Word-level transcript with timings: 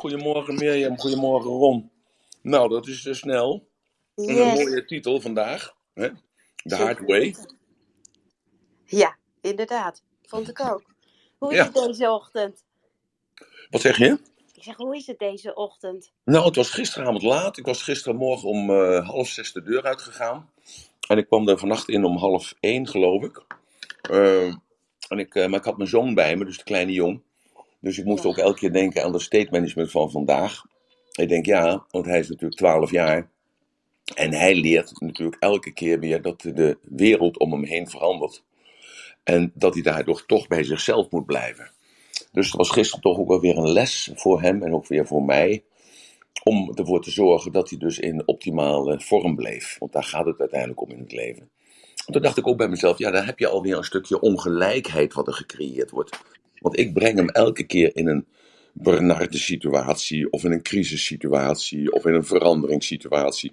Goedemorgen 0.00 0.54
Mirjam, 0.54 0.98
goedemorgen 0.98 1.50
Ron. 1.50 1.90
Nou, 2.42 2.68
dat 2.68 2.86
is 2.86 3.02
te 3.02 3.14
snel. 3.14 3.68
En 4.14 4.28
een 4.28 4.52
mooie 4.52 4.84
titel 4.84 5.20
vandaag. 5.20 5.74
Hè? 5.94 6.08
The 6.56 6.74
Hard 6.74 7.00
Way. 7.06 7.34
Ja, 8.84 9.16
inderdaad. 9.40 10.02
Vond 10.22 10.48
ik 10.48 10.60
ook. 10.60 10.82
Hoe 11.38 11.50
is 11.50 11.56
Ja, 11.56 11.64
het 11.64 11.74
deze 11.74 12.10
ochtend? 12.10 12.64
wat 13.70 13.80
zeg 13.80 13.98
je? 13.98 14.18
Ik 14.54 14.62
zeg, 14.62 14.76
hoe 14.76 14.96
is 14.96 15.06
het 15.06 15.18
deze 15.18 15.54
ochtend? 15.54 16.12
Nou, 16.24 16.44
het 16.44 16.56
was 16.56 16.70
gisteravond 16.70 17.22
laat. 17.22 17.56
Ik 17.56 17.66
was 17.66 17.82
gisterenmorgen 17.82 18.48
om 18.48 18.70
eh, 18.70 19.08
half 19.08 19.28
zes 19.28 19.52
de 19.52 19.62
deur 19.62 19.82
uitgegaan. 19.82 20.50
En 21.08 21.18
ik 21.18 21.26
kwam 21.26 21.48
er 21.48 21.58
vannacht 21.58 21.88
in 21.88 22.04
om 22.04 22.16
half 22.16 22.54
één, 22.60 22.88
geloof 22.88 23.22
ik. 23.22 23.44
Eh, 24.10 24.54
en 25.08 25.18
ik, 25.18 25.34
eh, 25.34 25.46
maar 25.46 25.58
ik 25.58 25.64
had 25.64 25.76
mijn 25.76 25.88
zoon 25.88 26.14
bij 26.14 26.36
me, 26.36 26.44
dus 26.44 26.58
de 26.58 26.64
kleine 26.64 26.92
jong. 26.92 27.22
Dus 27.80 27.98
ik 27.98 28.04
moest 28.04 28.22
Ja, 28.22 28.28
ook 28.28 28.38
elke 28.38 28.58
keer 28.58 28.72
denken 28.72 29.04
aan 29.04 29.12
de 29.12 29.20
state 29.20 29.48
management 29.50 29.90
van 29.90 30.10
vandaag. 30.10 30.64
Ik 31.12 31.28
denk 31.28 31.46
ja, 31.46 31.84
want 31.90 32.06
hij 32.06 32.18
is 32.18 32.28
natuurlijk 32.28 32.58
12 32.58 32.90
jaar. 32.90 33.30
En 34.14 34.32
hij 34.32 34.54
leert 34.54 35.00
natuurlijk 35.00 35.42
elke 35.42 35.72
keer 35.72 35.98
weer 36.00 36.22
dat 36.22 36.40
de 36.40 36.78
wereld 36.82 37.38
om 37.38 37.52
hem 37.52 37.64
heen 37.64 37.88
verandert. 37.88 38.44
En 39.22 39.52
dat 39.54 39.74
hij 39.74 39.82
daardoor 39.82 40.26
toch 40.26 40.46
bij 40.46 40.64
zichzelf 40.64 41.10
moet 41.10 41.26
blijven. 41.26 41.70
Dus 42.32 42.46
het 42.46 42.56
was 42.56 42.70
gisteren 42.70 43.02
toch 43.02 43.18
ook 43.18 43.28
wel 43.28 43.40
weer 43.40 43.56
een 43.56 43.72
les 43.72 44.10
voor 44.14 44.42
hem 44.42 44.62
en 44.62 44.74
ook 44.74 44.86
weer 44.86 45.06
voor 45.06 45.22
mij. 45.22 45.64
Om 46.44 46.72
ervoor 46.74 47.02
te 47.02 47.10
zorgen 47.10 47.52
dat 47.52 47.70
hij 47.70 47.78
dus 47.78 47.98
in 47.98 48.28
optimale 48.28 49.00
vorm 49.00 49.34
bleef. 49.36 49.76
Want 49.78 49.92
daar 49.92 50.04
gaat 50.04 50.26
het 50.26 50.40
uiteindelijk 50.40 50.80
om 50.80 50.90
in 50.90 50.98
het 50.98 51.12
leven. 51.12 51.50
En 52.06 52.12
toen 52.12 52.22
dacht 52.22 52.36
ik 52.36 52.46
ook 52.46 52.56
bij 52.56 52.68
mezelf, 52.68 52.98
ja, 52.98 53.10
dan 53.10 53.24
heb 53.24 53.38
je 53.38 53.48
alweer 53.48 53.76
een 53.76 53.84
stukje 53.84 54.20
ongelijkheid 54.20 55.14
wat 55.14 55.26
er 55.26 55.32
gecreëerd 55.32 55.90
wordt. 55.90 56.20
Want 56.60 56.78
ik 56.78 56.92
breng 56.92 57.16
hem 57.16 57.28
elke 57.28 57.62
keer 57.62 57.96
in 57.96 58.08
een 58.08 58.26
benarde 58.72 59.38
situatie, 59.38 60.30
of 60.30 60.44
in 60.44 60.52
een 60.52 60.62
crisissituatie, 60.62 61.92
of 61.92 62.04
in 62.04 62.14
een 62.14 62.24
veranderingssituatie. 62.24 63.52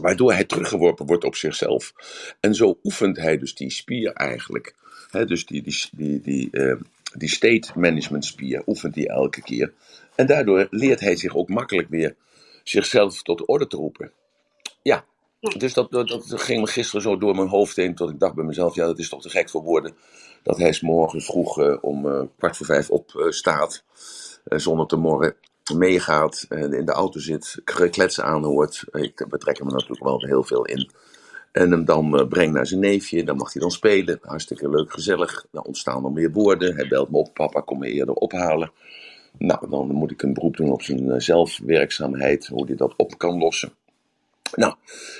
Waardoor 0.00 0.32
hij 0.32 0.44
teruggeworpen 0.44 1.06
wordt 1.06 1.24
op 1.24 1.36
zichzelf. 1.36 1.92
En 2.40 2.54
zo 2.54 2.78
oefent 2.84 3.16
hij 3.16 3.38
dus 3.38 3.54
die 3.54 3.70
spier 3.70 4.12
eigenlijk. 4.12 4.74
Hè, 5.10 5.24
dus 5.24 5.46
die, 5.46 5.62
die, 5.62 5.88
die, 5.92 6.20
die, 6.20 6.50
eh, 6.50 6.76
die 7.16 7.28
state 7.28 7.72
management 7.74 8.24
spier 8.24 8.62
oefent 8.66 8.94
hij 8.94 9.06
elke 9.06 9.42
keer. 9.42 9.72
En 10.14 10.26
daardoor 10.26 10.66
leert 10.70 11.00
hij 11.00 11.16
zich 11.16 11.36
ook 11.36 11.48
makkelijk 11.48 11.88
weer 11.88 12.16
zichzelf 12.64 13.22
tot 13.22 13.38
de 13.38 13.46
orde 13.46 13.66
te 13.66 13.76
roepen. 13.76 14.12
Ja, 14.82 15.04
ja, 15.40 15.58
dus 15.58 15.74
dat, 15.74 15.90
dat, 15.90 16.08
dat 16.08 16.42
ging 16.42 16.60
me 16.60 16.66
gisteren 16.66 17.02
zo 17.02 17.18
door 17.18 17.34
mijn 17.34 17.48
hoofd 17.48 17.76
heen. 17.76 17.94
Tot 17.94 18.10
ik 18.10 18.18
dacht 18.18 18.34
bij 18.34 18.44
mezelf: 18.44 18.74
ja, 18.74 18.86
dat 18.86 18.98
is 18.98 19.08
toch 19.08 19.22
te 19.22 19.30
gek 19.30 19.50
voor 19.50 19.62
woorden. 19.62 19.96
Dat 20.46 20.58
hij 20.58 20.72
's 20.72 20.80
morgens 20.80 21.24
vroeg 21.24 21.60
eh, 21.60 21.76
om 21.80 22.08
eh, 22.08 22.22
kwart 22.38 22.56
voor 22.56 22.66
vijf 22.66 22.88
staat 23.28 23.84
eh, 24.44 24.58
zonder 24.58 24.86
te 24.86 24.96
morren 24.96 25.34
meegaat, 25.74 26.46
in 26.48 26.84
de 26.84 26.92
auto 26.92 27.20
zit, 27.20 27.60
kletsen 27.90 28.24
aanhoort. 28.24 28.84
Ik 28.92 29.26
betrek 29.28 29.58
hem 29.58 29.66
er 29.66 29.72
natuurlijk 29.72 30.04
wel 30.04 30.20
heel 30.20 30.44
veel 30.44 30.64
in. 30.64 30.90
En 31.52 31.70
hem 31.70 31.84
dan 31.84 32.26
brengt 32.28 32.54
naar 32.54 32.66
zijn 32.66 32.80
neefje, 32.80 33.24
dan 33.24 33.36
mag 33.36 33.52
hij 33.52 33.62
dan 33.62 33.70
spelen. 33.70 34.18
Hartstikke 34.22 34.68
leuk, 34.70 34.92
gezellig. 34.92 35.46
Dan 35.50 35.64
ontstaan 35.64 36.02
dan 36.02 36.14
weer 36.14 36.32
woorden. 36.32 36.74
Hij 36.74 36.88
belt 36.88 37.10
me 37.10 37.16
op, 37.16 37.34
papa, 37.34 37.60
kom 37.60 37.78
me 37.78 37.90
eerder 37.90 38.14
ophalen. 38.14 38.72
Nou, 39.38 39.70
dan 39.70 39.86
moet 39.86 40.10
ik 40.10 40.22
een 40.22 40.32
beroep 40.34 40.56
doen 40.56 40.72
op 40.72 40.82
zijn 40.82 41.20
zelfwerkzaamheid, 41.20 42.46
hoe 42.46 42.66
hij 42.66 42.76
dat 42.76 42.94
op 42.96 43.18
kan 43.18 43.38
lossen. 43.38 43.72
Nou, 44.54 44.74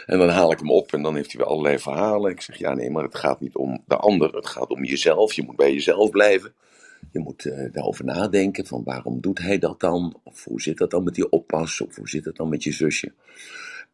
en 0.06 0.18
dan 0.18 0.28
haal 0.28 0.52
ik 0.52 0.58
hem 0.58 0.70
op 0.70 0.92
en 0.92 1.02
dan 1.02 1.14
heeft 1.14 1.32
hij 1.32 1.40
weer 1.40 1.50
allerlei 1.50 1.78
verhalen. 1.78 2.30
Ik 2.30 2.40
zeg, 2.40 2.56
ja 2.56 2.74
nee, 2.74 2.90
maar 2.90 3.02
het 3.02 3.14
gaat 3.14 3.40
niet 3.40 3.56
om 3.56 3.82
de 3.86 3.96
ander, 3.96 4.34
het 4.34 4.46
gaat 4.46 4.70
om 4.70 4.84
jezelf. 4.84 5.32
Je 5.32 5.42
moet 5.42 5.56
bij 5.56 5.72
jezelf 5.72 6.10
blijven. 6.10 6.52
Je 7.12 7.18
moet 7.18 7.44
eh, 7.44 7.72
daarover 7.72 8.04
nadenken 8.04 8.66
van 8.66 8.82
waarom 8.84 9.20
doet 9.20 9.38
hij 9.38 9.58
dat 9.58 9.80
dan? 9.80 10.20
Of 10.22 10.44
hoe 10.44 10.60
zit 10.60 10.78
dat 10.78 10.90
dan 10.90 11.04
met 11.04 11.14
die 11.14 11.30
oppas? 11.30 11.80
Of 11.80 11.96
hoe 11.96 12.08
zit 12.08 12.24
het 12.24 12.36
dan 12.36 12.48
met 12.48 12.62
je 12.62 12.72
zusje? 12.72 13.12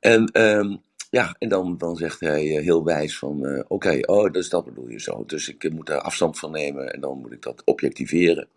En 0.01 0.27
ehm, 0.27 0.77
ja, 1.13 1.37
en 1.39 1.49
dan, 1.49 1.79
dan 1.79 1.97
zegt 1.97 2.21
hij 2.21 2.57
eh, 2.57 2.63
heel 2.63 2.85
wijs 2.85 3.19
van, 3.19 3.47
eh, 3.47 3.65
oké, 3.69 3.99
oh, 4.01 4.33
dus 4.33 4.49
dat 4.49 4.65
bedoel 4.65 4.89
je 4.89 5.01
zo. 5.01 5.25
Dus 5.27 5.49
ik 5.49 5.65
eh, 5.65 5.71
moet 5.71 5.87
daar 5.87 6.01
afstand 6.01 6.39
van 6.39 6.51
nemen 6.51 6.93
en 6.93 7.01
dan 7.01 7.19
moet 7.19 7.33
ik 7.33 7.43
dat 7.43 7.63
objectiveren. 7.65 8.49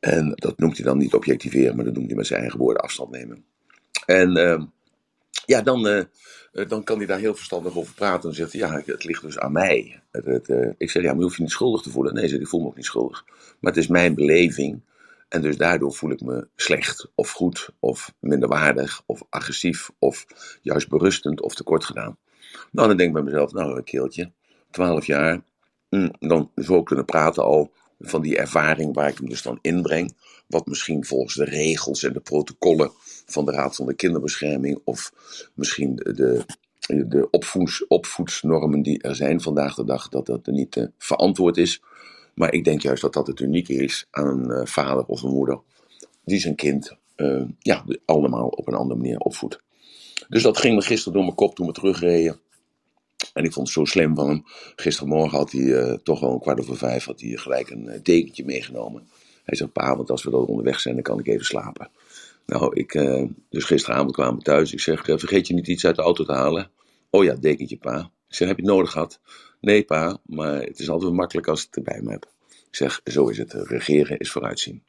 En 0.00 0.32
dat 0.34 0.58
noemt 0.58 0.76
hij 0.76 0.86
dan 0.86 0.98
niet 0.98 1.14
objectiveren, 1.14 1.76
maar 1.76 1.84
dat 1.84 1.94
noemt 1.94 2.06
hij 2.06 2.16
met 2.16 2.26
zijn 2.26 2.40
eigen 2.40 2.58
woorden 2.58 2.82
afstand 2.82 3.10
nemen. 3.10 3.44
En 4.06 4.36
ehm, 4.36 4.64
ja, 5.46 5.62
dan, 5.62 5.86
eh, 5.86 5.98
eh, 6.52 6.68
dan 6.68 6.84
kan 6.84 6.96
hij 6.98 7.06
daar 7.06 7.18
heel 7.18 7.34
verstandig 7.34 7.76
over 7.76 7.94
praten. 7.94 8.28
En 8.28 8.34
zegt 8.34 8.52
hij, 8.52 8.60
ja, 8.60 8.82
het 8.84 9.04
ligt 9.04 9.22
dus 9.22 9.38
aan 9.38 9.52
mij. 9.52 10.02
Het, 10.10 10.24
het, 10.24 10.48
eh, 10.48 10.70
ik 10.78 10.90
zeg, 10.90 11.02
ja, 11.02 11.08
maar 11.08 11.18
je 11.18 11.22
hoeft 11.22 11.36
je 11.36 11.42
niet 11.42 11.50
schuldig 11.50 11.82
te 11.82 11.90
voelen. 11.90 12.14
Nee, 12.14 12.28
hij, 12.28 12.38
ik 12.38 12.48
voel 12.48 12.60
me 12.60 12.66
ook 12.66 12.76
niet 12.76 12.84
schuldig. 12.84 13.24
Maar 13.60 13.72
het 13.72 13.82
is 13.82 13.88
mijn 13.88 14.14
beleving. 14.14 14.82
En 15.28 15.42
dus 15.42 15.56
daardoor 15.56 15.94
voel 15.94 16.10
ik 16.10 16.20
me 16.20 16.48
slecht, 16.56 17.10
of 17.14 17.30
goed, 17.30 17.68
of 17.78 18.14
minderwaardig, 18.20 19.02
of 19.06 19.22
agressief, 19.28 19.90
of 19.98 20.26
juist 20.62 20.88
berustend, 20.88 21.40
of 21.40 21.54
tekort 21.54 21.84
gedaan. 21.84 22.16
Nou, 22.70 22.88
dan 22.88 22.96
denk 22.96 23.08
ik 23.08 23.14
bij 23.14 23.24
mezelf, 23.24 23.52
nou, 23.52 23.76
een 23.76 23.84
keeltje, 23.84 24.32
12 24.70 25.06
jaar, 25.06 25.42
mm, 25.88 26.10
dan 26.18 26.50
zo 26.56 26.82
kunnen 26.82 27.04
praten 27.04 27.42
al 27.42 27.72
van 27.98 28.22
die 28.22 28.36
ervaring 28.36 28.94
waar 28.94 29.08
ik 29.08 29.18
hem 29.18 29.28
dus 29.28 29.42
dan 29.42 29.58
inbreng. 29.60 30.16
Wat 30.46 30.66
misschien 30.66 31.04
volgens 31.04 31.34
de 31.34 31.44
regels 31.44 32.02
en 32.02 32.12
de 32.12 32.20
protocollen 32.20 32.92
van 33.32 33.44
de 33.44 33.52
Raad 33.52 33.76
van 33.76 33.86
de 33.86 33.94
Kinderbescherming, 33.94 34.80
of 34.84 35.12
misschien 35.54 35.96
de, 35.96 36.44
de, 36.86 37.28
opvoeds, 37.30 37.86
opvoedsnormen 37.86 38.82
die 38.82 39.02
er 39.02 39.16
zijn 39.16 39.40
vandaag 39.40 39.74
de 39.74 39.84
dag, 39.84 40.08
dat 40.08 40.26
dat 40.26 40.46
niet 40.46 40.76
eh, 40.76 40.84
verantwoord 40.98 41.56
is. 41.56 41.82
Maar 42.34 42.52
ik 42.52 42.64
denk 42.64 42.82
juist 42.82 43.02
dat 43.02 43.12
dat 43.12 43.26
het 43.26 43.40
unieke 43.40 43.74
is 43.74 44.06
aan 44.10 44.26
een 44.26 44.50
eh, 44.50 44.66
vader 44.66 45.04
of 45.04 45.22
een 45.22 45.32
moeder 45.32 45.60
die 46.24 46.38
zijn 46.38 46.54
kind 46.54 46.96
eh, 47.14 47.42
ja, 47.58 47.84
allemaal 48.04 48.48
op 48.48 48.68
een 48.68 48.74
andere 48.74 49.00
manier 49.00 49.18
opvoedt. 49.18 49.60
Dus 50.28 50.42
dat 50.42 50.58
ging 50.58 50.74
me 50.74 50.82
gisteren 50.82 51.12
door 51.12 51.22
mijn 51.22 51.36
kop 51.36 51.54
toen 51.54 51.66
we 51.66 51.72
terugreden. 51.72 52.40
En 53.32 53.44
ik 53.44 53.52
vond 53.52 53.66
het 53.66 53.76
zo 53.76 53.84
slim 53.84 54.14
van 54.14 54.28
hem. 54.28 54.42
Gistermorgen 54.76 55.38
had 55.38 55.52
hij 55.52 55.98
toch 56.02 56.20
wel 56.20 56.32
een 56.32 56.40
kwart 56.40 56.60
over 56.60 56.76
vijf 56.76 57.04
had 57.04 57.20
hij 57.20 57.36
gelijk 57.36 57.70
een 57.70 58.00
dekentje 58.02 58.44
meegenomen. 58.44 59.08
Hij 59.44 59.56
zegt, 59.56 59.72
pa, 59.72 59.96
want 59.96 60.10
als 60.10 60.22
we 60.22 60.30
dan 60.30 60.46
onderweg 60.46 60.80
zijn, 60.80 60.94
dan 60.94 61.02
kan 61.02 61.18
ik 61.18 61.26
even 61.26 61.44
slapen. 61.44 61.88
Nou, 62.46 62.74
ik, 62.74 62.94
eh, 62.94 63.24
dus 63.50 63.64
gisteravond 63.64 64.12
kwamen 64.12 64.36
we 64.36 64.42
thuis. 64.42 64.72
Ik 64.72 64.80
zeg, 64.80 65.08
eh, 65.08 65.18
vergeet 65.18 65.46
je 65.46 65.54
niet 65.54 65.68
iets 65.68 65.86
uit 65.86 65.96
de 65.96 66.02
auto 66.02 66.24
te 66.24 66.32
halen? 66.32 66.70
Oh 67.10 67.24
ja, 67.24 67.34
dekentje, 67.34 67.76
pa. 67.76 68.10
Ik 68.28 68.34
zeg, 68.34 68.48
heb 68.48 68.56
je 68.56 68.62
het 68.62 68.72
nodig 68.72 68.90
gehad? 68.90 69.20
Nee, 69.60 69.84
pa, 69.84 70.18
maar 70.26 70.62
het 70.62 70.78
is 70.78 70.90
altijd 70.90 71.12
makkelijk 71.12 71.48
als 71.48 71.66
ik 71.66 71.74
het 71.74 71.84
bij 71.84 72.00
me 72.02 72.10
heb. 72.10 72.26
Ik 72.48 72.76
zeg, 72.76 73.00
zo 73.04 73.28
is 73.28 73.38
het. 73.38 73.52
Regeren 73.52 74.18
is 74.18 74.30
vooruitzien. 74.30 74.82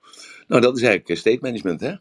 Nou, 0.47 0.61
dat 0.61 0.77
is 0.77 0.81
eigenlijk 0.83 1.09
eh, 1.09 1.17
state 1.17 1.39
management, 1.41 1.79
hè? 1.81 1.89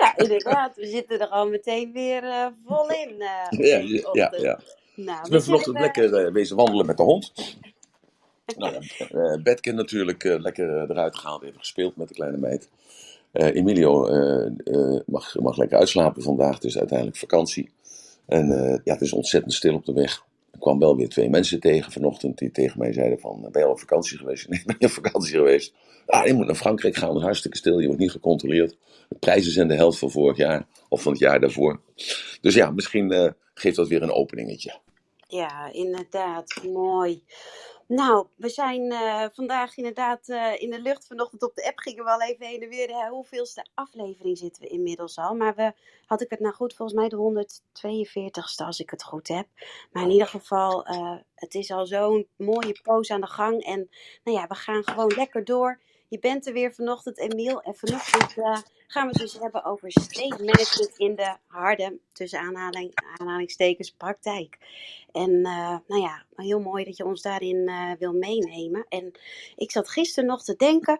ja, 0.00 0.16
inderdaad. 0.16 0.76
We 0.76 0.86
zitten 0.86 1.20
er 1.20 1.28
al 1.28 1.48
meteen 1.48 1.92
weer 1.92 2.52
vol 2.66 2.90
in 2.90 3.20
eh, 3.20 3.58
Ja, 3.68 4.00
ja, 4.12 4.34
ja. 4.40 4.60
Nou, 4.94 5.26
Ik 5.26 5.32
we 5.32 5.40
vanochtend 5.40 5.78
lekker 5.78 6.32
wezen 6.32 6.56
wandelen 6.56 6.86
met 6.86 6.96
de 6.96 7.02
hond. 7.02 7.32
Nou 8.56 8.72
ja, 8.72 8.80
eh, 9.62 9.74
natuurlijk 9.74 10.24
eh, 10.24 10.38
lekker 10.38 10.90
eruit 10.90 11.16
gehaald, 11.16 11.42
even 11.42 11.58
gespeeld 11.58 11.96
met 11.96 12.08
de 12.08 12.14
kleine 12.14 12.36
meid. 12.36 12.68
Eh, 13.34 13.54
Emilio 13.54 14.06
eh, 14.06 14.46
eh, 14.64 15.00
mag, 15.06 15.34
mag 15.34 15.56
lekker 15.56 15.78
uitslapen 15.78 16.22
vandaag, 16.22 16.60
is 16.60 16.78
uiteindelijk 16.78 17.18
vakantie. 17.18 17.70
En 18.26 18.48
ja, 18.84 18.92
het 18.92 19.00
is 19.02 19.12
ontzettend 19.12 19.54
stil 19.54 19.74
op 19.74 19.84
de 19.84 19.92
weg. 19.92 20.24
Ik 20.52 20.60
kwam 20.60 20.78
wel 20.78 20.96
weer 20.96 21.08
twee 21.08 21.30
mensen 21.30 21.60
tegen 21.60 21.92
vanochtend 21.92 22.38
die 22.38 22.50
tegen 22.50 22.78
mij 22.78 22.92
zeiden 22.92 23.18
van, 23.18 23.40
ben 23.40 23.60
je 23.60 23.66
al 23.66 23.72
op 23.72 23.78
vakantie 23.78 24.18
geweest? 24.18 24.48
Nee, 24.48 24.62
ben 24.66 24.76
je 24.78 24.86
op 24.86 24.92
vakantie 24.92 25.36
geweest? 25.36 25.74
Ah, 26.06 26.26
je 26.26 26.34
moet 26.34 26.46
naar 26.46 26.54
Frankrijk 26.54 26.96
gaan, 26.96 27.20
hartstikke 27.20 27.56
stil, 27.56 27.78
je 27.78 27.86
wordt 27.86 28.00
niet 28.00 28.10
gecontroleerd. 28.10 28.76
De 29.08 29.16
prijzen 29.18 29.52
zijn 29.52 29.68
de 29.68 29.74
helft 29.74 29.98
van 29.98 30.10
vorig 30.10 30.36
jaar, 30.36 30.66
of 30.88 31.02
van 31.02 31.12
het 31.12 31.20
jaar 31.20 31.40
daarvoor. 31.40 31.80
Dus 32.40 32.54
ja, 32.54 32.70
misschien 32.70 33.34
geeft 33.54 33.76
dat 33.76 33.88
weer 33.88 34.02
een 34.02 34.12
openingetje. 34.12 34.78
Ja, 35.28 35.72
inderdaad. 35.72 36.60
Mooi. 36.72 37.22
Nou, 37.86 38.26
we 38.36 38.48
zijn 38.48 38.92
eh, 38.92 39.24
vandaag 39.32 39.76
inderdaad 39.76 40.28
eh, 40.28 40.62
in 40.62 40.70
de 40.70 40.80
lucht. 40.80 41.06
Vanochtend 41.06 41.42
op 41.42 41.54
de 41.54 41.66
app 41.66 41.78
gingen 41.78 42.04
we 42.04 42.10
al 42.10 42.22
even 42.22 42.46
heen 42.46 42.62
en 42.62 42.68
weer. 42.68 42.88
Hè, 42.88 43.08
hoeveelste 43.08 43.66
aflevering 43.74 44.38
zitten 44.38 44.62
we 44.62 44.68
inmiddels 44.68 45.18
al? 45.18 45.34
Maar 45.34 45.54
we, 45.54 45.72
had 46.06 46.20
ik 46.20 46.30
het 46.30 46.40
nou 46.40 46.54
goed, 46.54 46.74
volgens 46.74 46.98
mij 46.98 47.08
de 47.08 47.16
142ste 47.16 48.66
als 48.66 48.80
ik 48.80 48.90
het 48.90 49.02
goed 49.02 49.28
heb. 49.28 49.46
Maar 49.92 50.02
in 50.02 50.10
ieder 50.10 50.26
geval, 50.26 50.86
eh, 50.86 51.16
het 51.34 51.54
is 51.54 51.70
al 51.70 51.86
zo'n 51.86 52.28
mooie 52.36 52.80
poos 52.82 53.10
aan 53.10 53.20
de 53.20 53.26
gang. 53.26 53.64
En 53.64 53.88
nou 54.24 54.38
ja, 54.38 54.46
we 54.46 54.54
gaan 54.54 54.84
gewoon 54.84 55.12
lekker 55.16 55.44
door. 55.44 55.80
Je 56.14 56.20
bent 56.20 56.46
er 56.46 56.52
weer 56.52 56.74
vanochtend, 56.74 57.18
Emiel. 57.18 57.62
En 57.62 57.74
vanochtend 57.74 58.36
eh, 58.36 58.58
gaan 58.86 59.06
we 59.06 59.12
het 59.12 59.20
dus 59.20 59.38
hebben 59.38 59.64
over 59.64 59.90
state 59.90 60.44
management 60.44 60.92
in 60.96 61.14
de 61.14 61.36
harde, 61.46 61.98
tussen 62.12 62.38
aanhaling, 62.38 62.92
aanhalingstekens, 63.18 63.90
praktijk. 63.90 64.58
En 65.12 65.30
uh, 65.30 65.76
nou 65.86 66.00
ja, 66.00 66.24
heel 66.36 66.60
mooi 66.60 66.84
dat 66.84 66.96
je 66.96 67.04
ons 67.04 67.22
daarin 67.22 67.56
uh, 67.56 67.92
wil 67.98 68.12
meenemen. 68.12 68.86
En 68.88 69.12
ik 69.56 69.70
zat 69.70 69.88
gisteren 69.88 70.28
nog 70.28 70.44
te 70.44 70.56
denken 70.56 70.98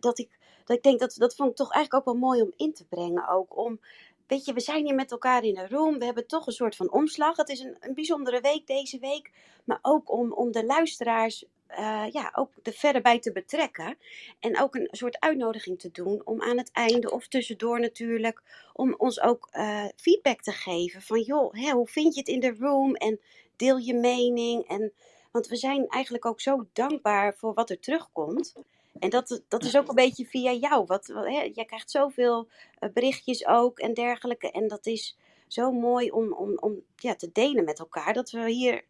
dat 0.00 0.18
ik, 0.18 0.38
dat 0.64 0.76
ik 0.76 0.82
denk 0.82 1.00
dat 1.00 1.14
dat 1.18 1.34
vond 1.34 1.50
ik 1.50 1.56
toch 1.56 1.72
eigenlijk 1.72 2.08
ook 2.08 2.14
wel 2.14 2.28
mooi 2.28 2.42
om 2.42 2.52
in 2.56 2.72
te 2.72 2.84
brengen. 2.84 3.28
Ook 3.28 3.56
om, 3.56 3.80
weet 4.26 4.44
je, 4.44 4.52
we 4.52 4.60
zijn 4.60 4.84
hier 4.84 4.94
met 4.94 5.10
elkaar 5.10 5.44
in 5.44 5.58
een 5.58 5.68
room. 5.68 5.98
We 5.98 6.04
hebben 6.04 6.26
toch 6.26 6.46
een 6.46 6.52
soort 6.52 6.76
van 6.76 6.92
omslag. 6.92 7.36
Het 7.36 7.48
is 7.48 7.60
een, 7.60 7.76
een 7.80 7.94
bijzondere 7.94 8.40
week 8.40 8.66
deze 8.66 8.98
week. 8.98 9.30
Maar 9.64 9.78
ook 9.82 10.12
om, 10.12 10.32
om 10.32 10.52
de 10.52 10.64
luisteraars 10.64 11.44
eh, 11.72 12.04
ja, 12.12 12.32
ook 12.34 12.50
er 12.62 12.72
verder 12.72 13.02
bij 13.02 13.18
te 13.18 13.32
betrekken. 13.32 13.96
En 14.40 14.60
ook 14.60 14.74
een 14.74 14.88
soort 14.90 15.20
uitnodiging 15.20 15.78
te 15.78 15.90
doen 15.90 16.22
om 16.24 16.42
aan 16.42 16.58
het 16.58 16.70
einde 16.72 17.10
of 17.10 17.28
tussendoor 17.28 17.80
natuurlijk, 17.80 18.42
om 18.72 18.94
ons 18.98 19.20
ook 19.20 19.48
eh, 19.50 19.84
feedback 19.96 20.42
te 20.42 20.52
geven. 20.52 21.02
Van 21.02 21.20
joh, 21.20 21.54
hè, 21.54 21.70
hoe 21.70 21.88
vind 21.88 22.14
je 22.14 22.20
het 22.20 22.28
in 22.28 22.40
de 22.40 22.54
room? 22.58 22.94
En 22.94 23.20
deel 23.56 23.76
je 23.76 23.94
mening. 23.94 24.68
En, 24.68 24.92
want 25.30 25.46
we 25.46 25.56
zijn 25.56 25.88
eigenlijk 25.88 26.26
ook 26.26 26.40
zo 26.40 26.66
dankbaar 26.72 27.34
voor 27.36 27.54
wat 27.54 27.70
er 27.70 27.80
terugkomt. 27.80 28.54
En 28.98 29.10
dat, 29.10 29.42
dat 29.48 29.64
is 29.64 29.76
ook 29.76 29.88
een 29.88 29.94
beetje 29.94 30.26
via 30.26 30.52
jou. 30.52 30.84
Wat, 30.86 31.06
wat, 31.06 31.24
hè, 31.24 31.50
jij 31.52 31.64
krijgt 31.64 31.90
zoveel 31.90 32.48
eh, 32.78 32.90
berichtjes 32.92 33.46
ook 33.46 33.78
en 33.78 33.94
dergelijke. 33.94 34.50
En 34.50 34.68
dat 34.68 34.86
is 34.86 35.16
zo 35.46 35.72
mooi 35.72 36.10
om, 36.10 36.32
om, 36.32 36.58
om 36.58 36.82
ja, 36.96 37.14
te 37.14 37.30
delen 37.32 37.64
met 37.64 37.78
elkaar. 37.78 38.12
Dat 38.12 38.30
we 38.30 38.50
hier 38.50 38.84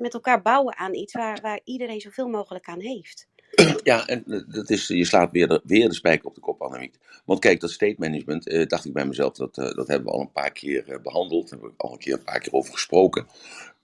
met 0.00 0.14
elkaar 0.14 0.42
bouwen 0.42 0.76
aan 0.76 0.94
iets 0.94 1.12
waar, 1.12 1.38
waar 1.42 1.60
iedereen 1.64 2.00
zoveel 2.00 2.28
mogelijk 2.28 2.66
aan 2.66 2.80
heeft. 2.80 3.28
Ja, 3.82 4.06
en 4.06 4.24
eh, 4.26 4.40
dat 4.48 4.70
is, 4.70 4.86
je 4.86 5.04
slaat 5.04 5.30
weer 5.30 5.48
de, 5.48 5.60
weer 5.64 5.88
de 5.88 5.94
spijker 5.94 6.26
op 6.26 6.34
de 6.34 6.40
kop, 6.40 6.62
Annemiek. 6.62 6.98
Want 7.26 7.40
kijk, 7.40 7.60
dat 7.60 7.70
state 7.70 7.94
management, 7.98 8.48
eh, 8.48 8.66
dacht 8.66 8.84
ik 8.84 8.92
bij 8.92 9.06
mezelf, 9.06 9.32
dat, 9.32 9.58
eh, 9.58 9.74
dat 9.74 9.88
hebben 9.88 10.06
we 10.06 10.12
al 10.12 10.20
een 10.20 10.32
paar 10.32 10.52
keer 10.52 10.88
eh, 10.88 11.00
behandeld. 11.02 11.42
Daar 11.42 11.58
hebben 11.58 11.76
we 11.76 11.84
al 11.84 11.92
een 11.92 11.98
keer 11.98 12.12
een 12.12 12.24
paar 12.24 12.40
keer 12.40 12.52
over 12.52 12.72
gesproken. 12.72 13.26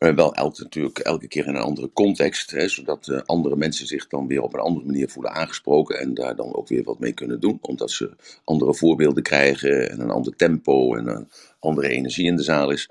Eh, 0.03 0.15
wel 0.15 0.35
elk, 0.35 0.59
natuurlijk 0.59 0.99
elke 0.99 1.29
keer 1.29 1.47
in 1.47 1.55
een 1.55 1.63
andere 1.63 1.91
context, 1.93 2.51
hè, 2.51 2.69
zodat 2.69 3.09
eh, 3.09 3.21
andere 3.25 3.57
mensen 3.57 3.87
zich 3.87 4.07
dan 4.07 4.27
weer 4.27 4.43
op 4.43 4.55
een 4.55 4.61
andere 4.61 4.87
manier 4.87 5.09
voelen 5.09 5.33
aangesproken 5.33 5.99
en 5.99 6.15
daar 6.15 6.37
dan 6.37 6.55
ook 6.55 6.69
weer 6.69 6.85
wat 6.85 6.99
mee 6.99 7.13
kunnen 7.13 7.41
doen. 7.41 7.59
Omdat 7.61 7.91
ze 7.91 8.11
andere 8.45 8.75
voorbeelden 8.75 9.23
krijgen 9.23 9.91
en 9.91 10.01
een 10.01 10.11
ander 10.11 10.37
tempo 10.37 10.95
en 10.95 11.07
een 11.07 11.29
andere 11.59 11.89
energie 11.89 12.27
in 12.27 12.37
de 12.37 12.43
zaal 12.43 12.71
is. 12.71 12.91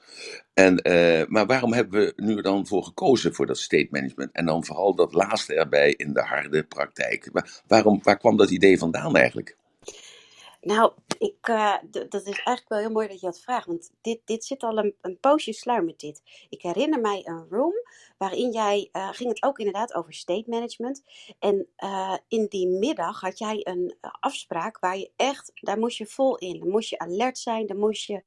En, 0.53 0.77
eh, 0.77 1.27
maar 1.27 1.45
waarom 1.45 1.73
hebben 1.73 1.99
we 1.99 2.13
nu 2.15 2.41
dan 2.41 2.67
voor 2.67 2.83
gekozen 2.83 3.33
voor 3.33 3.45
dat 3.45 3.57
state 3.57 3.87
management? 3.89 4.31
En 4.31 4.45
dan 4.45 4.65
vooral 4.65 4.95
dat 4.95 5.13
laatste 5.13 5.53
erbij 5.53 5.93
in 5.97 6.13
de 6.13 6.21
harde 6.21 6.63
praktijk. 6.63 7.29
Waar, 7.31 7.61
waarom, 7.67 7.99
waar 8.03 8.17
kwam 8.17 8.37
dat 8.37 8.49
idee 8.49 8.77
vandaan 8.77 9.15
eigenlijk? 9.15 9.57
Nou, 10.61 10.91
ik, 11.17 11.47
eh, 11.47 11.75
dat 11.91 12.13
is 12.13 12.23
eigenlijk 12.23 12.69
wel 12.69 12.79
heel 12.79 12.91
mooi 12.91 13.07
dat 13.07 13.19
je 13.19 13.25
dat 13.25 13.39
vraagt. 13.39 13.65
Want 13.65 13.91
dit, 14.01 14.19
dit 14.25 14.45
zit 14.45 14.63
al 14.63 14.77
een, 14.77 14.95
een 15.01 15.19
poosje 15.19 15.53
sluimert 15.53 15.99
dit. 15.99 16.21
Ik 16.49 16.61
herinner 16.61 16.99
mij 16.99 17.21
een 17.25 17.45
room 17.49 17.73
waarin 18.17 18.51
jij, 18.51 18.89
eh, 18.91 19.09
ging 19.09 19.29
het 19.29 19.43
ook 19.43 19.57
inderdaad 19.57 19.93
over 19.93 20.13
state 20.13 20.49
management. 20.49 21.03
En 21.39 21.67
eh, 21.75 22.17
in 22.27 22.45
die 22.49 22.67
middag 22.67 23.21
had 23.21 23.37
jij 23.37 23.59
een 23.63 23.95
afspraak 24.19 24.79
waar 24.79 24.97
je 24.97 25.11
echt, 25.15 25.51
daar 25.53 25.79
moest 25.79 25.97
je 25.97 26.05
vol 26.05 26.37
in. 26.37 26.59
Dan 26.59 26.69
moest 26.69 26.89
je 26.89 26.99
alert 26.99 27.37
zijn, 27.37 27.67
dan 27.67 27.77
moest 27.77 28.05
je 28.05 28.23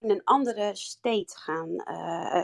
in 0.00 0.10
een 0.10 0.24
andere 0.24 0.70
state 0.74 1.36
gaan 1.38 1.76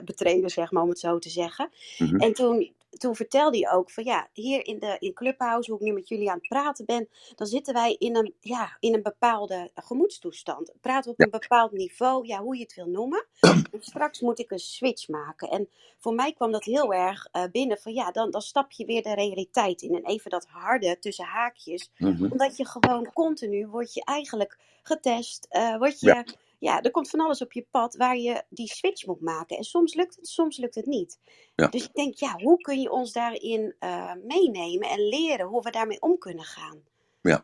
betreden, 0.04 0.50
zeg 0.50 0.70
maar, 0.70 0.82
om 0.82 0.88
het 0.88 0.98
zo 0.98 1.18
te 1.18 1.30
zeggen. 1.30 1.70
Mhm. 1.98 2.16
En 2.16 2.32
toen, 2.32 2.74
toen 2.96 3.16
vertelde 3.16 3.58
je 3.58 3.70
ook 3.70 3.90
van 3.90 4.04
ja, 4.04 4.28
hier 4.32 4.66
in 4.66 4.78
de 4.78 4.96
in 4.98 5.14
Clubhouse, 5.14 5.70
hoe 5.70 5.80
ik 5.80 5.86
nu 5.86 5.92
met 5.92 6.08
jullie 6.08 6.30
aan 6.30 6.38
het 6.38 6.48
praten 6.48 6.84
ben, 6.86 7.08
dan 7.34 7.46
zitten 7.46 7.74
wij 7.74 7.94
in 7.98 8.16
een, 8.16 8.34
ja, 8.40 8.76
in 8.80 8.94
een 8.94 9.02
bepaalde 9.02 9.70
gemoedstoestand. 9.74 10.72
Praten 10.80 11.10
op 11.10 11.18
Ja. 11.18 11.24
een 11.24 11.30
bepaald 11.30 11.72
niveau, 11.72 12.26
ja, 12.26 12.40
hoe 12.42 12.56
je 12.56 12.62
het 12.62 12.74
wil 12.74 12.86
noemen. 12.88 13.26
En 13.72 13.82
straks 13.82 14.20
moet 14.20 14.38
ik 14.38 14.50
een 14.50 14.58
switch 14.58 15.08
maken. 15.08 15.48
En 15.50 15.68
voor 15.98 16.14
mij 16.14 16.32
kwam 16.32 16.52
dat 16.52 16.64
heel 16.64 16.94
erg 16.94 17.28
eh, 17.32 17.44
binnen 17.52 17.78
van 17.78 17.92
ja, 17.94 18.10
dan, 18.10 18.30
dan 18.30 18.42
stap 18.42 18.72
je 18.72 18.84
weer 18.84 19.02
de 19.02 19.14
realiteit 19.14 19.82
in. 19.82 19.94
En 19.94 20.04
even 20.06 20.30
dat 20.30 20.46
harde 20.46 20.98
tussen 20.98 21.24
haakjes. 21.24 21.90
Mhm. 21.98 22.28
Omdat 22.28 22.56
je 22.56 22.66
gewoon 22.66 23.12
continu 23.12 23.66
wordt 23.66 23.94
je 23.94 24.04
eigenlijk 24.04 24.58
getest. 24.82 25.46
eh 25.50 25.76
word 25.78 26.00
je, 26.00 26.06
Ja. 26.06 26.24
Ja. 26.58 26.82
er 26.82 26.90
komt 26.90 27.10
van 27.10 27.20
alles 27.20 27.42
op 27.42 27.52
je 27.52 27.66
pad 27.70 27.96
waar 27.96 28.16
je 28.16 28.42
die 28.48 28.68
switch 28.68 29.06
moet 29.06 29.20
maken. 29.20 29.56
En 29.56 29.64
soms 29.64 29.94
lukt 29.94 30.16
het, 30.16 30.28
soms 30.28 30.56
lukt 30.56 30.74
het 30.74 30.86
niet. 30.86 31.18
Ja. 31.54 31.66
Dus 31.68 31.84
ik 31.84 31.94
denk, 31.94 32.14
ja, 32.14 32.38
hoe 32.38 32.60
kun 32.60 32.80
je 32.80 32.90
ons 32.90 33.12
daarin 33.12 33.74
eh, 33.78 34.12
meenemen 34.26 34.88
en 34.88 35.08
leren 35.08 35.46
hoe 35.46 35.62
we 35.62 35.70
daarmee 35.70 36.00
om 36.00 36.18
kunnen 36.18 36.44
gaan? 36.44 36.82
Ja. 37.22 37.42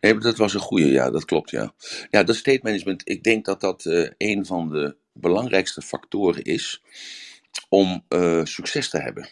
Nee, 0.00 0.18
dat 0.18 0.36
was 0.36 0.54
een 0.54 0.60
goede, 0.60 0.86
ja, 0.86 1.10
dat 1.10 1.24
klopt, 1.24 1.50
ja. 1.50 1.74
Ja, 2.10 2.22
dat 2.22 2.36
state 2.36 2.60
management, 2.62 3.08
ik 3.08 3.22
denk 3.22 3.44
dat 3.44 3.60
dat 3.60 3.86
eh, 3.86 4.10
een 4.16 4.46
van 4.46 4.68
de 4.68 4.96
belangrijkste 5.12 5.82
factoren 5.82 6.42
is 6.42 6.82
om 7.68 8.04
eh, 8.08 8.44
succes 8.44 8.90
te 8.90 8.98
hebben. 8.98 9.28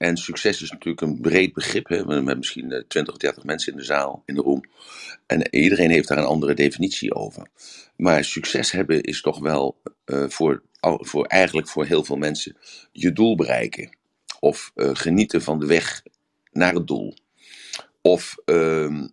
En 0.00 0.16
succes 0.16 0.62
is 0.62 0.70
natuurlijk 0.70 1.00
een 1.00 1.20
breed 1.20 1.52
begrip. 1.52 1.88
Hè? 1.88 1.96
Hebben 1.96 2.36
misschien 2.36 2.72
eh, 2.72 2.82
20 2.88 3.14
of 3.14 3.20
30 3.20 3.44
mensen 3.44 3.72
in 3.72 3.78
de 3.78 3.84
zaal, 3.84 4.22
in 4.26 4.34
de 4.34 4.40
room. 4.40 4.64
En 5.26 5.54
iedereen 5.54 5.90
heeft 5.90 6.08
daar 6.08 6.18
een 6.18 6.24
andere 6.24 6.54
definitie 6.54 7.14
over. 7.14 7.46
Maar 7.96 8.24
succes 8.24 8.70
hebben 8.70 9.02
is 9.02 9.20
toch 9.20 9.38
wel 9.38 9.80
eh, 10.04 10.24
voor, 10.28 10.62
voor 10.80 11.26
eigenlijk 11.26 11.68
voor 11.68 11.84
heel 11.84 12.04
veel 12.04 12.16
mensen 12.16 12.56
je 12.92 13.12
doel 13.12 13.36
bereiken. 13.36 13.96
Of 14.38 14.72
eh, 14.74 14.90
genieten 14.92 15.42
van 15.42 15.58
de 15.58 15.66
weg 15.66 16.02
naar 16.52 16.74
het 16.74 16.86
doel. 16.86 17.14
Of 18.00 18.36
ehm, 18.44 19.06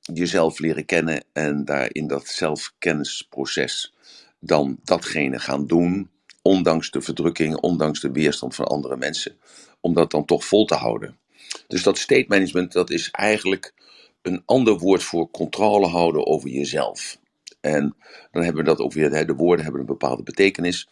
jezelf 0.00 0.58
leren 0.58 0.84
kennen 0.84 1.24
en 1.32 1.64
daar 1.64 1.88
in 1.92 2.06
dat 2.06 2.26
zelfkennisproces 2.26 3.94
dan 4.38 4.78
datgene 4.84 5.38
gaan 5.38 5.66
doen, 5.66 6.10
ondanks 6.42 6.90
de 6.90 7.00
verdrukking, 7.00 7.56
ondanks 7.56 8.00
de 8.00 8.10
weerstand 8.10 8.54
van 8.54 8.66
andere 8.66 8.96
mensen, 8.96 9.38
om 9.80 9.94
dat 9.94 10.10
dan 10.10 10.24
toch 10.24 10.44
vol 10.44 10.64
te 10.64 10.74
houden. 10.74 11.18
Dus 11.66 11.82
dat 11.82 11.98
state 11.98 12.24
management, 12.28 12.72
dat 12.72 12.90
is 12.90 13.10
eigenlijk 13.10 13.74
een 14.22 14.42
ander 14.46 14.78
woord 14.78 15.02
voor 15.02 15.30
controle 15.30 15.86
houden 15.86 16.26
over 16.26 16.50
jezelf. 16.50 17.18
En 17.60 17.96
dan 18.30 18.42
hebben 18.42 18.62
we 18.64 18.68
dat 18.68 18.78
ook 18.78 18.92
weer, 18.92 19.26
de 19.26 19.34
woorden 19.34 19.62
hebben 19.62 19.80
een 19.80 19.86
bepaalde 19.86 20.22
betekenis. 20.22 20.88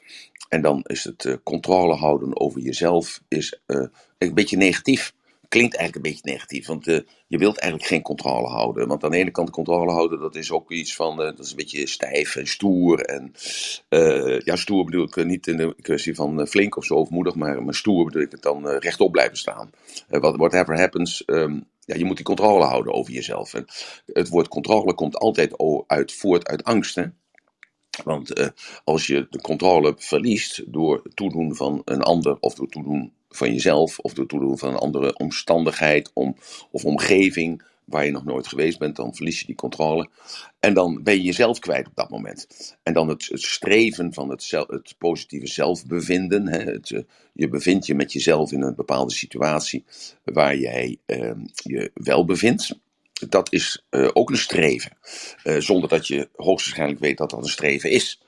En 0.48 0.62
dan 0.62 0.82
is 0.82 1.04
het 1.04 1.24
eh, 1.24 1.34
controle 1.42 1.94
houden 1.94 2.40
over 2.40 2.60
jezelf 2.60 3.22
is 3.28 3.60
eh, 3.66 3.86
een 4.18 4.34
beetje 4.34 4.56
negatief. 4.56 5.14
Klinkt 5.48 5.76
eigenlijk 5.76 6.06
een 6.06 6.12
beetje 6.12 6.32
negatief, 6.32 6.66
want 6.66 6.86
eh, 6.86 7.00
je 7.26 7.38
wilt 7.38 7.58
eigenlijk 7.58 7.90
geen 7.90 8.02
controle 8.02 8.48
houden. 8.48 8.88
Want 8.88 9.04
aan 9.04 9.10
de 9.10 9.16
ene 9.16 9.30
kant 9.30 9.50
controle 9.50 9.92
houden, 9.92 10.20
dat 10.20 10.34
is 10.34 10.50
ook 10.50 10.70
iets 10.70 10.94
van, 10.94 11.10
eh, 11.20 11.24
dat 11.24 11.38
is 11.38 11.50
een 11.50 11.56
beetje 11.56 11.86
stijf 11.86 12.36
en 12.36 12.46
stoer. 12.46 13.00
En 13.00 13.32
eh, 13.88 14.40
ja, 14.40 14.56
stoer 14.56 14.84
bedoel 14.84 15.04
ik 15.04 15.24
niet 15.24 15.46
in 15.46 15.56
de 15.56 15.74
kwestie 15.80 16.14
van 16.14 16.46
flink 16.46 16.76
of 16.76 16.84
zo 16.84 16.94
of 16.94 17.10
moedig, 17.10 17.34
maar, 17.34 17.62
maar 17.62 17.74
stoer 17.74 18.04
bedoel 18.04 18.22
ik 18.22 18.30
het 18.30 18.42
dan 18.42 18.68
rechtop 18.68 19.12
blijven 19.12 19.36
staan. 19.36 19.70
What, 20.08 20.36
whatever 20.36 20.78
happens, 20.78 21.24
ehm, 21.24 21.60
ja, 21.84 21.94
je 21.94 22.04
moet 22.04 22.16
die 22.16 22.24
controle 22.24 22.64
houden 22.64 22.92
over 22.92 23.12
jezelf. 23.12 23.54
En 23.54 23.64
het 24.06 24.28
woord 24.28 24.48
controle 24.48 24.94
komt 24.94 25.16
altijd 25.16 25.54
uit, 25.86 26.12
voort 26.12 26.48
uit 26.48 26.64
angst. 26.64 26.94
Hè? 26.94 27.04
Want 28.04 28.52
als 28.84 29.06
je 29.06 29.26
de 29.30 29.40
controle 29.40 29.94
verliest 29.96 30.72
door 30.72 31.00
het 31.02 31.16
toedoen 31.16 31.56
van 31.56 31.82
een 31.84 32.02
ander, 32.02 32.36
of 32.40 32.54
door 32.54 32.68
toedoen 32.68 33.12
van 33.28 33.52
jezelf, 33.52 33.98
of 33.98 34.12
door 34.12 34.26
toedoen 34.26 34.58
van 34.58 34.68
een 34.68 34.76
andere 34.76 35.16
omstandigheid 35.16 36.10
om, 36.14 36.36
of 36.70 36.84
omgeving 36.84 37.62
waar 37.84 38.04
je 38.04 38.10
nog 38.10 38.24
nooit 38.24 38.46
geweest 38.46 38.78
bent, 38.78 38.96
dan 38.96 39.14
verlies 39.14 39.40
je 39.40 39.46
die 39.46 39.54
controle. 39.54 40.08
En 40.60 40.74
dan 40.74 41.02
ben 41.02 41.14
je 41.14 41.22
jezelf 41.22 41.58
kwijt 41.58 41.86
op 41.86 41.94
dat 41.94 42.10
moment. 42.10 42.46
En 42.82 42.92
dan 42.92 43.08
het, 43.08 43.30
streven 43.32 44.12
van 44.12 44.30
het, 44.30 44.50
het 44.50 44.94
positieve 44.98 45.46
zelfbevinden. 45.46 46.48
Hè, 46.48 46.80
eh, 46.80 47.02
je 47.32 47.48
bevindt 47.48 47.86
je 47.86 47.94
met 47.94 48.12
jezelf 48.12 48.52
in 48.52 48.62
een 48.62 48.74
bepaalde 48.74 49.12
situatie 49.12 49.84
waar 50.24 50.56
jij 50.56 50.98
eh, 51.06 51.30
je 51.54 51.90
wel 51.94 52.24
bevindt. 52.24 52.78
Dat 53.28 53.52
is 53.52 53.84
eh, 53.90 54.08
ook 54.12 54.30
een 54.30 54.36
streven. 54.36 54.96
Eh, 55.42 55.56
zonder 55.56 55.88
dat 55.88 56.06
je 56.06 56.28
hoogstwaarschijnlijk 56.36 57.00
weet 57.00 57.18
dat 57.18 57.30
dat 57.30 57.42
een 57.42 57.48
streven 57.48 57.90
is. 57.90 58.20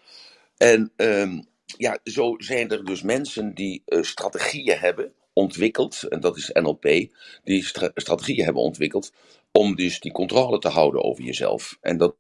En 0.57 0.93
ehm, 0.97 1.41
ja, 1.79 1.99
zo 2.05 2.35
zijn 2.39 2.71
er 2.71 2.85
dus 2.85 3.03
mensen 3.03 3.55
die 3.55 3.83
eh, 3.87 4.03
strategieën 4.03 4.79
hebben 4.79 5.15
ontwikkeld, 5.33 6.03
en 6.03 6.21
dat 6.21 6.37
is 6.37 6.51
NLP, 6.53 6.83
die 7.45 7.65
stra- 7.65 7.91
strategieën 7.95 8.45
hebben 8.45 8.63
ontwikkeld 8.63 9.13
om 9.53 9.75
dus 9.77 10.01
die 10.01 10.13
controle 10.13 10.59
te 10.59 10.69
houden 10.69 11.05
over 11.05 11.25
jezelf. 11.25 11.79
En 11.81 11.99
dat, 11.99 12.17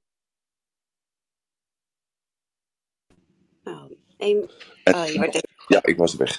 Oh, 3.64 3.84
en- 4.18 4.50
oh, 4.90 5.06
je 5.06 5.18
wordt 5.18 5.34
even- 5.34 5.48
ja, 5.66 5.84
ik 5.84 5.96
was 5.96 6.14
weg. 6.16 6.36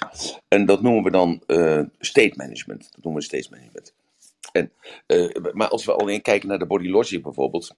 En 0.48 0.66
dat 0.66 0.82
noemen 0.82 1.02
we 1.04 1.10
dan 1.10 1.42
eh, 1.46 1.82
state 1.98 2.34
management. 2.36 2.92
Dat 2.92 3.04
noemen 3.04 3.22
we 3.22 3.28
state 3.28 3.48
management. 3.50 3.94
En, 4.52 4.72
eh, 5.06 5.52
maar 5.52 5.68
als 5.68 5.84
we 5.84 5.94
alleen 5.94 6.22
kijken 6.22 6.48
naar 6.48 6.58
de 6.58 6.66
body 6.66 6.88
logic 6.88 7.22
bijvoorbeeld, 7.22 7.76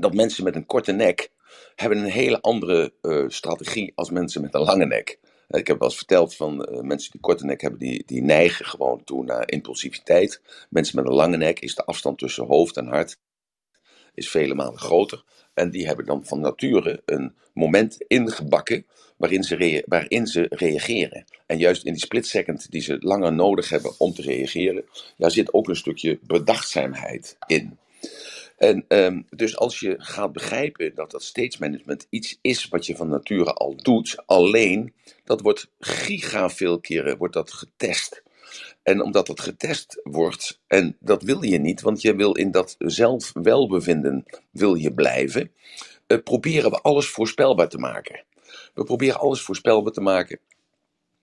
dat 0.00 0.14
mensen 0.14 0.44
met 0.44 0.56
een 0.56 0.66
korte 0.66 0.92
nek 0.92 1.30
hebben 1.74 1.98
een 1.98 2.10
hele 2.10 2.40
andere 2.40 2.92
eh, 3.00 3.24
strategie 3.28 3.92
als 3.94 4.10
mensen 4.10 4.42
met 4.42 4.54
een 4.54 4.60
lange 4.60 4.86
nek. 4.86 5.18
Ik 5.48 5.66
heb 5.66 5.78
wel 5.78 5.88
eens 5.88 5.96
verteld 5.96 6.36
van 6.36 6.64
eh, 6.64 6.80
mensen 6.80 7.10
die 7.10 7.20
korte 7.20 7.44
nek 7.44 7.60
hebben, 7.60 7.80
die, 7.80 8.02
die 8.06 8.22
neigen 8.22 8.64
gewoon 8.64 9.04
toe 9.04 9.24
naar 9.24 9.50
impulsiviteit. 9.50 10.40
Mensen 10.70 10.96
met 10.96 11.06
een 11.06 11.14
lange 11.14 11.36
nek 11.36 11.60
is 11.60 11.74
de 11.74 11.84
afstand 11.84 12.18
tussen 12.18 12.46
hoofd 12.46 12.76
en 12.76 12.86
hart 12.86 13.18
is 14.14 14.30
vele 14.30 14.54
malen 14.54 14.78
groter. 14.78 15.24
En 15.54 15.70
die 15.70 15.86
hebben 15.86 16.06
dan 16.06 16.24
van 16.24 16.40
nature 16.40 17.02
een 17.04 17.34
moment 17.52 18.04
ingebakken 18.06 18.86
waarin 19.16 19.42
ze, 19.42 19.84
waarin 19.86 20.26
ze 20.26 20.46
reageren. 20.48 21.24
En 21.46 21.58
juist 21.58 21.84
in 21.84 21.92
die 21.92 22.02
split 22.02 22.26
second 22.26 22.70
die 22.70 22.80
ze 22.80 22.96
langer 23.00 23.32
nodig 23.32 23.68
hebben 23.68 23.92
om 23.98 24.12
te 24.12 24.22
reageren, 24.22 24.84
daar 25.16 25.30
zit 25.30 25.52
ook 25.52 25.68
een 25.68 25.76
stukje 25.76 26.18
bedachtzaamheid 26.22 27.36
in. 27.46 27.78
En 28.60 28.84
ehm, 28.88 29.22
dus 29.30 29.56
als 29.56 29.80
je 29.80 29.94
gaat 29.98 30.32
begrijpen 30.32 30.94
dat 30.94 31.10
dat 31.10 31.22
stage 31.22 31.56
management 31.58 32.06
iets 32.10 32.38
is 32.40 32.68
wat 32.68 32.86
je 32.86 32.96
van 32.96 33.08
nature 33.08 33.52
al 33.52 33.76
doet, 33.76 34.22
alleen 34.26 34.94
dat 35.24 35.40
wordt 35.40 35.70
giga 35.78 36.50
veel 36.50 36.80
keren 36.80 37.16
wordt 37.16 37.34
dat 37.34 37.52
getest. 37.52 38.22
En 38.82 39.02
omdat 39.02 39.26
dat 39.26 39.40
getest 39.40 40.00
wordt, 40.02 40.60
en 40.66 40.96
dat 40.98 41.22
wil 41.22 41.42
je 41.42 41.58
niet, 41.58 41.80
want 41.80 42.00
je 42.00 42.14
wil 42.14 42.34
in 42.34 42.50
dat 42.50 42.74
zelfwelbevinden 42.78 44.24
wil 44.50 44.74
je 44.74 44.94
blijven, 44.94 45.52
uh, 46.06 46.18
proberen 46.24 46.70
we 46.70 46.80
alles 46.80 47.08
voorspelbaar 47.08 47.68
te 47.68 47.78
maken. 47.78 48.24
We 48.74 48.84
proberen 48.84 49.20
alles 49.20 49.40
voorspelbaar 49.40 49.92
te 49.92 50.00
maken. 50.00 50.38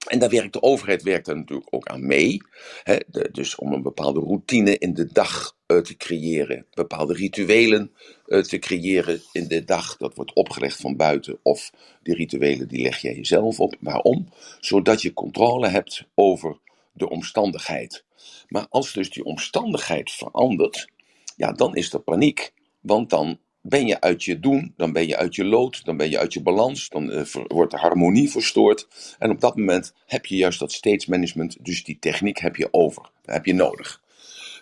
En 0.07 0.19
daar 0.19 0.29
werkt 0.29 0.53
de 0.53 0.61
overheid 0.61 1.03
werkt 1.03 1.25
daar 1.25 1.35
natuurlijk 1.35 1.73
ook 1.73 1.87
aan 1.87 2.05
mee. 2.05 2.41
Hè, 2.83 2.97
dus 3.31 3.55
om 3.55 3.73
een 3.73 3.81
bepaalde 3.81 4.19
routine 4.19 4.77
in 4.77 4.93
de 4.93 5.05
dag 5.11 5.55
uh, 5.67 5.77
te 5.77 5.97
creëren, 5.97 6.65
bepaalde 6.73 7.13
rituelen 7.13 7.91
uh, 8.27 8.41
te 8.41 8.59
creëren 8.59 9.21
in 9.31 9.47
de 9.47 9.63
dag. 9.63 9.97
Dat 9.97 10.15
wordt 10.15 10.33
opgelegd 10.33 10.77
van 10.81 10.95
buiten 10.95 11.39
of 11.41 11.71
die 12.03 12.15
rituelen 12.15 12.67
die 12.67 12.81
leg 12.81 13.01
jij 13.01 13.15
jezelf 13.15 13.59
op. 13.59 13.75
Waarom? 13.79 14.27
Zodat 14.59 15.01
je 15.01 15.13
controle 15.13 15.67
hebt 15.67 16.05
over 16.13 16.57
de 16.91 17.09
omstandigheid. 17.09 18.03
Maar 18.47 18.65
als 18.69 18.93
dus 18.93 19.09
die 19.09 19.23
omstandigheid 19.23 20.11
verandert, 20.11 20.87
ja, 21.35 21.51
dan 21.51 21.75
is 21.75 21.93
er 21.93 21.99
paniek. 21.99 22.53
Want 22.81 23.09
dan 23.09 23.39
ben 23.69 23.87
je 23.87 24.01
uit 24.01 24.23
je 24.23 24.39
doen, 24.39 24.73
dan 24.77 24.91
ben 24.91 25.07
je 25.07 25.17
uit 25.17 25.35
je 25.35 25.45
lood, 25.45 25.85
dan 25.85 25.97
ben 25.97 26.09
je 26.09 26.17
uit 26.17 26.33
je 26.33 26.41
balans, 26.41 26.89
dan 26.89 27.11
uh, 27.11 27.25
wordt 27.47 27.71
de 27.71 27.77
harmonie 27.77 28.29
verstoord. 28.29 28.87
En 29.19 29.29
op 29.29 29.41
dat 29.41 29.57
moment 29.57 29.93
heb 30.05 30.25
je 30.25 30.35
juist 30.35 30.59
dat 30.59 30.71
states 30.71 31.05
management, 31.05 31.57
dus 31.65 31.83
die 31.83 31.99
techniek 31.99 32.37
heb 32.37 32.55
je 32.55 32.67
over, 32.71 33.09
heb 33.25 33.45
je 33.45 33.53
nodig. 33.53 34.01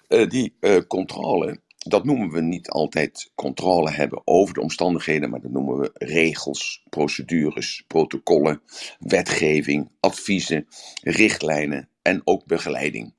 Uh, 0.09 0.29
die 0.29 0.55
uh, 0.59 0.77
controle, 0.87 1.59
dat 1.77 2.05
noemen 2.05 2.31
we 2.31 2.41
niet 2.41 2.69
altijd 2.69 3.31
controle 3.35 3.91
hebben 3.91 4.21
over 4.25 4.53
de 4.53 4.61
omstandigheden, 4.61 5.29
maar 5.29 5.41
dat 5.41 5.51
noemen 5.51 5.77
we 5.77 5.91
regels, 5.93 6.83
procedures, 6.89 7.83
protocollen, 7.87 8.61
wetgeving, 8.99 9.89
adviezen, 9.99 10.67
richtlijnen 11.03 11.89
en 12.01 12.21
ook 12.23 12.45
begeleiding. 12.45 13.13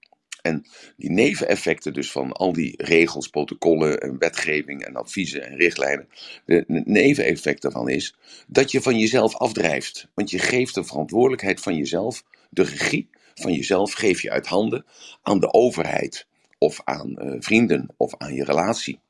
En 0.46 0.66
die 0.96 1.10
neveneffecten 1.10 1.92
dus 1.92 2.10
van 2.10 2.32
al 2.32 2.52
die 2.52 2.74
regels, 2.76 3.28
protocollen 3.28 4.00
en 4.00 4.18
wetgeving 4.18 4.82
en 4.82 4.96
adviezen 4.96 5.46
en 5.46 5.56
richtlijnen, 5.56 6.08
de 6.44 6.64
neveneffect 6.84 7.62
daarvan 7.62 7.88
is 7.88 8.14
dat 8.46 8.70
je 8.70 8.82
van 8.82 8.98
jezelf 8.98 9.36
afdrijft. 9.36 10.08
Want 10.14 10.30
je 10.30 10.38
geeft 10.38 10.74
de 10.74 10.84
verantwoordelijkheid 10.84 11.60
van 11.60 11.76
jezelf, 11.76 12.24
de 12.50 12.62
regie 12.62 13.08
van 13.34 13.52
jezelf 13.52 13.92
geef 13.92 14.22
je 14.22 14.30
uit 14.30 14.46
handen 14.46 14.84
aan 15.22 15.40
de 15.40 15.52
overheid 15.52 16.26
of 16.58 16.80
aan 16.84 17.16
uh, 17.18 17.36
vrienden 17.38 17.88
of 17.96 18.16
aan 18.16 18.34
je 18.34 18.44
relatie. 18.44 19.00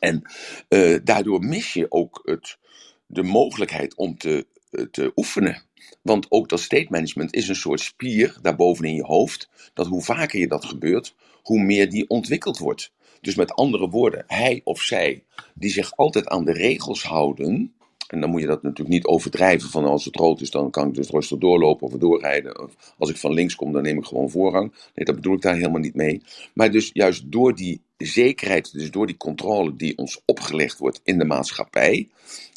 En 0.00 0.22
uh, 0.68 0.98
daardoor 1.04 1.40
mis 1.40 1.72
je 1.72 1.86
ook 1.88 2.20
het, 2.24 2.58
de 3.06 3.22
mogelijkheid 3.22 3.94
om 3.94 4.18
te, 4.18 4.46
uh, 4.70 4.86
te 4.90 5.12
oefenen. 5.16 5.65
Want 6.06 6.26
ook 6.28 6.48
dat 6.48 6.60
state 6.60 6.86
management 6.88 7.34
is 7.34 7.48
een 7.48 7.56
soort 7.56 7.80
spier 7.80 8.38
daarboven 8.42 8.84
in 8.84 8.94
je 8.94 9.04
hoofd. 9.04 9.48
Dat 9.74 9.86
hoe 9.86 10.02
vaker 10.02 10.38
je 10.38 10.48
dat 10.48 10.64
gebeurt, 10.64 11.14
hoe 11.42 11.60
meer 11.60 11.90
die 11.90 12.08
ontwikkeld 12.08 12.58
wordt. 12.58 12.92
Dus 13.20 13.34
met 13.34 13.52
andere 13.52 13.88
woorden, 13.88 14.24
hij 14.26 14.60
of 14.64 14.80
zij 14.80 15.22
die 15.54 15.70
zich 15.70 15.96
altijd 15.96 16.28
aan 16.28 16.44
de 16.44 16.52
regels 16.52 17.02
houden. 17.02 17.74
En 18.08 18.20
dan 18.20 18.30
moet 18.30 18.40
je 18.40 18.46
dat 18.46 18.62
natuurlijk 18.62 18.96
niet 18.96 19.06
overdrijven. 19.06 19.70
Van 19.70 19.84
als 19.84 20.04
het 20.04 20.16
rood 20.16 20.40
is, 20.40 20.50
dan 20.50 20.70
kan 20.70 20.88
ik 20.88 20.94
dus 20.94 21.10
rustig 21.10 21.38
doorlopen 21.38 21.86
of 21.86 21.92
doorrijden. 21.92 22.62
Of 22.62 22.94
als 22.98 23.10
ik 23.10 23.16
van 23.16 23.32
links 23.32 23.54
kom, 23.54 23.72
dan 23.72 23.82
neem 23.82 23.98
ik 23.98 24.04
gewoon 24.04 24.30
voorrang. 24.30 24.72
Nee, 24.94 25.04
dat 25.04 25.14
bedoel 25.14 25.34
ik 25.34 25.42
daar 25.42 25.54
helemaal 25.54 25.80
niet 25.80 25.94
mee. 25.94 26.22
Maar 26.54 26.70
dus 26.70 26.90
juist 26.92 27.32
door 27.32 27.54
die 27.54 27.80
zekerheid, 27.96 28.72
dus 28.72 28.90
door 28.90 29.06
die 29.06 29.16
controle 29.16 29.76
die 29.76 29.98
ons 29.98 30.20
opgelegd 30.24 30.78
wordt 30.78 31.00
in 31.04 31.18
de 31.18 31.24
maatschappij 31.24 32.08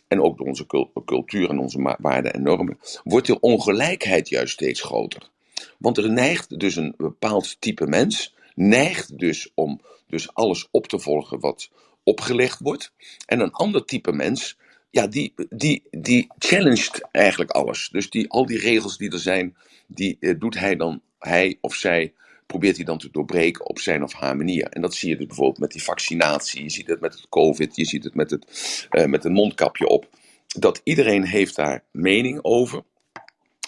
en 0.10 0.22
ook 0.22 0.38
door 0.38 0.48
onze 0.48 0.92
cultuur 1.06 1.50
en 1.50 1.60
onze 1.60 1.96
waarden 2.00 2.34
en 2.34 2.42
normen, 2.42 2.80
wordt 3.04 3.28
de 3.28 3.40
ongelijkheid 3.40 4.30
juist 4.30 4.54
steeds 4.54 4.82
groter. 4.82 5.30
Want 5.78 5.98
er 5.98 6.10
neigt 6.10 6.60
dus 6.60 6.76
een 6.76 6.94
bepaald 6.98 7.62
type 7.62 7.88
mens, 7.88 8.36
neigt 8.56 9.20
dus 9.20 9.52
om 9.54 9.82
dus 10.08 10.34
alles 10.34 10.68
op 10.72 10.88
te 10.88 11.00
volgen 11.00 11.40
wat 11.40 11.70
opgelegd 12.04 12.60
wordt. 12.60 12.94
En 13.26 13.40
een 13.40 13.52
ander 13.52 13.86
type 13.86 14.12
mens, 14.12 14.58
ja, 14.90 15.08
die, 15.08 15.34
die, 15.50 15.84
die 15.92 16.28
challenged 16.38 17.08
eigenlijk 17.12 17.52
alles. 17.52 17.90
Dus 17.92 18.10
die, 18.10 18.30
al 18.30 18.46
die 18.46 18.60
regels 18.60 18.98
die 18.98 19.12
er 19.12 19.20
zijn, 19.20 19.58
die 19.88 20.18
eh, 20.20 20.40
doet 20.40 20.60
hij 20.60 20.76
dan, 20.76 21.02
hij 21.20 21.58
of 21.62 21.76
zij 21.76 22.14
probeert 22.50 22.76
hij 22.76 22.86
dan 22.86 22.98
te 22.98 23.10
doorbreken 23.12 23.66
op 23.66 23.80
zijn 23.80 24.04
of 24.04 24.14
haar 24.14 24.38
manier. 24.38 24.66
En 24.66 24.82
dat 24.82 24.94
zie 24.94 25.10
je 25.10 25.16
dus 25.16 25.26
bijvoorbeeld 25.26 25.60
met 25.60 25.72
die 25.72 25.84
vaccinatie, 25.84 26.64
je 26.64 26.70
ziet 26.70 26.88
het 26.88 27.00
met 27.00 27.14
het 27.14 27.30
COVID, 27.30 27.76
je 27.76 27.86
ziet 27.86 28.04
het 28.04 28.16
met 28.16 28.30
het 28.30 28.88
uh, 28.92 29.06
met 29.06 29.26
een 29.26 29.32
mondkapje 29.32 29.88
op. 29.88 30.10
Dat 30.48 30.82
iedereen 30.84 31.26
heeft 31.26 31.56
daar 31.56 31.84
mening 31.92 32.40
over. 32.42 32.84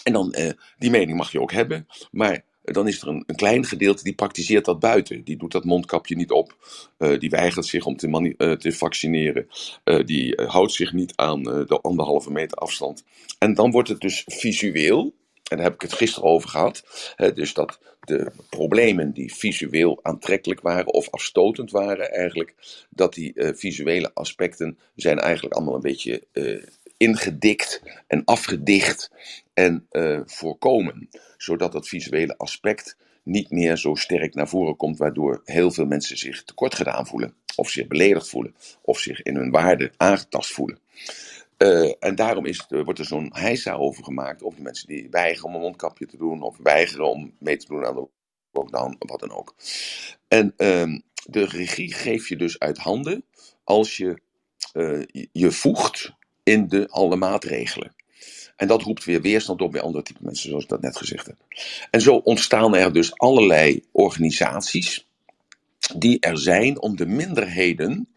En 0.03 0.13
dan, 0.13 0.35
uh, 0.39 0.50
die 0.77 0.89
mening 0.89 1.17
mag 1.17 1.31
je 1.31 1.41
ook 1.41 1.51
hebben, 1.51 1.88
maar 2.11 2.43
dan 2.61 2.88
is 2.88 3.01
er 3.01 3.07
een, 3.07 3.23
een, 3.27 3.35
klein 3.35 3.65
gedeelte 3.65 4.03
die 4.03 4.15
praktiseert 4.15 4.65
dat 4.65 4.79
buiten. 4.79 5.23
Die 5.23 5.38
doet 5.38 5.51
dat 5.51 5.63
mondkapje 5.63 6.15
niet 6.15 6.31
op. 6.31 6.55
Uh, 6.97 7.19
die 7.19 7.29
weigert 7.29 7.65
zich 7.65 7.85
om 7.85 7.95
te, 7.95 8.55
te 8.59 8.71
vaccineren. 8.71 9.47
Die 10.05 10.41
houdt 10.45 10.71
zich 10.71 10.93
niet 10.93 11.13
aan 11.15 11.43
de 11.43 11.79
anderhalve 11.81 12.31
meter 12.31 12.57
afstand. 12.57 13.03
En 13.39 13.53
dan 13.53 13.71
wordt 13.71 13.89
het 13.89 14.00
dus 14.00 14.23
visueel 14.25 15.13
en 15.51 15.58
daar 15.58 15.65
heb 15.65 15.74
ik 15.74 15.81
het 15.81 15.93
gisteren 15.93 16.29
over 16.29 16.50
gehad. 16.50 16.84
Hè, 17.15 17.34
dus 17.34 17.53
dat 17.53 17.79
de 18.00 18.31
problemen 18.50 19.12
die 19.12 19.34
visueel 19.34 20.00
aantrekkelijk 20.01 20.62
waren 20.62 20.93
of 20.93 21.10
afstotend 21.10 21.72
waren 21.72 22.12
eigenlijk, 22.12 22.53
dat 22.89 23.13
die 23.13 23.31
uh, 23.36 23.50
visuele 23.53 24.12
aspecten 24.13 24.77
zijn 24.96 25.20
eigenlijk 25.20 25.55
allemaal 25.55 25.75
een 25.75 25.81
beetje 25.81 26.24
uh, 26.34 26.63
ingedikt 26.98 27.81
en 28.08 28.25
afgedicht 28.25 29.12
en 29.53 29.88
uh, 29.91 30.20
voorkomen. 30.25 31.10
Zodat 31.38 31.72
dat 31.72 31.88
visuele 31.88 32.38
aspect 32.38 32.98
niet 33.24 33.51
meer 33.51 33.77
zo 33.77 33.96
sterk 33.96 34.34
naar 34.34 34.50
voren 34.50 34.75
komt, 34.75 34.98
waardoor 34.98 35.41
heel 35.46 35.72
veel 35.72 35.86
mensen 35.86 36.17
zich 36.17 36.43
tekort 36.43 36.75
gedaan 36.75 37.08
voelen, 37.08 37.34
of 37.55 37.70
zich 37.70 37.88
beledigd 37.88 38.29
voelen, 38.29 38.55
of 38.81 39.00
zich 39.00 39.22
in 39.22 39.36
hun 39.36 39.51
waarde 39.51 39.91
aangetast 39.98 40.51
voelen. 40.51 40.79
Uh, 41.62 41.94
en 42.00 42.15
daarom 42.15 42.46
is 42.46 42.58
het, 42.58 42.84
wordt 42.84 43.00
er 43.00 43.06
zo'n 43.06 43.30
heisa 43.34 43.74
over 43.74 44.03
gemaakt. 44.03 44.44
Over 44.44 44.58
de 44.58 44.63
mensen 44.63 44.88
die 44.88 45.08
weigeren 45.10 45.50
om 45.50 45.56
een 45.56 45.62
mondkapje 45.62 46.06
te 46.06 46.18
doen. 46.18 46.41
Of 46.41 46.58
weigeren 46.63 47.10
om 47.10 47.34
mee 47.39 47.58
te 47.58 47.65
doen 47.65 47.86
aan 47.86 47.96
de 47.96 48.08
lockdown. 48.51 48.96
Wat 49.00 49.20
dan 49.20 49.32
ook. 49.32 49.56
En 50.27 50.53
uh, 50.58 51.00
de 51.25 51.46
regie 51.46 51.94
geef 51.94 52.30
je 52.30 52.36
dus 52.36 52.60
uit 52.60 52.77
handen. 52.77 53.25
Als 53.63 53.98
je 53.98 54.22
uh, 54.74 55.03
je 55.32 55.51
voegt 55.51 56.13
in 56.44 56.68
de 56.68 56.88
alle 56.89 57.15
maatregelen. 57.15 57.96
En 58.56 58.68
dat 58.68 58.82
roept 58.82 59.03
weer 59.03 59.22
weerstand 59.22 59.62
op 59.62 59.72
bij 59.72 59.82
andere 59.82 60.03
type 60.03 60.20
mensen, 60.24 60.50
zoals 60.50 60.63
ik 60.63 60.70
dat 60.70 60.82
net 60.82 60.98
gezegd 60.98 61.25
heb. 61.25 61.38
En 61.91 62.01
zo 62.01 62.15
ontstaan 62.15 62.75
er 62.75 62.94
dus 62.94 63.18
allerlei 63.18 63.86
organisaties. 63.91 65.08
Die 65.96 66.20
er 66.20 66.38
zijn 66.38 66.82
om 66.82 66.96
de 66.96 67.06
minderheden. 67.06 68.10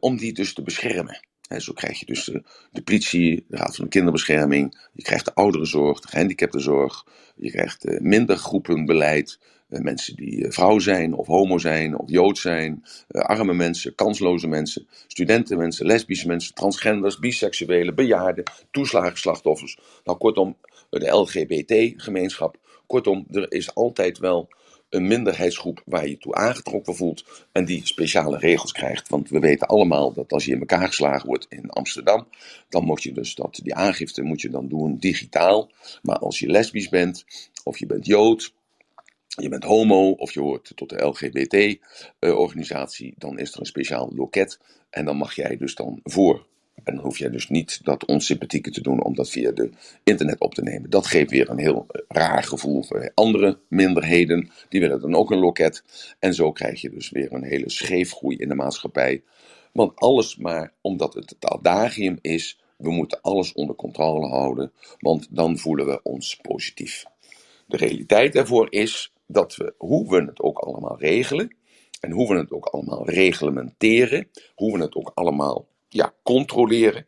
Om 0.00 0.16
die 0.16 0.32
dus 0.32 0.54
te 0.54 0.62
beschermen. 0.62 1.20
He, 1.48 1.60
zo 1.60 1.72
krijg 1.72 1.98
je 1.98 2.06
dus 2.06 2.24
de, 2.24 2.42
de, 2.72 2.82
politie, 2.82 3.44
de 3.48 3.56
Raad 3.56 3.76
van 3.76 3.84
de 3.84 3.90
Kinderbescherming, 3.90 4.88
je 4.92 5.02
krijgt 5.02 5.24
de 5.24 5.34
ouderenzorg, 5.34 6.00
de 6.00 6.08
gehandicaptenzorg, 6.08 7.06
je 7.36 7.50
krijgt 7.50 7.86
uh, 7.86 8.00
minder 8.00 8.36
groepenbeleid, 8.36 9.38
uh, 9.68 9.80
mensen 9.80 10.16
die 10.16 10.44
uh, 10.44 10.50
vrouw 10.50 10.78
zijn 10.78 11.14
of 11.14 11.26
homo 11.26 11.58
zijn 11.58 11.98
of 11.98 12.10
jood 12.10 12.38
zijn, 12.38 12.84
arme 13.08 13.54
mensen, 13.54 13.94
kansloze 13.94 14.48
mensen, 14.48 14.86
studentenmensen, 15.06 15.86
lesbische 15.86 16.26
mensen, 16.26 16.54
transgenders, 16.54 17.18
biseksuelen, 17.18 17.94
bejaarden, 17.94 18.44
toeslagenslachtoffers. 18.70 19.78
Nou 20.04 20.18
kortom, 20.18 20.56
de 20.90 21.10
LGBT-gemeenschap. 21.10 22.56
Kortom, 22.86 23.26
er 23.30 23.52
is 23.52 23.74
altijd 23.74 24.18
wel 24.18 24.48
een 24.88 25.06
minderheidsgroep 25.06 25.82
waar 25.84 26.08
je 26.08 26.18
toe 26.18 26.34
aangetrokken 26.34 26.96
voelt 26.96 27.46
en 27.52 27.64
die 27.64 27.86
speciale 27.86 28.38
regels 28.38 28.72
krijgt. 28.72 29.08
Want 29.08 29.28
we 29.28 29.38
weten 29.38 29.66
allemaal 29.66 30.12
dat 30.12 30.32
als 30.32 30.44
je 30.44 30.52
in 30.52 30.60
elkaar 30.60 30.86
geslagen 30.86 31.26
wordt 31.26 31.46
in 31.48 31.70
Amsterdam, 31.70 32.28
dan 32.68 32.84
moet 32.84 33.02
je 33.02 33.12
dus 33.12 33.34
dat, 33.34 33.60
die 33.62 33.74
aangifte 33.74 34.22
moet 34.22 34.40
je 34.40 34.50
dan 34.50 34.68
doen 34.68 34.96
digitaal. 34.96 35.70
Maar 36.02 36.18
als 36.18 36.38
je 36.38 36.46
lesbisch 36.46 36.88
bent, 36.88 37.24
of 37.64 37.78
je 37.78 37.86
bent 37.86 38.06
jood, 38.06 38.54
je 39.28 39.48
bent 39.48 39.64
homo 39.64 40.10
of 40.10 40.32
je 40.32 40.40
hoort 40.40 40.72
tot 40.74 40.88
de 40.88 41.04
LGBT-organisatie, 41.04 43.14
dan 43.16 43.38
is 43.38 43.52
er 43.52 43.60
een 43.60 43.66
speciaal 43.66 44.12
loket 44.14 44.60
en 44.90 45.04
dan 45.04 45.16
mag 45.16 45.34
jij 45.34 45.56
dus 45.56 45.74
dan 45.74 46.00
voor 46.02 46.46
en 46.84 46.94
dan 46.94 47.04
hoef 47.04 47.18
je 47.18 47.30
dus 47.30 47.48
niet 47.48 47.84
dat 47.84 48.04
onsympathieke 48.04 48.70
te 48.70 48.80
doen 48.80 49.02
om 49.02 49.14
dat 49.14 49.30
via 49.30 49.50
de 49.50 49.70
internet 50.04 50.40
op 50.40 50.54
te 50.54 50.62
nemen. 50.62 50.90
Dat 50.90 51.06
geeft 51.06 51.30
weer 51.30 51.50
een 51.50 51.58
heel 51.58 51.86
raar 52.08 52.42
gevoel 52.42 52.82
voor 52.82 53.10
andere 53.14 53.58
minderheden. 53.68 54.50
Die 54.68 54.80
willen 54.80 55.00
dan 55.00 55.14
ook 55.14 55.30
een 55.30 55.38
loket. 55.38 55.84
En 56.18 56.34
zo 56.34 56.52
krijg 56.52 56.80
je 56.80 56.90
dus 56.90 57.10
weer 57.10 57.32
een 57.32 57.44
hele 57.44 57.70
scheefgroei 57.70 58.36
in 58.36 58.48
de 58.48 58.54
maatschappij. 58.54 59.22
Want 59.72 59.96
alles 59.96 60.36
maar 60.36 60.72
omdat 60.80 61.14
het 61.14 61.30
het 61.30 61.44
adagium 61.44 62.18
is, 62.20 62.60
we 62.76 62.90
moeten 62.90 63.20
alles 63.20 63.52
onder 63.52 63.76
controle 63.76 64.28
houden, 64.28 64.72
want 64.98 65.26
dan 65.30 65.58
voelen 65.58 65.86
we 65.86 66.02
ons 66.02 66.36
positief. 66.36 67.04
De 67.66 67.76
realiteit 67.76 68.32
daarvoor 68.32 68.72
is 68.72 69.12
dat 69.26 69.56
we, 69.56 69.74
hoe 69.78 70.08
we 70.08 70.24
het 70.24 70.40
ook 70.40 70.58
allemaal 70.58 70.98
regelen, 70.98 71.56
en 72.00 72.10
hoe 72.10 72.28
we 72.28 72.38
het 72.38 72.52
ook 72.52 72.66
allemaal 72.66 73.10
reglementeren, 73.10 74.28
hoe 74.54 74.72
we 74.72 74.82
het 74.82 74.94
ook 74.94 75.12
allemaal 75.14 75.66
ja, 75.96 76.14
controleren. 76.22 77.06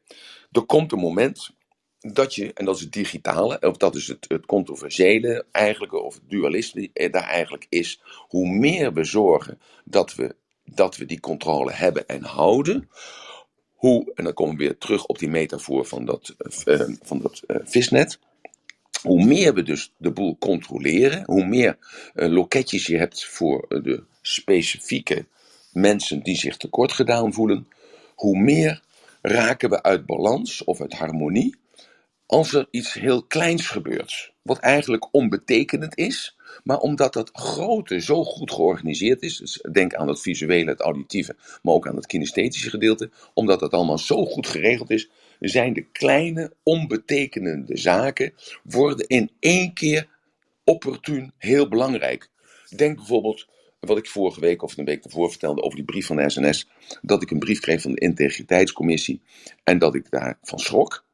Er 0.52 0.62
komt 0.62 0.92
een 0.92 0.99
moment 0.99 1.50
dat 1.99 2.35
je, 2.35 2.52
en 2.52 2.64
dat 2.64 2.76
is 2.76 2.80
het 2.80 2.92
digitale, 2.92 3.61
of 3.61 3.76
dat 3.76 3.95
is 3.95 4.09
het, 4.09 4.25
het 4.28 4.47
controversiële 4.47 5.47
eigenlijk, 5.52 5.92
of 5.92 6.14
het 6.14 6.30
dualisme 6.30 6.90
daar 6.92 7.28
eigenlijk 7.28 7.66
is, 7.68 8.02
hoe 8.28 8.49
meer 8.49 8.92
we 8.92 9.04
zorgen 9.04 9.61
dat 9.85 10.14
we, 10.14 10.37
dat 10.64 10.97
we 10.97 11.04
die 11.07 11.21
controle 11.21 11.73
hebben 11.73 12.07
en 12.07 12.23
houden, 12.23 12.88
hoe, 13.73 14.12
en 14.14 14.25
dan 14.25 14.33
komen 14.33 14.57
we 14.57 14.64
weer 14.64 14.78
terug 14.78 15.07
op 15.07 15.18
die 15.18 15.28
metafoor 15.28 15.87
van 15.87 16.04
dat, 16.04 16.35
uh, 16.64 16.80
van 17.02 17.21
dat 17.21 17.42
visnet, 17.47 18.18
hoe 19.02 19.25
meer 19.25 19.54
we 19.54 19.62
dus 19.62 19.92
de 19.97 20.11
boel 20.11 20.37
controleren, 20.38 21.23
hoe 21.25 21.47
meer 21.47 21.78
loketjes 22.14 22.87
je 22.87 22.97
hebt 22.97 23.25
voor 23.25 23.66
de 23.68 24.02
specifieke 24.23 25.26
mensen 25.73 26.23
die 26.23 26.37
zich 26.37 26.57
tekort 26.57 26.92
gedaan 26.92 27.33
voelen, 27.33 27.68
hoe 28.20 28.38
meer 28.38 28.82
raken 29.22 29.70
we 29.70 29.82
uit 29.82 30.06
balans 30.06 30.64
of 30.64 30.80
uit 30.80 30.92
harmonie 30.92 31.56
als 32.26 32.52
er 32.52 32.68
iets 32.70 32.92
heel 32.92 33.22
kleins 33.22 33.66
gebeurt, 33.66 34.32
wat 34.42 34.58
eigenlijk 34.58 35.14
onbetekenend 35.14 35.96
is, 35.96 36.37
maar 36.64 36.78
omdat 36.78 37.12
dat 37.12 37.30
grote 37.32 38.00
zo 38.00 38.25
goed 38.25 38.52
georganiseerd 38.52 39.22
is, 39.22 39.37
dus 39.37 39.64
denk 39.72 39.94
aan 39.94 40.08
het 40.08 40.20
visuele, 40.20 40.70
het 40.70 40.80
auditieve, 40.80 41.37
maar 41.62 41.75
ook 41.75 41.88
aan 41.88 41.96
het 41.96 42.06
kinesthetische 42.06 42.70
gedeelte, 42.70 43.10
omdat 43.34 43.60
dat 43.60 43.72
allemaal 43.72 43.98
zo 43.98 44.26
goed 44.26 44.46
geregeld 44.46 44.90
is, 44.90 45.10
zijn 45.40 45.72
de 45.72 45.82
kleine, 45.92 46.52
onbetekenende 46.62 47.76
zaken, 47.76 48.32
worden 48.62 49.06
in 49.06 49.30
één 49.40 49.72
keer 49.72 50.08
opportun 50.64 51.32
heel 51.38 51.68
belangrijk. 51.68 52.30
Denk 52.76 52.96
bijvoorbeeld 52.96 53.46
wat 53.80 53.99
ik 53.99 54.06
vorige 54.06 54.40
week 54.40 54.62
of 54.62 54.76
een 54.76 54.85
week 54.85 55.04
ervoor 55.04 55.30
vertelde 55.30 55.62
over 55.62 55.76
die 55.76 55.85
brief 55.85 56.06
van 56.06 56.16
de 56.16 56.30
SNS, 56.30 56.68
dat 57.02 57.23
ik 57.23 57.30
een 57.30 57.38
brief 57.38 57.61
kreeg 57.61 57.80
van 57.80 57.92
de 57.92 58.00
integriteitscommissie 58.00 59.20
en 59.64 59.78
dat 59.78 59.94
ik 59.94 60.11
daarvan 60.11 60.58
schrok 60.58 61.06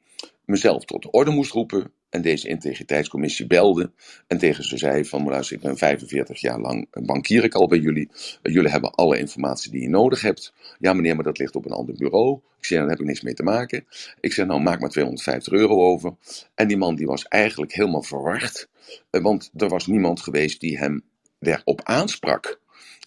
mezelf 0.45 0.85
tot 0.85 1.03
de 1.03 1.11
orde 1.11 1.31
moest 1.31 1.53
roepen. 1.53 1.93
En 2.11 2.23
deze 2.23 2.49
integriteitscommissie 2.49 3.47
belde 3.47 3.93
en 4.27 4.39
tegen 4.39 4.65
ze 4.65 4.79
zei 4.79 5.05
van, 5.05 5.25
luister, 5.25 5.57
ik 5.57 5.63
ben 5.63 5.77
45 5.77 6.41
jaar 6.41 6.61
lang 6.61 6.87
bankier 6.91 7.45
ik 7.45 7.55
al 7.55 7.69
bij 7.69 7.79
jullie. 7.79 8.11
Jullie 8.43 8.71
hebben 8.71 8.91
alle 8.91 9.19
informatie 9.19 9.71
die 9.71 9.81
je 9.81 9.89
nodig 9.89 10.21
hebt. 10.21 10.53
Ja 10.79 10.93
meneer, 10.93 11.15
maar 11.15 11.25
dat 11.25 11.39
ligt 11.39 11.57
op 11.57 11.65
een 11.65 11.73
ander 11.73 11.95
bureau. 11.95 12.41
Ik 12.59 12.65
zei, 12.65 12.81
daar 12.81 12.89
heb 12.89 13.01
ik 13.01 13.07
niks 13.07 13.21
mee 13.21 13.35
te 13.35 13.43
maken. 13.43 13.87
Ik 14.21 14.33
zei, 14.33 14.47
nou 14.47 14.61
maak 14.61 14.81
maar 14.81 14.91
250 14.91 15.53
euro 15.53 15.83
over. 15.83 16.15
En 16.55 16.69
die 16.69 16.77
man 16.77 16.95
die 16.95 17.07
was 17.07 17.25
eigenlijk 17.25 17.73
helemaal 17.73 18.03
verward. 18.03 18.69
Eh, 19.11 19.23
want 19.23 19.51
er 19.57 19.69
was 19.69 19.87
niemand 19.87 20.21
geweest 20.21 20.61
die 20.61 20.79
hem 20.79 21.05
erop 21.47 21.81
aansprak. 21.83 22.63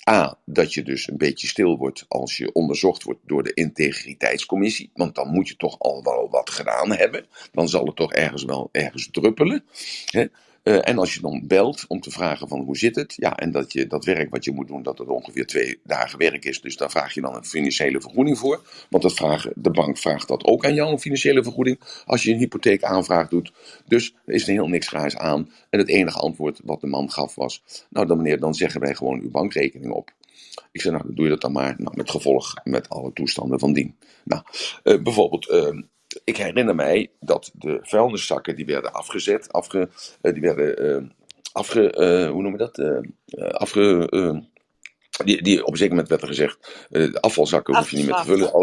A, 0.10 0.40
dat 0.46 0.74
je 0.74 0.84
dus 0.84 1.08
een 1.08 1.18
beetje 1.18 1.48
stil 1.48 1.78
wordt 1.78 2.06
als 2.08 2.38
je 2.38 2.54
onderzocht 2.54 3.04
wordt 3.04 3.20
door 3.26 3.44
de 3.44 3.54
integriteitscommissie. 3.54 4.92
Want 4.94 5.16
dan 5.16 5.28
moet 5.28 5.48
je 5.48 5.56
toch 5.56 5.80
al 5.80 6.04
wel 6.04 6.30
wat 6.30 6.50
gedaan 6.50 6.92
hebben. 6.92 7.26
Dan 7.52 7.70
zal 7.70 7.86
het 7.86 7.96
toch 7.96 8.14
ergens 8.14 8.44
wel 8.44 8.70
ergens 8.72 9.10
druppelen. 9.12 9.64
Hè? 10.06 10.26
Uh, 10.68 10.80
en 10.82 10.98
als 10.98 11.14
je 11.14 11.22
dan 11.22 11.44
belt 11.48 11.86
om 11.88 12.00
te 12.00 12.12
vragen 12.12 12.48
van 12.48 12.60
hoe 12.60 12.78
zit 12.78 12.96
het, 12.96 13.14
ja, 13.18 13.38
en 13.38 13.52
dat 13.52 13.74
je 13.74 13.88
dat 13.88 14.06
werk 14.06 14.30
wat 14.30 14.44
je 14.44 14.52
moet 14.52 14.68
doen, 14.68 14.84
dat 14.84 14.98
het 14.98 15.08
ongeveer 15.08 15.46
twee 15.46 15.80
dagen 15.84 16.20
werk 16.20 16.46
is, 16.46 16.62
dus 16.62 16.78
daar 16.78 16.90
vraag 16.90 17.14
je 17.14 17.22
dan 17.22 17.36
een 17.36 17.46
financiële 17.46 18.02
vergoeding 18.02 18.38
voor. 18.38 18.86
Want 18.90 19.04
dat 19.04 19.14
vragen, 19.14 19.52
de 19.56 19.72
bank 19.72 19.98
vraagt 19.98 20.28
dat 20.28 20.46
ook 20.46 20.66
aan 20.66 20.74
jou, 20.74 20.92
een 20.92 21.00
financiële 21.00 21.44
vergoeding, 21.44 21.80
als 22.06 22.24
je 22.24 22.32
een 22.32 22.38
hypotheekaanvraag 22.38 23.28
doet. 23.28 23.52
Dus 23.86 24.16
er 24.26 24.34
is 24.34 24.48
er 24.48 24.54
heel 24.54 24.68
niks 24.68 24.90
raars 24.90 25.18
aan. 25.18 25.52
En 25.70 25.80
het 25.80 25.90
enige 25.90 26.20
antwoord 26.20 26.60
wat 26.64 26.82
de 26.82 26.88
man 26.88 27.12
gaf 27.12 27.36
was, 27.36 27.64
nou 27.90 28.08
dan 28.08 28.18
meneer, 28.18 28.40
dan 28.40 28.54
zeggen 28.54 28.82
wij 28.82 28.96
gewoon 28.96 29.22
uw 29.22 29.32
bankrekening 29.32 29.92
op. 29.92 30.12
Ik 30.72 30.82
zei, 30.82 30.96
nou 30.96 31.14
doe 31.14 31.24
je 31.24 31.32
dat 31.32 31.42
dan 31.42 31.52
maar, 31.52 31.76
nou, 31.78 31.96
met 31.96 32.10
gevolg 32.10 32.54
met 32.64 32.90
alle 32.90 33.14
toestanden 33.14 33.60
van 33.60 33.74
dien. 33.74 33.98
Nou, 34.24 34.42
uh, 34.84 35.02
bijvoorbeeld... 35.02 35.50
Uh, 35.50 35.82
ik 36.24 36.38
herinner 36.38 36.76
mij 36.76 37.12
dat 37.20 37.52
de 37.54 37.80
vuilniszakken 37.82 38.56
die 38.56 38.66
werden 38.66 38.94
afgezet, 38.94 39.52
afge, 39.52 39.90
uh, 40.22 40.34
die 40.34 40.42
werden 40.42 40.86
uh, 40.86 41.10
afge, 41.52 41.82
uh, 41.98 42.32
hoe 42.32 42.42
noem 42.42 42.52
je 42.52 42.58
dat? 42.58 43.06
afge, 43.54 44.10
die, 45.26 45.42
die 45.42 45.66
op 45.66 45.72
een 45.72 45.78
zeker 45.78 45.94
moment 45.94 46.10
werd 46.10 46.22
er 46.22 46.28
gezegd, 46.28 46.86
de 46.90 47.22
afvalzakken 47.22 47.76
hoef 47.76 47.92
je 47.92 47.98
niet 47.98 48.06
meer 48.06 48.16
te 48.16 48.24
vullen. 48.24 48.54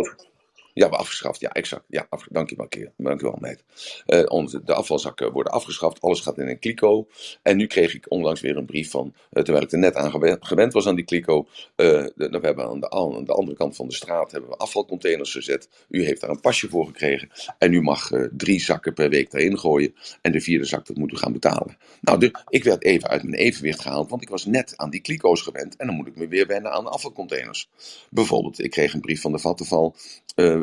Ja, 0.75 0.89
maar 0.89 0.99
afgeschaft. 0.99 1.41
Ja, 1.41 1.53
exact. 1.53 1.85
Ja, 1.89 2.07
af, 2.09 2.27
dank 2.31 2.51
je 2.51 2.57
wel, 2.57 2.69
keer. 2.69 2.93
Dank 2.97 3.21
je 3.21 3.27
wel, 3.27 3.39
meid. 3.41 3.65
Uh, 4.07 4.63
de 4.65 4.75
afvalzakken 4.75 5.33
worden 5.33 5.53
afgeschaft. 5.53 6.01
Alles 6.01 6.21
gaat 6.21 6.39
in 6.39 6.49
een 6.49 6.59
kliko. 6.59 7.09
En 7.43 7.57
nu 7.57 7.67
kreeg 7.67 7.95
ik 7.95 8.11
onlangs 8.11 8.41
weer 8.41 8.57
een 8.57 8.67
brief 8.67 8.91
van, 8.91 9.15
uh, 9.15 9.43
terwijl 9.43 9.65
ik 9.65 9.73
er 9.73 9.79
net 9.79 9.95
aan 9.95 10.39
gewend, 10.41 10.73
was 10.73 10.87
aan 10.87 10.95
die 10.95 11.05
kliko. 11.05 11.47
Uh, 11.77 12.07
we 12.15 12.39
hebben 12.41 12.65
aan 12.65 12.81
de, 12.81 12.91
aan 12.91 13.25
de, 13.25 13.33
andere 13.33 13.57
kant 13.57 13.77
van 13.77 13.89
de 13.89 13.95
straat 13.95 14.33
hebben 14.33 14.51
we 14.51 14.57
afvalcontainers 14.57 15.33
gezet. 15.33 15.69
U 15.89 16.05
heeft 16.05 16.21
daar 16.21 16.31
een 16.31 16.41
pasje 16.41 16.69
voor 16.69 16.87
gekregen. 16.87 17.31
En 17.59 17.73
u 17.73 17.81
mag 17.81 18.11
drie 18.37 18.61
zakken 18.61 18.95
per 18.95 19.09
week 19.09 19.31
daarin 19.31 19.59
gooien. 19.59 19.95
En 20.21 20.33
de 20.33 20.41
vierde 20.41 20.65
zak, 20.65 20.87
dat 20.87 20.97
moet 20.97 21.13
u 21.13 21.17
gaan 21.17 21.33
betalen. 21.33 21.77
Nou, 22.01 22.31
ik 22.49 22.65
werd 22.65 22.85
even 22.85 23.09
uit 23.09 23.23
mijn 23.23 23.35
evenwicht 23.35 23.81
gehaald, 23.81 24.11
want 24.11 24.23
ik 24.23 24.29
was 24.29 24.47
net 24.47 24.73
aan 24.77 24.91
die 24.91 25.01
kliko's 25.01 25.43
gewend. 25.43 25.77
En 25.77 25.87
dan 25.87 25.97
moet 25.97 26.07
ik 26.07 26.17
me 26.17 26.29
weer 26.29 26.47
wennen 26.47 26.73
aan 26.73 26.87
afvalcontainers. 26.87 27.71
Bijvoorbeeld, 28.11 28.65
ik 28.65 28.71
kreeg 28.71 28.95
een 28.95 29.01
brief 29.01 29.21
van 29.21 29.33
de 29.33 29.39
Vattenval. 29.39 29.97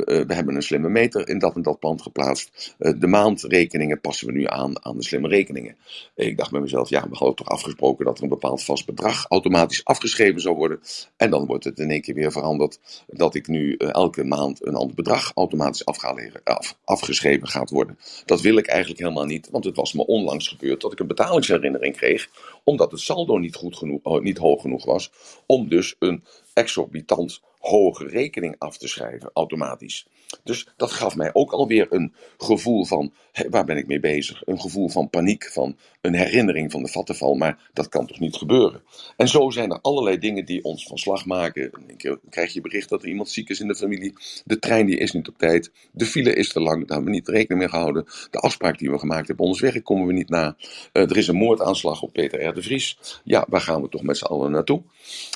We 0.05 0.33
hebben 0.33 0.55
een 0.55 0.63
slimme 0.63 0.89
meter 0.89 1.27
in 1.27 1.39
dat 1.39 1.55
en 1.55 1.61
dat 1.61 1.79
pand 1.79 2.01
geplaatst. 2.01 2.75
Uh, 2.79 2.93
de 2.99 3.07
maandrekeningen 3.07 4.01
passen 4.01 4.27
we 4.27 4.33
nu 4.33 4.45
aan 4.47 4.85
aan 4.85 4.97
de 4.97 5.03
slimme 5.03 5.27
rekeningen. 5.27 5.77
Ik 6.15 6.37
dacht 6.37 6.51
bij 6.51 6.61
mezelf, 6.61 6.89
ja, 6.89 7.09
we 7.09 7.15
hadden 7.15 7.35
toch 7.35 7.49
afgesproken 7.49 8.05
dat 8.05 8.17
er 8.17 8.23
een 8.23 8.29
bepaald 8.29 8.63
vast 8.63 8.85
bedrag 8.85 9.25
automatisch 9.29 9.85
afgeschreven 9.85 10.41
zou 10.41 10.55
worden. 10.55 10.79
En 11.17 11.29
dan 11.29 11.45
wordt 11.45 11.63
het 11.63 11.79
in 11.79 11.91
één 11.91 12.01
keer 12.01 12.15
weer 12.15 12.31
veranderd 12.31 13.03
dat 13.07 13.35
ik 13.35 13.47
nu 13.47 13.75
uh, 13.77 13.93
elke 13.93 14.23
maand 14.23 14.65
een 14.65 14.75
ander 14.75 14.95
bedrag 14.95 15.31
automatisch 15.35 15.85
af, 15.85 16.77
afgeschreven 16.83 17.47
gaat 17.47 17.69
worden. 17.69 17.97
Dat 18.25 18.41
wil 18.41 18.57
ik 18.57 18.67
eigenlijk 18.67 18.99
helemaal 18.99 19.25
niet, 19.25 19.49
want 19.49 19.63
het 19.63 19.75
was 19.75 19.93
me 19.93 20.05
onlangs 20.05 20.47
gebeurd 20.47 20.81
dat 20.81 20.91
ik 20.91 20.99
een 20.99 21.07
betalingsherinnering 21.07 21.95
kreeg, 21.95 22.29
omdat 22.63 22.91
het 22.91 22.99
saldo 22.99 23.37
niet, 23.37 23.55
goed 23.55 23.77
genoeg, 23.77 24.21
niet 24.21 24.37
hoog 24.37 24.61
genoeg 24.61 24.85
was, 24.85 25.11
om 25.45 25.69
dus 25.69 25.95
een 25.99 26.23
exorbitant 26.53 27.41
hoge 27.61 28.07
rekening 28.07 28.55
af 28.57 28.77
te 28.77 28.87
schrijven, 28.87 29.31
automatisch. 29.33 30.07
Dus 30.43 30.67
dat 30.77 30.91
gaf 30.91 31.15
mij 31.15 31.29
ook 31.33 31.51
alweer 31.51 31.87
een 31.89 32.13
gevoel 32.37 32.85
van, 32.85 33.13
waar 33.49 33.65
ben 33.65 33.77
ik 33.77 33.87
mee 33.87 33.99
bezig? 33.99 34.41
Een 34.45 34.61
gevoel 34.61 34.89
van 34.89 35.09
paniek, 35.09 35.51
van 35.51 35.77
een 36.01 36.13
herinnering 36.13 36.71
van 36.71 36.83
de 36.83 36.89
vattenval, 36.89 37.35
maar 37.35 37.69
dat 37.73 37.89
kan 37.89 38.07
toch 38.07 38.19
niet 38.19 38.35
gebeuren? 38.35 38.83
En 39.17 39.27
zo 39.27 39.49
zijn 39.49 39.71
er 39.71 39.81
allerlei 39.81 40.17
dingen 40.17 40.45
die 40.45 40.63
ons 40.63 40.87
van 40.87 40.97
slag 40.97 41.25
maken. 41.25 41.71
Dan 41.97 42.19
krijg 42.29 42.53
je 42.53 42.61
bericht 42.61 42.89
dat 42.89 43.03
er 43.03 43.09
iemand 43.09 43.29
ziek 43.29 43.49
is 43.49 43.59
in 43.59 43.67
de 43.67 43.75
familie, 43.75 44.13
de 44.45 44.59
trein 44.59 44.85
die 44.85 44.97
is 44.97 45.11
niet 45.11 45.27
op 45.27 45.37
tijd, 45.37 45.71
de 45.91 46.05
file 46.05 46.33
is 46.33 46.49
te 46.49 46.59
lang, 46.59 46.79
daar 46.79 46.95
hebben 46.95 47.05
we 47.05 47.19
niet 47.19 47.27
rekening 47.27 47.59
mee 47.59 47.69
gehouden, 47.69 48.05
de 48.31 48.37
afspraak 48.37 48.77
die 48.77 48.91
we 48.91 48.99
gemaakt 48.99 49.27
hebben, 49.27 49.45
ons 49.45 49.81
komen 49.83 50.07
we 50.07 50.13
niet 50.13 50.29
na, 50.29 50.55
uh, 50.93 51.03
er 51.03 51.17
is 51.17 51.27
een 51.27 51.35
moordaanslag 51.35 52.01
op 52.01 52.13
Peter 52.13 52.45
R. 52.45 52.53
de 52.53 52.61
Vries, 52.61 53.21
ja, 53.23 53.45
waar 53.49 53.61
gaan 53.61 53.81
we 53.81 53.89
toch 53.89 54.03
met 54.03 54.17
z'n 54.17 54.25
allen 54.25 54.51
naartoe? 54.51 54.81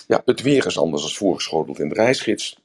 Ja, 0.08 0.22
het 0.26 0.42
weer 0.42 0.66
is 0.66 0.78
anders 0.78 1.04
als 1.04 1.18
voorgeschoteld 1.18 1.80
in 1.80 1.90
de 1.90 1.96
reisgids. 2.16 2.64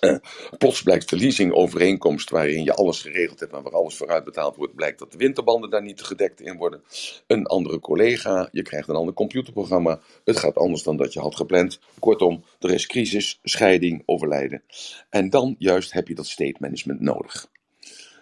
Uh, 0.00 0.16
plots 0.58 0.82
blijkt 0.82 1.08
de 1.08 1.16
leasingovereenkomst 1.16 2.30
waarin 2.30 2.64
je 2.64 2.74
alles 2.74 3.00
geregeld 3.00 3.40
hebt 3.40 3.52
en 3.52 3.62
waar 3.62 3.72
alles 3.72 3.96
vooruit 3.96 4.24
betaald 4.24 4.56
wordt, 4.56 4.74
blijkt 4.74 4.98
dat 4.98 5.12
de 5.12 5.18
winterbanden 5.18 5.70
daar 5.70 5.82
niet 5.82 6.02
gedekt 6.02 6.40
in 6.40 6.56
worden. 6.56 6.82
Een 7.26 7.46
andere 7.46 7.80
collega, 7.80 8.48
je 8.52 8.62
krijgt 8.62 8.88
een 8.88 8.94
ander 8.94 9.14
computerprogramma, 9.14 10.00
het 10.24 10.38
gaat 10.38 10.56
anders 10.56 10.82
dan 10.82 10.96
dat 10.96 11.12
je 11.12 11.20
had 11.20 11.36
gepland. 11.36 11.80
Kortom, 11.98 12.44
er 12.60 12.70
is 12.70 12.86
crisis, 12.86 13.40
scheiding, 13.42 14.02
overlijden. 14.06 14.62
En 15.10 15.30
dan 15.30 15.54
juist 15.58 15.92
heb 15.92 16.08
je 16.08 16.14
dat 16.14 16.26
state 16.26 16.56
management 16.58 17.00
nodig. 17.00 17.50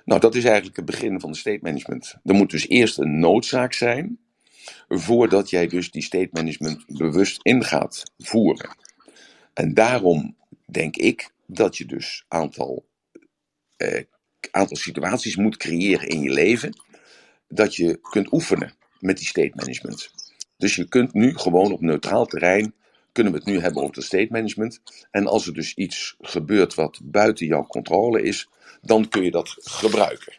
Nou, 0.05 0.21
dat 0.21 0.35
is 0.35 0.45
eigenlijk 0.45 0.77
het 0.77 0.85
begin 0.85 1.21
van 1.21 1.33
de 1.33 1.39
state 1.39 1.61
management. 1.63 2.15
Er 2.25 2.35
moet 2.35 2.51
dus 2.51 2.69
eerst 2.69 2.99
een 2.99 3.19
noodzaak 3.19 3.73
zijn, 3.73 4.19
voordat 4.89 5.51
jij 5.51 5.67
dus 5.67 5.91
die 5.91 6.03
state 6.03 6.29
management 6.33 6.85
bewust 6.87 7.39
in 7.43 7.65
gaat 7.65 8.03
voeren. 8.19 8.84
En 9.55 9.75
daarom 9.75 10.37
denk 10.67 10.97
ik 10.97 11.31
dat 11.47 11.77
je 11.77 11.87
dus 11.87 12.25
aantal, 12.29 12.87
eh, 13.77 14.03
aantal 14.51 14.77
situaties 14.77 15.37
moet 15.37 15.57
creëren 15.57 16.09
in 16.09 16.21
je 16.21 16.31
leven. 16.31 16.81
Dat 17.49 17.77
je 17.77 17.99
kunt 18.11 18.33
oefenen 18.33 18.75
met 18.99 19.19
die 19.19 19.27
state 19.27 19.53
management. 19.55 20.11
Dus 20.57 20.75
je 20.75 20.89
kunt 20.89 21.13
nu 21.13 21.39
gewoon 21.39 21.73
op 21.73 21.81
neutraal 21.81 22.27
terrein. 22.27 22.75
Kunnen 23.13 23.33
we 23.33 23.39
het 23.39 23.47
nu 23.47 23.61
hebben 23.61 23.83
over 23.83 23.95
de 23.95 24.03
state 24.03 24.29
management. 24.31 24.81
En 25.11 25.27
als 25.27 25.47
er 25.47 25.55
dus 25.55 25.75
iets 25.75 26.15
gebeurt 26.21 26.75
wat 26.75 27.01
buiten 27.03 27.47
jouw 27.47 27.67
controle 27.67 28.23
is, 28.23 28.49
dan 28.83 29.09
kun 29.09 29.23
je 29.23 29.31
dat 29.31 29.57
gebruiken. 29.59 30.39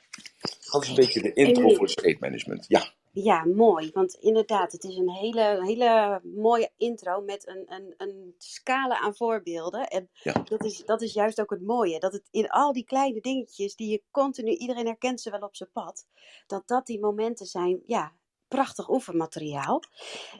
Dat 0.71 0.83
is 0.83 0.89
een 0.89 0.95
beetje 0.95 1.21
de 1.21 1.33
intro 1.33 1.73
voor 1.73 1.89
state 1.89 2.17
management. 2.19 2.65
Ja. 2.67 2.93
Ja, 3.17 3.45
mooi. 3.45 3.91
Want 3.93 4.13
inderdaad, 4.13 4.71
het 4.71 4.83
is 4.83 4.97
een 4.97 5.09
hele, 5.09 5.59
hele 5.65 6.21
mooie 6.23 6.71
intro 6.77 7.21
met 7.21 7.47
een, 7.47 7.73
een, 7.73 7.93
een 7.97 8.35
scala 8.37 8.99
aan 8.99 9.15
voorbeelden. 9.15 9.87
En 9.87 10.09
Ja. 10.23 10.33
dat, 10.43 10.63
is, 10.63 10.83
dat 10.85 11.01
is 11.01 11.13
juist 11.13 11.41
ook 11.41 11.49
het 11.49 11.61
mooie. 11.61 11.99
Dat 11.99 12.13
het 12.13 12.27
in 12.31 12.49
al 12.49 12.73
die 12.73 12.85
kleine 12.85 13.21
dingetjes 13.21 13.75
die 13.75 13.89
je 13.91 14.03
continu, 14.11 14.51
iedereen 14.51 14.85
herkent 14.85 15.21
ze 15.21 15.29
wel 15.31 15.39
op 15.39 15.55
zijn 15.55 15.71
pad, 15.71 16.05
dat 16.47 16.67
dat 16.67 16.85
die 16.85 16.99
momenten 16.99 17.45
zijn, 17.45 17.81
ja, 17.85 18.13
prachtig 18.47 18.89
oefenmateriaal. 18.89 19.83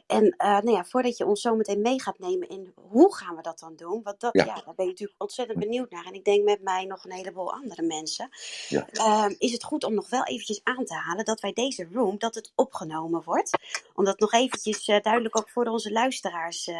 En 0.06 0.24
uh, 0.24 0.48
nou 0.48 0.70
ja, 0.70 0.84
voordat 0.84 1.16
je 1.16 1.26
ons 1.26 1.40
zo 1.40 1.54
meteen 1.56 1.80
mee 1.80 2.00
gaat 2.00 2.18
nemen 2.18 2.48
in 2.48 2.72
hoe 2.74 3.14
gaan 3.14 3.36
we 3.36 3.42
dat 3.42 3.58
dan 3.58 3.76
doen, 3.76 4.02
want 4.02 4.20
dat, 4.20 4.32
ja. 4.32 4.44
ja 4.44 4.54
daar 4.54 4.74
ben 4.74 4.84
ik 4.84 4.90
natuurlijk 4.90 5.22
ontzettend 5.22 5.58
benieuwd 5.58 5.90
naar. 5.90 6.04
En 6.04 6.14
ik 6.14 6.24
denk 6.24 6.44
met 6.44 6.62
mij 6.62 6.84
nog 6.84 7.04
een 7.04 7.12
heleboel 7.12 7.52
andere 7.52 7.82
mensen. 7.82 8.28
Ja. 8.68 8.86
Uh, 8.92 9.34
is 9.38 9.52
het 9.52 9.64
goed 9.64 9.84
om 9.84 9.94
nog 9.94 10.08
wel 10.08 10.24
eventjes 10.24 10.60
aan 10.62 10.84
te 10.84 10.94
halen 10.94 11.24
dat 11.24 11.40
wij 11.40 11.52
deze 11.52 11.88
room, 11.92 12.18
dat 12.18 12.34
het 12.34 12.52
opgenomen 12.54 13.22
wordt. 13.24 13.50
Om 13.94 14.04
dat 14.04 14.18
nog 14.18 14.32
eventjes 14.32 14.88
uh, 14.88 15.00
duidelijk 15.00 15.36
ook 15.36 15.50
voor 15.50 15.64
onze 15.66 15.92
luisteraars 15.92 16.70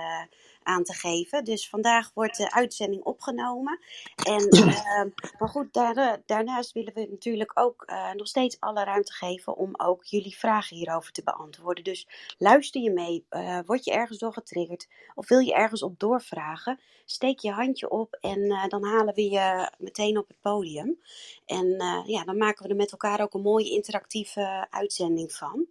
aan 0.67 0.85
te 0.85 0.93
geven. 0.93 1.45
Dus 1.45 1.69
vandaag 1.69 2.11
wordt 2.15 2.37
de 2.37 2.53
uitzending 2.53 3.03
opgenomen. 3.03 3.79
En, 4.25 4.57
uh, 4.57 4.67
maar 5.39 5.49
goed, 5.49 5.73
daar, 5.73 6.23
daarnaast 6.27 6.73
willen 6.73 6.95
we 6.95 7.07
natuurlijk 7.11 7.51
ook 7.55 7.85
uh, 7.87 8.13
nog 8.13 8.27
steeds 8.27 8.61
alle 8.61 8.85
ruimte 8.85 9.13
geven 9.13 9.57
om 9.57 9.75
ook 9.77 10.05
jullie 10.05 10.37
vragen 10.37 10.77
hierover 10.77 11.13
te 11.13 11.23
beantwoorden. 11.23 11.85
Dus 11.85 12.09
luister 12.39 12.83
je 12.83 12.91
mee, 12.91 13.27
uh, 13.31 13.59
word 13.67 13.85
je 13.85 13.93
ergens 13.93 14.19
door 14.19 14.33
getriggerd 14.33 14.89
of 15.15 15.29
wil 15.29 15.39
je 15.39 15.55
ergens 15.55 15.83
op 15.83 15.99
doorvragen? 15.99 16.81
Steek 17.05 17.39
je 17.39 17.51
handje 17.51 17.91
op 17.91 18.19
en 18.21 18.69
dan 18.69 18.85
halen 18.85 19.15
we 19.15 19.31
je 19.31 19.71
meteen 19.79 20.19
op 20.19 20.29
het 20.29 20.41
podium. 20.41 20.99
En 21.45 21.67
ja, 22.07 22.25
dan 22.25 22.37
maken 22.37 22.63
we 22.63 22.69
er 22.69 22.77
met 22.77 22.93
elkaar 22.93 23.21
ook 23.21 23.35
een 23.35 23.41
mooie 23.41 23.71
interactieve 23.71 24.67
uitzending 24.71 25.33
van. 25.33 25.67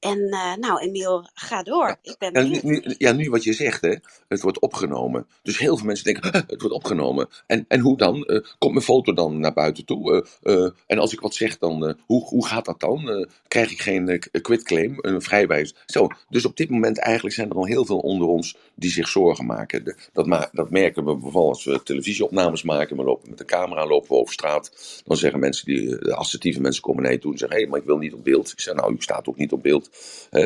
En 0.00 0.18
uh, 0.18 0.54
nou, 0.54 0.80
Emiel, 0.80 1.28
ga 1.34 1.62
door. 1.62 1.96
Ik 2.02 2.18
ben 2.18 2.32
ja, 2.32 2.60
nu, 2.62 2.94
ja, 2.98 3.12
nu 3.12 3.30
wat 3.30 3.44
je 3.44 3.52
zegt, 3.52 3.80
hè, 3.80 3.94
het 4.28 4.40
wordt 4.40 4.60
opgenomen. 4.60 5.26
Dus 5.42 5.58
heel 5.58 5.76
veel 5.76 5.86
mensen 5.86 6.04
denken, 6.04 6.32
het 6.32 6.60
wordt 6.60 6.76
opgenomen. 6.76 7.28
En, 7.46 7.64
en 7.68 7.80
hoe 7.80 7.96
dan? 7.96 8.24
Uh, 8.26 8.44
komt 8.58 8.72
mijn 8.72 8.84
foto 8.84 9.12
dan 9.12 9.40
naar 9.40 9.52
buiten 9.52 9.84
toe? 9.84 10.26
Uh, 10.42 10.70
en 10.86 10.98
als 10.98 11.12
ik 11.12 11.20
wat 11.20 11.34
zeg, 11.34 11.58
dan, 11.58 11.96
hoe, 12.06 12.24
hoe 12.24 12.46
gaat 12.46 12.64
dat 12.64 12.80
dan? 12.80 13.26
krijg 13.48 13.70
ik 13.70 13.80
geen 13.80 14.22
quitclaim, 14.42 14.94
een 14.96 15.22
vrijwijs? 15.22 15.74
Zo, 15.86 16.06
dus 16.28 16.44
op 16.44 16.56
dit 16.56 16.70
moment 16.70 16.98
eigenlijk 16.98 17.34
zijn 17.34 17.50
er 17.50 17.56
al 17.56 17.66
heel 17.66 17.84
veel 17.84 17.98
onder 17.98 18.28
ons 18.28 18.56
die 18.74 18.90
zich 18.90 19.08
zorgen 19.08 19.46
maken. 19.46 19.84
De, 19.84 19.96
dat, 20.12 20.26
ma 20.26 20.48
dat 20.52 20.70
merken 20.70 21.04
we 21.04 21.12
bijvoorbeeld 21.12 21.54
als 21.54 21.64
we 21.64 21.82
televisieopnames 21.82 22.62
maken. 22.62 22.96
We 22.96 23.02
lopen 23.02 23.28
met 23.28 23.38
de 23.38 23.44
camera, 23.44 23.86
lopen 23.86 24.08
we 24.08 24.14
over 24.14 24.32
straat. 24.32 24.72
Dan 25.04 25.16
zeggen 25.16 25.40
mensen, 25.40 25.66
die, 25.66 25.98
de 25.98 26.14
assertieve 26.14 26.60
mensen 26.60 26.82
komen 26.82 27.02
naar 27.02 27.12
je 27.12 27.18
toe 27.18 27.32
en 27.32 27.38
zeggen, 27.38 27.56
hé, 27.56 27.62
hey, 27.62 27.70
maar 27.70 27.80
ik 27.80 27.86
wil 27.86 27.98
niet 27.98 28.12
op 28.12 28.24
beeld. 28.24 28.52
Ik 28.52 28.60
zeg, 28.60 28.74
nou, 28.74 28.92
u 28.92 28.96
staat 28.98 29.28
ook 29.28 29.36
niet 29.36 29.52
op 29.52 29.62
beeld. 29.62 29.87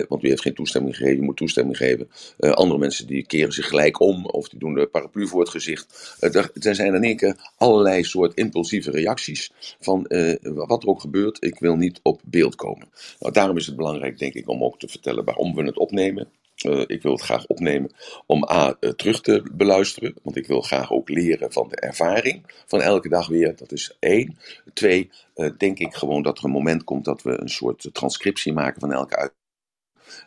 Want 0.08 0.24
u 0.24 0.28
heeft 0.28 0.42
geen 0.42 0.54
toestemming 0.54 0.96
gegeven, 0.96 1.16
je 1.16 1.22
moet 1.22 1.36
toestemming 1.36 1.76
geven. 1.76 2.08
Uh, 2.38 2.50
andere 2.50 2.78
mensen 2.78 3.06
die 3.06 3.26
keren 3.26 3.52
zich 3.52 3.68
gelijk 3.68 4.00
om 4.00 4.26
of 4.26 4.48
die 4.48 4.58
doen 4.58 4.74
de 4.74 4.86
paraplu 4.86 5.28
voor 5.28 5.40
het 5.40 5.48
gezicht. 5.48 6.16
Uh, 6.20 6.34
er, 6.34 6.74
zijn 6.74 6.94
in 6.94 7.04
één 7.04 7.16
keer 7.16 7.52
allerlei 7.56 8.04
soort 8.04 8.34
impulsieve 8.34 8.90
reacties 8.90 9.52
van 9.80 10.06
wat 10.42 10.82
er 10.82 10.88
ook 10.88 11.00
gebeurt, 11.00 11.44
ik 11.44 11.58
wil 11.58 11.76
niet 11.76 12.00
op 12.02 12.20
beeld 12.24 12.54
komen. 12.54 12.88
Nou, 13.18 13.32
daarom 13.32 13.56
is 13.56 13.66
het 13.66 13.76
belangrijk, 13.76 14.18
denk 14.18 14.34
ik, 14.34 14.48
om 14.48 14.64
ook 14.64 14.78
te 14.78 14.88
vertellen 14.88 15.24
waarom 15.24 15.54
we 15.54 15.62
het 15.62 15.78
opnemen. 15.78 16.28
Uh, 16.66 16.84
ik 16.86 17.02
wil 17.02 17.12
het 17.12 17.20
graag 17.20 17.46
opnemen 17.46 17.92
om 18.26 18.48
A, 18.50 18.76
uh, 18.80 18.90
terug 18.90 19.20
te 19.20 19.42
beluisteren, 19.52 20.14
want 20.22 20.36
ik 20.36 20.46
wil 20.46 20.60
graag 20.60 20.92
ook 20.92 21.08
leren 21.08 21.52
van 21.52 21.68
de 21.68 21.76
ervaring 21.76 22.42
van 22.66 22.80
elke 22.80 23.08
dag 23.08 23.28
weer. 23.28 23.56
Dat 23.56 23.72
is 23.72 23.96
één. 23.98 24.38
Twee, 24.72 25.10
uh, 25.36 25.50
denk 25.58 25.78
ik 25.78 25.94
gewoon 25.94 26.22
dat 26.22 26.38
er 26.38 26.44
een 26.44 26.50
moment 26.50 26.84
komt 26.84 27.04
dat 27.04 27.22
we 27.22 27.40
een 27.40 27.48
soort 27.48 27.88
transcriptie 27.92 28.52
maken 28.52 28.80
van 28.80 28.92
elke 28.92 29.16
uit 29.16 29.32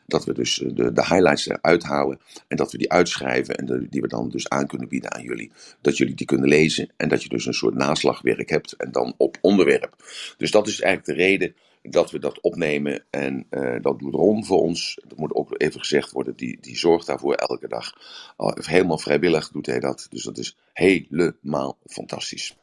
dat 0.06 0.26
we 0.26 0.34
dus 0.34 0.62
eh, 0.62 0.70
de, 0.74 0.92
de 0.92 1.06
highlights 1.06 1.48
eruit 1.48 1.84
halen 1.84 2.20
en 2.48 2.58
dat 2.58 2.72
we 2.72 2.78
die 2.78 2.92
uitschrijven 2.92 3.56
en 3.56 3.88
die 3.90 4.02
we 4.02 4.08
dan 4.08 4.30
dus 4.30 4.50
aan 4.50 4.68
kunnen 4.68 4.88
bieden 4.88 5.14
aan 5.14 5.24
jullie. 5.24 5.52
Dat 5.82 5.98
jullie 5.98 6.16
die 6.16 6.26
kunnen 6.26 6.48
lezen 6.48 6.90
en 6.98 7.10
dat 7.10 7.24
je 7.24 7.30
dus 7.30 7.46
een 7.46 7.54
soort 7.54 7.76
naslagwerk 7.76 8.50
hebt 8.50 8.74
en 8.74 8.92
dan 8.92 9.14
op 9.18 9.38
onderwerp. 9.42 9.96
Dus 10.38 10.52
dat 10.52 10.68
is 10.68 10.82
eigenlijk 10.82 11.18
de 11.18 11.24
reden 11.26 11.56
dat 11.90 12.12
we 12.12 12.20
dat 12.20 12.42
opnemen 12.42 13.06
en 13.10 13.48
uh, 13.50 13.82
dat 13.82 14.00
doet 14.00 14.14
Ron 14.14 14.46
voor 14.46 14.62
ons. 14.62 15.00
Dat 15.08 15.18
moet 15.18 15.34
ook 15.34 15.62
even 15.62 15.80
gezegd 15.80 16.12
worden, 16.12 16.36
die, 16.36 16.58
die 16.62 16.78
zorgt 16.78 17.08
daarvoor 17.08 17.34
elke 17.34 17.68
dag. 17.68 17.94
helemaal 18.38 18.98
vrijwillig 18.98 19.50
doet 19.50 19.66
hij 19.66 19.80
dat, 19.80 20.08
dus 20.10 20.24
dat 20.24 20.38
is 20.38 20.58
helemaal 20.74 21.78
fantastisch. 21.86 22.56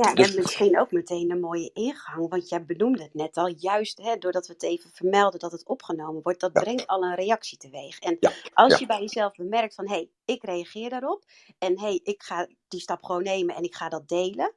Ja, 0.00 0.14
dus... 0.14 0.28
en 0.28 0.42
misschien 0.42 0.78
ook 0.78 0.90
meteen 0.90 1.30
een 1.30 1.40
mooie 1.40 1.70
ingang, 1.72 2.28
want 2.28 2.48
jij 2.48 2.64
benoemde 2.64 3.02
het 3.02 3.14
net 3.14 3.36
al, 3.36 3.54
juist 3.56 3.98
hè, 4.02 4.16
doordat 4.16 4.46
we 4.46 4.52
het 4.52 4.62
even 4.62 4.90
vermelden 4.92 5.40
dat 5.40 5.52
het 5.52 5.66
opgenomen 5.66 6.22
wordt, 6.22 6.40
dat 6.40 6.52
brengt 6.52 6.86
al 6.86 7.02
een 7.02 7.14
reactie 7.14 7.58
teweeg. 7.58 7.98
En 7.98 8.16
ja. 8.20 8.32
als 8.52 8.78
je 8.78 8.86
bij 8.86 9.00
jezelf 9.00 9.34
bemerkt 9.34 9.74
van, 9.74 9.88
hé, 9.88 9.94
hey, 9.94 10.08
ik 10.24 10.44
reageer 10.44 10.90
daarop 10.90 11.24
en 11.58 11.78
hé, 11.78 11.86
hey, 11.86 12.00
ik 12.02 12.22
ga 12.22 12.48
die 12.68 12.80
stap 12.80 13.04
gewoon 13.04 13.22
nemen 13.22 13.54
en 13.54 13.62
ik 13.62 13.74
ga 13.74 13.88
dat 13.88 14.08
delen, 14.08 14.52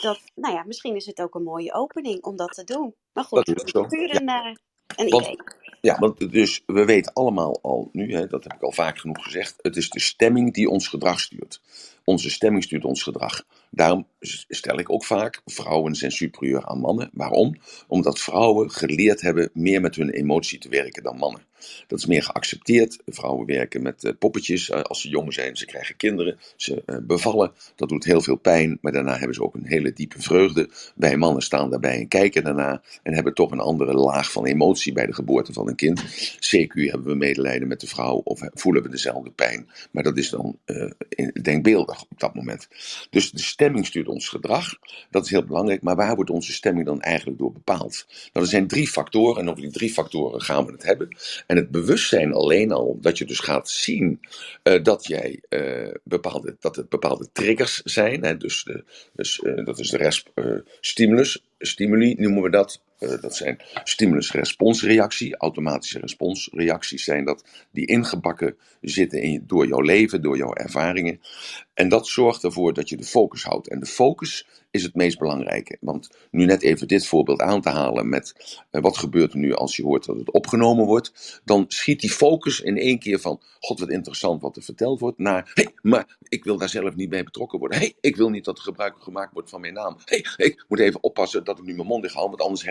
dat, 0.00 0.20
nou 0.34 0.54
ja, 0.54 0.64
misschien 0.64 0.96
is 0.96 1.06
het 1.06 1.20
ook 1.20 1.34
een 1.34 1.42
mooie 1.42 1.72
opening 1.72 2.22
om 2.22 2.36
dat 2.36 2.54
te 2.54 2.64
doen. 2.64 2.94
Maar 3.12 3.24
goed, 3.24 3.46
dat 3.46 3.64
is 3.64 3.72
puur 3.72 4.20
een, 4.20 4.28
een 4.96 5.10
want, 5.10 5.24
idee. 5.24 5.36
Ja, 5.80 5.98
want 5.98 6.32
dus 6.32 6.62
we 6.66 6.84
weten 6.84 7.12
allemaal 7.12 7.58
al 7.62 7.88
nu, 7.92 8.14
hè, 8.14 8.26
dat 8.26 8.44
heb 8.44 8.52
ik 8.52 8.62
al 8.62 8.72
vaak 8.72 8.98
genoeg 8.98 9.22
gezegd, 9.22 9.54
het 9.62 9.76
is 9.76 9.90
de 9.90 10.00
stemming 10.00 10.54
die 10.54 10.70
ons 10.70 10.88
gedrag 10.88 11.20
stuurt. 11.20 11.60
Onze 12.04 12.30
stemming 12.30 12.64
stuurt 12.64 12.84
ons 12.84 13.02
gedrag. 13.02 13.44
Daarom 13.70 14.06
stel 14.48 14.78
ik 14.78 14.90
ook 14.90 15.04
vaak, 15.04 15.42
vrouwen 15.44 15.94
zijn 15.94 16.12
superieur 16.12 16.66
aan 16.66 16.78
mannen. 16.78 17.10
Waarom? 17.12 17.56
Omdat 17.88 18.18
vrouwen 18.18 18.70
geleerd 18.70 19.20
hebben 19.20 19.50
meer 19.52 19.80
met 19.80 19.96
hun 19.96 20.10
emotie 20.10 20.58
te 20.58 20.68
werken 20.68 21.02
dan 21.02 21.16
mannen. 21.16 21.46
Dat 21.86 21.98
is 21.98 22.06
meer 22.06 22.22
geaccepteerd. 22.22 22.98
Vrouwen 23.06 23.46
werken 23.46 23.82
met 23.82 24.04
uh, 24.04 24.12
poppetjes 24.18 24.68
uh, 24.68 24.82
als 24.82 25.00
ze 25.00 25.08
jong 25.08 25.32
zijn. 25.32 25.56
Ze 25.56 25.66
krijgen 25.66 25.96
kinderen, 25.96 26.38
ze 26.56 26.82
uh, 26.86 26.96
bevallen. 27.02 27.52
Dat 27.74 27.88
doet 27.88 28.04
heel 28.04 28.20
veel 28.20 28.36
pijn, 28.36 28.78
maar 28.80 28.92
daarna 28.92 29.16
hebben 29.16 29.34
ze 29.34 29.42
ook 29.42 29.54
een 29.54 29.66
hele 29.66 29.92
diepe 29.92 30.22
vreugde. 30.22 30.68
Wij 30.94 31.16
mannen 31.16 31.42
staan 31.42 31.70
daarbij 31.70 31.98
en 31.98 32.08
kijken 32.08 32.44
daarna 32.44 32.82
en 33.02 33.14
hebben 33.14 33.34
toch 33.34 33.50
een 33.50 33.60
andere 33.60 33.94
laag 33.94 34.32
van 34.32 34.46
emotie 34.46 34.92
bij 34.92 35.06
de 35.06 35.14
geboorte 35.14 35.52
van 35.52 35.68
een 35.68 35.76
kind. 35.76 36.02
CQ 36.34 36.72
hebben 36.72 37.04
we 37.04 37.14
medelijden 37.14 37.68
met 37.68 37.80
de 37.80 37.86
vrouw 37.86 38.20
of 38.24 38.40
voelen 38.54 38.82
we 38.82 38.88
dezelfde 38.88 39.30
pijn. 39.30 39.68
Maar 39.90 40.02
dat 40.02 40.16
is 40.16 40.30
dan 40.30 40.58
denkbeeldig 41.42 42.02
op 42.02 42.20
dat 42.20 42.34
moment. 42.34 42.68
Dus 43.10 43.30
de 43.30 43.42
stemming 43.42 43.86
stuurt 43.86 44.08
ons 44.08 44.28
gedrag. 44.28 44.74
Dat 45.10 45.24
is 45.24 45.30
heel 45.30 45.44
belangrijk. 45.44 45.82
Maar 45.82 45.96
waar 45.96 46.14
wordt 46.14 46.30
onze 46.30 46.52
stemming 46.52 46.86
dan 46.86 47.00
eigenlijk 47.00 47.38
door 47.38 47.52
bepaald? 47.52 48.06
Nou, 48.32 48.44
er 48.44 48.46
zijn 48.46 48.66
drie 48.66 48.88
factoren 48.88 49.42
en 49.42 49.50
over 49.50 49.62
die 49.62 49.70
drie 49.70 49.90
factoren 49.90 50.40
gaan 50.42 50.66
we 50.66 50.72
het 50.72 50.82
hebben. 50.82 51.16
En 51.46 51.56
het 51.56 51.70
bewustzijn 51.70 52.32
alleen 52.32 52.72
al, 52.72 52.98
dat 53.00 53.18
je 53.18 53.24
dus 53.24 53.38
gaat 53.38 53.68
zien 53.68 54.20
uh, 54.62 54.82
dat, 54.82 55.06
jij, 55.06 55.42
uh, 55.48 55.94
bepaalde, 56.02 56.56
dat 56.60 56.76
het 56.76 56.88
bepaalde 56.88 57.28
triggers 57.32 57.82
zijn. 57.82 58.24
Hè, 58.24 58.36
dus 58.36 58.64
de, 58.64 58.84
dus 59.12 59.40
uh, 59.42 59.64
dat 59.64 59.78
is 59.78 59.90
de 59.90 59.96
resp, 59.96 60.28
stimulus, 60.80 61.44
stimuli 61.58 62.14
noemen 62.18 62.42
we 62.42 62.50
dat. 62.50 62.80
Dat 62.98 63.36
zijn 63.36 63.62
stimulus-responsreactie, 63.84 65.36
automatische 65.36 65.98
responsreacties 65.98 67.04
zijn 67.04 67.24
dat, 67.24 67.44
die 67.70 67.86
ingebakken 67.86 68.56
zitten 68.80 69.22
in, 69.22 69.44
door 69.46 69.66
jouw 69.66 69.80
leven, 69.80 70.22
door 70.22 70.36
jouw 70.36 70.52
ervaringen. 70.52 71.20
En 71.74 71.88
dat 71.88 72.06
zorgt 72.06 72.44
ervoor 72.44 72.72
dat 72.72 72.88
je 72.88 72.96
de 72.96 73.04
focus 73.04 73.42
houdt. 73.42 73.68
En 73.68 73.80
de 73.80 73.86
focus 73.86 74.46
is 74.70 74.82
het 74.82 74.94
meest 74.94 75.18
belangrijke. 75.18 75.76
Want 75.80 76.10
nu 76.30 76.44
net 76.44 76.62
even 76.62 76.88
dit 76.88 77.06
voorbeeld 77.06 77.40
aan 77.40 77.60
te 77.60 77.68
halen 77.68 78.08
met 78.08 78.34
uh, 78.70 78.82
wat 78.82 78.96
gebeurt 78.96 79.32
er 79.32 79.38
nu 79.38 79.54
als 79.54 79.76
je 79.76 79.82
hoort 79.82 80.04
dat 80.04 80.16
het 80.16 80.30
opgenomen 80.30 80.86
wordt, 80.86 81.40
dan 81.44 81.64
schiet 81.68 82.00
die 82.00 82.10
focus 82.10 82.60
in 82.60 82.78
één 82.78 82.98
keer 82.98 83.20
van, 83.20 83.40
god 83.60 83.80
wat 83.80 83.88
interessant 83.88 84.42
wat 84.42 84.56
er 84.56 84.62
verteld 84.62 85.00
wordt, 85.00 85.18
naar, 85.18 85.50
hé, 85.54 85.62
hey, 85.62 85.72
maar 85.82 86.16
ik 86.28 86.44
wil 86.44 86.56
daar 86.58 86.68
zelf 86.68 86.94
niet 86.94 87.08
bij 87.08 87.24
betrokken 87.24 87.58
worden. 87.58 87.78
Hé, 87.78 87.84
hey, 87.84 87.94
ik 88.00 88.16
wil 88.16 88.30
niet 88.30 88.44
dat 88.44 88.58
er 88.58 88.64
gebruik 88.64 88.94
gemaakt 88.98 89.32
wordt 89.32 89.50
van 89.50 89.60
mijn 89.60 89.74
naam. 89.74 89.96
Hé, 90.04 90.20
hey, 90.36 90.46
ik 90.46 90.64
moet 90.68 90.78
even 90.80 91.02
oppassen 91.02 91.44
dat 91.44 91.58
ik 91.58 91.64
nu 91.64 91.74
mijn 91.74 91.86
mond 91.86 92.02
dicht 92.02 92.14
hou, 92.14 92.28
want 92.28 92.42
anders 92.42 92.62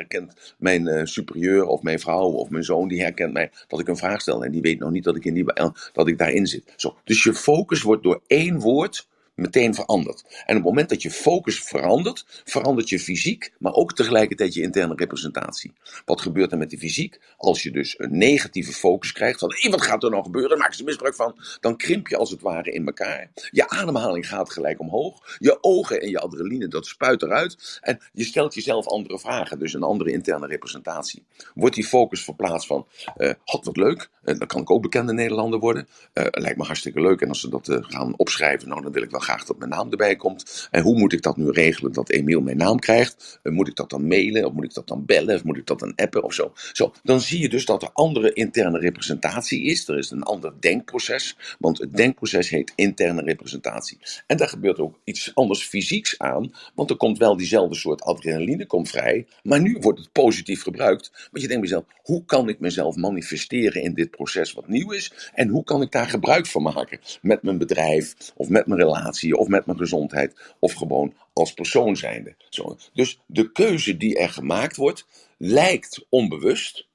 mijn 0.58 0.88
uh, 0.88 1.01
superieur 1.04 1.65
of 1.65 1.82
mijn 1.82 1.99
vrouw 1.99 2.30
of 2.30 2.49
mijn 2.49 2.63
zoon, 2.63 2.88
die 2.88 3.01
herkent 3.01 3.34
mij 3.34 3.51
dat 3.67 3.80
ik 3.80 3.88
een 3.88 3.97
vraag 3.97 4.21
stel 4.21 4.43
en 4.45 4.51
die 4.51 4.62
weet 4.62 4.80
nog 4.80 4.91
niet 4.91 5.04
dat 5.04 5.15
ik, 5.15 5.25
in 5.25 5.34
die, 5.34 5.45
dat 5.93 6.08
ik 6.08 6.17
daarin 6.17 6.47
zit. 6.47 6.73
Zo. 6.75 6.95
Dus 7.04 7.23
je 7.23 7.34
focus 7.34 7.82
wordt 7.82 8.04
door 8.04 8.21
één 8.28 8.60
woord 8.60 9.08
meteen 9.36 9.76
verandert. 9.76 10.24
En 10.45 10.58
op 10.58 10.63
het 10.63 10.63
moment 10.63 10.89
dat 10.89 11.02
je 11.02 11.12
focus 11.12 11.63
verandert, 11.63 12.26
verandert 12.43 12.89
je 12.89 13.00
fysiek, 13.00 13.54
maar 13.60 13.74
ook 13.74 13.93
tegelijkertijd 13.93 14.54
je 14.54 14.62
interne 14.62 14.95
representatie. 14.95 15.74
Wat 16.06 16.21
gebeurt 16.21 16.52
er 16.52 16.58
met 16.58 16.69
die 16.69 16.80
fysiek? 16.80 17.19
Als 17.38 17.63
je 17.63 17.71
dus 17.71 18.00
een 18.00 18.17
negatieve 18.17 18.71
focus 18.71 19.12
krijgt, 19.12 19.39
van 19.39 19.54
wat 19.69 19.82
gaat 19.82 20.04
er 20.04 20.10
nou 20.10 20.24
gebeuren, 20.24 20.58
maak 20.58 20.71
je 20.71 20.80
er 20.80 20.86
misbruik 20.86 21.15
van, 21.15 21.39
dan 21.60 21.78
krimp 21.78 22.08
je 22.08 22.17
als 22.17 22.32
het 22.32 22.41
ware 22.41 22.71
in 22.71 22.86
elkaar. 22.86 23.32
Je 23.52 23.69
ademhaling 23.69 24.28
gaat 24.28 24.52
gelijk 24.52 24.80
omhoog, 24.80 25.36
je 25.38 25.58
ogen 25.62 26.02
en 26.02 26.10
je 26.10 26.19
adrenaline, 26.19 26.67
dat 26.67 26.86
spuit 26.86 27.21
eruit, 27.21 27.80
en 27.82 28.00
je 28.13 28.24
stelt 28.24 28.54
jezelf 28.54 28.88
andere 28.88 29.19
vragen, 29.19 29.60
dus 29.60 29.74
een 29.74 29.84
andere 29.84 30.12
interne 30.12 30.48
representatie. 30.48 31.26
Wordt 31.54 31.76
die 31.76 31.86
focus 31.86 32.24
verplaatst 32.24 32.67
van, 32.67 32.88
uh, 33.17 33.34
god 33.45 33.65
wat 33.65 33.78
leuk, 33.78 34.10
uh, 34.24 34.38
dan 34.38 34.48
kan 34.48 34.62
ik 34.62 34.71
ook 34.71 34.82
bekende 34.82 35.13
Nederlander 35.13 35.60
worden, 35.60 35.88
uh, 36.13 36.26
lijkt 36.32 36.58
me 36.58 36.63
hartstikke 36.63 37.02
leuk, 37.02 37.21
en 37.21 37.30
als 37.30 37.39
ze 37.39 37.50
dat 37.50 37.69
gaan 37.82 38.13
opschrijven, 38.17 38.67
nou 38.69 38.82
dan 38.82 38.91
wil 38.91 39.04
ik 39.04 39.12
wel 39.12 39.19
graag 39.26 39.46
dat 39.46 39.58
mijn 39.58 39.70
naam 39.70 39.92
erbij 39.92 40.16
komt. 40.16 40.68
En 40.72 40.82
hoe 40.82 40.98
moet 40.98 41.14
ik 41.14 41.22
dat 41.22 41.38
nu 41.38 41.50
regelen 41.50 41.92
dat 41.92 42.10
Emiel 42.10 42.42
mijn 42.42 42.58
naam 42.58 42.80
krijgt? 42.80 43.40
Uh, 43.44 43.54
moet 43.54 43.68
ik 43.68 43.76
dat 43.76 43.90
dan 43.90 44.08
mailen? 44.08 44.46
Of 44.46 44.54
moet 44.54 44.64
ik 44.64 44.74
dat 44.74 44.88
dan 44.88 45.06
bellen? 45.06 45.36
Of 45.36 45.44
moet 45.44 45.58
ik 45.58 45.66
dat 45.66 45.80
dan 45.80 45.96
appen 45.96 46.24
of 46.24 46.34
zo? 46.34 46.54
zo? 46.74 46.94
Dan 47.04 47.22
zie 47.22 47.40
je 47.42 47.50
dus 47.50 47.66
dat 47.66 47.82
er 47.82 47.90
andere 47.94 48.34
interne 48.34 48.80
representatie 48.80 49.64
is. 49.64 49.88
Er 49.88 49.98
is 49.98 50.12
een 50.12 50.24
ander 50.24 50.54
denkproces. 50.60 51.38
Want 51.60 51.78
het 51.78 51.96
denkproces 51.96 52.50
heet 52.50 52.74
interne 52.76 53.22
representatie. 53.22 53.98
En 54.28 54.38
daar 54.38 54.50
gebeurt 54.50 54.80
ook 54.80 55.00
iets 55.04 55.32
anders 55.34 55.64
fysieks 55.64 56.20
aan. 56.20 56.54
Want 56.76 56.90
er 56.90 56.98
komt 56.98 57.18
wel 57.18 57.38
diezelfde 57.38 57.76
soort 57.76 58.02
adrenaline 58.02 58.66
komt 58.66 58.90
vrij. 58.90 59.26
Maar 59.44 59.62
nu 59.62 59.78
wordt 59.80 60.00
het 60.00 60.12
positief 60.12 60.62
gebruikt. 60.62 61.12
Want 61.14 61.44
je 61.44 61.48
denkt 61.48 61.62
bij 61.62 61.70
jezelf, 61.70 61.86
hoe 62.04 62.26
kan 62.26 62.50
ik 62.50 62.60
mezelf 62.60 62.96
manifesteren 62.96 63.82
in 63.82 63.94
dit 63.94 64.12
proces 64.12 64.54
wat 64.54 64.68
nieuw 64.68 64.92
is? 64.92 65.32
En 65.34 65.50
hoe 65.50 65.64
kan 65.64 65.82
ik 65.82 65.92
daar 65.92 66.08
gebruik 66.08 66.46
van 66.46 66.62
maken? 66.62 67.00
Met 67.22 67.44
mijn 67.44 67.58
bedrijf, 67.58 68.16
of 68.36 68.50
met 68.50 68.68
mijn 68.68 68.80
relatie, 68.80 69.14
of 69.23 69.47
met 69.47 69.65
mijn 69.65 69.78
gezondheid, 69.78 70.56
of 70.60 70.73
gewoon 70.73 71.13
als 71.34 71.54
persoon 71.54 71.97
zijnde. 71.97 72.36
Zo. 72.49 72.78
Dus 72.93 73.19
de 73.25 73.51
keuze 73.51 73.97
die 73.97 74.17
er 74.17 74.30
gemaakt 74.30 74.75
wordt, 74.75 75.06
lijkt 75.38 76.06
onbewust, 76.10 76.88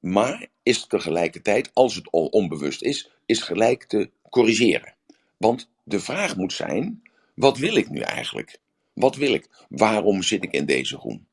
maar 0.00 0.46
is 0.62 0.86
tegelijkertijd, 0.86 1.70
als 1.72 1.94
het 1.94 2.10
onbewust 2.10 2.82
is, 2.82 3.10
is 3.26 3.42
gelijk 3.42 3.84
te 3.84 4.10
corrigeren. 4.30 4.94
Want 5.36 5.70
de 5.82 6.00
vraag 6.00 6.36
moet 6.36 6.52
zijn: 6.52 7.02
wat 7.34 7.58
wil 7.58 7.76
ik 7.76 7.90
nu 7.90 8.00
eigenlijk? 8.00 8.58
Wat 8.92 9.16
wil 9.16 9.34
ik? 9.34 9.48
Waarom 9.68 10.22
zit 10.22 10.44
ik 10.44 10.52
in 10.52 10.66
deze 10.66 10.96
room? 10.96 11.26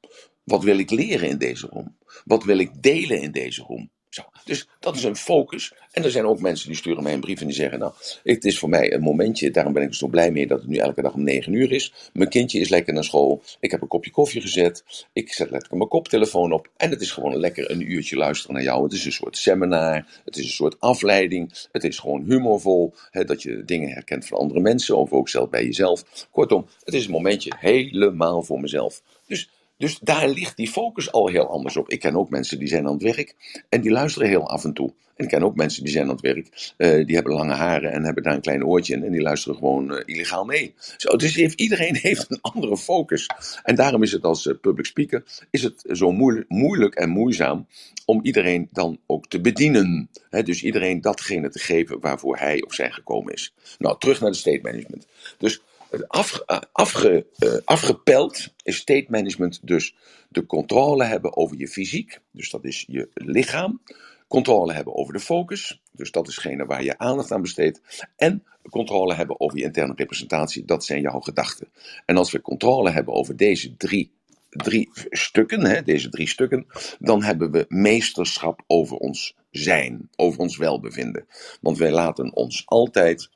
Wat 0.43 0.63
wil 0.63 0.77
ik 0.77 0.89
leren 0.89 1.29
in 1.29 1.37
deze 1.37 1.67
room? 1.67 1.97
Wat 2.25 2.43
wil 2.43 2.57
ik 2.57 2.83
delen 2.83 3.21
in 3.21 3.31
deze 3.31 3.61
room? 3.61 3.89
Zo. 4.13 4.21
Dus 4.45 4.67
dat 4.79 4.95
is 4.95 5.03
een 5.03 5.15
focus. 5.15 5.73
En 5.91 6.03
er 6.03 6.11
zijn 6.11 6.25
ook 6.25 6.39
mensen 6.39 6.67
die 6.67 6.77
sturen 6.77 7.03
mij 7.03 7.13
een 7.13 7.19
brief 7.19 7.39
en 7.39 7.47
die 7.47 7.55
zeggen: 7.55 7.79
Nou, 7.79 7.93
het 8.23 8.45
is 8.45 8.59
voor 8.59 8.69
mij 8.69 8.93
een 8.93 9.01
momentje. 9.01 9.51
Daarom 9.51 9.73
ben 9.73 9.83
ik 9.83 9.93
zo 9.93 10.07
blij 10.07 10.31
mee 10.31 10.47
dat 10.47 10.59
het 10.59 10.67
nu 10.67 10.77
elke 10.77 11.01
dag 11.01 11.13
om 11.13 11.23
9 11.23 11.53
uur 11.53 11.71
is. 11.71 11.93
Mijn 12.13 12.29
kindje 12.29 12.59
is 12.59 12.69
lekker 12.69 12.93
naar 12.93 13.03
school. 13.03 13.43
Ik 13.59 13.71
heb 13.71 13.81
een 13.81 13.87
kopje 13.87 14.11
koffie 14.11 14.41
gezet. 14.41 15.05
Ik 15.13 15.33
zet 15.33 15.49
lekker 15.49 15.77
mijn 15.77 15.89
koptelefoon 15.89 16.51
op. 16.51 16.69
En 16.77 16.89
het 16.89 17.01
is 17.01 17.11
gewoon 17.11 17.37
lekker 17.37 17.71
een 17.71 17.91
uurtje 17.91 18.15
luisteren 18.15 18.55
naar 18.55 18.63
jou. 18.63 18.83
Het 18.83 18.93
is 18.93 19.05
een 19.05 19.11
soort 19.11 19.37
seminar. 19.37 20.05
Het 20.25 20.37
is 20.37 20.43
een 20.43 20.51
soort 20.51 20.79
afleiding. 20.79 21.67
Het 21.71 21.83
is 21.83 21.99
gewoon 21.99 22.23
humorvol. 22.23 22.93
Hè, 23.11 23.25
dat 23.25 23.41
je 23.41 23.65
dingen 23.65 23.89
herkent 23.89 24.25
van 24.25 24.37
andere 24.37 24.59
mensen. 24.59 24.97
Of 24.97 25.11
ook 25.11 25.29
zelf 25.29 25.49
bij 25.49 25.63
jezelf. 25.63 26.27
Kortom, 26.31 26.67
het 26.83 26.93
is 26.93 27.05
een 27.05 27.11
momentje 27.11 27.51
helemaal 27.59 28.43
voor 28.43 28.59
mezelf. 28.59 29.01
Dus 29.27 29.49
dus 29.83 29.99
daar 29.99 30.29
ligt 30.29 30.57
die 30.57 30.67
focus 30.67 31.11
al 31.11 31.27
heel 31.27 31.47
anders 31.47 31.77
op. 31.77 31.89
Ik 31.89 31.99
ken 31.99 32.15
ook 32.15 32.29
mensen 32.29 32.59
die 32.59 32.67
zijn 32.67 32.87
aan 32.87 32.93
het 32.93 33.03
werk 33.03 33.35
en 33.69 33.81
die 33.81 33.91
luisteren 33.91 34.27
heel 34.27 34.49
af 34.49 34.63
en 34.63 34.73
toe. 34.73 34.93
En 35.15 35.23
ik 35.23 35.29
ken 35.29 35.43
ook 35.43 35.55
mensen 35.55 35.83
die 35.83 35.91
zijn 35.91 36.03
aan 36.03 36.11
het 36.11 36.21
werk, 36.21 36.73
uh, 36.77 37.05
die 37.05 37.15
hebben 37.15 37.33
lange 37.33 37.53
haren 37.53 37.91
en 37.91 38.03
hebben 38.03 38.23
daar 38.23 38.33
een 38.33 38.41
klein 38.41 38.65
oortje 38.65 38.93
in 38.93 39.03
en 39.03 39.11
die 39.11 39.21
luisteren 39.21 39.57
gewoon 39.57 39.93
uh, 39.93 40.01
illegaal 40.05 40.45
mee. 40.45 40.73
Zo, 40.97 41.15
dus 41.15 41.37
iedereen 41.37 41.95
heeft 42.07 42.25
een 42.31 42.41
andere 42.41 42.77
focus. 42.77 43.29
En 43.63 43.75
daarom 43.75 44.03
is 44.03 44.11
het 44.11 44.23
als 44.23 44.45
uh, 44.45 44.53
public 44.61 44.85
speaker 44.85 45.23
is 45.49 45.63
het 45.63 45.83
zo 45.91 46.11
moeilijk, 46.47 46.95
en 46.95 47.09
moeizaam 47.09 47.67
om 48.05 48.19
iedereen 48.23 48.69
dan 48.71 48.99
ook 49.05 49.27
te 49.27 49.41
bedienen. 49.41 50.09
Dus 50.29 50.63
iedereen 50.63 51.01
datgene 51.01 51.49
te 51.49 51.59
geven 51.59 51.99
waarvoor 51.99 52.37
hij 52.37 52.63
of 52.63 52.73
zij 52.73 52.91
gekomen 52.91 53.33
is. 53.33 53.53
Nou, 53.77 53.99
terug 53.99 54.21
naar 54.21 54.31
de 54.31 54.37
state 54.37 54.59
management. 54.61 55.07
Dus 55.37 55.61
Af, 56.07 56.39
eh, 56.45 57.17
uh, 57.39 57.57
afgepeld 57.63 58.53
is 58.63 58.77
state 58.77 59.05
management 59.07 59.59
dus 59.67 59.95
de 60.29 60.45
controle 60.45 61.03
hebben 61.03 61.37
over 61.37 61.57
je 61.57 61.67
fysiek, 61.67 62.19
dus 62.31 62.49
dat 62.49 62.65
is 62.65 62.85
je 62.87 63.09
lichaam. 63.13 63.81
Controle 64.27 64.73
hebben 64.73 64.95
over 64.95 65.13
de 65.13 65.19
focus, 65.19 65.81
dus 65.91 66.11
dat 66.11 66.27
is 66.27 66.37
gene 66.37 66.65
waar 66.65 66.83
je 66.83 66.97
aandacht 66.97 67.31
aan 67.31 67.41
besteedt. 67.41 68.07
En 68.15 68.43
controle 68.69 69.13
hebben 69.13 69.39
over 69.39 69.57
je 69.57 69.63
interne 69.63 69.93
representatie, 69.95 70.65
dat 70.65 70.85
zijn 70.85 71.01
jouw 71.01 71.19
gedachten. 71.19 71.67
En 72.05 72.17
als 72.17 72.31
we 72.31 72.41
controle 72.41 72.89
hebben 72.89 73.13
over 73.13 73.37
deze 73.37 73.77
drie, 73.77 74.11
drie 74.49 74.89
stukken, 75.09 75.65
hè, 75.65 75.81
deze 75.81 76.09
drie 76.09 76.27
stukken, 76.27 76.65
dan 76.99 77.23
hebben 77.23 77.51
we 77.51 77.65
meesterschap 77.67 78.63
over 78.67 78.97
ons 78.97 79.35
zijn, 79.51 80.09
over 80.15 80.39
ons 80.39 80.57
welbevinden. 80.57 81.27
Want 81.61 81.77
wij 81.77 81.91
laten 81.91 82.35
ons 82.35 82.63
altijd 82.65 83.29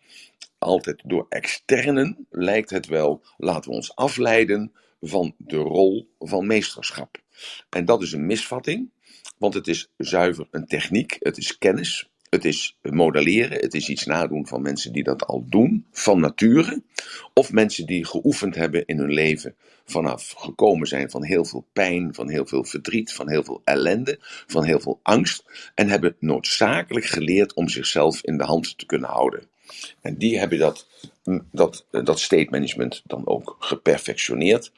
altijd 0.58 1.02
door 1.06 1.26
externen, 1.30 2.28
lijkt 2.30 2.70
het 2.70 2.88
wel, 2.88 3.22
laten 3.38 3.70
we 3.70 3.76
ons 3.76 3.96
afleiden 3.96 4.72
van 5.02 5.34
de 5.38 5.58
rol 5.58 6.10
van 6.20 6.48
meesterschap. 6.48 7.17
En 7.70 7.86
dat 7.86 8.02
is 8.02 8.12
een 8.12 8.26
misvatting, 8.26 8.89
want 9.38 9.54
het 9.54 9.67
is 9.67 9.89
zuiver 9.98 10.48
een 10.52 10.67
techniek, 10.67 11.15
het 11.20 11.38
is 11.38 11.58
kennis, 11.58 12.10
het 12.30 12.46
is 12.46 12.78
modelleren, 12.82 13.60
het 13.60 13.74
is 13.74 13.89
iets 13.89 14.06
nadoen 14.06 14.48
van 14.48 14.62
mensen 14.62 14.93
die 14.93 15.04
dat 15.04 15.26
al 15.26 15.46
doen, 15.50 15.86
van 15.91 16.20
nature, 16.20 16.82
of 17.34 17.52
mensen 17.52 17.86
die 17.86 18.06
geoefend 18.06 18.56
hebben 18.56 18.86
in 18.86 18.98
hun 18.98 19.13
leven 19.13 19.56
vanaf 19.86 20.34
gekomen 20.38 20.88
zijn 20.88 21.10
van 21.10 21.24
heel 21.24 21.46
veel 21.46 21.65
pijn, 21.74 22.13
van 22.13 22.30
heel 22.30 22.46
veel 22.46 22.63
verdriet, 22.63 23.13
van 23.13 23.30
heel 23.30 23.43
veel 23.43 23.62
ellende, 23.63 24.17
van 24.48 24.63
heel 24.63 24.80
veel 24.80 25.00
angst, 25.04 25.72
en 25.76 25.89
hebben 25.89 26.15
noodzakelijk 26.20 27.06
geleerd 27.06 27.54
om 27.54 27.70
zichzelf 27.70 28.22
in 28.22 28.38
de 28.38 28.43
hand 28.43 28.78
te 28.78 28.86
kunnen 28.86 29.10
houden. 29.10 29.50
En 30.01 30.17
die 30.17 30.39
hebben 30.39 30.60
dat, 30.60 30.88
dat, 31.51 31.86
dat 31.91 32.19
state 32.19 32.47
management 32.49 33.01
dan 33.06 33.27
ook 33.27 33.56
geperfectioneerd. 33.60 34.71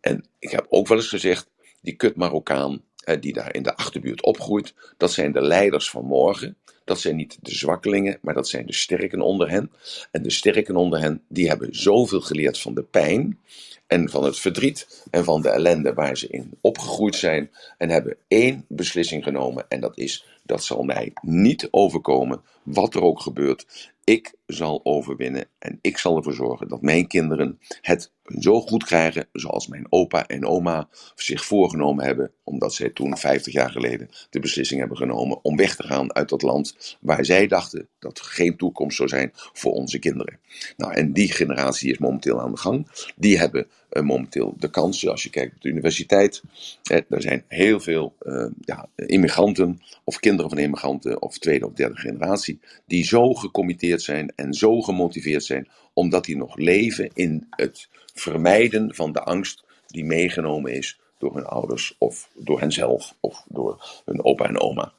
En 0.00 0.24
ik 0.38 0.50
heb 0.50 0.66
ook 0.68 0.88
wel 0.88 0.96
eens 0.96 1.08
gezegd, 1.08 1.50
die 1.80 1.94
kut 1.94 2.16
Marokkaan 2.16 2.82
die 3.20 3.32
daar 3.32 3.54
in 3.54 3.62
de 3.62 3.76
achterbuurt 3.76 4.22
opgroeit, 4.22 4.74
dat 4.96 5.12
zijn 5.12 5.32
de 5.32 5.42
leiders 5.42 5.90
van 5.90 6.04
morgen. 6.04 6.56
Dat 6.84 7.00
zijn 7.00 7.16
niet 7.16 7.38
de 7.40 7.54
zwakkelingen, 7.54 8.18
maar 8.22 8.34
dat 8.34 8.48
zijn 8.48 8.66
de 8.66 8.72
sterken 8.72 9.20
onder 9.20 9.50
hen. 9.50 9.70
En 10.10 10.22
de 10.22 10.30
sterken 10.30 10.76
onder 10.76 11.00
hen, 11.00 11.22
die 11.28 11.48
hebben 11.48 11.74
zoveel 11.74 12.20
geleerd 12.20 12.58
van 12.58 12.74
de 12.74 12.82
pijn 12.82 13.38
en 13.86 14.10
van 14.10 14.24
het 14.24 14.38
verdriet 14.38 15.06
en 15.10 15.24
van 15.24 15.42
de 15.42 15.48
ellende 15.48 15.94
waar 15.94 16.16
ze 16.16 16.28
in 16.28 16.58
opgegroeid 16.60 17.14
zijn. 17.14 17.50
En 17.78 17.88
hebben 17.88 18.16
één 18.28 18.64
beslissing 18.68 19.24
genomen 19.24 19.64
en 19.68 19.80
dat 19.80 19.98
is, 19.98 20.26
dat 20.42 20.64
zal 20.64 20.82
mij 20.82 21.12
niet 21.20 21.68
overkomen, 21.70 22.42
wat 22.62 22.94
er 22.94 23.02
ook 23.02 23.20
gebeurt. 23.20 23.92
Ik 24.04 24.34
zal 24.46 24.80
overwinnen 24.82 25.46
en 25.58 25.78
ik 25.80 25.98
zal 25.98 26.16
ervoor 26.16 26.34
zorgen 26.34 26.68
dat 26.68 26.82
mijn 26.82 27.06
kinderen 27.06 27.58
het 27.80 28.12
zo 28.38 28.60
goed 28.60 28.84
krijgen 28.84 29.26
zoals 29.32 29.66
mijn 29.66 29.86
opa 29.88 30.26
en 30.26 30.46
oma 30.46 30.88
zich 31.14 31.44
voorgenomen 31.44 32.04
hebben, 32.04 32.32
omdat 32.44 32.74
zij 32.74 32.90
toen 32.90 33.16
50 33.16 33.52
jaar 33.52 33.70
geleden 33.70 34.08
de 34.30 34.40
beslissing 34.40 34.80
hebben 34.80 34.96
genomen 34.96 35.44
om 35.44 35.56
weg 35.56 35.76
te 35.76 35.82
gaan 35.82 36.14
uit 36.14 36.28
dat 36.28 36.42
land 36.42 36.96
waar 37.00 37.24
zij 37.24 37.46
dachten 37.46 37.88
dat 37.98 38.20
geen 38.20 38.56
toekomst 38.56 38.96
zou 38.96 39.08
zijn 39.08 39.30
voor 39.34 39.72
onze 39.72 39.98
kinderen. 39.98 40.38
Nou, 40.76 40.92
en 40.92 41.12
die 41.12 41.32
generatie 41.32 41.90
is 41.90 41.98
momenteel 41.98 42.40
aan 42.40 42.50
de 42.50 42.56
gang. 42.56 42.86
Die 43.16 43.38
hebben 43.38 43.66
uh, 43.92 44.02
momenteel 44.02 44.54
de 44.58 44.70
kansen, 44.70 45.10
als 45.10 45.22
je 45.22 45.30
kijkt 45.30 45.54
op 45.54 45.60
de 45.60 45.68
universiteit. 45.68 46.42
Eh, 46.82 47.00
er 47.08 47.22
zijn 47.22 47.44
heel 47.48 47.80
veel 47.80 48.14
uh, 48.22 48.46
ja, 48.60 48.88
immigranten 48.96 49.80
of 50.04 50.18
kinderen 50.18 50.50
van 50.50 50.58
immigranten 50.58 51.22
of 51.22 51.38
tweede 51.38 51.66
of 51.66 51.72
derde 51.72 51.96
generatie 51.96 52.60
die 52.86 53.04
zo 53.04 53.34
gecommitteerd 53.34 54.02
zijn 54.02 54.32
en 54.36 54.54
zo 54.54 54.80
gemotiveerd 54.80 55.44
zijn 55.44 55.68
omdat 55.92 56.24
die 56.24 56.36
nog 56.36 56.56
leven 56.56 57.10
in 57.14 57.46
het 57.50 57.88
vermijden 58.14 58.94
van 58.94 59.12
de 59.12 59.20
angst 59.20 59.64
die 59.86 60.04
meegenomen 60.04 60.72
is 60.72 61.00
door 61.18 61.34
hun 61.34 61.46
ouders 61.46 61.94
of 61.98 62.28
door 62.34 62.60
henzelf 62.60 63.14
of 63.20 63.44
door 63.48 64.02
hun 64.04 64.24
opa 64.24 64.44
en 64.44 64.60
oma. 64.60 64.92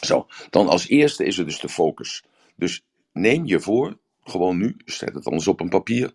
Zo, 0.00 0.26
dan 0.50 0.68
als 0.68 0.88
eerste 0.88 1.24
is 1.24 1.38
er 1.38 1.44
dus 1.44 1.60
de 1.60 1.68
focus. 1.68 2.24
Dus 2.56 2.84
neem 3.12 3.46
je 3.46 3.60
voor, 3.60 3.98
gewoon 4.24 4.56
nu, 4.56 4.76
zet 4.84 5.14
het 5.14 5.26
anders 5.26 5.48
op 5.48 5.60
een 5.60 5.68
papier. 5.68 6.12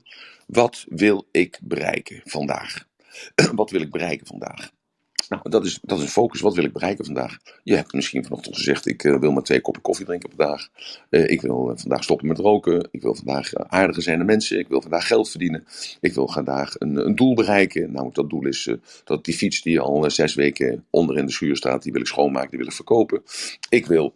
Wat 0.48 0.86
wil 0.90 1.28
ik 1.32 1.60
bereiken 1.64 2.22
vandaag? 2.26 2.88
Wat 3.56 3.70
wil 3.72 3.82
ik 3.82 3.92
bereiken 3.92 4.28
vandaag? 4.28 4.72
Nou, 5.30 5.50
dat 5.50 5.66
is, 5.66 5.80
dat 5.82 5.98
is 5.98 6.04
een 6.04 6.10
focus. 6.10 6.42
Wat 6.42 6.56
wil 6.56 6.64
ik 6.64 6.74
bereiken 6.74 7.06
vandaag? 7.06 7.38
Je 7.64 7.76
hebt 7.76 7.94
misschien 7.94 8.24
vanochtend 8.24 8.56
gezegd: 8.56 8.88
ik 8.88 9.04
uh, 9.04 9.20
wil 9.20 9.32
maar 9.32 9.44
twee 9.44 9.62
koppen 9.62 9.82
koffie 9.82 10.06
drinken 10.06 10.30
per 10.30 10.48
dag. 10.48 10.70
Uh, 11.10 11.30
ik 11.30 11.42
wil 11.42 11.70
uh, 11.70 11.78
vandaag 11.78 12.04
stoppen 12.04 12.28
met 12.28 12.38
roken. 12.38 12.88
Ik 12.92 13.02
wil 13.02 13.16
vandaag 13.16 13.56
aardiger 13.56 14.04
zijn 14.04 14.18
naar 14.18 14.26
mensen. 14.26 14.60
Ik 14.60 14.68
wil 14.68 14.82
vandaag 14.82 15.08
geld 15.08 15.30
verdienen. 15.30 15.66
Ik 16.02 16.14
wil 16.14 16.28
vandaag 16.28 16.76
een, 16.80 16.96
een 17.06 17.16
doel 17.16 17.34
bereiken. 17.34 17.92
Nou, 17.92 18.10
dat 18.14 18.30
doel 18.30 18.46
is 18.46 18.70
dat 19.04 19.26
die 19.26 19.34
fiets 19.34 19.62
die 19.62 19.80
al 19.80 20.12
zes 20.12 20.36
weken 20.36 20.86
onder 20.90 21.18
in 21.18 21.26
de 21.26 21.32
schuur 21.32 21.56
staat, 21.56 21.84
die 21.84 21.92
wil 21.92 22.02
ik 22.02 22.08
schoonmaken, 22.08 22.50
die 22.50 22.60
wil 22.60 22.68
ik 22.68 22.74
verkopen. 22.74 23.24
Ik 23.70 23.86
wil. 23.86 24.14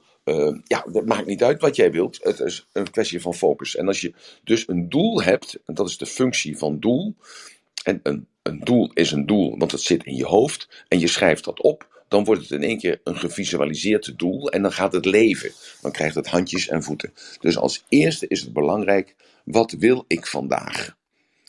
ja, 0.64 0.86
dat 0.92 1.06
maakt 1.06 1.26
niet 1.26 1.44
uit 1.44 1.62
wat 1.62 1.76
jij 1.76 1.92
wilt. 1.92 2.20
Het 2.22 2.40
is 2.40 2.68
een 2.72 2.92
kwestie 2.92 3.22
van 3.22 3.34
focus. 3.34 3.76
En 3.76 3.88
als 3.88 4.02
je 4.02 4.14
dus 4.44 4.68
een 4.68 4.90
doel 4.90 5.22
hebt, 5.22 5.60
en 5.66 5.74
dat 5.74 5.90
is 5.90 5.98
de 5.98 6.06
functie 6.06 6.58
van 6.58 6.80
doel, 6.80 7.16
en 7.84 8.00
een, 8.04 8.28
een 8.44 8.60
doel 8.60 8.92
is 8.94 9.12
een 9.12 9.26
doel, 9.26 9.58
want 9.58 9.72
het 9.72 9.82
zit 9.82 10.04
in 10.04 10.16
je 10.16 10.26
hoofd. 10.26 10.86
En 10.88 11.00
je 11.00 11.08
schrijft 11.08 11.44
dat 11.44 11.62
op. 11.62 12.06
Dan 12.08 12.24
wordt 12.24 12.42
het 12.42 12.52
in 12.52 12.64
één 12.64 12.78
keer 12.78 13.02
een 13.04 13.18
gevisualiseerd 13.18 14.20
doel. 14.20 14.52
En 14.52 14.62
dan 14.62 14.72
gaat 14.72 14.94
het 14.94 15.06
leven. 15.06 15.52
Dan 15.82 15.92
krijgt 15.92 16.16
het 16.16 16.28
handjes 16.28 16.68
en 16.68 16.84
voeten. 16.84 17.14
Dus 17.40 17.58
als 17.58 17.84
eerste 17.90 18.28
is 18.28 18.42
het 18.42 18.54
belangrijk. 18.54 19.16
Wat 19.46 19.72
wil 19.72 20.06
ik 20.08 20.28
vandaag? 20.28 20.98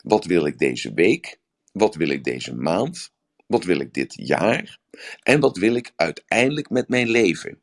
Wat 0.02 0.24
wil 0.24 0.46
ik 0.46 0.58
deze 0.58 0.94
week? 0.94 1.38
Wat 1.72 1.94
wil 1.94 2.08
ik 2.08 2.24
deze 2.24 2.54
maand? 2.54 3.12
Wat 3.46 3.64
wil 3.64 3.80
ik 3.80 3.94
dit 3.94 4.14
jaar? 4.16 4.78
En 5.22 5.40
wat 5.40 5.56
wil 5.56 5.74
ik 5.74 5.92
uiteindelijk 5.96 6.70
met 6.70 6.88
mijn 6.88 7.08
leven? 7.08 7.62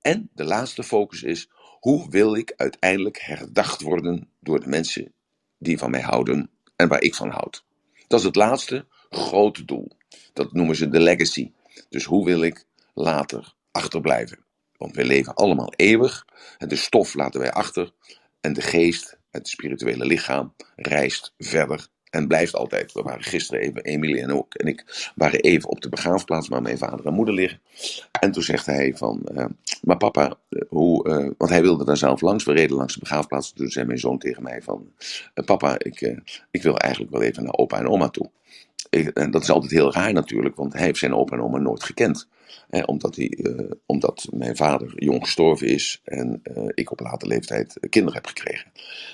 En 0.00 0.30
de 0.34 0.44
laatste 0.44 0.82
focus 0.82 1.22
is: 1.22 1.50
hoe 1.80 2.10
wil 2.10 2.34
ik 2.34 2.52
uiteindelijk 2.56 3.20
herdacht 3.20 3.80
worden 3.80 4.28
door 4.40 4.60
de 4.60 4.68
mensen 4.68 5.12
die 5.58 5.78
van 5.78 5.90
mij 5.90 6.00
houden 6.00 6.50
en 6.76 6.88
waar 6.88 7.02
ik 7.02 7.14
van 7.14 7.30
houd. 7.30 7.64
Dat 8.10 8.18
is 8.20 8.26
het 8.26 8.36
laatste 8.36 8.86
grote 9.10 9.64
doel. 9.64 9.90
Dat 10.32 10.52
noemen 10.52 10.76
ze 10.76 10.88
de 10.88 11.00
legacy. 11.00 11.52
Dus 11.88 12.04
hoe 12.04 12.24
wil 12.24 12.42
ik 12.42 12.64
later 12.94 13.54
achterblijven? 13.70 14.44
Want 14.76 14.94
we 14.96 15.04
leven 15.04 15.34
allemaal 15.34 15.72
eeuwig. 15.76 16.24
De 16.58 16.76
stof 16.76 17.14
laten 17.14 17.40
wij 17.40 17.52
achter. 17.52 17.92
En 18.40 18.52
de 18.52 18.60
geest, 18.60 19.18
het 19.30 19.48
spirituele 19.48 20.04
lichaam, 20.04 20.54
reist 20.76 21.34
verder 21.38 21.88
en 22.10 22.28
blijft 22.28 22.54
altijd. 22.54 22.92
We 22.92 23.02
waren 23.02 23.22
gisteren 23.22 23.60
even, 23.60 23.82
Emilie 23.82 24.22
en 24.22 24.32
ook 24.32 24.54
en 24.54 24.66
ik, 24.66 25.10
waren 25.14 25.40
even 25.40 25.68
op 25.68 25.80
de 25.80 25.88
begraafplaats 25.88 26.48
waar 26.48 26.62
mijn 26.62 26.78
vader 26.78 27.06
en 27.06 27.12
moeder 27.12 27.34
liggen. 27.34 27.60
En 28.20 28.32
toen 28.32 28.42
zegt 28.42 28.66
hij 28.66 28.92
van, 28.96 29.22
uh, 29.34 29.44
maar 29.82 29.96
papa, 29.96 30.34
uh, 30.48 30.62
hoe, 30.68 31.08
uh, 31.08 31.30
want 31.38 31.50
hij 31.50 31.62
wilde 31.62 31.84
daar 31.84 31.96
zelf 31.96 32.20
langs. 32.20 32.44
We 32.44 32.52
reden 32.52 32.76
langs 32.76 32.94
de 32.94 33.00
begraafplaats. 33.00 33.52
Toen 33.52 33.68
zei 33.68 33.86
mijn 33.86 33.98
zoon 33.98 34.18
tegen 34.18 34.42
mij 34.42 34.62
van, 34.62 34.92
papa, 35.44 35.78
ik, 35.78 36.20
ik 36.50 36.62
wil 36.62 36.76
eigenlijk 36.76 37.12
wel 37.12 37.22
even 37.22 37.42
naar 37.42 37.56
opa 37.56 37.78
en 37.78 37.88
oma 37.88 38.08
toe. 38.08 38.30
En 39.14 39.30
dat 39.30 39.42
is 39.42 39.50
altijd 39.50 39.72
heel 39.72 39.92
raar 39.92 40.12
natuurlijk, 40.12 40.56
want 40.56 40.72
hij 40.72 40.82
heeft 40.82 40.98
zijn 40.98 41.14
opa 41.14 41.36
en 41.36 41.42
oma 41.42 41.58
nooit 41.58 41.82
gekend. 41.82 42.28
Omdat, 42.84 43.16
hij, 43.16 43.34
uh, 43.36 43.70
omdat 43.86 44.26
mijn 44.32 44.56
vader 44.56 44.92
jong 44.94 45.24
gestorven 45.24 45.66
is 45.66 46.00
en 46.04 46.40
uh, 46.56 46.64
ik 46.74 46.90
op 46.90 47.00
late 47.00 47.26
leeftijd 47.26 47.76
kinderen 47.88 48.14
heb 48.14 48.26
gekregen. 48.26 48.72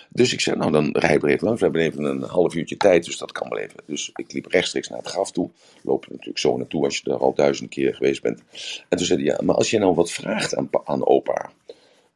Dus 0.09 0.33
ik 0.33 0.41
zei, 0.41 0.57
nou 0.57 0.73
dan 0.73 0.91
rijden 0.93 1.21
we 1.21 1.33
even 1.33 1.47
langs. 1.47 1.61
We 1.61 1.67
hebben 1.67 1.85
even 1.85 2.05
een 2.05 2.23
half 2.23 2.55
uurtje 2.55 2.77
tijd, 2.77 3.05
dus 3.05 3.19
dat 3.19 3.33
kan 3.33 3.49
wel 3.49 3.59
even. 3.59 3.83
Dus 3.87 4.11
ik 4.15 4.33
liep 4.33 4.47
rechtstreeks 4.47 4.89
naar 4.89 4.99
het 4.99 5.09
graf 5.09 5.33
toe. 5.33 5.51
Loop 5.83 6.05
er 6.05 6.11
natuurlijk 6.11 6.39
zo 6.39 6.57
naartoe 6.57 6.85
als 6.85 6.99
je 6.99 7.11
er 7.11 7.19
al 7.19 7.35
duizend 7.35 7.71
keer 7.71 7.95
geweest 7.95 8.23
bent. 8.23 8.43
En 8.89 8.97
toen 8.97 9.07
zei 9.07 9.23
hij, 9.23 9.33
ja, 9.33 9.41
maar 9.45 9.55
als 9.55 9.71
je 9.71 9.79
nou 9.79 9.95
wat 9.95 10.11
vraagt 10.11 10.57
aan, 10.57 10.69
aan 10.85 11.07
opa, 11.07 11.51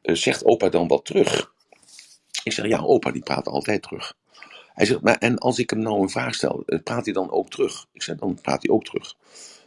zegt 0.01 0.45
opa 0.45 0.69
dan 0.69 0.87
wat 0.87 1.05
terug? 1.05 1.53
Ik 2.43 2.51
zeg, 2.51 2.67
ja, 2.67 2.79
opa 2.79 3.11
die 3.11 3.23
praat 3.23 3.47
altijd 3.47 3.81
terug. 3.81 4.13
Hij 4.73 4.85
zegt, 4.85 5.01
maar 5.01 5.17
en 5.17 5.37
als 5.37 5.59
ik 5.59 5.69
hem 5.69 5.79
nou 5.79 6.01
een 6.01 6.09
vraag 6.09 6.33
stel, 6.35 6.63
praat 6.83 7.05
hij 7.05 7.13
dan 7.13 7.31
ook 7.31 7.49
terug? 7.49 7.85
Ik 7.91 8.03
zeg, 8.03 8.17
dan 8.17 8.39
praat 8.41 8.61
hij 8.63 8.71
ook 8.71 8.83
terug. 8.83 9.15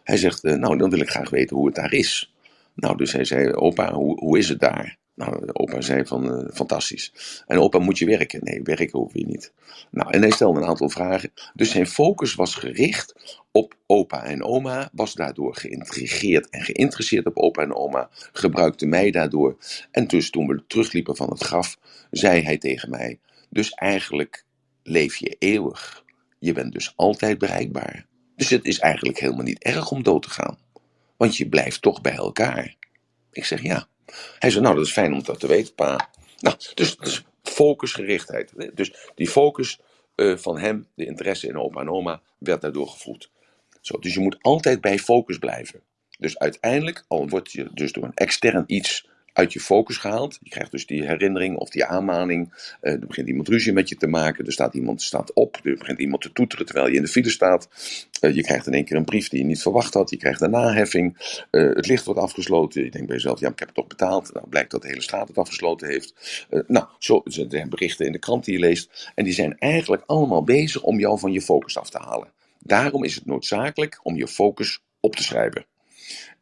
Hij 0.04 0.16
zegt, 0.16 0.42
nou, 0.42 0.76
dan 0.76 0.90
wil 0.90 1.00
ik 1.00 1.10
graag 1.10 1.30
weten 1.30 1.56
hoe 1.56 1.66
het 1.66 1.74
daar 1.74 1.92
is. 1.92 2.34
Nou, 2.74 2.96
dus 2.96 3.12
hij 3.12 3.24
zei, 3.24 3.52
opa, 3.52 3.92
hoe, 3.92 4.18
hoe 4.18 4.38
is 4.38 4.48
het 4.48 4.60
daar? 4.60 4.98
Nou, 5.14 5.52
opa 5.52 5.80
zei 5.80 6.06
van, 6.06 6.40
uh, 6.40 6.48
fantastisch. 6.52 7.12
En 7.46 7.58
opa, 7.58 7.78
moet 7.78 7.98
je 7.98 8.06
werken? 8.06 8.40
Nee, 8.44 8.62
werken 8.62 8.98
hoef 8.98 9.14
je 9.14 9.26
niet. 9.26 9.52
Nou, 9.90 10.10
en 10.10 10.20
hij 10.20 10.30
stelde 10.30 10.60
een 10.60 10.66
aantal 10.66 10.88
vragen. 10.88 11.32
Dus 11.54 11.70
zijn 11.70 11.86
focus 11.86 12.34
was 12.34 12.54
gericht 12.54 13.38
op 13.50 13.74
opa 13.86 14.24
en 14.24 14.42
oma, 14.42 14.90
was 14.92 15.14
daardoor 15.14 15.56
geïntrigeerd 15.56 16.50
en 16.50 16.60
geïnteresseerd 16.60 17.26
op 17.26 17.36
opa 17.36 17.62
en 17.62 17.74
oma, 17.74 18.08
gebruikte 18.32 18.86
mij 18.86 19.10
daardoor. 19.10 19.56
En 19.90 20.06
dus 20.06 20.30
toen 20.30 20.46
we 20.46 20.64
terugliepen 20.66 21.16
van 21.16 21.30
het 21.30 21.42
graf, 21.42 21.78
zei 22.10 22.42
hij 22.42 22.58
tegen 22.58 22.90
mij, 22.90 23.18
dus 23.50 23.70
eigenlijk 23.70 24.44
leef 24.82 25.16
je 25.16 25.36
eeuwig. 25.38 26.04
Je 26.38 26.52
bent 26.52 26.72
dus 26.72 26.92
altijd 26.96 27.38
bereikbaar. 27.38 28.06
Dus 28.36 28.50
het 28.50 28.64
is 28.64 28.78
eigenlijk 28.78 29.18
helemaal 29.18 29.44
niet 29.44 29.62
erg 29.62 29.90
om 29.90 30.02
dood 30.02 30.22
te 30.22 30.30
gaan. 30.30 30.58
Want 31.16 31.36
je 31.36 31.48
blijft 31.48 31.82
toch 31.82 32.00
bij 32.00 32.14
elkaar. 32.14 32.74
Ik 33.32 33.44
zeg 33.44 33.62
ja. 33.62 33.86
Hij 34.38 34.50
zei, 34.50 34.62
nou 34.62 34.76
dat 34.76 34.86
is 34.86 34.92
fijn 34.92 35.12
om 35.12 35.22
dat 35.22 35.40
te 35.40 35.46
weten, 35.46 35.74
pa. 35.74 36.10
Nou, 36.38 36.56
dus, 36.74 36.96
dus 36.96 37.24
focusgerichtheid. 37.42 38.52
Dus 38.74 38.94
die 39.14 39.28
focus 39.28 39.80
uh, 40.16 40.36
van 40.36 40.58
hem, 40.58 40.86
de 40.94 41.06
interesse 41.06 41.46
in 41.46 41.58
opa 41.58 41.80
en 41.80 41.90
oma, 41.90 42.20
werd 42.38 42.60
daardoor 42.60 42.88
gevoed. 42.88 43.30
Zo, 43.80 43.98
dus 43.98 44.14
je 44.14 44.20
moet 44.20 44.38
altijd 44.40 44.80
bij 44.80 44.98
focus 44.98 45.38
blijven. 45.38 45.80
Dus 46.18 46.38
uiteindelijk, 46.38 47.04
al 47.08 47.28
word 47.28 47.52
je 47.52 47.68
dus 47.72 47.92
door 47.92 48.04
een 48.04 48.14
extern 48.14 48.64
iets 48.66 49.08
uit 49.34 49.52
je 49.52 49.60
focus 49.60 49.96
gehaald. 49.96 50.38
Je 50.42 50.50
krijgt 50.50 50.70
dus 50.70 50.86
die 50.86 51.06
herinnering 51.06 51.56
of 51.56 51.70
die 51.70 51.84
aanmaning. 51.84 52.52
Uh, 52.82 52.92
er 52.92 53.06
begint 53.06 53.28
iemand 53.28 53.48
ruzie 53.48 53.72
met 53.72 53.88
je 53.88 53.96
te 53.96 54.06
maken. 54.06 54.46
Er 54.46 54.52
staat 54.52 54.74
iemand 54.74 55.02
staat 55.02 55.32
op. 55.32 55.60
Er 55.62 55.76
begint 55.76 55.98
iemand 55.98 56.22
te 56.22 56.32
toeteren 56.32 56.66
terwijl 56.66 56.88
je 56.88 56.96
in 56.96 57.02
de 57.02 57.08
file 57.08 57.30
staat. 57.30 57.68
Uh, 58.20 58.34
je 58.34 58.42
krijgt 58.42 58.66
in 58.66 58.72
één 58.72 58.84
keer 58.84 58.96
een 58.96 59.04
brief 59.04 59.28
die 59.28 59.38
je 59.38 59.44
niet 59.44 59.62
verwacht 59.62 59.94
had. 59.94 60.10
Je 60.10 60.16
krijgt 60.16 60.40
een 60.40 60.50
naheffing. 60.50 61.38
Uh, 61.50 61.74
het 61.74 61.86
licht 61.86 62.04
wordt 62.04 62.20
afgesloten. 62.20 62.84
Je 62.84 62.90
denkt 62.90 63.06
bij 63.06 63.16
jezelf, 63.16 63.40
ja, 63.40 63.48
ik 63.48 63.58
heb 63.58 63.68
het 63.68 63.76
toch 63.76 63.86
betaald. 63.86 64.32
Nou, 64.32 64.48
blijkt 64.48 64.70
dat 64.70 64.82
de 64.82 64.88
hele 64.88 65.02
straat 65.02 65.28
het 65.28 65.38
afgesloten 65.38 65.88
heeft. 65.88 66.46
nou, 66.66 66.86
zo 66.98 67.22
zijn 67.24 67.68
berichten 67.68 68.06
in 68.06 68.12
de 68.12 68.18
krant 68.18 68.44
die 68.44 68.54
je 68.54 68.60
leest. 68.60 69.12
En 69.14 69.24
die 69.24 69.32
zijn 69.32 69.58
eigenlijk 69.58 70.02
allemaal 70.06 70.44
bezig 70.44 70.82
om 70.82 70.98
jou 70.98 71.18
van 71.18 71.32
je 71.32 71.42
focus 71.42 71.78
af 71.78 71.90
te 71.90 71.98
halen. 71.98 72.32
Daarom 72.58 73.04
is 73.04 73.14
het 73.14 73.26
noodzakelijk 73.26 74.00
om 74.02 74.16
je 74.16 74.28
focus 74.28 74.82
op 75.00 75.16
te 75.16 75.22
schrijven. 75.22 75.66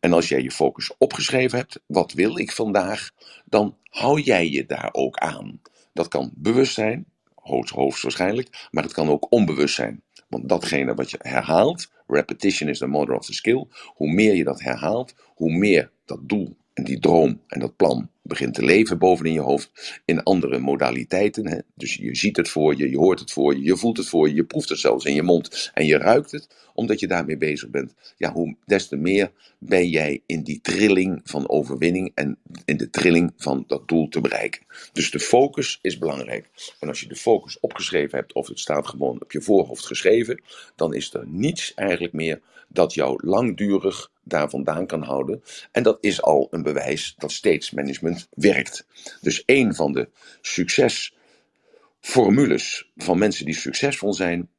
En 0.03 0.12
als 0.12 0.29
jij 0.29 0.43
je 0.43 0.51
focus 0.51 0.91
opgeschreven 0.99 1.59
hebt, 1.59 1.81
wat 1.87 2.12
wil 2.12 2.38
ik 2.38 2.53
vandaag, 2.53 3.11
dan 3.45 3.77
hou 3.88 4.21
jij 4.21 4.51
je 4.51 4.67
daar 4.67 4.88
ook 4.93 5.17
aan. 5.17 5.61
Dat 5.93 6.09
kan 6.09 6.33
bewust 6.35 6.75
zijn, 6.75 7.07
hoogstwaarschijnlijk, 7.35 8.69
maar 8.71 8.83
het 8.83 8.93
kan 8.93 9.09
ook 9.09 9.33
onbewust 9.33 9.75
zijn. 9.75 10.03
Want 10.29 10.49
datgene 10.49 10.95
wat 10.95 11.11
je 11.11 11.19
herhaalt, 11.23 11.91
repetition 12.07 12.69
is 12.69 12.79
the 12.79 12.87
mother 12.87 13.15
of 13.15 13.27
the 13.27 13.33
skill, 13.33 13.67
hoe 13.87 14.12
meer 14.12 14.35
je 14.35 14.45
dat 14.45 14.61
herhaalt, 14.61 15.15
hoe 15.35 15.53
meer 15.53 15.91
dat 16.05 16.19
doel 16.23 16.57
en 16.74 16.85
die 16.85 16.98
droom 16.98 17.40
en 17.46 17.61
dat 17.61 17.76
plan 17.76 18.11
begint 18.22 18.54
te 18.54 18.64
leven 18.64 18.98
bovenin 18.98 19.32
je 19.32 19.40
hoofd 19.40 20.00
in 20.04 20.22
andere 20.22 20.58
modaliteiten. 20.58 21.48
Hè? 21.48 21.58
Dus 21.74 21.94
je 21.94 22.14
ziet 22.16 22.37
het 22.37 22.48
voor 22.48 22.76
je, 22.76 22.90
je 22.90 22.98
hoort 22.98 23.20
het 23.20 23.32
voor 23.32 23.54
je, 23.54 23.62
je 23.62 23.76
voelt 23.76 23.96
het 23.96 24.08
voor 24.08 24.28
je, 24.28 24.35
je 24.35 24.44
proeft 24.44 24.68
het 24.68 24.78
zelfs 24.78 25.04
in 25.04 25.14
je 25.14 25.22
mond 25.22 25.70
en 25.74 25.87
je 25.87 25.96
ruikt 25.96 26.30
het, 26.30 26.48
omdat 26.74 27.00
je 27.00 27.06
daarmee 27.06 27.37
bezig 27.37 27.68
bent. 27.68 27.94
Ja, 28.16 28.32
hoe 28.32 28.56
des 28.66 28.88
te 28.88 28.96
meer 28.96 29.32
ben 29.58 29.88
jij 29.88 30.22
in 30.26 30.42
die 30.42 30.61
trilling 30.61 31.20
van 31.24 31.48
overwinning 31.48 32.12
en 32.14 32.38
in 32.64 32.76
de 32.76 32.90
trilling 32.90 33.32
van 33.37 33.64
dat 33.66 33.88
doel 33.88 34.08
te 34.08 34.20
bereiken. 34.20 34.62
Dus 34.92 35.11
de 35.11 35.20
focus 35.20 35.78
is 35.82 35.98
belangrijk. 35.98 36.48
En 36.80 36.88
als 36.88 37.00
je 37.00 37.08
de 37.08 37.16
focus 37.16 37.61
opgeschreven 37.61 38.18
hebt, 38.18 38.32
of 38.32 38.48
het 38.48 38.61
staat 38.61 38.87
gewoon 38.87 39.20
op 39.22 39.32
je 39.32 39.42
voorhoofd 39.42 39.87
geschreven, 39.87 40.42
dan 40.76 40.94
is 40.94 41.14
er 41.14 41.26
niets 41.26 41.74
eigenlijk 41.74 42.12
meer 42.12 42.40
dat 42.68 42.94
jou 42.94 43.26
langdurig 43.26 44.11
daar 44.24 44.50
vandaan 44.50 44.87
kan 44.87 45.02
houden. 45.02 45.42
En 45.72 45.82
dat 45.82 45.98
is 46.00 46.22
al 46.22 46.48
een 46.50 46.62
bewijs 46.62 47.14
dat 47.18 47.32
steeds 47.32 47.70
management 47.70 48.28
werkt. 48.30 48.87
Dus 49.20 49.42
een 49.46 49.74
van 49.74 49.92
de 49.92 50.08
succesformules 50.40 52.90
van 52.96 53.18
mensen 53.18 53.44
die 53.44 53.54
succesvol 53.54 54.14
zijn, 54.14 54.50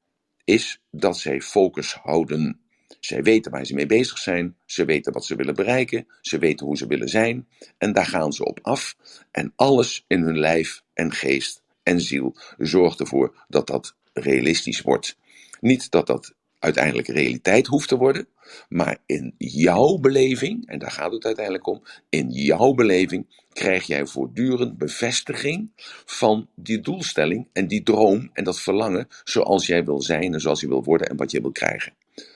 is 0.43 0.81
dat 0.91 1.17
zij 1.17 1.41
focus 1.41 1.93
houden. 1.93 2.61
Zij 2.99 3.23
weten 3.23 3.51
waar 3.51 3.65
ze 3.65 3.73
mee 3.73 3.85
bezig 3.85 4.17
zijn, 4.17 4.57
ze 4.65 4.85
weten 4.85 5.13
wat 5.13 5.25
ze 5.25 5.35
willen 5.35 5.55
bereiken, 5.55 6.07
ze 6.21 6.37
weten 6.37 6.65
hoe 6.65 6.77
ze 6.77 6.87
willen 6.87 7.09
zijn 7.09 7.47
en 7.77 7.93
daar 7.93 8.05
gaan 8.05 8.33
ze 8.33 8.45
op 8.45 8.59
af. 8.61 8.95
En 9.31 9.53
alles 9.55 10.05
in 10.07 10.21
hun 10.21 10.39
lijf 10.39 10.83
en 10.93 11.11
geest 11.11 11.63
en 11.83 12.01
ziel 12.01 12.35
zorgt 12.57 12.99
ervoor 12.99 13.45
dat 13.47 13.67
dat 13.67 13.95
realistisch 14.13 14.81
wordt. 14.81 15.17
Niet 15.59 15.91
dat 15.91 16.07
dat 16.07 16.33
uiteindelijk 16.63 17.07
realiteit 17.07 17.67
hoeft 17.67 17.87
te 17.87 17.97
worden, 17.97 18.27
maar 18.69 18.97
in 19.05 19.33
jouw 19.37 19.97
beleving, 19.97 20.67
en 20.67 20.79
daar 20.79 20.91
gaat 20.91 21.11
het 21.11 21.25
uiteindelijk 21.25 21.67
om, 21.67 21.83
in 22.09 22.29
jouw 22.29 22.73
beleving 22.73 23.25
krijg 23.53 23.87
jij 23.87 24.05
voortdurend 24.05 24.77
bevestiging 24.77 25.71
van 26.05 26.47
die 26.55 26.79
doelstelling 26.79 27.47
en 27.53 27.67
die 27.67 27.83
droom 27.83 28.29
en 28.33 28.43
dat 28.43 28.59
verlangen 28.59 29.07
zoals 29.23 29.67
jij 29.67 29.85
wil 29.85 30.01
zijn 30.01 30.33
en 30.33 30.39
zoals 30.39 30.61
je 30.61 30.67
wil 30.67 30.83
worden 30.83 31.09
en 31.09 31.17
wat 31.17 31.31
je 31.31 31.41
wil 31.41 31.51
krijgen. 31.51 31.93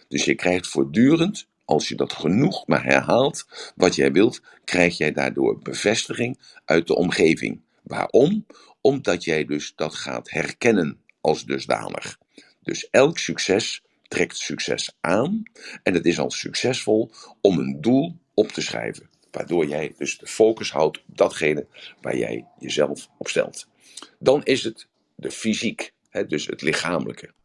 Dus 0.08 0.26
je 0.26 0.36
krijgt 0.36 0.68
voortdurend, 0.68 1.48
als 1.66 1.88
je 1.88 1.96
dat 1.96 2.14
genoeg 2.14 2.68
maar 2.68 2.84
herhaalt, 2.84 3.46
wat 3.76 3.96
jij 3.96 4.12
wilt, 4.12 4.42
krijg 4.64 4.98
jij 4.98 5.12
daardoor 5.12 5.60
bevestiging 5.60 6.40
uit 6.66 6.88
de 6.88 6.96
omgeving. 6.96 7.62
Waarom? 7.84 8.46
Omdat 8.82 9.24
jij 9.24 9.46
dus 9.46 9.74
dat 9.76 9.96
gaat 9.96 10.30
herkennen 10.30 11.00
als 11.22 11.46
dusdanig. 11.46 12.18
Dus 12.62 12.90
elk 12.90 13.18
succes 13.18 13.82
trekt 14.08 14.38
succes 14.38 14.98
aan 15.02 15.44
en 15.84 15.94
het 15.94 16.06
is 16.06 16.20
al 16.20 16.32
succesvol 16.32 17.12
om 17.42 17.60
een 17.60 17.82
doel 17.82 18.16
op 18.34 18.48
te 18.48 18.62
schrijven. 18.62 19.10
Waardoor 19.32 19.66
jij 19.66 19.94
dus 19.98 20.18
de 20.18 20.28
focus 20.28 20.72
houdt 20.72 20.98
op 20.98 21.18
datgene 21.18 21.68
waar 22.02 22.18
jij 22.18 22.46
jezelf 22.60 23.08
op 23.18 23.28
stelt. 23.28 23.68
Dan 24.20 24.44
is 24.44 24.64
het 24.64 24.88
de 25.16 25.32
fysiek, 25.32 25.94
hè, 26.10 26.26
dus 26.26 26.46
het 26.46 26.62
lichamelijke. 26.62 27.36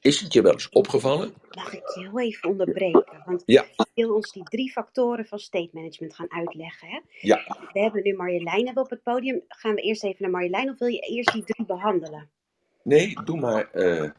Is 0.00 0.20
het 0.20 0.32
je 0.32 0.42
wel 0.42 0.52
eens 0.52 0.68
opgevallen? 0.68 1.34
Mag 1.50 1.72
ik 1.72 1.82
je 1.94 2.00
heel 2.00 2.20
even 2.20 2.48
onderbreken? 2.48 3.22
Want 3.24 3.42
ja. 3.46 3.64
je 3.76 4.06
wil 4.06 4.14
ons 4.14 4.32
die 4.32 4.42
drie 4.42 4.72
factoren 4.72 5.26
van 5.26 5.38
state 5.38 5.68
management 5.72 6.14
gaan 6.14 6.32
uitleggen. 6.32 6.88
Hè? 6.88 7.00
Ja. 7.20 7.68
We 7.72 7.80
hebben 7.80 8.02
nu 8.02 8.14
Marjolein 8.14 8.64
hebben 8.64 8.82
op 8.82 8.90
het 8.90 9.02
podium. 9.02 9.42
Gaan 9.48 9.74
we 9.74 9.80
eerst 9.80 10.04
even 10.04 10.16
naar 10.22 10.30
Marjolein 10.30 10.70
of 10.70 10.78
wil 10.78 10.88
je 10.88 10.98
eerst 10.98 11.32
die 11.32 11.44
drie 11.44 11.66
behandelen? 11.66 12.30
Nee, 12.82 13.14
doe 13.24 13.40
maar, 13.40 13.68
uh, 13.72 14.10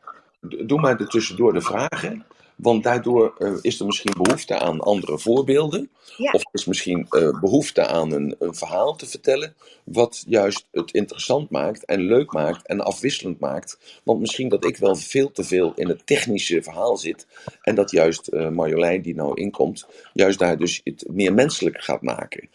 doe 0.48 0.80
maar 0.80 1.00
er 1.00 1.08
tussendoor 1.08 1.54
de 1.54 1.62
vragen. 1.62 2.26
Want 2.56 2.84
daardoor 2.84 3.36
uh, 3.40 3.54
is 3.62 3.80
er 3.80 3.86
misschien 3.86 4.14
behoefte 4.18 4.60
aan 4.60 4.80
andere 4.80 5.20
voorbeelden. 5.20 5.90
Ja. 6.18 6.32
Of 6.32 6.44
is 6.52 6.66
misschien 6.66 7.08
uh, 7.10 7.40
behoefte 7.40 7.88
aan 7.88 8.12
een, 8.12 8.36
een, 8.40 8.56
verhaal 8.56 8.96
te 8.96 9.06
vertellen. 9.06 9.56
Wat 9.84 10.24
juist 10.28 10.68
het 10.72 10.92
interessant 10.92 11.50
maakt 11.50 11.86
en 11.86 12.02
leuk 12.02 12.32
maakt 12.32 12.68
en 12.68 12.82
afwisselend 12.82 13.40
maakt. 13.40 13.78
Want 14.04 14.20
misschien 14.20 14.50
dat 14.50 14.66
ik 14.66 14.78
wel 14.78 14.96
veel 14.96 15.32
te 15.32 15.44
veel 15.44 15.74
in 15.76 15.88
het 15.88 16.06
technische 16.06 16.64
verhaal 16.64 16.98
zit. 16.98 17.28
En 17.62 17.76
dat 17.76 17.92
juist 17.92 18.30
uh, 18.34 18.50
Marjolein, 18.50 19.02
die 19.02 19.16
nou 19.16 19.42
inkomt, 19.42 19.88
juist 20.14 20.40
daar 20.40 20.58
dus 20.58 20.82
het 20.84 21.06
meer 21.12 21.34
menselijk 21.34 21.84
gaat 21.84 22.02
maken. 22.02 22.50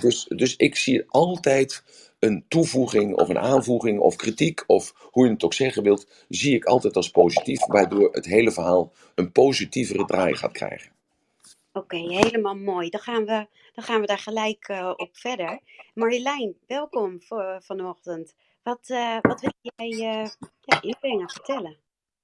dus, 0.00 0.26
dus 0.28 0.56
ik 0.56 0.76
zie 0.76 1.04
altijd 1.08 1.82
een 2.18 2.44
toevoeging 2.48 3.14
of 3.14 3.28
een 3.28 3.38
aanvoeging 3.38 4.00
of 4.00 4.16
kritiek 4.16 4.64
of 4.66 5.08
hoe 5.10 5.26
je 5.26 5.32
het 5.32 5.44
ook 5.44 5.54
zeggen 5.54 5.82
wilt, 5.82 6.24
zie 6.28 6.54
ik 6.54 6.64
altijd 6.64 6.96
als 6.96 7.10
positief, 7.10 7.66
waardoor 7.66 8.12
het 8.12 8.24
hele 8.24 8.52
verhaal 8.52 8.92
een 9.14 9.32
positievere 9.32 10.04
draai 10.04 10.34
gaat 10.34 10.52
krijgen. 10.52 10.92
Oké, 11.72 11.96
helemaal 11.96 12.56
mooi. 12.56 12.88
Dan 12.88 13.00
gaan 13.00 13.24
we, 13.24 13.46
dan 13.72 13.84
gaan 13.84 14.00
we 14.00 14.06
daar 14.06 14.18
gelijk 14.18 14.68
uh, 14.68 14.92
op 14.96 15.08
verder. 15.12 15.60
Marjolein, 15.94 16.56
welkom 16.66 17.22
voor 17.22 17.60
vanochtend. 17.62 18.34
Wat, 18.62 18.88
uh, 18.88 19.18
wat 19.20 19.40
wil 19.40 19.52
jij 19.60 19.90
uh, 19.90 20.28
ja, 20.60 20.82
inbrengen, 20.82 21.30
vertellen? 21.30 21.76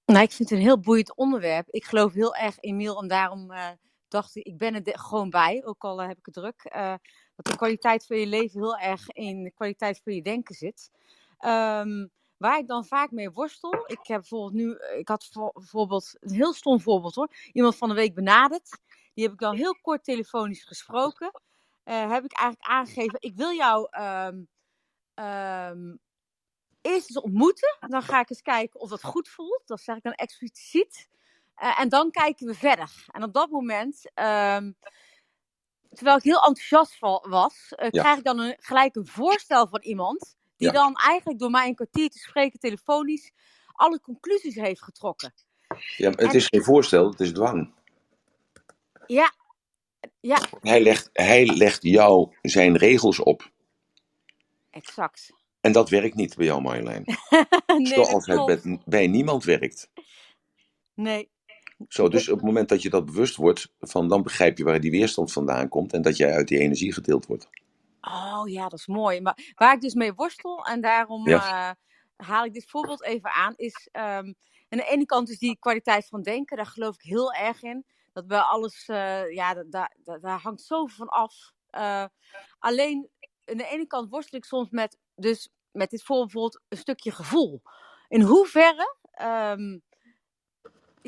Nou, 0.06 0.22
ik 0.22 0.32
vind 0.32 0.48
het 0.48 0.58
een 0.58 0.64
heel 0.64 0.80
boeiend 0.80 1.16
onderwerp. 1.16 1.68
Ik 1.70 1.84
geloof 1.84 2.12
heel 2.12 2.34
erg 2.34 2.60
in 2.60 2.76
Miel 2.76 3.02
en 3.02 3.08
daarom 3.08 3.52
dacht 4.08 4.36
ik, 4.36 4.46
ik 4.46 4.58
ben 4.58 4.84
er 4.84 4.98
gewoon 4.98 5.30
bij, 5.30 5.62
ook 5.64 5.84
al 5.84 6.02
heb 6.02 6.18
ik 6.18 6.24
het 6.24 6.34
druk. 6.34 6.64
Dat 7.36 7.46
de 7.46 7.56
kwaliteit 7.56 8.06
van 8.06 8.18
je 8.18 8.26
leven 8.26 8.60
heel 8.60 8.78
erg 8.78 9.10
in 9.10 9.42
de 9.42 9.50
kwaliteit 9.50 10.00
van 10.04 10.14
je 10.14 10.22
denken 10.22 10.54
zit. 10.54 10.90
Um, 11.40 12.10
waar 12.36 12.58
ik 12.58 12.66
dan 12.66 12.84
vaak 12.84 13.10
mee 13.10 13.30
worstel. 13.30 13.84
Ik 13.86 14.06
heb 14.06 14.20
bijvoorbeeld 14.20 14.52
nu, 14.52 14.76
ik 14.98 15.08
had 15.08 15.30
bijvoorbeeld 15.52 16.16
een 16.20 16.34
heel 16.34 16.52
stom 16.52 16.80
voorbeeld 16.80 17.14
hoor. 17.14 17.28
Iemand 17.52 17.76
van 17.76 17.88
de 17.88 17.94
week 17.94 18.14
benaderd. 18.14 18.80
Die 19.14 19.24
heb 19.24 19.32
ik 19.32 19.38
dan 19.38 19.56
heel 19.56 19.76
kort 19.82 20.04
telefonisch 20.04 20.64
gesproken. 20.64 21.40
Uh, 21.84 22.10
heb 22.10 22.24
ik 22.24 22.32
eigenlijk 22.32 22.68
aangegeven, 22.68 23.16
ik 23.20 23.36
wil 23.36 23.52
jou 23.52 23.88
um, 24.00 24.48
um, 25.24 25.98
eerst 26.80 27.08
eens 27.08 27.20
ontmoeten. 27.20 27.76
Dan 27.88 28.02
ga 28.02 28.20
ik 28.20 28.30
eens 28.30 28.42
kijken 28.42 28.80
of 28.80 28.88
dat 28.88 29.02
goed 29.02 29.28
voelt. 29.28 29.62
Dat 29.66 29.80
zeg 29.80 29.96
ik 29.96 30.02
dan 30.02 30.12
expliciet. 30.12 31.08
Uh, 31.62 31.80
en 31.80 31.88
dan 31.88 32.10
kijken 32.10 32.46
we 32.46 32.54
verder. 32.54 33.06
En 33.06 33.22
op 33.22 33.32
dat 33.32 33.50
moment, 33.50 34.10
terwijl 35.94 36.16
ik 36.16 36.22
heel 36.22 36.42
enthousiast 36.42 36.98
was, 37.28 37.72
uh, 37.76 37.88
ja. 37.90 38.02
krijg 38.02 38.18
ik 38.18 38.24
dan 38.24 38.38
een, 38.38 38.56
gelijk 38.58 38.96
een 38.96 39.06
voorstel 39.06 39.68
van 39.68 39.80
iemand. 39.82 40.36
Die 40.56 40.66
ja. 40.66 40.72
dan 40.72 40.94
eigenlijk 40.94 41.38
door 41.38 41.50
mij 41.50 41.68
een 41.68 41.74
kwartier 41.74 42.10
te 42.10 42.18
spreken 42.18 42.58
telefonisch 42.58 43.32
alle 43.74 44.00
conclusies 44.00 44.54
heeft 44.54 44.82
getrokken. 44.82 45.34
Ja, 45.96 46.10
het 46.10 46.20
en, 46.20 46.30
is 46.30 46.46
geen 46.46 46.62
voorstel, 46.62 47.10
het 47.10 47.20
is 47.20 47.32
dwang. 47.32 47.72
Ja. 49.06 49.32
ja. 50.20 50.40
Hij, 50.60 50.80
legt, 50.80 51.10
hij 51.12 51.46
legt 51.46 51.82
jou 51.82 52.36
zijn 52.42 52.76
regels 52.76 53.18
op. 53.18 53.50
Exact. 54.70 55.32
En 55.60 55.72
dat 55.72 55.88
werkt 55.88 56.14
niet 56.14 56.36
bij 56.36 56.46
jou, 56.46 56.60
Marjolein. 56.60 57.04
nee, 57.66 57.86
Zoals 57.86 58.26
het 58.26 58.46
bij, 58.46 58.80
bij 58.84 59.06
niemand 59.06 59.44
werkt. 59.44 59.90
Nee. 60.94 61.30
Zo, 61.88 62.08
dus 62.08 62.28
op 62.28 62.36
het 62.36 62.46
moment 62.46 62.68
dat 62.68 62.82
je 62.82 62.90
dat 62.90 63.04
bewust 63.04 63.36
wordt, 63.36 63.72
van, 63.80 64.08
dan 64.08 64.22
begrijp 64.22 64.58
je 64.58 64.64
waar 64.64 64.80
die 64.80 64.90
weerstand 64.90 65.32
vandaan 65.32 65.68
komt 65.68 65.92
en 65.92 66.02
dat 66.02 66.16
jij 66.16 66.32
uit 66.32 66.48
die 66.48 66.58
energie 66.58 66.92
gedeeld 66.92 67.26
wordt. 67.26 67.48
Oh 68.00 68.42
ja, 68.44 68.68
dat 68.68 68.78
is 68.78 68.86
mooi. 68.86 69.20
Maar 69.20 69.52
waar 69.54 69.74
ik 69.74 69.80
dus 69.80 69.94
mee 69.94 70.14
worstel, 70.14 70.64
en 70.64 70.80
daarom 70.80 71.28
ja. 71.28 71.68
uh, 71.68 72.26
haal 72.26 72.44
ik 72.44 72.52
dit 72.52 72.70
voorbeeld 72.70 73.04
even 73.04 73.30
aan, 73.30 73.54
is 73.56 73.88
um, 73.92 74.02
aan 74.68 74.78
de 74.78 74.86
ene 74.88 75.06
kant 75.06 75.28
is 75.28 75.38
die 75.38 75.58
kwaliteit 75.58 76.06
van 76.06 76.22
denken, 76.22 76.56
daar 76.56 76.66
geloof 76.66 76.94
ik 76.94 77.02
heel 77.02 77.32
erg 77.32 77.62
in 77.62 77.84
dat 78.14 78.26
bij 78.26 78.38
alles, 78.38 78.88
uh, 78.88 79.32
ja, 79.32 79.54
daar, 79.54 79.96
daar, 80.04 80.20
daar 80.20 80.38
hangt 80.38 80.62
zoveel 80.62 80.96
van 80.96 81.08
af. 81.08 81.52
Uh, 81.72 82.04
alleen, 82.58 83.10
aan 83.44 83.56
de 83.56 83.68
ene 83.68 83.86
kant 83.86 84.10
worstel 84.10 84.38
ik 84.38 84.44
soms 84.44 84.70
met, 84.70 84.98
dus 85.14 85.48
met 85.70 85.90
dit 85.90 86.02
voorbeeld 86.02 86.60
een 86.68 86.78
stukje 86.78 87.10
gevoel. 87.10 87.62
In 88.08 88.20
hoeverre 88.20 88.96
um, 89.22 89.82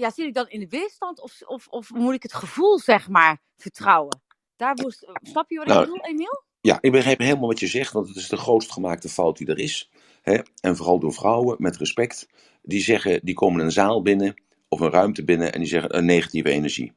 ja, 0.01 0.11
zit 0.11 0.27
ik 0.27 0.35
dan 0.35 0.49
in 0.49 0.61
de 0.61 0.69
weerstand 0.69 1.21
of, 1.21 1.43
of, 1.47 1.67
of 1.69 1.91
moet 1.91 2.15
ik 2.15 2.23
het 2.23 2.35
gevoel, 2.35 2.79
zeg 2.79 3.09
maar, 3.09 3.43
vertrouwen? 3.57 4.21
Daar 4.57 4.75
moest, 4.83 5.07
snap 5.23 5.51
je 5.51 5.57
wat 5.57 5.67
nou, 5.67 5.81
ik 5.81 5.87
bedoel, 5.87 6.05
Emiel? 6.05 6.45
Ja, 6.61 6.79
ik 6.81 6.93
begrijp 6.93 7.19
helemaal 7.19 7.49
wat 7.49 7.61
je 7.61 7.67
zegt, 7.67 7.93
want 7.93 8.09
het 8.09 8.17
is 8.17 8.29
de 8.29 8.37
grootst 8.37 8.73
gemaakte 8.73 9.09
fout 9.09 9.39
die 9.39 9.47
er 9.47 9.59
is. 9.59 9.91
Hè? 10.23 10.39
En 10.61 10.77
vooral 10.77 10.99
door 10.99 11.13
vrouwen, 11.13 11.57
met 11.59 11.77
respect, 11.77 12.29
die 12.63 12.81
zeggen, 12.81 13.21
die 13.23 13.35
komen 13.35 13.65
een 13.65 13.73
zaal 13.73 14.03
binnen 14.03 14.35
of 14.69 14.81
een 14.81 14.91
ruimte 14.91 15.25
binnen 15.25 15.53
en 15.53 15.61
die 15.61 15.69
zeggen 15.69 15.97
een 15.97 16.05
negatieve 16.05 16.51
energie. 16.51 16.93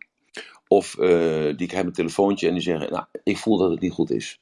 Of 0.67 0.95
uh, 0.99 1.57
die 1.57 1.67
krijgen 1.67 1.87
een 1.87 1.93
telefoontje 1.93 2.47
en 2.47 2.53
die 2.53 2.63
zeggen, 2.63 2.91
nou, 2.91 3.05
ik 3.23 3.37
voel 3.37 3.57
dat 3.57 3.71
het 3.71 3.79
niet 3.79 3.91
goed 3.91 4.11
is. 4.11 4.39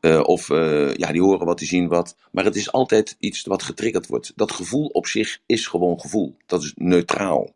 Uh, 0.00 0.20
of 0.24 0.48
uh, 0.48 0.94
ja, 0.94 1.12
die 1.12 1.22
horen 1.22 1.46
wat, 1.46 1.58
die 1.58 1.68
zien 1.68 1.88
wat. 1.88 2.16
Maar 2.32 2.44
het 2.44 2.56
is 2.56 2.72
altijd 2.72 3.16
iets 3.18 3.42
wat 3.42 3.62
getriggerd 3.62 4.06
wordt. 4.06 4.32
Dat 4.36 4.52
gevoel 4.52 4.86
op 4.86 5.06
zich 5.06 5.40
is 5.46 5.66
gewoon 5.66 6.00
gevoel. 6.00 6.36
Dat 6.46 6.62
is 6.62 6.72
neutraal. 6.76 7.50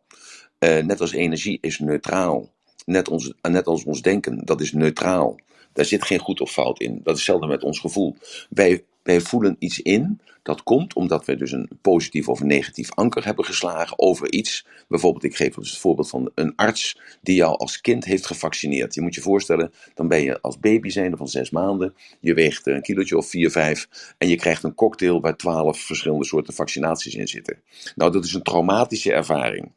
Net 0.59 1.01
als 1.01 1.13
energie 1.13 1.59
is 1.61 1.79
neutraal. 1.79 2.53
Net, 2.87 3.09
ons, 3.09 3.33
net 3.43 3.67
als 3.67 3.85
ons 3.85 4.03
denken, 4.03 4.45
dat 4.45 4.61
is 4.61 4.73
neutraal. 4.73 5.39
Daar 5.73 5.85
zit 5.85 6.05
geen 6.05 6.19
goed 6.19 6.41
of 6.41 6.51
fout 6.51 6.81
in. 6.81 6.93
Dat 7.03 7.15
is 7.15 7.27
hetzelfde 7.27 7.47
met 7.47 7.63
ons 7.63 7.79
gevoel. 7.79 8.17
Wij 8.51 8.85
wij 9.05 9.21
voelen 9.21 9.57
iets 9.59 9.81
in. 9.81 10.21
Dat 10.43 10.63
komt 10.63 10.95
omdat 10.95 11.25
we 11.25 11.37
dus 11.37 11.53
een 11.53 11.69
positief 11.81 12.29
of 12.29 12.41
een 12.41 12.47
negatief 12.47 12.95
anker 12.95 13.25
hebben 13.25 13.45
geslagen 13.45 13.99
over 13.99 14.33
iets. 14.33 14.67
Bijvoorbeeld, 14.89 15.25
ik 15.25 15.37
geef 15.37 15.55
dus 15.55 15.71
het 15.71 15.79
voorbeeld 15.79 16.09
van 16.09 16.31
een 16.35 16.53
arts 16.57 17.01
die 17.23 17.35
jou 17.35 17.57
als 17.59 17.81
kind 17.81 18.05
heeft 18.05 18.27
gevaccineerd. 18.27 18.95
Je 18.95 19.01
moet 19.01 19.15
je 19.15 19.21
voorstellen, 19.21 19.73
dan 19.95 20.09
ben 20.09 20.23
je 20.23 20.41
als 20.41 20.59
baby 20.59 21.15
van 21.17 21.29
zes 21.29 21.51
maanden. 21.51 21.95
Je 22.21 22.35
weegt 22.35 22.67
een 22.67 22.83
kilootje 22.83 23.17
of 23.17 23.29
vier, 23.29 23.51
vijf. 23.51 23.89
En 24.19 24.29
je 24.29 24.37
krijgt 24.37 24.63
een 24.63 24.75
cocktail 24.75 25.21
waar 25.21 25.37
twaalf 25.37 25.79
verschillende 25.79 26.25
soorten 26.25 26.55
vaccinaties 26.55 27.15
in 27.15 27.29
zitten. 27.29 27.63
Nou, 27.95 28.13
dat 28.13 28.25
is 28.25 28.35
een 28.35 28.43
traumatische 28.43 29.13
ervaring. 29.13 29.73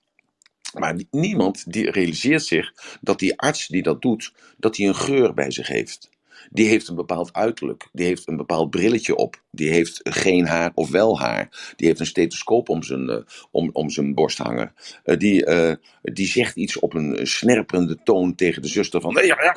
Maar 0.79 1.01
niemand 1.11 1.71
die 1.71 1.91
realiseert 1.91 2.43
zich 2.43 2.73
dat 3.01 3.19
die 3.19 3.39
arts 3.39 3.67
die 3.67 3.83
dat 3.83 4.01
doet, 4.01 4.33
dat 4.57 4.77
hij 4.77 4.87
een 4.87 4.95
geur 4.95 5.33
bij 5.33 5.51
zich 5.51 5.67
heeft 5.67 6.09
die 6.49 6.67
heeft 6.67 6.87
een 6.87 6.95
bepaald 6.95 7.33
uiterlijk. 7.33 7.87
Die 7.91 8.05
heeft 8.05 8.27
een 8.27 8.37
bepaald 8.37 8.69
brilletje 8.69 9.15
op. 9.15 9.41
Die 9.51 9.69
heeft 9.69 9.99
geen 10.03 10.47
haar 10.47 10.71
of 10.73 10.89
wel 10.89 11.19
haar. 11.19 11.73
Die 11.75 11.87
heeft 11.87 11.99
een 11.99 12.05
stethoscoop 12.05 12.69
om 12.69 12.83
zijn, 12.83 13.09
uh, 13.09 13.17
om, 13.51 13.69
om 13.73 13.89
zijn 13.89 14.13
borst 14.13 14.37
hangen. 14.37 14.73
Uh, 15.05 15.17
die, 15.17 15.45
uh, 15.45 15.73
die 16.01 16.27
zegt 16.27 16.55
iets 16.55 16.79
op 16.79 16.93
een 16.93 17.27
snerperende 17.27 17.97
toon 18.03 18.35
tegen 18.35 18.61
de 18.61 18.67
zuster 18.67 19.01
van... 19.01 19.13
Ja, 19.13 19.21
ja, 19.21 19.43
ja, 19.43 19.53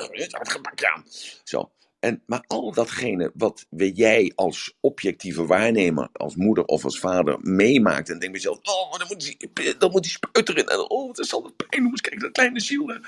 Zo. 1.44 1.70
En, 2.00 2.22
maar 2.26 2.44
al 2.46 2.72
datgene 2.72 3.30
wat 3.34 3.66
jij 3.70 4.32
als 4.34 4.76
objectieve 4.80 5.46
waarnemer, 5.46 6.08
als 6.12 6.36
moeder 6.36 6.64
of 6.64 6.84
als 6.84 6.98
vader 6.98 7.38
meemaakt 7.40 8.08
en 8.08 8.18
denkt 8.18 8.20
bij 8.20 8.30
jezelf, 8.30 8.58
oh, 8.62 8.98
dan 8.98 9.06
moet 9.08 9.20
die, 9.20 9.76
dan 9.78 9.90
moet 9.90 10.02
die 10.02 10.12
spuit 10.12 10.48
erin. 10.48 10.66
En 10.66 10.90
oh, 10.90 11.08
het 11.08 11.18
is 11.18 11.32
altijd 11.32 11.56
pijn. 11.56 11.82
Moet 11.82 12.00
kijken, 12.00 12.20
dat 12.20 12.32
kleine 12.32 12.60
ziel. 12.60 13.00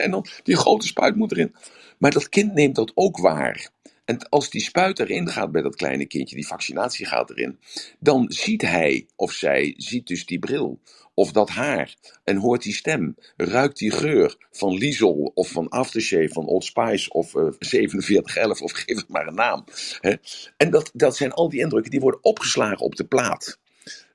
En 0.00 0.10
dan 0.10 0.26
die 0.42 0.56
grote 0.56 0.86
spuit 0.86 1.16
moet 1.16 1.32
erin. 1.32 1.54
Maar 1.98 2.10
dat 2.10 2.28
kind 2.28 2.54
neemt 2.54 2.74
dat 2.74 2.92
ook 2.94 3.18
waar. 3.18 3.70
En 4.06 4.28
als 4.28 4.50
die 4.50 4.60
spuit 4.60 4.98
erin 4.98 5.28
gaat 5.28 5.52
bij 5.52 5.62
dat 5.62 5.76
kleine 5.76 6.06
kindje, 6.06 6.36
die 6.36 6.46
vaccinatie 6.46 7.06
gaat 7.06 7.30
erin, 7.30 7.58
dan 7.98 8.24
ziet 8.28 8.62
hij 8.62 9.06
of 9.16 9.32
zij 9.32 9.74
ziet 9.76 10.06
dus 10.06 10.26
die 10.26 10.38
bril 10.38 10.80
of 11.14 11.32
dat 11.32 11.50
haar 11.50 11.94
en 12.24 12.36
hoort 12.36 12.62
die 12.62 12.74
stem, 12.74 13.16
ruikt 13.36 13.78
die 13.78 13.90
geur 13.90 14.36
van 14.50 14.74
Liesel 14.74 15.32
of 15.34 15.48
van 15.48 15.68
Aftershave, 15.68 16.28
van 16.28 16.46
Old 16.46 16.64
Spice 16.64 17.10
of 17.10 17.34
uh, 17.34 17.46
eh, 17.46 17.52
4711 17.58 18.60
of 18.60 18.72
geef 18.80 18.96
het 18.96 19.08
maar 19.08 19.26
een 19.26 19.34
naam. 19.34 19.64
Hè? 20.00 20.14
En 20.56 20.70
dat, 20.70 20.90
dat 20.94 21.16
zijn 21.16 21.32
al 21.32 21.48
die 21.48 21.60
indrukken 21.60 21.90
die 21.90 22.00
worden 22.00 22.24
opgeslagen 22.24 22.80
op 22.80 22.96
de 22.96 23.04
plaat. 23.04 23.58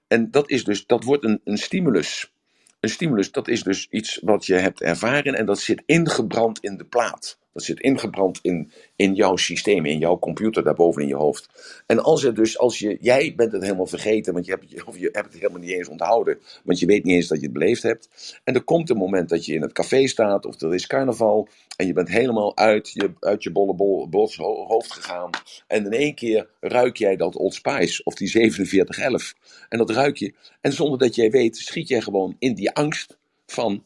En 0.07 0.31
dat, 0.31 0.49
is 0.49 0.63
dus, 0.63 0.85
dat 0.85 1.03
wordt 1.03 1.23
een, 1.23 1.41
een 1.43 1.57
stimulus. 1.57 2.33
Een 2.79 2.89
stimulus, 2.89 3.31
dat 3.31 3.47
is 3.47 3.63
dus 3.63 3.87
iets 3.89 4.19
wat 4.23 4.45
je 4.45 4.55
hebt 4.55 4.81
ervaren 4.81 5.35
en 5.35 5.45
dat 5.45 5.59
zit 5.59 5.83
ingebrand 5.85 6.59
in 6.59 6.77
de 6.77 6.85
plaat. 6.85 7.39
Dat 7.53 7.63
zit 7.63 7.79
ingebrand 7.79 8.39
in, 8.41 8.71
in 8.95 9.13
jouw 9.13 9.35
systeem, 9.35 9.85
in 9.85 9.99
jouw 9.99 10.19
computer 10.19 10.63
daarboven 10.63 11.01
in 11.01 11.07
je 11.07 11.15
hoofd. 11.15 11.49
En 11.85 11.99
als 11.99 12.23
het 12.23 12.35
dus, 12.35 12.57
als 12.57 12.79
je, 12.79 12.97
jij 13.01 13.33
bent 13.35 13.51
het 13.51 13.61
helemaal 13.61 13.85
vergeten, 13.85 14.33
want 14.33 14.45
je 14.45 14.51
hebt, 14.51 14.83
of 14.83 14.97
je 14.97 15.09
hebt 15.11 15.25
het 15.25 15.41
helemaal 15.41 15.61
niet 15.61 15.69
eens 15.69 15.87
onthouden, 15.87 16.39
want 16.63 16.79
je 16.79 16.85
weet 16.85 17.03
niet 17.03 17.15
eens 17.15 17.27
dat 17.27 17.37
je 17.37 17.43
het 17.43 17.53
beleefd 17.53 17.83
hebt. 17.83 18.39
En 18.43 18.53
er 18.53 18.63
komt 18.63 18.89
een 18.89 18.97
moment 18.97 19.29
dat 19.29 19.45
je 19.45 19.53
in 19.53 19.61
het 19.61 19.73
café 19.73 20.07
staat, 20.07 20.45
of 20.45 20.61
er 20.61 20.73
is 20.73 20.87
carnaval, 20.87 21.47
en 21.77 21.87
je 21.87 21.93
bent 21.93 22.09
helemaal 22.09 22.57
uit 22.57 22.89
je, 22.89 23.11
uit 23.19 23.43
je 23.43 23.51
bolle 23.51 23.73
bol, 23.73 24.09
bos 24.09 24.35
hoofd 24.35 24.91
gegaan. 24.91 25.29
En 25.67 25.85
in 25.85 25.91
één 25.91 26.15
keer 26.15 26.49
ruik 26.59 26.97
jij 26.97 27.15
dat 27.15 27.35
Old 27.35 27.53
Spice, 27.53 28.03
of 28.03 28.15
die 28.15 28.31
4711. 28.31 29.33
En 29.69 29.77
dat 29.77 29.89
ruik 29.89 30.17
je. 30.17 30.33
En 30.61 30.73
zonder 30.73 30.99
dat 30.99 31.15
jij 31.15 31.31
weet, 31.31 31.57
schiet 31.57 31.87
jij 31.87 32.01
gewoon 32.01 32.35
in 32.39 32.53
die 32.53 32.71
angst 32.71 33.17
van 33.45 33.83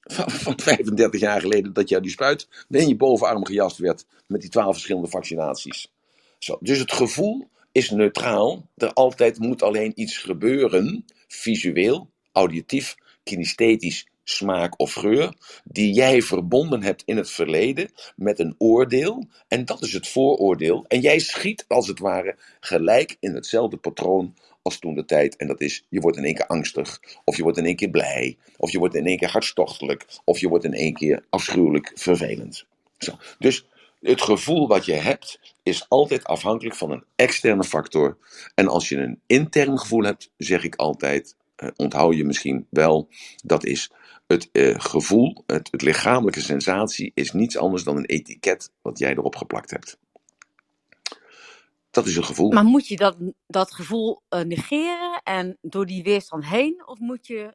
van, 0.00 0.30
van 0.30 0.60
35 0.60 1.20
jaar 1.20 1.40
geleden 1.40 1.72
dat 1.72 1.88
jij 1.88 2.00
die 2.00 2.10
spuit 2.10 2.48
in 2.68 2.88
je 2.88 2.96
bovenarm 2.96 3.46
gejast 3.46 3.78
werd 3.78 4.06
met 4.26 4.40
die 4.40 4.50
12 4.50 4.72
verschillende 4.72 5.08
vaccinaties. 5.08 5.92
Zo, 6.38 6.58
dus 6.60 6.78
het 6.78 6.92
gevoel 6.92 7.48
is 7.72 7.90
neutraal. 7.90 8.68
Er 8.76 8.92
altijd 8.92 9.38
moet 9.38 9.62
alleen 9.62 9.92
iets 9.94 10.18
gebeuren, 10.18 11.04
visueel, 11.28 12.10
auditief, 12.32 12.94
kinesthetisch, 13.22 14.06
smaak 14.24 14.80
of 14.80 14.92
geur, 14.92 15.34
die 15.64 15.92
jij 15.92 16.22
verbonden 16.22 16.82
hebt 16.82 17.02
in 17.06 17.16
het 17.16 17.30
verleden 17.30 17.90
met 18.16 18.38
een 18.38 18.54
oordeel. 18.58 19.26
En 19.48 19.64
dat 19.64 19.82
is 19.82 19.92
het 19.92 20.08
vooroordeel. 20.08 20.84
En 20.88 21.00
jij 21.00 21.18
schiet 21.18 21.64
als 21.68 21.88
het 21.88 21.98
ware 21.98 22.36
gelijk 22.60 23.16
in 23.20 23.34
hetzelfde 23.34 23.76
patroon 23.76 24.34
als 24.62 24.78
toen 24.78 24.94
de 24.94 25.04
tijd. 25.04 25.36
En 25.36 25.46
dat 25.46 25.60
is, 25.60 25.84
je 25.88 26.00
wordt 26.00 26.16
in 26.16 26.24
één 26.24 26.34
keer 26.34 26.46
angstig, 26.46 27.00
of 27.24 27.36
je 27.36 27.42
wordt 27.42 27.58
in 27.58 27.64
één 27.64 27.76
keer 27.76 27.90
blij, 27.90 28.36
of 28.56 28.70
je 28.70 28.78
wordt 28.78 28.94
in 28.94 29.06
één 29.06 29.18
keer 29.18 29.30
hartstochtelijk, 29.30 30.06
of 30.24 30.38
je 30.38 30.48
wordt 30.48 30.64
in 30.64 30.74
één 30.74 30.94
keer 30.94 31.24
afschuwelijk 31.30 31.92
vervelend. 31.94 32.64
Zo. 32.98 33.12
Dus 33.38 33.66
het 34.00 34.22
gevoel 34.22 34.68
wat 34.68 34.84
je 34.84 34.92
hebt, 34.92 35.54
is 35.62 35.88
altijd 35.88 36.24
afhankelijk 36.24 36.76
van 36.76 36.90
een 36.90 37.04
externe 37.16 37.64
factor. 37.64 38.16
En 38.54 38.68
als 38.68 38.88
je 38.88 38.96
een 38.96 39.20
intern 39.26 39.78
gevoel 39.78 40.02
hebt, 40.02 40.30
zeg 40.36 40.64
ik 40.64 40.74
altijd, 40.74 41.36
onthoud 41.76 42.16
je 42.16 42.24
misschien 42.24 42.66
wel, 42.70 43.08
dat 43.44 43.64
is 43.64 43.90
het 44.26 44.48
uh, 44.52 44.74
gevoel, 44.78 45.42
het, 45.46 45.68
het 45.70 45.82
lichamelijke 45.82 46.40
sensatie, 46.40 47.12
is 47.14 47.32
niets 47.32 47.56
anders 47.56 47.84
dan 47.84 47.96
een 47.96 48.04
etiket 48.04 48.72
wat 48.82 48.98
jij 48.98 49.10
erop 49.10 49.36
geplakt 49.36 49.70
hebt. 49.70 49.98
Dat 51.90 52.06
is 52.06 52.16
een 52.16 52.24
gevoel. 52.24 52.52
Maar 52.52 52.64
moet 52.64 52.88
je 52.88 52.96
dat, 52.96 53.16
dat 53.46 53.72
gevoel 53.72 54.22
uh, 54.30 54.40
negeren 54.40 55.20
en 55.24 55.58
door 55.60 55.86
die 55.86 56.02
weerstand 56.02 56.46
heen? 56.46 56.82
Of 56.86 56.98
moet 56.98 57.26
je 57.26 57.54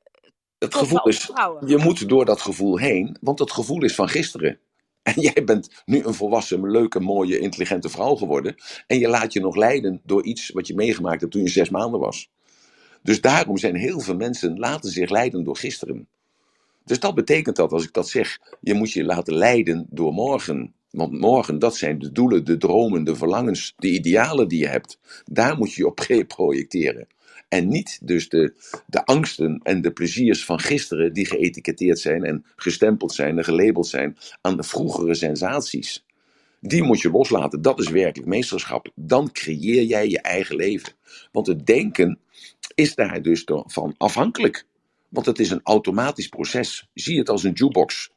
het 0.57 0.75
gevoel 0.75 1.07
is, 1.07 1.31
je 1.65 1.77
moet 1.77 2.09
door 2.09 2.25
dat 2.25 2.41
gevoel 2.41 2.77
heen, 2.77 3.17
want 3.21 3.37
dat 3.37 3.51
gevoel 3.51 3.83
is 3.83 3.95
van 3.95 4.09
gisteren. 4.09 4.59
En 5.05 5.21
jij 5.21 5.43
bent 5.45 5.83
nu 5.85 6.03
een 6.03 6.13
volwassen, 6.13 6.71
leuke, 6.71 6.99
mooie, 6.99 7.39
intelligente 7.39 7.89
vrouw 7.89 8.15
geworden. 8.15 8.55
En 8.87 8.99
je 8.99 9.07
laat 9.07 9.33
je 9.33 9.39
nog 9.39 9.55
leiden 9.55 10.01
door 10.03 10.23
iets 10.23 10.49
wat 10.49 10.67
je 10.67 10.75
meegemaakt 10.75 11.19
hebt 11.19 11.31
toen 11.31 11.41
je 11.41 11.49
zes 11.49 11.69
maanden 11.69 11.99
was. 11.99 12.29
Dus 13.05 13.21
daarom 13.21 13.57
zijn 13.57 13.75
heel 13.75 13.99
veel 13.99 14.15
mensen 14.15 14.57
laten 14.57 14.91
zich 14.91 15.09
leiden 15.09 15.43
door 15.43 15.57
gisteren. 15.57 16.07
Dus 16.85 16.99
dat 16.99 17.15
betekent 17.15 17.55
dat, 17.55 17.71
als 17.71 17.83
ik 17.83 17.93
dat 17.93 18.09
zeg, 18.09 18.39
je 18.61 18.73
moet 18.73 18.91
je 18.91 19.03
laten 19.03 19.33
leiden 19.33 19.85
door 19.89 20.13
morgen. 20.13 20.73
Want 20.89 21.19
morgen, 21.19 21.59
dat 21.59 21.75
zijn 21.75 21.99
de 21.99 22.11
doelen, 22.11 22.45
de 22.45 22.57
dromen, 22.57 23.03
de 23.03 23.15
verlangens, 23.15 23.73
de 23.77 23.91
idealen 23.91 24.47
die 24.47 24.59
je 24.59 24.67
hebt. 24.67 24.99
Daar 25.25 25.57
moet 25.57 25.73
je 25.73 25.81
je 25.81 25.87
op 25.87 26.25
projecteren. 26.35 27.07
En 27.49 27.67
niet 27.67 27.99
dus 28.01 28.29
de, 28.29 28.53
de 28.87 29.05
angsten 29.05 29.59
en 29.63 29.81
de 29.81 29.91
pleziers 29.91 30.45
van 30.45 30.59
gisteren 30.59 31.13
die 31.13 31.25
geëtiketteerd 31.25 31.99
zijn 31.99 32.23
en 32.23 32.45
gestempeld 32.55 33.13
zijn 33.13 33.37
en 33.37 33.43
gelabeld 33.43 33.87
zijn 33.87 34.17
aan 34.41 34.57
de 34.57 34.63
vroegere 34.63 35.15
sensaties. 35.15 36.05
Die 36.59 36.83
moet 36.83 37.01
je 37.01 37.11
loslaten. 37.11 37.61
Dat 37.61 37.79
is 37.79 37.89
werkelijk 37.89 38.29
meesterschap. 38.29 38.91
Dan 38.95 39.31
creëer 39.31 39.83
jij 39.83 40.09
je 40.09 40.21
eigen 40.21 40.55
leven. 40.55 40.93
Want 41.31 41.47
het 41.47 41.65
denken 41.65 42.19
is 42.75 42.95
daar 42.95 43.21
dus 43.21 43.43
van 43.65 43.95
afhankelijk. 43.97 44.65
Want 45.09 45.25
het 45.25 45.39
is 45.39 45.49
een 45.49 45.61
automatisch 45.63 46.27
proces. 46.27 46.89
Zie 46.93 47.17
het 47.17 47.29
als 47.29 47.43
een 47.43 47.53
jukebox. 47.53 48.11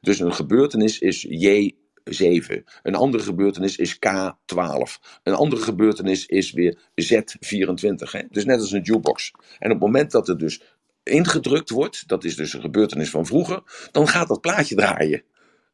Dus 0.00 0.20
een 0.20 0.34
gebeurtenis 0.34 0.98
is 0.98 1.22
J 1.28 1.74
7. 2.04 2.64
Een 2.82 2.94
andere 2.94 3.22
gebeurtenis 3.22 3.76
is 3.76 3.94
K12. 3.96 5.20
Een 5.22 5.34
andere 5.34 5.62
gebeurtenis 5.62 6.26
is 6.26 6.52
weer 6.52 6.78
Z24. 6.78 8.10
Hè? 8.10 8.20
Dus 8.30 8.44
net 8.44 8.60
als 8.60 8.72
een 8.72 8.82
jukebox. 8.82 9.30
En 9.58 9.70
op 9.70 9.80
het 9.80 9.86
moment 9.86 10.10
dat 10.10 10.26
het 10.26 10.38
dus 10.38 10.62
ingedrukt 11.02 11.70
wordt, 11.70 12.08
dat 12.08 12.24
is 12.24 12.36
dus 12.36 12.52
een 12.52 12.60
gebeurtenis 12.60 13.10
van 13.10 13.26
vroeger, 13.26 13.62
dan 13.92 14.08
gaat 14.08 14.28
dat 14.28 14.40
plaatje 14.40 14.74
draaien. 14.74 15.22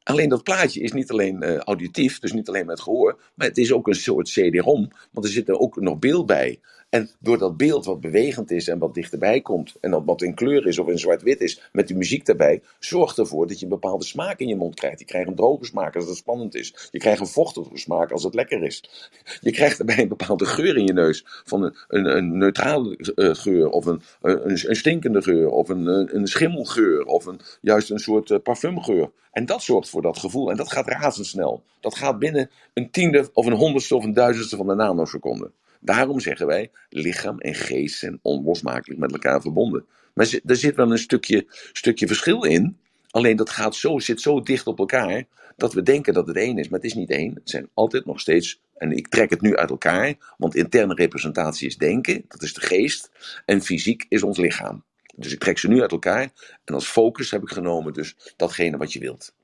Alleen 0.02 0.28
dat 0.28 0.42
plaatje 0.42 0.80
is 0.80 0.92
niet 0.92 1.10
alleen 1.10 1.44
uh, 1.44 1.56
auditief, 1.56 2.18
dus 2.18 2.32
niet 2.32 2.48
alleen 2.48 2.66
met 2.66 2.80
gehoor, 2.80 3.20
maar 3.34 3.46
het 3.46 3.58
is 3.58 3.72
ook 3.72 3.86
een 3.88 3.94
soort 3.94 4.28
CD-ROM, 4.28 4.90
want 5.12 5.26
er 5.26 5.32
zit 5.32 5.48
er 5.48 5.58
ook 5.58 5.80
nog 5.80 5.98
beeld 5.98 6.26
bij. 6.26 6.60
En 6.90 7.10
door 7.18 7.38
dat 7.38 7.56
beeld 7.56 7.84
wat 7.84 8.00
bewegend 8.00 8.50
is 8.50 8.68
en 8.68 8.78
wat 8.78 8.94
dichterbij 8.94 9.40
komt, 9.40 9.74
en 9.80 10.04
wat 10.04 10.22
in 10.22 10.34
kleur 10.34 10.66
is 10.66 10.78
of 10.78 10.88
in 10.88 10.98
zwart-wit 10.98 11.40
is, 11.40 11.68
met 11.72 11.86
die 11.86 11.96
muziek 11.96 12.26
daarbij, 12.26 12.62
zorgt 12.78 13.18
ervoor 13.18 13.46
dat 13.46 13.58
je 13.58 13.64
een 13.64 13.70
bepaalde 13.70 14.04
smaak 14.04 14.38
in 14.38 14.48
je 14.48 14.56
mond 14.56 14.74
krijgt. 14.74 14.98
Je 14.98 15.04
krijgt 15.04 15.28
een 15.28 15.34
droge 15.34 15.64
smaak 15.64 15.96
als 15.96 16.06
het 16.06 16.16
spannend 16.16 16.54
is. 16.54 16.88
Je 16.90 16.98
krijgt 16.98 17.20
een 17.20 17.26
vochtige 17.26 17.76
smaak 17.78 18.12
als 18.12 18.24
het 18.24 18.34
lekker 18.34 18.62
is. 18.62 19.08
Je 19.40 19.50
krijgt 19.50 19.76
daarbij 19.78 19.98
een 19.98 20.08
bepaalde 20.08 20.44
geur 20.44 20.76
in 20.76 20.86
je 20.86 20.92
neus, 20.92 21.24
van 21.44 21.62
een, 21.62 21.74
een, 21.88 22.16
een 22.16 22.38
neutrale 22.38 23.12
uh, 23.14 23.34
geur, 23.34 23.68
of 23.68 23.86
een, 23.86 24.02
een, 24.20 24.68
een, 24.70 24.76
stinkende 24.76 25.22
geur, 25.22 25.48
of 25.48 25.68
een, 25.68 25.86
een 26.16 26.26
schimmelgeur, 26.26 27.04
of 27.04 27.26
een, 27.26 27.40
juist 27.60 27.90
een 27.90 27.98
soort 27.98 28.30
uh, 28.30 28.38
parfumgeur. 28.42 29.10
En 29.32 29.46
dat 29.46 29.62
zorgt 29.62 29.88
voor 29.88 30.02
dat 30.02 30.18
gevoel. 30.18 30.50
En 30.50 30.56
dat 30.56 30.72
gaat 30.72 30.88
razendsnel. 30.88 31.62
Dat 31.80 31.94
gaat 31.94 32.18
binnen 32.18 32.50
een 32.74 32.90
tiende 32.90 33.28
of 33.32 33.46
een 33.46 33.52
honderdste 33.52 33.96
of 33.96 34.04
een 34.04 34.12
duizendste 34.12 34.56
van 34.56 34.66
de 34.66 34.74
nanoseconde. 34.74 35.50
Daarom 35.80 36.20
zeggen 36.20 36.46
wij, 36.46 36.70
lichaam 36.88 37.38
en 37.38 37.54
geest 37.54 37.98
zijn 37.98 38.18
onlosmakelijk 38.22 39.00
met 39.00 39.12
elkaar 39.12 39.40
verbonden. 39.40 39.84
Maar 40.14 40.40
er 40.44 40.56
zit 40.56 40.76
wel 40.76 40.90
een 40.90 40.98
stukje, 40.98 41.46
stukje 41.72 42.06
verschil 42.06 42.44
in. 42.44 42.78
Alleen 43.10 43.36
dat 43.36 43.50
gaat 43.50 43.74
zo, 43.74 43.98
zit 43.98 44.20
zo 44.20 44.42
dicht 44.42 44.66
op 44.66 44.78
elkaar 44.78 45.24
dat 45.56 45.72
we 45.72 45.82
denken 45.82 46.14
dat 46.14 46.26
het 46.26 46.36
één 46.36 46.58
is. 46.58 46.68
Maar 46.68 46.80
het 46.80 46.88
is 46.88 46.94
niet 46.94 47.10
één. 47.10 47.34
Het 47.34 47.50
zijn 47.50 47.68
altijd 47.74 48.04
nog 48.04 48.20
steeds. 48.20 48.60
En 48.76 48.92
ik 48.92 49.08
trek 49.08 49.30
het 49.30 49.40
nu 49.40 49.56
uit 49.56 49.70
elkaar, 49.70 50.14
want 50.36 50.54
interne 50.54 50.94
representatie 50.94 51.66
is 51.66 51.76
denken, 51.76 52.24
dat 52.28 52.42
is 52.42 52.54
de 52.54 52.60
geest. 52.60 53.10
En 53.44 53.62
fysiek 53.62 54.06
is 54.08 54.22
ons 54.22 54.36
lichaam. 54.36 54.82
Dus 55.16 55.32
ik 55.32 55.38
trek 55.38 55.58
ze 55.58 55.68
nu 55.68 55.80
uit 55.80 55.92
elkaar. 55.92 56.30
En 56.64 56.74
als 56.74 56.86
focus 56.86 57.30
heb 57.30 57.42
ik 57.42 57.48
genomen 57.48 57.92
dus 57.92 58.16
datgene 58.36 58.76
wat 58.76 58.92
je 58.92 58.98
wilt. 58.98 59.34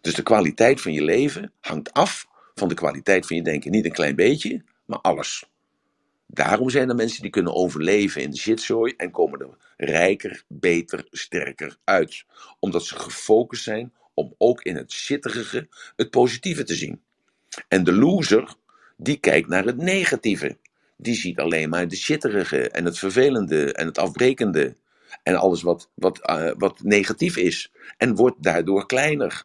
Dus 0.00 0.14
de 0.14 0.22
kwaliteit 0.22 0.80
van 0.80 0.92
je 0.92 1.02
leven 1.02 1.52
hangt 1.60 1.92
af 1.92 2.26
van 2.54 2.68
de 2.68 2.74
kwaliteit 2.74 3.26
van 3.26 3.36
je 3.36 3.42
denken. 3.42 3.70
Niet 3.70 3.84
een 3.84 3.92
klein 3.92 4.16
beetje, 4.16 4.62
maar 4.84 5.00
alles. 5.00 5.44
Daarom 6.34 6.70
zijn 6.70 6.88
er 6.88 6.94
mensen 6.94 7.22
die 7.22 7.30
kunnen 7.30 7.54
overleven 7.54 8.22
in 8.22 8.30
de 8.30 8.36
shitzooi 8.36 8.94
en 8.96 9.10
komen 9.10 9.40
er 9.40 9.56
rijker, 9.76 10.44
beter, 10.48 11.06
sterker 11.10 11.76
uit. 11.84 12.24
Omdat 12.58 12.84
ze 12.84 12.98
gefocust 12.98 13.62
zijn 13.62 13.92
om 14.14 14.34
ook 14.38 14.62
in 14.62 14.76
het 14.76 14.92
shittige 14.92 15.68
het 15.96 16.10
positieve 16.10 16.64
te 16.64 16.74
zien. 16.74 17.02
En 17.68 17.84
de 17.84 17.92
loser, 17.92 18.54
die 18.96 19.16
kijkt 19.16 19.48
naar 19.48 19.64
het 19.64 19.76
negatieve. 19.76 20.58
Die 20.96 21.14
ziet 21.14 21.38
alleen 21.38 21.68
maar 21.68 21.88
de 21.88 21.96
shitterige 21.96 22.68
en 22.68 22.84
het 22.84 22.98
vervelende 22.98 23.72
en 23.72 23.86
het 23.86 23.98
afbrekende. 23.98 24.76
En 25.22 25.36
alles 25.36 25.62
wat, 25.62 25.90
wat, 25.94 26.30
uh, 26.30 26.50
wat 26.56 26.82
negatief 26.82 27.36
is. 27.36 27.72
En 27.96 28.14
wordt 28.14 28.42
daardoor 28.42 28.86
kleiner. 28.86 29.44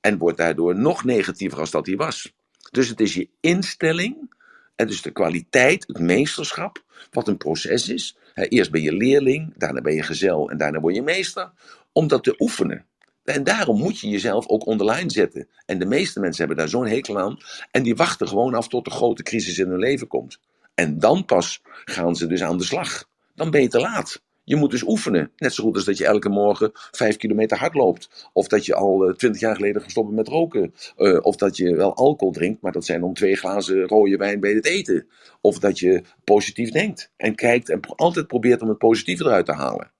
En 0.00 0.18
wordt 0.18 0.38
daardoor 0.38 0.78
nog 0.78 1.04
negatiever 1.04 1.58
als 1.58 1.70
dat 1.70 1.86
hij 1.86 1.96
was. 1.96 2.32
Dus 2.70 2.88
het 2.88 3.00
is 3.00 3.14
je 3.14 3.28
instelling 3.40 4.34
dus 4.76 5.02
de 5.02 5.10
kwaliteit, 5.10 5.84
het 5.86 5.98
meesterschap, 5.98 6.84
wat 7.10 7.28
een 7.28 7.36
proces 7.36 7.88
is. 7.88 8.16
Eerst 8.34 8.70
ben 8.70 8.82
je 8.82 8.92
leerling, 8.92 9.52
daarna 9.56 9.80
ben 9.80 9.94
je 9.94 10.02
gezel 10.02 10.50
en 10.50 10.56
daarna 10.56 10.80
word 10.80 10.94
je 10.94 11.02
meester. 11.02 11.52
Om 11.92 12.08
dat 12.08 12.24
te 12.24 12.34
oefenen. 12.38 12.84
En 13.24 13.44
daarom 13.44 13.78
moet 13.78 14.00
je 14.00 14.08
jezelf 14.08 14.48
ook 14.48 14.66
online 14.66 15.10
zetten. 15.10 15.48
En 15.66 15.78
de 15.78 15.86
meeste 15.86 16.20
mensen 16.20 16.38
hebben 16.38 16.56
daar 16.56 16.68
zo'n 16.68 16.86
hekel 16.86 17.18
aan. 17.18 17.36
En 17.70 17.82
die 17.82 17.96
wachten 17.96 18.28
gewoon 18.28 18.54
af 18.54 18.68
tot 18.68 18.84
de 18.84 18.90
grote 18.90 19.22
crisis 19.22 19.58
in 19.58 19.68
hun 19.68 19.78
leven 19.78 20.06
komt. 20.06 20.38
En 20.74 20.98
dan 20.98 21.24
pas 21.24 21.60
gaan 21.84 22.16
ze 22.16 22.26
dus 22.26 22.42
aan 22.42 22.58
de 22.58 22.64
slag. 22.64 23.04
Dan 23.34 23.50
ben 23.50 23.62
je 23.62 23.68
te 23.68 23.80
laat. 23.80 24.22
Je 24.48 24.56
moet 24.56 24.70
dus 24.70 24.82
oefenen. 24.82 25.32
Net 25.36 25.54
zo 25.54 25.64
goed 25.64 25.74
als 25.74 25.84
dat 25.84 25.98
je 25.98 26.04
elke 26.04 26.28
morgen 26.28 26.70
vijf 26.72 27.16
kilometer 27.16 27.58
hard 27.58 27.74
loopt. 27.74 28.30
Of 28.32 28.48
dat 28.48 28.66
je 28.66 28.74
al 28.74 29.04
eh, 29.08 29.14
twintig 29.14 29.40
jaar 29.40 29.54
geleden 29.54 29.82
gestopt 29.82 30.12
met 30.12 30.28
roken. 30.28 30.74
Uh, 30.96 31.18
of 31.22 31.36
dat 31.36 31.56
je 31.56 31.76
wel 31.76 31.94
alcohol 31.94 32.32
drinkt, 32.32 32.62
maar 32.62 32.72
dat 32.72 32.84
zijn 32.84 33.02
om 33.02 33.14
twee 33.14 33.36
glazen 33.36 33.86
rode 33.86 34.16
wijn 34.16 34.40
bij 34.40 34.52
het 34.52 34.66
eten. 34.66 35.08
Of 35.40 35.58
dat 35.58 35.78
je 35.78 36.02
positief 36.24 36.70
denkt 36.70 37.12
en 37.16 37.34
kijkt 37.34 37.68
en 37.68 37.80
altijd 37.80 38.26
probeert 38.26 38.62
om 38.62 38.68
het 38.68 38.78
positieve 38.78 39.24
eruit 39.24 39.46
te 39.46 39.52
halen. 39.52 39.90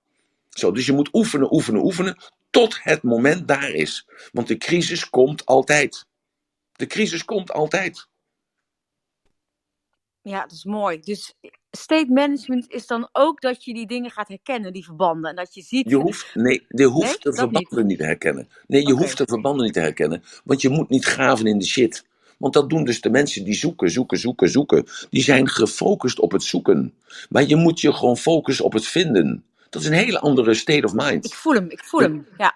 Zo, 0.49 0.71
dus 0.71 0.85
je 0.85 0.93
moet 0.93 1.13
oefenen, 1.13 1.53
oefenen, 1.53 1.83
oefenen 1.83 2.17
tot 2.49 2.79
het 2.83 3.03
moment 3.03 3.47
daar 3.47 3.69
is. 3.69 4.07
Want 4.31 4.47
de 4.47 4.57
crisis 4.57 5.09
komt 5.09 5.45
altijd. 5.45 6.05
De 6.71 6.85
crisis 6.85 7.25
komt 7.25 7.51
altijd. 7.51 8.07
Ja, 10.21 10.41
dat 10.41 10.51
is 10.51 10.63
mooi. 10.63 10.99
Dus 10.99 11.33
state 11.77 12.11
management 12.11 12.65
is 12.69 12.87
dan 12.87 13.09
ook 13.11 13.41
dat 13.41 13.65
je 13.65 13.73
die 13.73 13.87
dingen 13.87 14.11
gaat 14.11 14.27
herkennen, 14.27 14.73
die 14.73 14.83
verbanden. 14.83 15.29
En 15.29 15.35
dat 15.35 15.53
je 15.53 15.61
ziet. 15.61 15.89
Je 15.89 15.95
hoeft, 15.95 16.35
nee, 16.35 16.65
je 16.67 16.85
hoeft 16.85 17.23
nee, 17.23 17.33
de 17.33 17.33
verbanden 17.33 17.77
niet. 17.77 17.87
niet. 17.87 17.97
te 17.97 18.03
herkennen. 18.05 18.49
Nee, 18.67 18.81
je 18.81 18.87
okay. 18.87 19.03
hoeft 19.03 19.17
de 19.17 19.25
verbanden 19.27 19.65
niet 19.65 19.73
te 19.73 19.79
herkennen. 19.79 20.23
Want 20.43 20.61
je 20.61 20.69
moet 20.69 20.89
niet 20.89 21.05
graven 21.05 21.45
in 21.45 21.59
de 21.59 21.65
shit. 21.65 22.05
Want 22.37 22.53
dat 22.53 22.69
doen 22.69 22.83
dus 22.83 23.01
de 23.01 23.09
mensen 23.09 23.43
die 23.43 23.53
zoeken, 23.53 23.89
zoeken, 23.89 24.17
zoeken, 24.17 24.49
zoeken. 24.49 24.85
Die 25.09 25.23
zijn 25.23 25.49
gefocust 25.49 26.19
op 26.19 26.31
het 26.31 26.43
zoeken. 26.43 26.93
Maar 27.29 27.43
je 27.43 27.55
moet 27.55 27.81
je 27.81 27.93
gewoon 27.93 28.17
focussen 28.17 28.65
op 28.65 28.73
het 28.73 28.87
vinden. 28.87 29.43
Dat 29.69 29.81
is 29.81 29.87
een 29.87 29.93
hele 29.93 30.19
andere 30.19 30.53
state 30.53 30.85
of 30.85 30.93
mind. 30.93 31.25
Ik 31.25 31.33
voel 31.33 31.53
hem, 31.53 31.69
ik 31.69 31.83
voel 31.83 31.99
hem, 31.99 32.27
ja. 32.37 32.55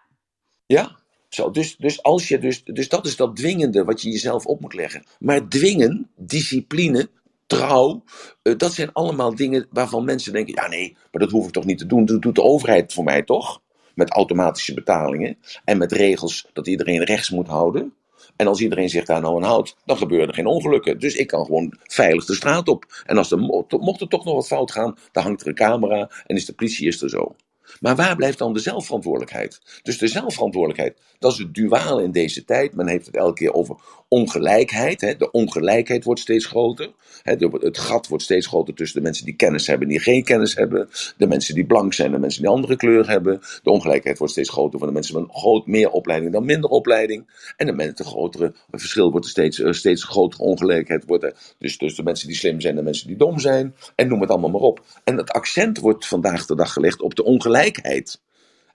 Ja? 0.66 1.00
Zo, 1.30 1.52
dus, 1.52 1.76
dus, 1.78 2.04
als 2.04 2.28
je 2.28 2.40
dus, 2.40 2.64
dus 2.64 2.90
dat 2.90 3.06
is 3.06 3.16
dat 3.16 3.36
dwingende 3.36 3.84
wat 3.84 4.02
je 4.02 4.10
jezelf 4.10 4.46
op 4.46 4.62
moet 4.62 4.74
leggen. 4.74 5.04
Maar 5.20 5.48
dwingen, 5.48 6.10
discipline, 6.16 7.10
trouw. 7.58 8.04
Uh, 8.44 8.58
dat 8.58 8.74
zijn 8.74 8.92
allemaal 8.94 9.36
dingen 9.36 9.68
waarvan 9.70 10.06
mensen 10.06 10.34
denken: 10.34 10.54
ja, 10.54 10.68
nee, 10.68 10.98
maar 11.12 11.22
dat 11.22 11.32
hoef 11.32 11.46
ik 11.46 11.52
toch 11.52 11.66
niet 11.66 11.78
te 11.78 11.86
doen. 11.86 12.06
Dat 12.06 12.22
doet 12.22 12.36
de 12.36 12.44
overheid 12.44 12.94
voor 12.94 13.04
mij 13.04 13.24
toch? 13.24 13.62
Met 13.96 14.10
automatische 14.12 14.74
betalingen 14.74 15.38
en 15.66 15.78
met 15.78 15.92
regels 15.92 16.50
dat 16.54 16.68
iedereen 16.68 17.04
rechts 17.04 17.30
moet 17.30 17.48
houden. 17.48 17.94
En 18.36 18.48
als 18.48 18.60
iedereen 18.60 18.90
zich 18.90 19.06
daar 19.06 19.22
nou 19.22 19.36
aan 19.36 19.50
houdt, 19.50 19.76
dan 19.86 19.98
gebeuren 19.98 20.28
er 20.28 20.34
geen 20.34 20.46
ongelukken. 20.46 21.00
Dus 21.00 21.16
ik 21.16 21.28
kan 21.28 21.46
gewoon 21.46 21.78
veilig 21.84 22.26
de 22.26 22.36
straat 22.36 22.68
op. 22.68 22.86
En 23.06 23.18
als 23.18 23.32
er, 23.32 23.38
mocht 23.70 24.02
er 24.02 24.08
toch 24.08 24.26
nog 24.26 24.36
wat 24.36 24.48
fout 24.48 24.72
gaan, 24.72 24.98
dan 25.12 25.24
hangt 25.24 25.42
er 25.42 25.48
een 25.48 25.56
camera 25.56 26.10
en 26.26 26.36
is 26.36 26.46
de 26.46 26.54
politie 26.54 27.02
er 27.02 27.10
zo. 27.10 27.36
Maar 27.80 27.96
waar 27.96 28.16
blijft 28.16 28.38
dan 28.38 28.54
de 28.54 28.60
zelfverantwoordelijkheid? 28.60 29.62
Dus 29.84 29.98
de 29.98 30.08
zelfverantwoordelijkheid, 30.08 30.98
dat 31.20 31.32
is 31.32 31.38
het 31.38 31.54
duale 31.54 32.04
in 32.04 32.12
deze 32.12 32.46
tijd. 32.46 32.76
Men 32.76 32.88
heeft 32.88 33.06
het 33.06 33.16
elke 33.16 33.34
keer 33.34 33.54
over 33.54 33.76
ongelijkheid. 34.12 35.02
Hè? 35.02 35.16
De 35.16 35.32
ongelijkheid 35.32 36.04
wordt 36.04 36.20
steeds 36.20 36.46
groter. 36.46 36.92
Hè? 37.24 37.36
De, 37.36 37.58
het 37.60 37.78
gat 37.78 38.08
wordt 38.08 38.24
steeds 38.24 38.48
groter 38.48 38.74
tussen 38.74 38.98
de 38.98 39.04
mensen 39.04 39.26
die 39.26 39.36
kennis 39.36 39.68
hebben 39.68 39.88
en 39.88 39.94
die 39.94 40.04
geen 40.04 40.24
kennis 40.24 40.56
hebben. 40.56 40.90
De 41.18 41.28
mensen 41.28 41.56
die 41.56 41.66
blank 41.66 41.94
zijn 41.94 42.08
en 42.08 42.14
de 42.14 42.20
mensen 42.20 42.42
die 42.42 42.52
andere 42.52 42.76
kleur 42.76 43.10
hebben. 43.10 43.40
De 43.64 43.70
ongelijkheid 43.70 44.18
wordt 44.18 44.34
steeds 44.34 44.50
groter 44.50 44.80
van 44.80 44.88
de 44.88 44.94
mensen 44.94 45.22
met 45.22 45.30
groot 45.32 45.68
meer 45.68 45.90
opleiding 45.90 46.32
dan 46.32 46.46
minder 46.46 46.70
opleiding. 46.70 47.54
En 47.58 47.66
de 47.66 47.74
mensen, 47.74 48.06
grotere 48.06 48.54
verschil 48.72 49.12
wordt 49.12 49.26
er 49.26 49.32
steeds, 49.32 49.60
uh, 49.60 49.72
steeds 49.72 50.04
grotere 50.04 50.44
ongelijkheid. 50.44 51.04
Wordt 51.06 51.24
er, 51.24 51.34
dus 51.58 51.78
tussen 51.78 52.04
de 52.04 52.10
mensen 52.10 52.28
die 52.28 52.38
slim 52.38 52.62
zijn 52.62 52.74
en 52.74 52.80
de 52.80 52.86
mensen 52.86 53.08
die 53.08 53.18
dom 53.18 53.40
zijn. 53.40 53.76
En 53.96 54.08
noem 54.08 54.22
het 54.22 54.30
allemaal 54.30 54.50
maar 54.50 54.62
op. 54.62 54.86
En 55.04 55.18
het 55.18 55.32
accent 55.32 55.80
wordt 55.80 56.08
vandaag 56.08 56.46
de 56.46 56.56
dag 56.56 56.74
gelegd 56.74 57.02
op 57.02 57.16
de 57.16 57.24
ongelijkheid. 57.24 58.20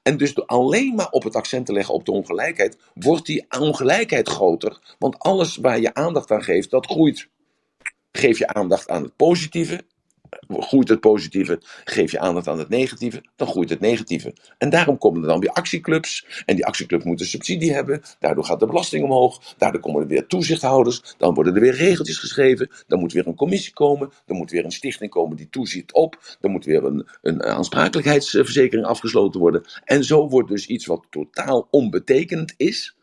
En 0.06 0.16
dus 0.16 0.34
door 0.34 0.46
alleen 0.46 0.94
maar 0.94 1.10
op 1.10 1.22
het 1.22 1.34
accent 1.34 1.66
te 1.66 1.72
leggen 1.72 1.94
op 1.94 2.04
de 2.04 2.12
ongelijkheid, 2.12 2.78
wordt 2.94 3.26
die 3.26 3.46
ongelijkheid 3.58 4.28
groter. 4.28 4.96
Want 4.98 5.18
alles 5.18 5.56
waar 5.56 5.80
je 5.80 5.94
aandacht 5.94 6.30
aan 6.30 6.42
geeft, 6.42 6.70
dat 6.70 6.86
groeit. 6.86 7.28
Geef 8.12 8.38
je 8.38 8.46
aandacht 8.46 8.88
aan 8.88 9.02
het 9.02 9.16
positieve, 9.16 9.84
groeit 10.48 10.88
het 10.88 11.00
positieve. 11.00 11.60
Geef 11.84 12.10
je 12.10 12.18
aandacht 12.18 12.48
aan 12.48 12.58
het 12.58 12.68
negatieve, 12.68 13.22
dan 13.36 13.48
groeit 13.48 13.70
het 13.70 13.80
negatieve. 13.80 14.34
En 14.58 14.70
daarom 14.70 14.98
komen 14.98 15.22
er 15.22 15.28
dan 15.28 15.40
weer 15.40 15.50
actieclubs. 15.50 16.26
En 16.46 16.54
die 16.56 16.66
actieclubs 16.66 17.04
moeten 17.04 17.26
subsidie 17.26 17.72
hebben. 17.72 18.02
Daardoor 18.18 18.44
gaat 18.44 18.60
de 18.60 18.66
belasting 18.66 19.04
omhoog. 19.04 19.54
Daardoor 19.58 19.80
komen 19.80 20.02
er 20.02 20.08
weer 20.08 20.26
toezichthouders. 20.26 21.14
Dan 21.18 21.34
worden 21.34 21.54
er 21.54 21.60
weer 21.60 21.74
regeltjes 21.74 22.18
geschreven. 22.18 22.70
Dan 22.86 22.98
moet 22.98 23.12
weer 23.12 23.26
een 23.26 23.34
commissie 23.34 23.72
komen. 23.72 24.10
Dan 24.26 24.36
moet 24.36 24.50
weer 24.50 24.64
een 24.64 24.72
stichting 24.72 25.10
komen 25.10 25.36
die 25.36 25.48
toeziet 25.48 25.92
op. 25.92 26.36
Dan 26.40 26.50
moet 26.50 26.64
weer 26.64 26.84
een, 26.84 27.06
een 27.22 27.42
aansprakelijkheidsverzekering 27.42 28.86
afgesloten 28.86 29.40
worden. 29.40 29.64
En 29.84 30.04
zo 30.04 30.28
wordt 30.28 30.48
dus 30.48 30.66
iets 30.66 30.86
wat 30.86 31.06
totaal 31.10 31.68
onbetekend 31.70 32.54
is. 32.56 32.96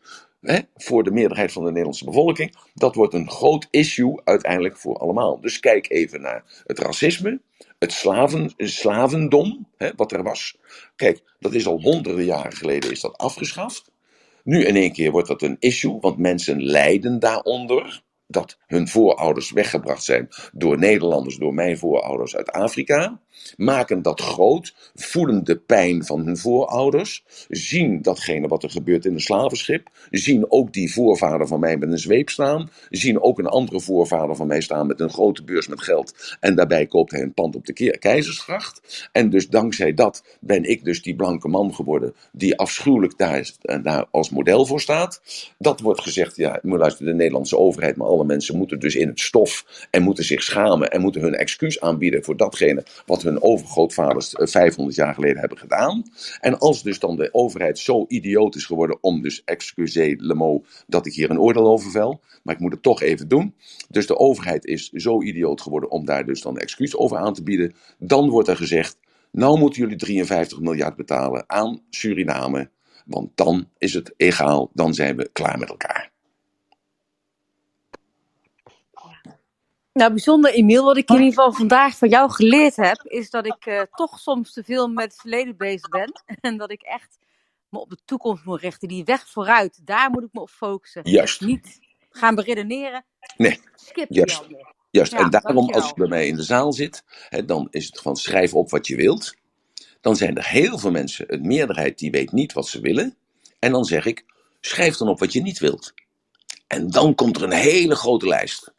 Hè, 0.44 0.58
voor 0.76 1.02
de 1.04 1.10
meerderheid 1.10 1.52
van 1.52 1.62
de 1.62 1.68
Nederlandse 1.68 2.04
bevolking. 2.04 2.56
Dat 2.74 2.94
wordt 2.94 3.14
een 3.14 3.30
groot 3.30 3.66
issue 3.70 4.20
uiteindelijk 4.24 4.76
voor 4.76 4.96
allemaal. 4.96 5.40
Dus 5.40 5.60
kijk 5.60 5.90
even 5.90 6.20
naar 6.20 6.62
het 6.66 6.78
racisme, 6.78 7.40
het 7.78 7.92
slaven, 7.92 8.52
slavendom, 8.56 9.66
hè, 9.76 9.90
wat 9.96 10.12
er 10.12 10.22
was. 10.22 10.58
Kijk, 10.96 11.22
dat 11.38 11.54
is 11.54 11.66
al 11.66 11.80
honderden 11.80 12.24
jaren 12.24 12.52
geleden 12.52 12.90
is 12.90 13.00
dat 13.00 13.18
afgeschaft. 13.18 13.92
Nu 14.44 14.64
in 14.64 14.76
één 14.76 14.92
keer 14.92 15.10
wordt 15.10 15.28
dat 15.28 15.42
een 15.42 15.56
issue, 15.58 15.98
want 16.00 16.18
mensen 16.18 16.62
lijden 16.62 17.18
daaronder 17.18 18.02
dat 18.26 18.58
hun 18.66 18.88
voorouders 18.88 19.50
weggebracht 19.50 20.04
zijn 20.04 20.28
door 20.52 20.78
Nederlanders, 20.78 21.36
door 21.36 21.54
mijn 21.54 21.78
voorouders 21.78 22.36
uit 22.36 22.50
Afrika, 22.50 23.20
maken 23.56 24.02
dat 24.02 24.20
groot, 24.20 24.74
voelen 24.94 25.44
de 25.44 25.56
pijn 25.56 26.04
van 26.04 26.24
hun 26.26 26.36
voorouders, 26.36 27.24
zien 27.48 28.02
datgene 28.02 28.48
wat 28.48 28.62
er 28.62 28.70
gebeurt 28.70 29.04
in 29.04 29.14
een 29.14 29.20
slavenschip, 29.20 29.88
zien 30.10 30.50
ook 30.50 30.72
die 30.72 30.92
voorvader 30.92 31.46
van 31.46 31.60
mij 31.60 31.76
met 31.76 31.90
een 31.90 31.98
zweep 31.98 32.28
staan, 32.28 32.70
zien 32.90 33.22
ook 33.22 33.38
een 33.38 33.46
andere 33.46 33.80
voorvader 33.80 34.36
van 34.36 34.46
mij 34.46 34.60
staan 34.60 34.86
met 34.86 35.00
een 35.00 35.10
grote 35.10 35.44
beurs 35.44 35.68
met 35.68 35.82
geld 35.82 36.36
en 36.40 36.54
daarbij 36.54 36.86
koopt 36.86 37.10
hij 37.10 37.20
een 37.20 37.34
pand 37.34 37.56
op 37.56 37.66
de 37.66 37.98
Keizersgracht. 37.98 39.08
En 39.12 39.30
dus 39.30 39.48
dankzij 39.48 39.94
dat 39.94 40.24
ben 40.40 40.64
ik 40.64 40.84
dus 40.84 41.02
die 41.02 41.16
blanke 41.16 41.48
man 41.48 41.74
geworden 41.74 42.14
die 42.32 42.58
afschuwelijk 42.58 43.18
daar, 43.18 44.06
als 44.10 44.30
model 44.30 44.66
voor 44.66 44.80
staat. 44.80 45.22
Dat 45.58 45.80
wordt 45.80 46.00
gezegd, 46.00 46.36
ja, 46.36 46.58
moet 46.62 46.78
luisteren, 46.78 47.12
de 47.12 47.18
Nederlandse 47.18 47.58
overheid, 47.58 47.96
maar 47.96 48.08
alle 48.14 48.24
mensen 48.24 48.56
moeten 48.56 48.78
dus 48.78 48.94
in 48.94 49.08
het 49.08 49.20
stof 49.20 49.86
en 49.90 50.02
moeten 50.02 50.24
zich 50.24 50.42
schamen 50.42 50.90
en 50.90 51.00
moeten 51.00 51.20
hun 51.20 51.34
excuus 51.34 51.80
aanbieden 51.80 52.24
voor 52.24 52.36
datgene 52.36 52.84
wat 53.06 53.22
hun 53.22 53.42
overgrootvaders 53.42 54.34
500 54.36 54.96
jaar 54.96 55.14
geleden 55.14 55.38
hebben 55.38 55.58
gedaan. 55.58 56.02
En 56.40 56.58
als 56.58 56.82
dus 56.82 56.98
dan 56.98 57.16
de 57.16 57.28
overheid 57.32 57.78
zo 57.78 58.04
idioot 58.08 58.54
is 58.54 58.64
geworden 58.64 58.98
om 59.00 59.22
dus, 59.22 59.42
excusez 59.44 60.14
le 60.16 60.34
mot, 60.34 60.66
dat 60.86 61.06
ik 61.06 61.14
hier 61.14 61.30
een 61.30 61.40
oordeel 61.40 61.66
over 61.66 61.90
vel, 61.90 62.20
maar 62.42 62.54
ik 62.54 62.60
moet 62.60 62.72
het 62.72 62.82
toch 62.82 63.02
even 63.02 63.28
doen. 63.28 63.54
Dus 63.88 64.06
de 64.06 64.18
overheid 64.18 64.64
is 64.64 64.90
zo 64.90 65.22
idioot 65.22 65.60
geworden 65.60 65.90
om 65.90 66.04
daar 66.04 66.26
dus 66.26 66.40
dan 66.40 66.58
excuus 66.58 66.96
over 66.96 67.16
aan 67.16 67.34
te 67.34 67.42
bieden. 67.42 67.74
Dan 67.98 68.28
wordt 68.28 68.48
er 68.48 68.56
gezegd, 68.56 68.98
nou 69.30 69.58
moeten 69.58 69.82
jullie 69.82 69.96
53 69.96 70.60
miljard 70.60 70.96
betalen 70.96 71.44
aan 71.46 71.82
Suriname, 71.90 72.70
want 73.06 73.30
dan 73.34 73.68
is 73.78 73.94
het 73.94 74.14
egaal, 74.16 74.70
dan 74.72 74.94
zijn 74.94 75.16
we 75.16 75.28
klaar 75.32 75.58
met 75.58 75.68
elkaar. 75.68 76.13
Nou, 79.94 80.10
bijzonder, 80.10 80.52
Emiel. 80.52 80.84
Wat 80.84 80.96
ik 80.96 81.08
in 81.08 81.14
ieder 81.14 81.28
geval 81.28 81.52
vandaag 81.52 81.96
van 81.98 82.08
jou 82.08 82.30
geleerd 82.30 82.76
heb, 82.76 83.02
is 83.02 83.30
dat 83.30 83.46
ik 83.46 83.66
uh, 83.66 83.80
toch 83.94 84.18
soms 84.18 84.52
te 84.52 84.64
veel 84.64 84.88
met 84.88 85.04
het 85.04 85.20
verleden 85.20 85.56
bezig 85.56 85.88
ben. 85.88 86.12
En 86.40 86.56
dat 86.56 86.70
ik 86.70 86.82
echt 86.82 87.18
me 87.68 87.78
op 87.78 87.90
de 87.90 87.98
toekomst 88.04 88.44
moet 88.44 88.60
richten. 88.60 88.88
Die 88.88 89.04
weg 89.04 89.28
vooruit, 89.28 89.80
daar 89.86 90.10
moet 90.10 90.22
ik 90.22 90.28
me 90.32 90.40
op 90.40 90.50
focussen. 90.50 91.02
Juist. 91.04 91.40
Niet 91.40 91.80
gaan 92.10 92.34
beredeneren. 92.34 93.04
Nee. 93.36 93.60
Skip 93.74 94.06
Juist. 94.08 94.42
Ja, 94.90 95.02
en 95.02 95.30
daarom, 95.30 95.54
dankjewel. 95.54 95.80
als 95.80 95.88
je 95.88 95.94
bij 95.94 96.08
mij 96.08 96.26
in 96.26 96.36
de 96.36 96.42
zaal 96.42 96.72
zit, 96.72 97.04
hè, 97.28 97.44
dan 97.44 97.68
is 97.70 97.86
het 97.86 98.00
van 98.00 98.16
schrijf 98.16 98.54
op 98.54 98.70
wat 98.70 98.86
je 98.86 98.96
wilt. 98.96 99.36
Dan 100.00 100.16
zijn 100.16 100.36
er 100.36 100.48
heel 100.48 100.78
veel 100.78 100.90
mensen, 100.90 101.34
een 101.34 101.46
meerderheid, 101.46 101.98
die 101.98 102.10
weet 102.10 102.32
niet 102.32 102.52
wat 102.52 102.68
ze 102.68 102.80
willen. 102.80 103.16
En 103.58 103.72
dan 103.72 103.84
zeg 103.84 104.06
ik, 104.06 104.24
schrijf 104.60 104.96
dan 104.96 105.08
op 105.08 105.18
wat 105.18 105.32
je 105.32 105.42
niet 105.42 105.58
wilt. 105.58 105.94
En 106.66 106.90
dan 106.90 107.14
komt 107.14 107.36
er 107.36 107.42
een 107.42 107.52
hele 107.52 107.94
grote 107.94 108.26
lijst. 108.26 108.72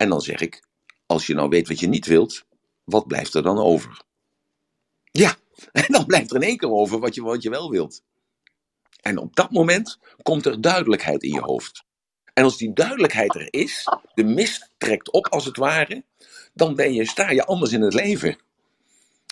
En 0.00 0.08
dan 0.08 0.20
zeg 0.20 0.40
ik, 0.40 0.62
als 1.06 1.26
je 1.26 1.34
nou 1.34 1.48
weet 1.48 1.68
wat 1.68 1.80
je 1.80 1.88
niet 1.88 2.06
wilt, 2.06 2.44
wat 2.84 3.06
blijft 3.06 3.34
er 3.34 3.42
dan 3.42 3.58
over? 3.58 4.02
Ja, 5.10 5.36
en 5.72 5.84
dan 5.88 6.06
blijft 6.06 6.30
er 6.30 6.36
in 6.36 6.42
één 6.42 6.56
keer 6.56 6.70
over 6.70 6.98
wat 6.98 7.14
je, 7.14 7.22
wat 7.22 7.42
je 7.42 7.50
wel 7.50 7.70
wilt. 7.70 8.02
En 9.00 9.18
op 9.18 9.36
dat 9.36 9.50
moment 9.50 9.98
komt 10.22 10.46
er 10.46 10.60
duidelijkheid 10.60 11.22
in 11.22 11.32
je 11.32 11.40
hoofd. 11.40 11.84
En 12.32 12.44
als 12.44 12.56
die 12.56 12.72
duidelijkheid 12.72 13.34
er 13.34 13.46
is, 13.50 13.88
de 14.14 14.24
mist 14.24 14.70
trekt 14.78 15.10
op 15.10 15.28
als 15.28 15.44
het 15.44 15.56
ware, 15.56 16.04
dan 16.54 16.74
ben 16.74 16.92
je, 16.92 17.06
sta 17.06 17.30
je 17.30 17.44
anders 17.46 17.72
in 17.72 17.82
het 17.82 17.94
leven. 17.94 18.38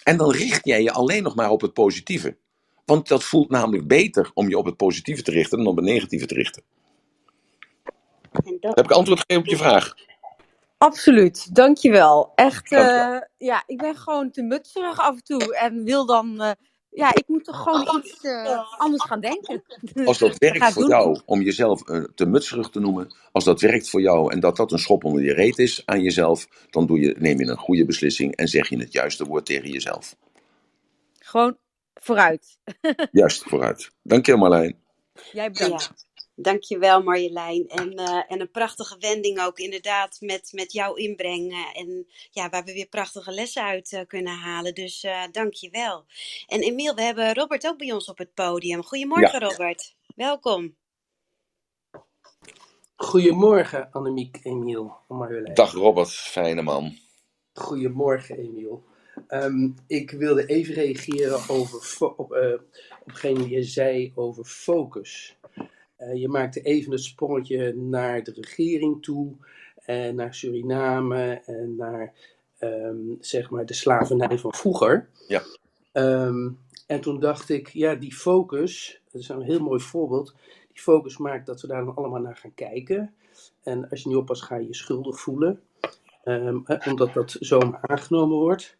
En 0.02 0.16
dan 0.16 0.30
richt 0.30 0.64
jij 0.64 0.82
je 0.82 0.92
alleen 0.92 1.22
nog 1.22 1.34
maar 1.34 1.50
op 1.50 1.60
het 1.60 1.72
positieve. 1.72 2.36
Want 2.84 3.08
dat 3.08 3.24
voelt 3.24 3.50
namelijk 3.50 3.86
beter 3.86 4.30
om 4.34 4.48
je 4.48 4.58
op 4.58 4.64
het 4.64 4.76
positieve 4.76 5.22
te 5.22 5.30
richten 5.30 5.58
dan 5.58 5.66
op 5.66 5.76
het 5.76 5.84
negatieve 5.84 6.26
te 6.26 6.34
richten. 6.34 6.62
En 8.32 8.56
dat, 8.60 8.76
Heb 8.76 8.84
ik 8.84 8.90
antwoord 8.90 9.20
gegeven 9.20 9.42
op 9.42 9.48
je 9.48 9.56
vraag? 9.56 9.94
Absoluut, 10.78 11.54
dankjewel. 11.54 12.32
Echt, 12.34 12.70
Dankjewel. 12.70 13.14
eh, 13.14 13.20
ja, 13.36 13.62
ik 13.66 13.78
ben 13.78 13.96
gewoon 13.96 14.30
te 14.30 14.42
mutserig 14.42 14.98
af 14.98 15.14
en 15.14 15.22
toe. 15.22 15.56
En 15.56 15.84
wil 15.84 16.06
dan, 16.06 16.40
eh, 16.42 16.50
ja, 16.90 17.14
ik 17.14 17.24
moet 17.28 17.44
toch 17.44 17.62
gewoon 17.62 17.98
iets 18.04 18.20
eh, 18.20 18.64
anders 18.78 19.04
gaan 19.04 19.20
denken. 19.20 19.64
Als 20.04 20.18
dat 20.18 20.38
werkt 20.38 20.72
voor 20.72 20.82
doen. 20.82 20.90
jou 20.90 21.20
om 21.24 21.42
jezelf 21.42 21.82
te 22.14 22.26
mutserig 22.26 22.68
te 22.68 22.80
noemen, 22.80 23.14
als 23.32 23.44
dat 23.44 23.60
werkt 23.60 23.90
voor 23.90 24.00
jou 24.00 24.32
en 24.32 24.40
dat 24.40 24.56
dat 24.56 24.72
een 24.72 24.78
schop 24.78 25.04
onder 25.04 25.22
je 25.22 25.32
reet 25.34 25.58
is 25.58 25.82
aan 25.86 26.02
jezelf, 26.02 26.48
dan 26.70 26.86
doe 26.86 27.00
je, 27.00 27.14
neem 27.18 27.38
je 27.40 27.46
een 27.46 27.56
goede 27.56 27.84
beslissing 27.84 28.36
en 28.36 28.48
zeg 28.48 28.68
je 28.68 28.78
het 28.78 28.92
juiste 28.92 29.24
woord 29.24 29.46
tegen 29.46 29.70
jezelf. 29.70 30.16
Gewoon 31.18 31.58
vooruit. 31.94 32.58
Juist 33.10 33.42
vooruit. 33.42 33.90
Dank 34.02 34.26
je, 34.26 34.36
Marlijn. 34.36 34.78
Jij 35.30 35.50
bedankt. 35.50 35.92
ja. 35.96 36.07
Dankjewel 36.40 37.02
Marjolein. 37.02 37.68
En, 37.68 37.94
eh, 37.94 38.22
en 38.28 38.40
een 38.40 38.50
prachtige 38.50 38.96
wending 38.98 39.40
ook 39.40 39.58
inderdaad 39.58 40.16
met, 40.20 40.48
met 40.52 40.72
jouw 40.72 40.94
inbreng. 40.94 41.52
eh, 41.52 41.80
en 41.80 42.06
ja, 42.30 42.48
waar 42.48 42.64
we 42.64 42.72
weer 42.72 42.88
prachtige 42.88 43.32
lessen 43.32 43.62
uit 43.62 43.92
eh, 43.92 44.06
kunnen 44.06 44.34
halen. 44.36 44.74
Dus 44.74 45.02
eh 45.04 45.22
dankjewel. 45.32 46.04
En 46.46 46.60
Emiel, 46.60 46.94
we 46.94 47.02
hebben 47.02 47.34
Robert 47.34 47.66
ook 47.66 47.78
bij 47.78 47.92
ons 47.92 48.08
op 48.08 48.18
het 48.18 48.34
podium. 48.34 48.82
Goedemorgen 48.84 49.40
Robert. 49.40 49.94
Welkom. 50.14 50.76
Goedemorgen, 52.96 53.88
Annemiek, 53.92 54.38
Emiel, 54.42 54.96
Marjolein. 55.08 55.54
Dag 55.54 55.72
Robert, 55.72 56.10
fijne 56.10 56.62
man. 56.62 56.96
Goedemorgen, 57.52 58.38
Emiel. 58.38 58.84
Ehm, 59.26 59.68
ik 59.86 60.10
wilde 60.10 60.46
even 60.46 60.74
reageren 60.74 61.48
over 61.48 61.96
op, 62.16 62.32
eh 62.32 62.52
op 62.52 62.64
hetgeen 63.04 63.48
je 63.48 63.62
zei 63.62 64.12
over 64.14 64.44
focus. 64.44 65.36
Eh, 65.98 66.14
je 66.14 66.28
maakte 66.28 66.60
even 66.60 66.92
het 66.92 67.02
sprongetje 67.02 67.74
naar 67.76 68.22
de 68.22 68.32
regering 68.34 69.02
toe, 69.02 69.36
en 69.88 70.14
naar 70.14 70.34
Suriname 70.34 71.42
en 71.44 71.76
naar 71.76 72.12
ehm, 72.58 72.96
zeg 73.20 73.50
maar 73.50 73.66
de 73.66 73.74
slavernij 73.74 74.38
van 74.38 74.54
vroeger. 74.54 75.08
Ja. 75.28 75.42
Ehm, 75.92 76.50
en 76.86 77.00
toen 77.00 77.20
dacht 77.20 77.48
ik, 77.48 77.68
ja, 77.68 77.94
die 77.94 78.14
focus, 78.14 79.00
dat 79.12 79.20
is 79.20 79.28
een 79.28 79.42
heel 79.42 79.60
mooi 79.60 79.80
voorbeeld. 79.80 80.34
Die 80.68 80.82
focus 80.82 81.16
maakt 81.16 81.46
dat 81.46 81.60
we 81.60 81.66
daar 81.66 81.84
dan 81.84 81.94
allemaal 81.94 82.20
naar 82.20 82.36
gaan 82.36 82.54
kijken. 82.54 83.14
En 83.62 83.88
als 83.90 84.02
je 84.02 84.08
niet 84.08 84.18
oppast, 84.18 84.42
ga 84.42 84.56
je 84.56 84.66
je 84.66 84.74
schuldig 84.74 85.20
voelen. 85.20 85.60
Ehm, 86.24 86.58
omdat 86.88 87.14
dat 87.14 87.36
zomaar 87.40 87.78
aangenomen 87.82 88.36
wordt. 88.36 88.76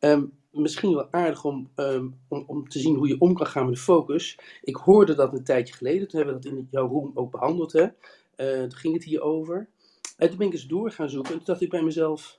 Ehm, 0.00 0.24
misschien 0.50 0.94
wel 0.94 1.12
aardig 1.12 1.44
om, 1.44 1.70
ehm, 1.74 2.08
om, 2.28 2.44
om 2.46 2.68
te 2.68 2.78
zien 2.78 2.96
hoe 2.96 3.08
je 3.08 3.20
om 3.20 3.34
kan 3.34 3.46
gaan 3.46 3.64
met 3.64 3.74
de 3.74 3.80
focus. 3.80 4.38
Ik 4.62 4.76
hoorde 4.76 5.14
dat 5.14 5.32
een 5.32 5.44
tijdje 5.44 5.74
geleden, 5.74 6.08
toen 6.08 6.20
hebben 6.20 6.36
we 6.36 6.48
dat 6.48 6.52
in 6.58 6.68
jouw 6.70 6.88
room 6.88 7.10
ook 7.14 7.30
behandeld. 7.30 7.72
Hè? 7.72 7.86
Eh, 8.34 8.60
toen 8.60 8.74
ging 8.74 8.94
het 8.94 9.04
hier 9.04 9.20
over. 9.20 9.68
En 10.16 10.28
toen 10.28 10.38
ben 10.38 10.46
ik 10.46 10.52
eens 10.52 10.66
door 10.66 10.90
gaan 10.90 11.10
zoeken 11.10 11.30
en 11.30 11.36
toen 11.36 11.46
dacht 11.46 11.60
ik 11.60 11.70
bij 11.70 11.82
mezelf, 11.82 12.38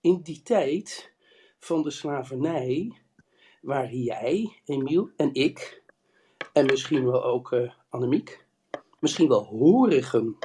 in 0.00 0.20
die 0.22 0.42
tijd 0.42 1.12
van 1.58 1.82
de 1.82 1.90
slavernij 1.90 2.92
waren 3.60 4.02
jij, 4.02 4.60
Emiel 4.64 5.10
en 5.16 5.34
ik, 5.34 5.82
en 6.52 6.66
misschien 6.66 7.04
wel 7.04 7.24
ook 7.24 7.52
eh, 7.52 7.72
Annemiek, 7.88 8.46
misschien 9.00 9.28
wel 9.28 9.44
horigen 9.44 10.36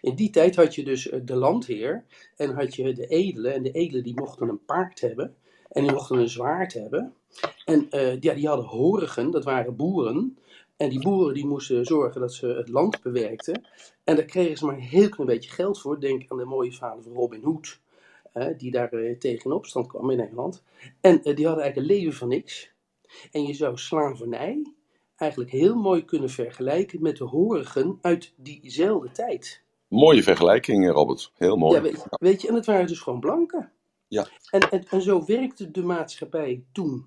In 0.00 0.14
die 0.14 0.30
tijd 0.30 0.56
had 0.56 0.74
je 0.74 0.84
dus 0.84 1.08
eh, 1.08 1.20
de 1.24 1.36
landheer 1.36 2.04
en 2.36 2.54
had 2.54 2.74
je 2.74 2.92
de 2.92 3.06
edelen. 3.06 3.54
En 3.54 3.62
de 3.62 3.70
edelen 3.70 4.02
die 4.02 4.20
mochten 4.20 4.48
een 4.48 4.64
paard 4.64 5.00
hebben 5.00 5.36
en 5.72 5.82
die 5.82 5.92
mochten 5.92 6.18
een 6.18 6.28
zwaard 6.28 6.72
hebben. 6.72 7.14
En 7.64 7.90
eh, 7.90 8.20
ja, 8.20 8.34
die 8.34 8.48
hadden 8.48 8.66
horigen, 8.66 9.30
dat 9.30 9.44
waren 9.44 9.76
boeren. 9.76 10.38
En 10.76 10.88
die 10.88 11.00
boeren 11.00 11.34
die 11.34 11.46
moesten 11.46 11.84
zorgen 11.84 12.20
dat 12.20 12.32
ze 12.32 12.46
het 12.46 12.68
land 12.68 13.02
bewerkten. 13.02 13.64
En 14.04 14.16
daar 14.16 14.24
kregen 14.24 14.56
ze 14.56 14.66
maar 14.66 14.74
een 14.74 14.80
heel 14.80 15.08
klein 15.08 15.28
beetje 15.28 15.50
geld 15.50 15.80
voor. 15.80 16.00
Denk 16.00 16.24
aan 16.28 16.38
de 16.38 16.44
mooie 16.44 16.72
verhalen 16.72 17.02
van 17.02 17.12
Robin 17.12 17.42
Hood, 17.42 17.80
die 18.56 18.70
daar 18.70 18.92
uh, 18.92 19.18
tegen 19.18 19.44
in 19.44 19.56
opstand 19.56 19.86
kwam 19.86 20.10
in 20.10 20.16
Nederland. 20.16 20.62
En 21.00 21.20
die 21.22 21.46
hadden 21.46 21.64
eigenlijk 21.64 21.76
een 21.76 21.96
leven 21.96 22.12
van 22.12 22.28
niks. 22.28 22.72
En 23.30 23.42
je 23.42 23.54
zou 23.54 23.76
slavernij 23.76 24.72
eigenlijk 25.16 25.50
heel 25.50 25.74
mooi 25.74 26.04
kunnen 26.04 26.30
vergelijken 26.30 27.02
met 27.02 27.16
de 27.16 27.24
horigen 27.24 27.98
uit 28.00 28.32
diezelfde 28.36 29.10
tijd. 29.10 29.62
Mooie 29.88 30.22
vergelijking, 30.22 30.90
Robert. 30.90 31.32
Heel 31.34 31.56
mooi. 31.56 31.74
Ja, 31.74 31.82
weet, 31.82 32.06
weet, 32.10 32.42
je, 32.42 32.48
en 32.48 32.54
het 32.54 32.66
waren 32.66 32.86
dus 32.86 33.00
gewoon 33.00 33.20
blanken. 33.20 33.72
Ja. 34.12 34.28
En, 34.50 34.70
en, 34.70 34.84
en 34.88 35.02
zo 35.02 35.24
werkte 35.24 35.70
de 35.70 35.82
maatschappij 35.82 36.64
toen. 36.72 37.06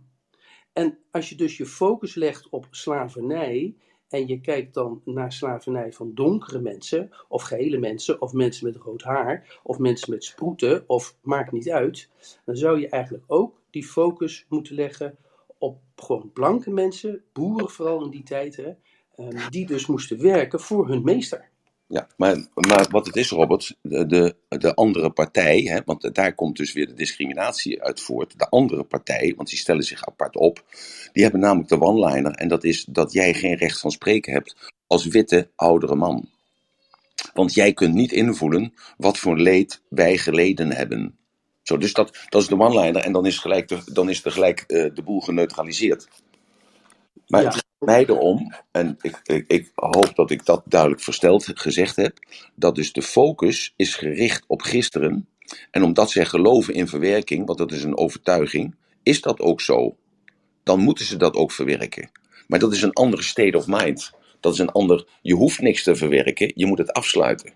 En 0.73 0.97
als 1.11 1.29
je 1.29 1.35
dus 1.35 1.57
je 1.57 1.65
focus 1.65 2.15
legt 2.15 2.49
op 2.49 2.67
slavernij 2.71 3.75
en 4.09 4.27
je 4.27 4.41
kijkt 4.41 4.73
dan 4.73 5.01
naar 5.03 5.33
slavernij 5.33 5.93
van 5.93 6.13
donkere 6.13 6.59
mensen, 6.59 7.09
of 7.27 7.43
gele 7.43 7.77
mensen, 7.77 8.21
of 8.21 8.33
mensen 8.33 8.65
met 8.67 8.75
rood 8.75 9.03
haar, 9.03 9.59
of 9.63 9.77
mensen 9.77 10.11
met 10.11 10.23
sproeten, 10.23 10.83
of 10.87 11.17
maakt 11.21 11.51
niet 11.51 11.69
uit, 11.69 12.09
dan 12.45 12.55
zou 12.55 12.79
je 12.79 12.89
eigenlijk 12.89 13.23
ook 13.27 13.61
die 13.69 13.85
focus 13.85 14.45
moeten 14.49 14.75
leggen 14.75 15.17
op 15.57 15.81
gewoon 15.95 16.31
blanke 16.33 16.71
mensen, 16.71 17.23
boeren 17.33 17.69
vooral 17.69 18.03
in 18.03 18.11
die 18.11 18.23
tijd, 18.23 18.55
hè, 18.55 18.71
um, 19.17 19.49
die 19.49 19.67
dus 19.67 19.85
moesten 19.85 20.21
werken 20.21 20.59
voor 20.59 20.87
hun 20.87 21.03
meester. 21.03 21.49
Ja, 21.87 22.07
maar, 22.17 22.47
maar 22.53 22.87
wat 22.89 23.05
het 23.05 23.15
is, 23.15 23.29
Robert, 23.29 23.75
de, 23.81 24.05
de, 24.05 24.35
de 24.47 24.73
andere 24.73 25.09
partij, 25.09 25.61
hè, 25.61 25.79
want 25.85 26.15
daar 26.15 26.35
komt 26.35 26.57
dus 26.57 26.73
weer 26.73 26.87
de 26.87 26.93
discriminatie 26.93 27.83
uit 27.83 28.01
voort. 28.01 28.39
De 28.39 28.49
andere 28.49 28.83
partij, 28.83 29.33
want 29.35 29.49
die 29.49 29.57
stellen 29.57 29.83
zich 29.83 30.05
apart 30.05 30.35
op, 30.35 30.63
die 31.11 31.23
hebben 31.23 31.41
namelijk 31.41 31.69
de 31.69 31.81
one-liner. 31.81 32.31
En 32.31 32.47
dat 32.47 32.63
is 32.63 32.85
dat 32.89 33.13
jij 33.13 33.33
geen 33.33 33.55
recht 33.55 33.79
van 33.79 33.91
spreken 33.91 34.33
hebt 34.33 34.73
als 34.87 35.05
witte 35.05 35.49
oudere 35.55 35.95
man. 35.95 36.29
Want 37.33 37.53
jij 37.53 37.73
kunt 37.73 37.93
niet 37.93 38.11
invoelen 38.11 38.73
wat 38.97 39.17
voor 39.17 39.37
leed 39.39 39.81
wij 39.89 40.17
geleden 40.17 40.71
hebben. 40.71 41.17
Zo, 41.63 41.77
dus 41.77 41.93
dat, 41.93 42.17
dat 42.29 42.41
is 42.41 42.47
de 42.47 42.59
one-liner 42.59 43.01
en 43.01 43.11
dan 43.11 43.25
is, 43.25 43.37
gelijk 43.37 43.67
de, 43.67 43.81
dan 43.85 44.09
is 44.09 44.21
tegelijk 44.21 44.63
uh, 44.67 44.95
de 44.95 45.03
boel 45.03 45.21
geneutraliseerd. 45.21 46.07
Maar 47.27 47.41
ja. 47.41 47.53
Het 47.79 47.89
gaat 47.89 48.07
mij 48.07 48.15
erom, 48.15 48.53
en 48.71 48.97
ik, 49.01 49.21
ik, 49.23 49.45
ik, 49.47 49.71
hoop 49.75 50.15
dat 50.15 50.31
ik 50.31 50.45
dat 50.45 50.61
duidelijk 50.65 51.01
versteld 51.01 51.51
gezegd 51.53 51.95
heb, 51.95 52.17
dat 52.55 52.75
dus 52.75 52.93
de 52.93 53.01
focus 53.01 53.73
is 53.75 53.95
gericht 53.95 54.43
op 54.47 54.61
gisteren. 54.61 55.27
En 55.71 55.83
omdat 55.83 56.11
zij 56.11 56.25
geloven 56.25 56.73
in 56.73 56.87
verwerking, 56.87 57.45
want 57.45 57.57
dat 57.57 57.71
is 57.71 57.83
een 57.83 57.97
overtuiging, 57.97 58.75
is 59.03 59.21
dat 59.21 59.39
ook 59.39 59.61
zo. 59.61 59.95
Dan 60.63 60.79
moeten 60.79 61.05
ze 61.05 61.17
dat 61.17 61.35
ook 61.35 61.51
verwerken. 61.51 62.09
Maar 62.47 62.59
dat 62.59 62.73
is 62.73 62.81
een 62.81 62.93
andere 62.93 63.23
state 63.23 63.57
of 63.57 63.67
mind. 63.67 64.11
Dat 64.39 64.53
is 64.53 64.59
een 64.59 64.71
ander, 64.71 65.07
je 65.21 65.33
hoeft 65.33 65.61
niks 65.61 65.83
te 65.83 65.95
verwerken, 65.95 66.51
je 66.55 66.65
moet 66.65 66.77
het 66.77 66.93
afsluiten. 66.93 67.53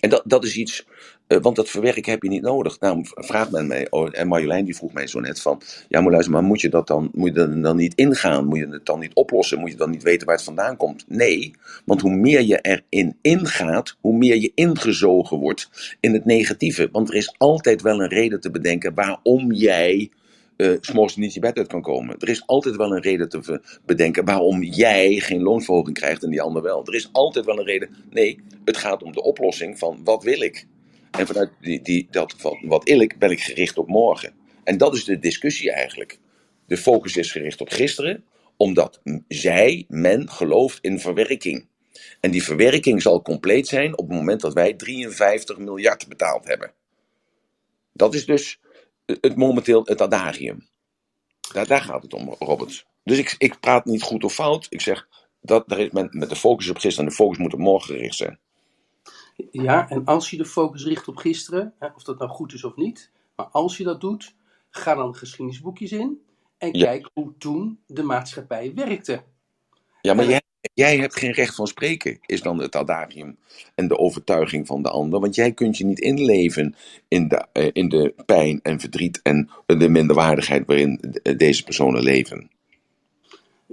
En 0.00 0.10
dat, 0.10 0.22
dat 0.24 0.44
is 0.44 0.56
iets, 0.56 0.86
uh, 1.28 1.38
want 1.40 1.56
dat 1.56 1.68
verwerken 1.68 2.12
heb 2.12 2.22
je 2.22 2.28
niet 2.28 2.42
nodig. 2.42 2.78
Daarom 2.78 3.02
vraagt 3.04 3.50
men 3.50 3.66
mij, 3.66 3.86
oh, 3.90 4.08
en 4.12 4.28
Marjolein 4.28 4.64
die 4.64 4.76
vroeg 4.76 4.92
mij 4.92 5.06
zo 5.06 5.20
net 5.20 5.40
van, 5.40 5.60
ja 5.88 6.00
maar 6.00 6.10
luister, 6.10 6.32
maar 6.32 6.42
moet 6.42 6.60
je 6.60 6.68
dat 6.68 6.86
dan, 6.86 7.10
moet 7.12 7.34
je 7.34 7.60
dan 7.60 7.76
niet 7.76 7.94
ingaan? 7.94 8.46
Moet 8.46 8.58
je 8.58 8.68
het 8.68 8.86
dan 8.86 8.98
niet 8.98 9.14
oplossen? 9.14 9.58
Moet 9.58 9.70
je 9.70 9.76
dan 9.76 9.90
niet 9.90 10.02
weten 10.02 10.26
waar 10.26 10.36
het 10.36 10.44
vandaan 10.44 10.76
komt? 10.76 11.04
Nee, 11.08 11.54
want 11.84 12.00
hoe 12.00 12.14
meer 12.16 12.42
je 12.42 12.60
erin 12.60 13.16
ingaat, 13.20 13.96
hoe 14.00 14.16
meer 14.16 14.36
je 14.36 14.52
ingezogen 14.54 15.38
wordt 15.38 15.96
in 16.00 16.12
het 16.12 16.24
negatieve. 16.24 16.88
Want 16.92 17.08
er 17.08 17.14
is 17.14 17.34
altijd 17.38 17.82
wel 17.82 18.00
een 18.00 18.08
reden 18.08 18.40
te 18.40 18.50
bedenken 18.50 18.94
waarom 18.94 19.52
jij 19.52 20.10
uh, 20.56 20.76
s'morgens 20.80 21.16
niet 21.16 21.34
je 21.34 21.40
bed 21.40 21.58
uit 21.58 21.66
kan 21.66 21.82
komen. 21.82 22.16
Er 22.18 22.28
is 22.28 22.46
altijd 22.46 22.76
wel 22.76 22.92
een 22.92 23.02
reden 23.02 23.28
te 23.28 23.60
bedenken 23.86 24.24
waarom 24.24 24.62
jij 24.62 25.14
geen 25.14 25.42
loonsverhoging 25.42 25.96
krijgt 25.96 26.22
en 26.22 26.30
die 26.30 26.42
ander 26.42 26.62
wel. 26.62 26.86
Er 26.86 26.94
is 26.94 27.08
altijd 27.12 27.44
wel 27.44 27.58
een 27.58 27.64
reden. 27.64 27.88
Nee, 28.10 28.40
het 28.64 28.76
gaat 28.76 29.02
om 29.02 29.12
de 29.12 29.22
oplossing 29.22 29.78
van 29.78 30.00
wat 30.04 30.22
wil 30.22 30.42
ik. 30.42 30.66
En 31.18 31.26
vanuit 31.26 31.50
die, 31.60 31.82
die, 31.82 32.08
dat 32.10 32.34
wat 32.62 32.88
ik, 32.88 33.18
ben 33.18 33.30
ik 33.30 33.40
gericht 33.40 33.78
op 33.78 33.88
morgen. 33.88 34.34
En 34.64 34.78
dat 34.78 34.94
is 34.94 35.04
de 35.04 35.18
discussie 35.18 35.72
eigenlijk. 35.72 36.18
De 36.66 36.76
focus 36.76 37.16
is 37.16 37.32
gericht 37.32 37.60
op 37.60 37.68
gisteren, 37.68 38.24
omdat 38.56 39.00
zij, 39.28 39.84
men, 39.88 40.30
gelooft 40.30 40.78
in 40.80 41.00
verwerking. 41.00 41.66
En 42.20 42.30
die 42.30 42.42
verwerking 42.42 43.02
zal 43.02 43.22
compleet 43.22 43.68
zijn 43.68 43.98
op 43.98 44.08
het 44.08 44.16
moment 44.16 44.40
dat 44.40 44.52
wij 44.52 44.74
53 44.74 45.58
miljard 45.58 46.08
betaald 46.08 46.46
hebben. 46.46 46.72
Dat 47.92 48.14
is 48.14 48.26
dus 48.26 48.60
het 49.04 49.36
momenteel 49.36 49.82
het 49.84 50.00
adagium. 50.00 50.68
Daar, 51.52 51.66
daar 51.66 51.82
gaat 51.82 52.02
het 52.02 52.14
om, 52.14 52.34
Robert. 52.38 52.86
Dus 53.04 53.18
ik, 53.18 53.34
ik 53.38 53.60
praat 53.60 53.84
niet 53.84 54.02
goed 54.02 54.24
of 54.24 54.34
fout. 54.34 54.66
Ik 54.68 54.80
zeg, 54.80 55.08
dat, 55.40 55.68
daar 55.68 55.78
is 55.78 55.90
men 55.90 56.08
met 56.10 56.28
de 56.28 56.36
focus 56.36 56.68
op 56.68 56.76
gisteren 56.76 57.04
en 57.04 57.10
de 57.10 57.22
focus 57.22 57.38
moet 57.38 57.52
op 57.52 57.58
morgen 57.58 57.94
gericht 57.94 58.16
zijn. 58.16 58.38
Ja, 59.50 59.88
en 59.90 60.04
als 60.04 60.30
je 60.30 60.36
de 60.36 60.44
focus 60.44 60.84
richt 60.84 61.08
op 61.08 61.16
gisteren, 61.16 61.74
of 61.94 62.02
dat 62.02 62.18
nou 62.18 62.30
goed 62.30 62.52
is 62.52 62.64
of 62.64 62.76
niet, 62.76 63.10
maar 63.36 63.46
als 63.46 63.76
je 63.76 63.84
dat 63.84 64.00
doet, 64.00 64.34
ga 64.70 64.94
dan 64.94 65.14
geschiedenisboekjes 65.14 65.92
in 65.92 66.20
en 66.58 66.78
Ja. 66.78 66.84
kijk 66.84 67.10
hoe 67.14 67.32
toen 67.38 67.78
de 67.86 68.02
maatschappij 68.02 68.72
werkte. 68.74 69.22
Ja, 70.00 70.14
maar 70.14 70.24
En- 70.24 70.30
jij, 70.30 70.40
jij 70.74 70.98
hebt 70.98 71.16
geen 71.18 71.32
recht 71.32 71.54
van 71.54 71.66
spreken, 71.66 72.18
is 72.26 72.42
dan 72.42 72.58
het 72.58 72.76
adagium 72.76 73.38
en 73.74 73.88
de 73.88 73.98
overtuiging 73.98 74.66
van 74.66 74.82
de 74.82 74.90
ander. 74.90 75.20
Want 75.20 75.34
jij 75.34 75.52
kunt 75.52 75.76
je 75.78 75.84
niet 75.84 75.98
inleven 75.98 76.74
in 77.08 77.28
de, 77.28 77.46
eh, 77.52 77.70
in 77.72 77.88
de 77.88 78.14
pijn 78.26 78.60
en 78.62 78.80
verdriet 78.80 79.20
en 79.22 79.50
de 79.66 79.88
minderwaardigheid 79.88 80.66
waarin 80.66 81.00
eh, 81.22 81.36
deze 81.38 81.64
personen 81.64 82.02
leven. 82.02 82.50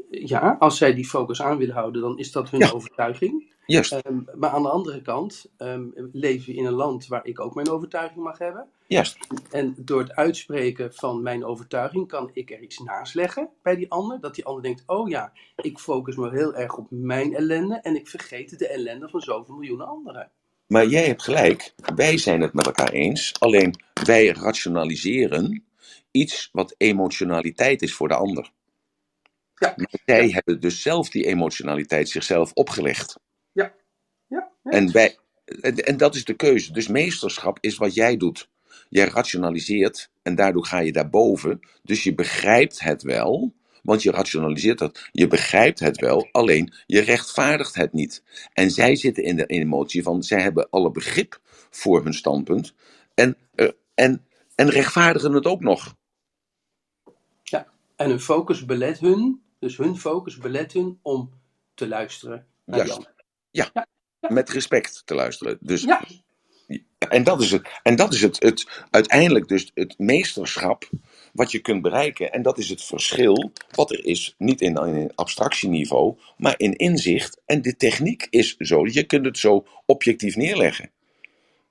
Ja, 0.09 0.55
als 0.59 0.77
zij 0.77 0.93
die 0.93 1.05
focus 1.07 1.41
aan 1.41 1.57
willen 1.57 1.75
houden, 1.75 2.01
dan 2.01 2.17
is 2.17 2.31
dat 2.31 2.49
hun 2.49 2.59
Ja. 2.59 2.69
overtuiging. 2.71 3.51
Juist, 3.65 3.91
Ehm, 3.91 4.21
maar 4.35 4.49
aan 4.49 4.63
de 4.63 4.69
andere 4.69 5.01
kant 5.01 5.45
ehm, 5.57 5.83
leven 6.11 6.45
we 6.45 6.53
in 6.53 6.65
een 6.65 6.73
land 6.73 7.07
waar 7.07 7.25
ik 7.25 7.39
ook 7.39 7.55
mijn 7.55 7.69
overtuiging 7.69 8.23
mag 8.23 8.37
hebben. 8.37 8.67
juist. 8.87 9.17
En 9.51 9.75
door 9.77 9.99
het 10.01 10.15
uitspreken 10.15 10.93
van 10.93 11.21
mijn 11.21 11.45
overtuiging 11.45 12.07
kan 12.07 12.29
ik 12.33 12.51
er 12.51 12.59
iets 12.61 12.79
naast 12.79 13.13
leggen 13.15 13.49
bij 13.61 13.75
die 13.75 13.91
ander. 13.91 14.19
Dat 14.19 14.35
die 14.35 14.45
ander 14.45 14.63
denkt, 14.63 14.83
oh 14.85 15.09
ja, 15.09 15.31
ik 15.55 15.79
focus 15.79 16.15
me 16.15 16.29
heel 16.29 16.55
erg 16.55 16.77
op 16.77 16.87
mijn 16.89 17.35
ellende 17.35 17.75
en 17.75 17.95
ik 17.95 18.07
vergeet 18.07 18.59
de 18.59 18.67
ellende 18.67 19.09
van 19.09 19.21
zoveel 19.21 19.55
miljoenen 19.55 19.87
anderen. 19.87 20.31
Maar 20.67 20.85
jij 20.87 21.05
hebt 21.05 21.23
gelijk, 21.23 21.73
wij 21.95 22.17
zijn 22.17 22.41
het 22.41 22.53
met 22.53 22.65
elkaar 22.65 22.91
eens. 22.91 23.33
Alleen 23.39 23.75
wij 24.03 24.27
rationaliseren 24.27 25.65
iets 26.11 26.49
wat 26.51 26.75
emotionaliteit 26.77 27.81
is 27.81 27.93
voor 27.93 28.07
de 28.07 28.15
ander. 28.15 28.51
Ja, 29.55 29.73
Maar 29.77 29.99
zij 30.05 30.29
hebben 30.29 30.59
dus 30.59 30.81
zelf 30.81 31.09
die 31.09 31.25
emotionaliteit 31.25 32.09
zichzelf 32.09 32.51
opgelegd. 32.53 33.19
Ja, 34.33 34.51
ja. 34.63 34.71
ja. 34.71 34.71
En, 34.71 34.91
wij, 34.91 35.17
en, 35.61 35.75
en 35.75 35.97
dat 35.97 36.15
is 36.15 36.25
de 36.25 36.33
keuze. 36.33 36.73
Dus 36.73 36.87
meesterschap 36.87 37.57
is 37.61 37.77
wat 37.77 37.93
jij 37.93 38.17
doet. 38.17 38.49
Jij 38.89 39.07
rationaliseert 39.07 40.09
en 40.21 40.35
daardoor 40.35 40.65
ga 40.65 40.79
je 40.79 40.91
daarboven. 40.91 41.59
Dus 41.83 42.03
je 42.03 42.13
begrijpt 42.13 42.79
het 42.79 43.01
wel, 43.01 43.53
want 43.83 44.03
je 44.03 44.11
rationaliseert 44.11 44.79
dat. 44.79 45.09
Je 45.11 45.27
begrijpt 45.27 45.79
het 45.79 45.99
wel, 45.99 46.27
alleen 46.31 46.73
je 46.85 46.99
rechtvaardigt 47.01 47.75
het 47.75 47.93
niet. 47.93 48.23
En 48.53 48.71
zij 48.71 48.95
zitten 48.95 49.23
in 49.23 49.35
de 49.35 49.45
emotie 49.45 50.03
van, 50.03 50.23
zij 50.23 50.41
hebben 50.41 50.69
alle 50.69 50.91
begrip 50.91 51.39
voor 51.69 52.03
hun 52.03 52.13
standpunt. 52.13 52.73
En, 53.13 53.37
eh, 53.55 53.69
en, 53.93 54.25
en 54.55 54.69
rechtvaardigen 54.69 55.33
het 55.33 55.45
ook 55.45 55.61
nog. 55.61 55.95
ja. 57.43 57.67
En 57.95 58.09
hun 58.09 58.19
focus 58.19 58.65
belet 58.65 58.99
hun, 58.99 59.41
dus 59.59 59.77
hun 59.77 59.97
focus 59.97 60.37
belet 60.37 60.73
hun 60.73 60.99
om 61.01 61.29
te 61.73 61.87
luisteren 61.87 62.47
naar 62.65 62.77
Juist. 62.77 62.95
ander. 62.95 63.13
Met 64.27 64.49
respect 64.49 65.01
te 65.05 65.15
luisteren. 65.15 65.57
Dus 65.61 65.81
Ja, 65.81 66.01
En 67.09 67.23
dat 67.23 67.41
is 67.41 67.51
het, 67.51 67.69
en 67.83 67.95
dat 67.95 68.13
is 68.13 68.21
het, 68.21 68.43
het 68.43 68.85
uiteindelijk 68.91 69.47
dus 69.47 69.71
het 69.73 69.95
meesterschap 69.97 70.89
wat 71.33 71.51
je 71.51 71.59
kunt 71.59 71.81
bereiken. 71.81 72.31
En 72.31 72.41
dat 72.41 72.57
is 72.57 72.69
het 72.69 72.83
verschil 72.83 73.51
wat 73.71 73.91
er 73.91 74.05
is, 74.05 74.35
niet 74.37 74.61
in, 74.61 74.75
in 74.75 75.11
abstractieniveau, 75.15 76.17
maar 76.37 76.53
in 76.57 76.75
inzicht. 76.75 77.41
En 77.45 77.61
de 77.61 77.75
techniek 77.75 78.27
is 78.29 78.55
zo, 78.57 78.85
je 78.85 79.03
kunt 79.03 79.25
het 79.25 79.37
zo 79.37 79.65
objectief 79.85 80.35
neerleggen. 80.35 80.91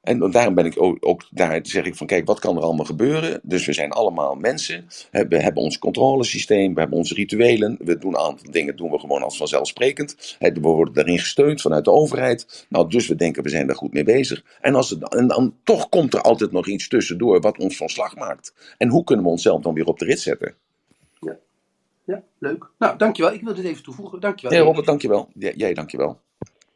En 0.02 0.30
daarom 0.30 0.54
ben 0.54 0.64
ik 0.64 0.82
ook, 0.82 0.96
ook 1.00 1.26
daar 1.30 1.60
zeg 1.62 1.84
ik 1.84 1.94
van 1.94 2.06
kijk, 2.06 2.26
wat 2.26 2.38
kan 2.38 2.56
er 2.56 2.62
allemaal 2.62 2.84
gebeuren? 2.84 3.40
Dus 3.42 3.66
we 3.66 3.72
zijn 3.72 3.90
allemaal 3.90 4.34
mensen, 4.34 4.86
we 5.10 5.42
hebben 5.42 5.62
ons 5.62 5.78
controlesysteem, 5.78 6.74
we 6.74 6.80
hebben 6.80 6.98
onze 6.98 7.14
rituelen, 7.14 7.76
we 7.84 7.98
doen 7.98 8.14
een 8.14 8.20
aantal 8.20 8.50
dingen 8.52 8.76
doen 8.76 8.90
we 8.90 8.98
gewoon 8.98 9.22
als 9.22 9.36
vanzelfsprekend. 9.36 10.36
We 10.38 10.60
worden 10.60 10.94
daarin 10.94 11.18
gesteund 11.18 11.60
vanuit 11.60 11.84
de 11.84 11.90
overheid. 11.90 12.66
Nou, 12.68 12.88
dus 12.88 13.06
we 13.06 13.14
denken 13.14 13.42
we 13.42 13.48
zijn 13.48 13.66
daar 13.66 13.76
goed 13.76 13.92
mee 13.92 14.04
bezig. 14.04 14.44
En, 14.60 14.74
als 14.74 14.90
het, 14.90 15.14
en 15.14 15.26
dan 15.26 15.54
toch 15.64 15.88
komt 15.88 16.14
er 16.14 16.20
altijd 16.20 16.52
nog 16.52 16.66
iets 16.66 16.88
tussendoor 16.88 17.40
wat 17.40 17.58
ons 17.58 17.76
van 17.76 17.88
slag 17.88 18.16
maakt. 18.16 18.74
En 18.78 18.88
hoe 18.88 19.04
kunnen 19.04 19.24
we 19.24 19.30
onszelf 19.30 19.62
dan 19.62 19.74
weer 19.74 19.86
op 19.86 19.98
de 19.98 20.04
rit 20.04 20.20
zetten? 20.20 20.54
ja, 22.04 22.22
leuk. 22.38 22.70
Nou, 22.78 22.98
dankjewel. 22.98 23.32
Ik 23.32 23.42
wil 23.42 23.54
dit 23.54 23.64
even 23.64 23.82
toevoegen. 23.82 24.20
Dankjewel. 24.20 24.56
Nee, 24.56 24.66
Robert, 24.66 24.86
dankjewel. 24.86 25.28
J- 25.34 25.52
jij 25.56 25.74
dankjewel. 25.74 26.20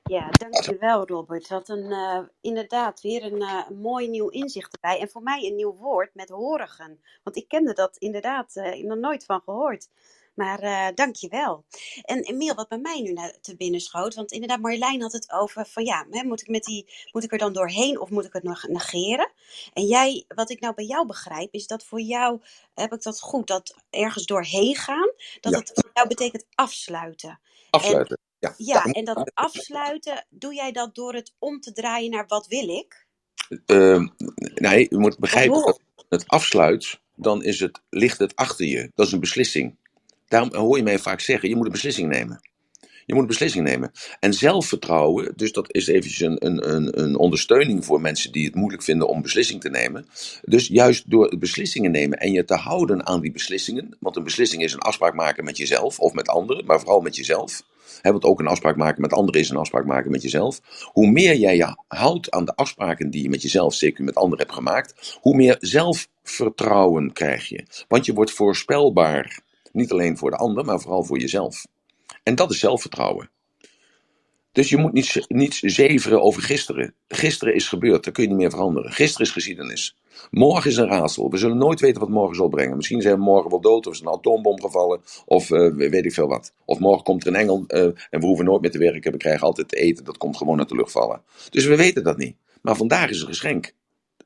Ja, 0.06 0.28
dankjewel 0.30 1.06
Robert. 1.06 1.48
Wat 1.48 1.68
een, 1.68 1.92
eh, 1.92 2.18
inderdaad 2.40 3.00
weer 3.00 3.24
een, 3.24 3.42
eh, 3.42 3.64
een 3.68 3.80
mooi 3.80 4.08
nieuw 4.08 4.28
inzicht 4.28 4.72
erbij. 4.72 5.00
En 5.00 5.08
voor 5.08 5.22
mij 5.22 5.46
een 5.46 5.54
nieuw 5.54 5.74
woord 5.76 6.14
met 6.14 6.28
horigen. 6.28 7.00
Want 7.22 7.36
ik 7.36 7.48
kende 7.48 7.72
dat 7.72 7.96
inderdaad 7.96 8.56
uh, 8.56 8.84
nog 8.84 8.98
nooit 8.98 9.24
van 9.24 9.40
gehoord. 9.44 9.88
Maar 10.34 10.62
uh, 10.62 10.86
dankjewel. 10.94 11.64
En 12.02 12.22
Emiel, 12.22 12.54
wat 12.54 12.68
bij 12.68 12.78
mij 12.78 13.00
nu 13.00 13.12
naar 13.12 13.36
te 13.40 13.56
binnen 13.56 13.80
schoot. 13.80 14.14
Want 14.14 14.32
inderdaad, 14.32 14.60
Marjolein 14.60 15.02
had 15.02 15.12
het 15.12 15.32
over 15.32 15.66
van 15.66 15.84
ja, 15.84 16.06
hè, 16.10 16.24
moet, 16.24 16.40
ik 16.40 16.48
met 16.48 16.64
die, 16.64 16.92
moet 17.12 17.24
ik 17.24 17.32
er 17.32 17.38
dan 17.38 17.52
doorheen 17.52 18.00
of 18.00 18.10
moet 18.10 18.24
ik 18.24 18.32
het 18.32 18.42
nog 18.42 18.68
negeren? 18.68 19.32
En 19.72 19.84
jij, 19.84 20.24
wat 20.28 20.50
ik 20.50 20.60
nou 20.60 20.74
bij 20.74 20.84
jou 20.84 21.06
begrijp, 21.06 21.52
is 21.52 21.66
dat 21.66 21.84
voor 21.84 22.00
jou, 22.00 22.40
heb 22.74 22.92
ik 22.92 23.02
dat 23.02 23.20
goed, 23.20 23.46
dat 23.46 23.74
ergens 23.90 24.26
doorheen 24.26 24.74
gaan, 24.76 25.12
dat 25.40 25.52
Ja. 25.52 25.58
het 25.58 25.70
voor 25.74 25.90
jou 25.92 26.08
betekent 26.08 26.46
afsluiten. 26.54 27.40
Afsluiten. 27.70 28.18
Ja. 28.56 28.82
Ja, 28.84 28.84
en 28.84 29.04
dat 29.04 29.30
afsluiten, 29.34 30.26
doe 30.30 30.54
jij 30.54 30.72
dat 30.72 30.94
door 30.94 31.14
het 31.14 31.32
om 31.38 31.60
te 31.60 31.72
draaien 31.72 32.10
naar 32.10 32.24
wat 32.26 32.46
wil 32.46 32.68
ik? 32.68 33.06
Ehm, 33.66 34.06
nee, 34.54 34.86
je 34.90 34.98
moet 34.98 35.18
begrijpen 35.18 35.62
dat 35.62 35.80
het 36.08 36.28
afsluit, 36.28 37.00
dan 37.14 37.44
is 37.44 37.60
het, 37.60 37.80
ligt 37.90 38.18
het 38.18 38.36
achter 38.36 38.66
je. 38.66 38.90
Dat 38.94 39.06
is 39.06 39.12
een 39.12 39.20
beslissing. 39.20 39.76
Daarom 40.28 40.54
hoor 40.54 40.76
je 40.76 40.82
mij 40.82 40.98
vaak 40.98 41.20
zeggen, 41.20 41.48
je 41.48 41.56
moet 41.56 41.66
een 41.66 41.72
beslissing 41.72 42.08
nemen. 42.08 42.40
Je 43.06 43.14
moet 43.14 43.22
een 43.22 43.28
beslissing 43.28 43.64
nemen. 43.64 43.92
En 44.20 44.34
zelfvertrouwen, 44.34 45.32
dus 45.36 45.52
dat 45.52 45.74
is 45.74 45.86
eventjes 45.86 46.20
een, 46.20 46.46
een, 46.46 46.74
een, 46.74 47.00
een 47.00 47.16
ondersteuning 47.16 47.84
voor 47.84 48.00
mensen 48.00 48.32
die 48.32 48.44
het 48.44 48.54
moeilijk 48.54 48.82
vinden 48.82 49.08
om 49.08 49.22
beslissing 49.22 49.60
te 49.60 49.70
nemen. 49.70 50.06
Dus 50.42 50.66
juist 50.66 51.10
door 51.10 51.38
beslissingen 51.38 51.90
nemen 51.90 52.18
en 52.18 52.32
je 52.32 52.44
te 52.44 52.54
houden 52.54 53.06
aan 53.06 53.20
die 53.20 53.32
beslissingen, 53.32 53.96
want 54.00 54.16
een 54.16 54.24
beslissing 54.24 54.62
is 54.62 54.72
een 54.72 54.78
afspraak 54.78 55.14
maken 55.14 55.44
met 55.44 55.56
jezelf 55.56 55.98
of 56.00 56.12
met 56.12 56.28
anderen, 56.28 56.64
maar 56.64 56.80
vooral 56.80 57.00
met 57.00 57.16
jezelf. 57.16 57.62
Hè, 58.02 58.10
want 58.10 58.24
ook 58.24 58.40
een 58.40 58.46
afspraak 58.46 58.76
maken 58.76 59.00
met 59.00 59.12
anderen 59.12 59.40
is 59.40 59.48
een 59.48 59.56
afspraak 59.56 59.84
maken 59.84 60.10
met 60.10 60.22
jezelf. 60.22 60.60
Hoe 60.92 61.10
meer 61.10 61.36
jij 61.36 61.56
je 61.56 61.76
houdt 61.88 62.30
aan 62.30 62.44
de 62.44 62.54
afspraken 62.54 63.10
die 63.10 63.22
je 63.22 63.28
met 63.28 63.42
jezelf, 63.42 63.74
zeker 63.74 64.04
met 64.04 64.14
anderen 64.14 64.38
hebt 64.38 64.52
gemaakt, 64.52 65.18
hoe 65.20 65.36
meer 65.36 65.56
zelfvertrouwen 65.60 67.12
krijg 67.12 67.48
je. 67.48 67.64
Want 67.88 68.06
je 68.06 68.14
wordt 68.14 68.30
voorspelbaar. 68.30 69.38
Niet 69.72 69.92
alleen 69.92 70.18
voor 70.18 70.30
de 70.30 70.36
ander, 70.36 70.64
maar 70.64 70.80
vooral 70.80 71.04
voor 71.04 71.18
jezelf. 71.18 71.66
En 72.22 72.34
dat 72.34 72.50
is 72.50 72.58
zelfvertrouwen. 72.58 73.30
Dus 74.56 74.68
je 74.68 74.76
moet 74.76 74.92
niet, 74.92 75.06
z- 75.06 75.24
niet 75.28 75.58
zeveren 75.62 76.22
over 76.22 76.42
gisteren. 76.42 76.94
Gisteren 77.08 77.54
is 77.54 77.68
gebeurd, 77.68 78.04
dat 78.04 78.12
kun 78.12 78.22
je 78.22 78.28
niet 78.28 78.38
meer 78.38 78.50
veranderen. 78.50 78.92
Gisteren 78.92 79.26
is 79.26 79.32
geschiedenis. 79.32 79.96
Morgen 80.30 80.70
is 80.70 80.76
een 80.76 80.86
raadsel. 80.88 81.30
We 81.30 81.36
zullen 81.36 81.56
nooit 81.56 81.80
weten 81.80 82.00
wat 82.00 82.08
morgen 82.08 82.36
zal 82.36 82.48
brengen. 82.48 82.76
Misschien 82.76 83.00
zijn 83.02 83.14
we 83.16 83.22
morgen 83.22 83.50
wel 83.50 83.60
dood, 83.60 83.86
of 83.86 83.92
is 83.92 84.00
een 84.00 84.08
atoombom 84.08 84.60
gevallen, 84.60 85.00
of 85.24 85.50
eh, 85.50 85.74
weet 85.74 86.04
ik 86.04 86.12
veel 86.12 86.28
wat. 86.28 86.52
Of 86.64 86.78
morgen 86.78 87.04
komt 87.04 87.22
er 87.26 87.28
een 87.28 87.40
engel 87.40 87.64
eh, 87.66 87.82
en 87.82 88.20
we 88.20 88.26
hoeven 88.26 88.44
nooit 88.44 88.60
meer 88.60 88.70
te 88.70 88.78
werken. 88.78 89.12
We 89.12 89.18
krijgen 89.18 89.46
altijd 89.46 89.68
te 89.68 89.76
eten, 89.76 90.04
dat 90.04 90.16
komt 90.18 90.36
gewoon 90.36 90.58
uit 90.58 90.68
de 90.68 90.74
lucht 90.76 90.92
vallen. 90.92 91.22
Dus 91.50 91.64
we 91.64 91.76
weten 91.76 92.04
dat 92.04 92.16
niet. 92.16 92.36
Maar 92.62 92.76
vandaag 92.76 93.10
is 93.10 93.20
een 93.20 93.26
geschenk. 93.26 93.72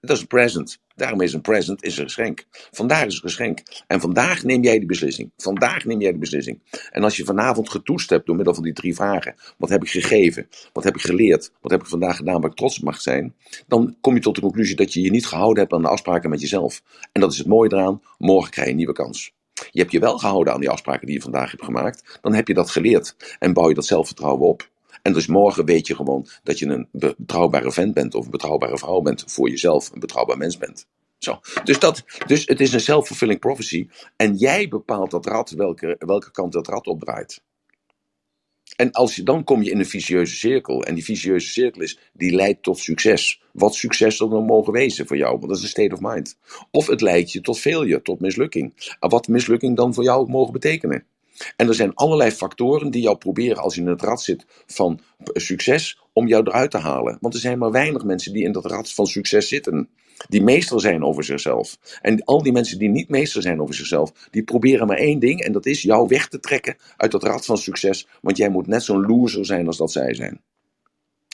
Dat 0.01 0.17
is 0.17 0.21
een 0.23 0.29
present. 0.29 0.79
Daarom 0.95 1.21
is 1.21 1.33
een 1.33 1.41
present 1.41 1.83
is 1.83 1.99
een 1.99 2.05
geschenk. 2.05 2.45
Vandaag 2.71 3.07
is 3.07 3.15
een 3.15 3.21
geschenk. 3.21 3.63
En 3.87 4.01
vandaag 4.01 4.43
neem 4.43 4.63
jij 4.63 4.79
die 4.79 4.87
beslissing. 4.87 5.31
Vandaag 5.37 5.85
neem 5.85 6.01
jij 6.01 6.13
de 6.13 6.19
beslissing. 6.19 6.61
En 6.91 7.05
als 7.05 7.17
je 7.17 7.25
vanavond 7.25 7.71
getoest 7.71 8.11
hebt 8.11 8.27
door 8.27 8.37
middel 8.37 8.55
van 8.55 8.63
die 8.63 8.73
drie 8.73 8.95
vragen. 8.95 9.35
Wat 9.59 9.69
heb 9.69 9.83
ik 9.83 9.91
gegeven? 9.91 10.49
Wat 10.73 10.85
heb 10.85 10.95
ik 10.95 11.01
geleerd? 11.01 11.53
Wat 11.61 11.71
heb 11.71 11.81
ik 11.81 11.87
vandaag 11.87 12.17
gedaan 12.17 12.41
waar 12.41 12.51
ik 12.51 12.57
trots 12.57 12.79
op 12.79 12.85
mag 12.85 13.01
zijn? 13.01 13.35
Dan 13.67 13.97
kom 14.01 14.15
je 14.15 14.21
tot 14.21 14.35
de 14.35 14.41
conclusie 14.41 14.77
dat 14.77 14.93
je 14.93 15.01
je 15.01 15.11
niet 15.11 15.27
gehouden 15.27 15.59
hebt 15.63 15.73
aan 15.73 15.83
de 15.83 15.89
afspraken 15.89 16.31
met 16.31 16.41
jezelf. 16.41 16.83
En 17.13 17.21
dat 17.21 17.33
is 17.33 17.39
het 17.39 17.47
mooie 17.47 17.73
eraan. 17.73 18.03
Morgen 18.19 18.51
krijg 18.51 18.67
je 18.67 18.73
een 18.73 18.79
nieuwe 18.79 18.95
kans. 18.95 19.33
Je 19.71 19.81
hebt 19.81 19.93
je 19.93 20.01
wel 20.01 20.19
gehouden 20.19 20.53
aan 20.53 20.61
die 20.61 20.71
afspraken 20.71 21.07
die 21.07 21.17
je 21.17 21.23
vandaag 21.23 21.51
hebt 21.51 21.65
gemaakt. 21.65 22.19
Dan 22.21 22.35
heb 22.35 22.49
je 22.49 22.55
dat 22.55 22.71
geleerd. 22.71 23.37
En 23.39 23.53
bouw 23.53 23.69
je 23.69 23.75
dat 23.75 23.87
zelfvertrouwen 23.87 24.49
op. 24.49 24.71
En 25.03 25.13
dus 25.13 25.27
morgen 25.27 25.65
weet 25.65 25.87
je 25.87 25.95
gewoon 25.95 26.27
dat 26.43 26.59
je 26.59 26.67
een 26.67 26.89
betrouwbare 26.93 27.73
vent 27.73 27.95
bent 27.95 28.15
of 28.15 28.25
een 28.25 28.31
betrouwbare 28.31 28.79
vrouw 28.79 29.01
bent 29.01 29.25
voor 29.27 29.49
jezelf, 29.49 29.93
een 29.93 30.01
betrouwbaar 30.01 30.37
mens 30.37 30.59
bent. 30.59 30.87
Zo. 31.19 31.41
Dus, 31.65 31.79
dat, 31.79 32.05
dus 32.27 32.47
het 32.47 32.61
is 32.61 32.73
een 32.73 32.81
self-fulfilling 32.81 33.41
prophecy. 33.41 33.89
En 34.17 34.37
jij 34.37 34.69
bepaalt 34.69 35.11
dat 35.11 35.27
rad, 35.27 35.51
welke, 35.51 35.97
welke 35.99 36.31
kant 36.31 36.53
dat 36.53 36.69
rad 36.69 36.87
opdraait. 36.87 37.43
En 38.77 38.93
als 38.93 39.17
je, 39.17 39.23
dan 39.23 39.45
kom 39.45 39.63
je 39.63 39.71
in 39.71 39.79
een 39.79 39.87
vicieuze 39.87 40.35
cirkel. 40.35 40.85
En 40.85 40.95
die 40.95 41.05
vicieuze 41.05 41.49
cirkel 41.49 41.83
is, 41.83 41.99
die 42.13 42.35
leidt 42.35 42.63
tot 42.63 42.79
succes. 42.79 43.43
Wat 43.53 43.75
succes 43.75 44.19
dat 44.19 44.31
dan 44.31 44.45
mogen 44.45 44.73
wezen 44.73 45.07
voor 45.07 45.17
jou, 45.17 45.31
want 45.31 45.49
dat 45.49 45.57
is 45.57 45.63
een 45.63 45.69
state 45.69 45.95
of 45.95 46.01
mind. 46.01 46.39
Of 46.71 46.87
het 46.87 47.01
leidt 47.01 47.33
je 47.33 47.41
tot 47.41 47.59
failure, 47.59 48.03
tot 48.03 48.21
mislukking. 48.21 48.97
En 49.01 49.09
wat 49.09 49.29
mislukking 49.29 49.77
dan 49.77 49.95
voor 49.95 50.05
jou 50.05 50.21
ook 50.21 50.29
mogen 50.29 50.53
betekenen. 50.53 51.05
En 51.57 51.69
er 51.69 51.75
zijn 51.75 51.95
allerlei 51.95 52.31
factoren 52.31 52.91
die 52.91 53.03
jou 53.03 53.17
proberen, 53.17 53.63
als 53.63 53.75
je 53.75 53.81
in 53.81 53.87
het 53.87 54.03
rad 54.03 54.23
zit 54.23 54.47
van 54.67 55.01
succes, 55.33 55.99
om 56.13 56.27
jou 56.27 56.47
eruit 56.47 56.71
te 56.71 56.79
halen. 56.79 57.19
Want 57.21 57.35
er 57.35 57.41
zijn 57.41 57.59
maar 57.59 57.71
weinig 57.71 58.05
mensen 58.05 58.33
die 58.33 58.45
in 58.45 58.53
dat 58.53 58.65
rad 58.65 58.93
van 58.93 59.07
succes 59.07 59.49
zitten. 59.49 59.89
Die 60.29 60.43
meester 60.43 60.81
zijn 60.81 61.05
over 61.05 61.25
zichzelf. 61.25 61.79
En 62.03 62.25
al 62.25 62.43
die 62.43 62.53
mensen 62.53 62.79
die 62.79 62.89
niet 62.89 63.09
meester 63.09 63.43
zijn 63.43 63.61
over 63.61 63.75
zichzelf, 63.75 64.13
die 64.31 64.43
proberen 64.43 64.87
maar 64.87 64.97
één 64.97 65.19
ding. 65.19 65.41
En 65.41 65.53
dat 65.53 65.67
is 65.67 65.83
jou 65.83 66.09
weg 66.09 66.29
te 66.29 66.41
trekken 66.41 66.77
uit 66.97 67.11
dat 67.11 67.23
rad 67.23 67.45
van 67.45 67.59
succes. 67.59 68.07
Want 68.21 68.37
jij 68.37 68.49
moet 68.49 68.67
net 68.67 68.83
zo'n 68.83 69.07
loser 69.07 69.47
zijn 69.47 69.67
als 69.67 69.77
dat 69.77 69.93
zij 69.93 70.15
zijn. 70.15 70.41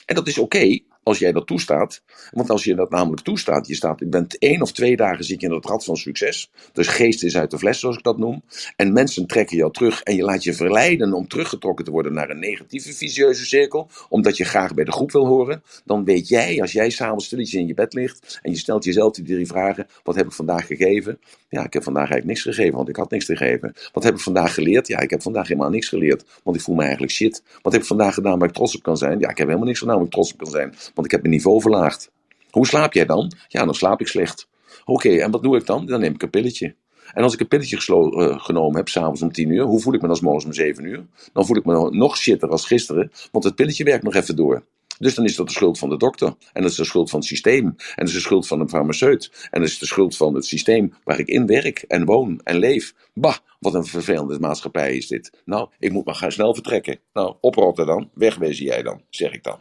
En 0.05 0.15
dat 0.15 0.27
is 0.27 0.37
oké 0.37 0.79
als 1.07 1.19
jij 1.19 1.31
dat 1.31 1.47
toestaat. 1.47 2.01
Want 2.31 2.49
als 2.49 2.63
je 2.63 2.75
dat 2.75 2.89
namelijk 2.89 3.21
toestaat, 3.21 3.67
je 3.67 3.75
staat, 3.75 3.99
je 3.99 4.05
bent 4.05 4.37
één 4.37 4.61
of 4.61 4.71
twee 4.71 4.95
dagen 4.95 5.27
je 5.27 5.35
in 5.37 5.51
het 5.51 5.65
rad 5.65 5.83
van 5.83 5.97
succes. 5.97 6.51
Dus 6.73 6.87
geest 6.87 7.23
is 7.23 7.37
uit 7.37 7.51
de 7.51 7.57
fles, 7.57 7.79
zoals 7.79 7.97
ik 7.97 8.03
dat 8.03 8.17
noem. 8.17 8.43
En 8.75 8.93
mensen 8.93 9.27
trekken 9.27 9.57
jou 9.57 9.71
terug 9.73 10.03
en 10.03 10.15
je 10.15 10.23
laat 10.23 10.43
je 10.43 10.53
verleiden 10.53 11.13
om 11.13 11.27
teruggetrokken 11.27 11.85
te 11.85 11.91
worden 11.91 12.13
naar 12.13 12.29
een 12.29 12.39
negatieve 12.39 12.93
vicieuze 12.93 13.45
cirkel. 13.45 13.89
Omdat 14.09 14.37
je 14.37 14.43
graag 14.43 14.73
bij 14.73 14.83
de 14.83 14.91
groep 14.91 15.11
wil 15.11 15.25
horen. 15.25 15.63
Dan 15.85 16.03
weet 16.03 16.27
jij, 16.27 16.61
als 16.61 16.71
jij 16.71 16.89
s'avonds 16.89 17.25
stilletjes 17.25 17.61
in 17.61 17.67
je 17.67 17.73
bed 17.73 17.93
ligt 17.93 18.39
en 18.41 18.51
je 18.51 18.57
stelt 18.57 18.83
jezelf 18.83 19.13
die 19.13 19.25
drie 19.25 19.47
vragen. 19.47 19.87
Wat 20.03 20.15
heb 20.15 20.25
ik 20.25 20.31
vandaag 20.31 20.67
gegeven? 20.67 21.19
Ja, 21.49 21.63
ik 21.63 21.73
heb 21.73 21.83
vandaag 21.83 22.09
eigenlijk 22.09 22.29
niks 22.29 22.41
gegeven, 22.41 22.75
want 22.75 22.89
ik 22.89 22.95
had 22.95 23.11
niks 23.11 23.25
te 23.25 23.35
geven. 23.35 23.73
Wat 23.93 24.03
heb 24.03 24.13
ik 24.13 24.19
vandaag 24.19 24.53
geleerd? 24.53 24.87
Ja, 24.87 24.99
ik 24.99 25.09
heb 25.09 25.21
vandaag 25.21 25.47
helemaal 25.47 25.69
niks 25.69 25.87
geleerd, 25.87 26.25
want 26.43 26.55
ik 26.57 26.61
voel 26.61 26.75
me 26.75 26.81
eigenlijk 26.81 27.11
shit. 27.11 27.43
Wat 27.61 27.71
heb 27.71 27.81
ik 27.81 27.87
vandaag 27.87 28.13
gedaan 28.13 28.39
waar 28.39 28.47
ik 28.47 28.53
trots 28.53 28.75
op 28.75 28.83
kan 28.83 28.97
zijn? 28.97 29.19
Ja, 29.19 29.29
ik 29.29 29.37
heb 29.37 29.47
helemaal 29.47 29.67
niks 29.67 29.79
gedaan 29.79 29.95
waar 29.95 30.05
ik 30.05 30.11
trots 30.11 30.33
op 30.33 30.37
kan 30.37 30.51
zijn, 30.51 30.73
want 30.97 31.05
ik 31.05 31.11
heb 31.11 31.21
mijn 31.21 31.33
niveau 31.33 31.61
verlaagd. 31.61 32.11
Hoe 32.49 32.67
slaap 32.67 32.93
jij 32.93 33.05
dan? 33.05 33.31
Ja, 33.47 33.65
dan 33.65 33.73
slaap 33.73 34.01
ik 34.01 34.07
slecht. 34.07 34.47
Oké, 34.85 35.09
en 35.09 35.31
wat 35.31 35.43
doe 35.43 35.57
ik 35.57 35.65
dan? 35.65 35.85
Dan 35.85 35.99
neem 35.99 36.13
ik 36.13 36.21
een 36.21 36.29
pilletje. 36.29 36.75
En 37.13 37.23
als 37.23 37.33
ik 37.33 37.39
een 37.39 37.47
pilletje 37.47 37.77
uh, 37.77 38.39
genomen 38.39 38.77
heb, 38.77 38.87
s'avonds 38.87 39.21
om 39.21 39.31
10 39.31 39.49
uur, 39.49 39.63
hoe 39.63 39.79
voel 39.79 39.93
ik 39.93 40.01
me 40.01 40.07
dan 40.07 40.17
morgens 40.21 40.45
om 40.45 40.53
7 40.53 40.83
uur? 40.83 41.05
Dan 41.33 41.45
voel 41.45 41.57
ik 41.57 41.65
me 41.65 41.89
nog 41.89 42.17
shitter 42.17 42.49
als 42.49 42.65
gisteren, 42.65 43.11
want 43.31 43.45
het 43.45 43.55
pilletje 43.55 43.83
werkt 43.83 44.03
nog 44.03 44.15
even 44.15 44.35
door. 44.35 44.63
Dus 44.99 45.15
dan 45.15 45.25
is 45.25 45.35
dat 45.35 45.47
de 45.47 45.53
schuld 45.53 45.79
van 45.79 45.89
de 45.89 45.97
dokter. 45.97 46.27
En 46.53 46.61
dat 46.61 46.71
is 46.71 46.77
de 46.77 46.85
schuld 46.85 47.09
van 47.09 47.19
het 47.19 47.27
systeem. 47.27 47.65
En 47.65 47.75
dat 47.95 48.07
is 48.07 48.13
de 48.13 48.19
schuld 48.19 48.47
van 48.47 48.59
een 48.59 48.69
farmaceut. 48.69 49.47
En 49.51 49.59
dat 49.61 49.69
is 49.69 49.79
de 49.79 49.85
schuld 49.85 50.17
van 50.17 50.35
het 50.35 50.45
systeem 50.45 50.93
waar 51.03 51.19
ik 51.19 51.27
in 51.27 51.45
werk 51.45 51.81
en 51.81 52.05
woon 52.05 52.41
en 52.43 52.57
leef. 52.57 52.93
Bah, 53.13 53.35
wat 53.59 53.73
een 53.73 53.85
vervelende 53.85 54.39
maatschappij 54.39 54.95
is 54.95 55.07
dit. 55.07 55.41
Nou, 55.45 55.69
ik 55.79 55.91
moet 55.91 56.05
maar 56.05 56.15
gaan 56.15 56.31
snel 56.31 56.53
vertrekken. 56.53 56.99
Nou, 57.13 57.35
oprotten 57.41 57.85
dan. 57.85 58.09
Wegwezen 58.13 58.65
jij 58.65 58.83
dan, 58.83 59.01
zeg 59.09 59.33
ik 59.33 59.43
dan. 59.43 59.59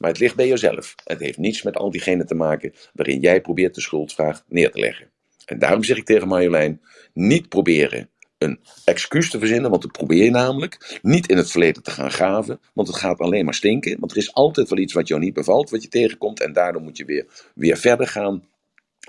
Maar 0.00 0.10
het 0.10 0.18
ligt 0.18 0.36
bij 0.36 0.48
jezelf. 0.48 0.94
Het 1.04 1.20
heeft 1.20 1.38
niets 1.38 1.62
met 1.62 1.76
al 1.76 1.90
diegenen 1.90 2.26
te 2.26 2.34
maken 2.34 2.72
waarin 2.92 3.20
jij 3.20 3.40
probeert 3.40 3.74
de 3.74 3.80
schuldvraag 3.80 4.44
neer 4.48 4.70
te 4.70 4.78
leggen. 4.78 5.10
En 5.44 5.58
daarom 5.58 5.84
zeg 5.84 5.96
ik 5.96 6.04
tegen 6.04 6.28
Marjolein, 6.28 6.80
niet 7.12 7.48
proberen 7.48 8.10
een 8.38 8.60
excuus 8.84 9.30
te 9.30 9.38
verzinnen, 9.38 9.70
want 9.70 9.82
dat 9.82 9.92
probeer 9.92 10.24
je 10.24 10.30
namelijk. 10.30 10.98
Niet 11.02 11.28
in 11.28 11.36
het 11.36 11.50
verleden 11.50 11.82
te 11.82 11.90
gaan 11.90 12.10
graven, 12.10 12.60
want 12.74 12.88
het 12.88 12.96
gaat 12.96 13.18
alleen 13.18 13.44
maar 13.44 13.54
stinken. 13.54 14.00
Want 14.00 14.12
er 14.12 14.18
is 14.18 14.34
altijd 14.34 14.68
wel 14.68 14.78
iets 14.78 14.92
wat 14.92 15.08
jou 15.08 15.20
niet 15.20 15.34
bevalt, 15.34 15.70
wat 15.70 15.82
je 15.82 15.88
tegenkomt. 15.88 16.40
En 16.40 16.52
daardoor 16.52 16.82
moet 16.82 16.96
je 16.96 17.04
weer, 17.04 17.26
weer 17.54 17.76
verder 17.76 18.06
gaan 18.06 18.44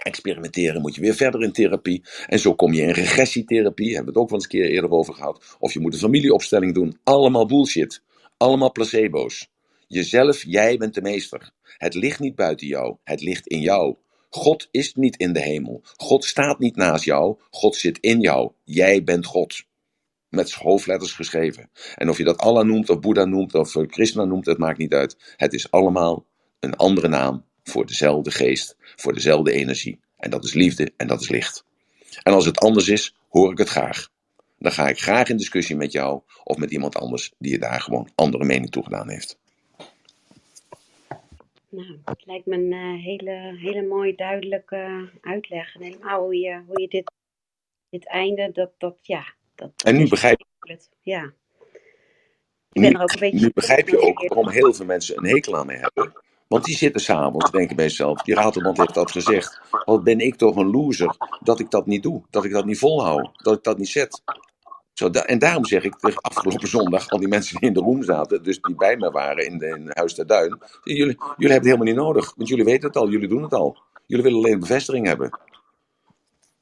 experimenteren, 0.03 0.81
moet 0.81 0.95
je 0.95 1.01
weer 1.01 1.15
verder 1.15 1.43
in 1.43 1.51
therapie. 1.51 2.03
En 2.27 2.39
zo 2.39 2.55
kom 2.55 2.73
je 2.73 2.81
in 2.81 2.89
regressietherapie, 2.89 3.95
hebben 3.95 4.13
we 4.13 4.19
het 4.19 4.19
ook 4.19 4.29
wel 4.29 4.39
eens 4.39 4.43
een 4.43 4.59
keer 4.59 4.69
eerder 4.69 4.91
over 4.91 5.13
gehad. 5.13 5.55
Of 5.59 5.73
je 5.73 5.79
moet 5.79 5.93
een 5.93 5.99
familieopstelling 5.99 6.73
doen. 6.73 6.99
Allemaal 7.03 7.45
bullshit. 7.45 8.01
Allemaal 8.37 8.71
placebo's. 8.71 9.51
Jezelf, 9.93 10.43
jij 10.43 10.77
bent 10.77 10.93
de 10.93 11.01
meester. 11.01 11.51
Het 11.77 11.93
ligt 11.93 12.19
niet 12.19 12.35
buiten 12.35 12.67
jou, 12.67 12.97
het 13.03 13.21
ligt 13.21 13.47
in 13.47 13.61
jou. 13.61 13.95
God 14.29 14.67
is 14.71 14.93
niet 14.93 15.17
in 15.17 15.33
de 15.33 15.39
hemel. 15.39 15.81
God 15.97 16.25
staat 16.25 16.59
niet 16.59 16.75
naast 16.75 17.03
jou. 17.03 17.39
God 17.49 17.75
zit 17.75 17.97
in 17.99 18.19
jou. 18.19 18.51
Jij 18.63 19.03
bent 19.03 19.25
God. 19.25 19.63
Met 20.29 20.51
hoofdletters 20.51 21.13
geschreven. 21.13 21.69
En 21.95 22.09
of 22.09 22.17
je 22.17 22.23
dat 22.23 22.37
Allah 22.37 22.65
noemt, 22.65 22.89
of 22.89 22.99
Boeddha 22.99 23.25
noemt, 23.25 23.55
of 23.55 23.71
Krishna 23.87 24.23
noemt, 24.23 24.45
het 24.45 24.57
maakt 24.57 24.77
niet 24.77 24.93
uit. 24.93 25.33
Het 25.37 25.53
is 25.53 25.71
allemaal 25.71 26.25
een 26.59 26.75
andere 26.75 27.07
naam 27.07 27.45
voor 27.63 27.85
dezelfde 27.85 28.31
geest, 28.31 28.75
voor 28.95 29.13
dezelfde 29.13 29.51
energie. 29.51 29.99
En 30.17 30.29
dat 30.29 30.43
is 30.43 30.53
liefde 30.53 30.91
en 30.97 31.07
dat 31.07 31.21
is 31.21 31.29
licht. 31.29 31.65
En 32.23 32.33
als 32.33 32.45
het 32.45 32.59
anders 32.59 32.87
is, 32.87 33.15
hoor 33.29 33.51
ik 33.51 33.57
het 33.57 33.69
graag. 33.69 34.09
Dan 34.59 34.71
ga 34.71 34.87
ik 34.89 34.99
graag 34.99 35.29
in 35.29 35.37
discussie 35.37 35.75
met 35.75 35.91
jou 35.91 36.21
of 36.43 36.57
met 36.57 36.71
iemand 36.71 36.95
anders 36.95 37.33
die 37.37 37.51
je 37.51 37.59
daar 37.59 37.81
gewoon 37.81 38.11
andere 38.15 38.45
mening 38.45 38.71
toe 38.71 38.83
gedaan 38.83 39.09
heeft. 39.09 39.39
Nou, 41.72 41.99
het 42.05 42.26
lijkt 42.26 42.45
me 42.45 42.55
een 42.55 42.72
uh, 42.72 43.03
hele, 43.03 43.57
hele 43.57 43.82
mooi 43.82 44.15
duidelijke 44.15 45.09
uitleg. 45.22 45.76
En 45.76 45.82
helemaal 45.82 46.22
hoe 46.22 46.36
je, 46.36 46.61
hoe 46.67 46.82
je 46.82 46.88
dit, 46.88 47.11
dit 47.89 48.07
einde, 48.07 48.51
dat, 48.53 48.72
dat 48.78 48.97
ja. 49.01 49.34
Dat, 49.55 49.72
en 49.84 49.97
nu 49.97 50.09
begrijp 50.09 50.39
ik 50.39 50.47
het. 50.59 50.89
Ja. 51.01 51.34
Ik 52.72 52.82
ben 52.82 52.84
Nu, 52.84 52.89
er 52.89 53.01
ook 53.01 53.13
een 53.13 53.19
beetje 53.19 53.45
nu 53.45 53.51
begrijp 53.53 53.88
je 53.88 53.99
ook 53.99 54.19
waarom 54.28 54.49
heel 54.49 54.74
veel 54.74 54.86
mensen 54.86 55.17
een 55.17 55.26
hekel 55.26 55.57
aan 55.57 55.65
mij 55.65 55.78
hebben. 55.78 56.13
Want 56.47 56.63
die 56.63 56.76
zitten 56.76 57.01
s'avonds 57.01 57.51
denken 57.51 57.76
bij 57.76 57.89
zichzelf, 57.89 58.22
die 58.22 58.36
Ratelband 58.36 58.78
heeft 58.78 58.93
dat 58.93 59.11
gezegd. 59.11 59.61
Wat 59.86 60.03
ben 60.03 60.19
ik 60.19 60.36
toch 60.36 60.55
een 60.55 60.72
loser 60.72 61.15
dat 61.39 61.59
ik 61.59 61.72
dat 61.72 61.86
niet 61.86 62.03
doe, 62.03 62.24
dat 62.30 62.45
ik 62.45 62.51
dat 62.51 62.65
niet 62.65 62.78
volhoud, 62.78 63.43
dat 63.43 63.57
ik 63.57 63.63
dat 63.63 63.78
niet 63.78 63.89
zet. 63.89 64.22
Zo, 64.93 65.09
en 65.09 65.39
daarom 65.39 65.65
zeg 65.65 65.83
ik 65.83 65.95
afgelopen 66.15 66.67
zondag, 66.67 67.09
al 67.09 67.19
die 67.19 67.27
mensen 67.27 67.59
die 67.59 67.67
in 67.67 67.73
de 67.73 67.79
room 67.79 68.03
zaten, 68.03 68.43
dus 68.43 68.61
die 68.61 68.75
bij 68.75 68.97
me 68.97 69.11
waren 69.11 69.45
in, 69.45 69.57
de, 69.57 69.67
in 69.67 69.89
Huis 69.89 70.13
ter 70.13 70.27
Duin. 70.27 70.57
Jullie, 70.83 71.03
jullie 71.03 71.15
hebben 71.37 71.53
het 71.53 71.65
helemaal 71.65 71.85
niet 71.85 71.95
nodig, 71.95 72.33
want 72.35 72.49
jullie 72.49 72.65
weten 72.65 72.87
het 72.87 72.97
al, 72.97 73.09
jullie 73.09 73.27
doen 73.27 73.43
het 73.43 73.53
al. 73.53 73.77
Jullie 74.05 74.25
willen 74.25 74.39
alleen 74.39 74.59
bevestiging 74.59 75.07
hebben. 75.07 75.39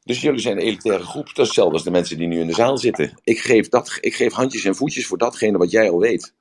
Dus 0.04 0.22
jullie 0.22 0.40
zijn 0.40 0.58
een 0.58 0.64
elitaire 0.64 1.04
groep. 1.04 1.26
Dat 1.26 1.38
is 1.38 1.46
hetzelfde 1.46 1.74
als 1.74 1.84
de 1.84 1.92
mensen 1.92 2.18
die 2.18 2.28
nu 2.28 2.40
in 2.40 2.48
de 2.48 2.54
zaal 2.54 2.78
zitten. 2.78 3.20
Ik 3.24 3.40
geef, 3.40 3.70
dat, 3.70 3.98
ik 4.02 4.16
geef 4.16 4.34
handjes 4.34 4.66
en 4.66 4.76
voetjes 4.76 5.08
voor 5.08 5.18
datgene 5.18 5.58
wat 5.58 5.72
jij 5.72 5.90
al 5.90 6.00
weet. 6.00 6.34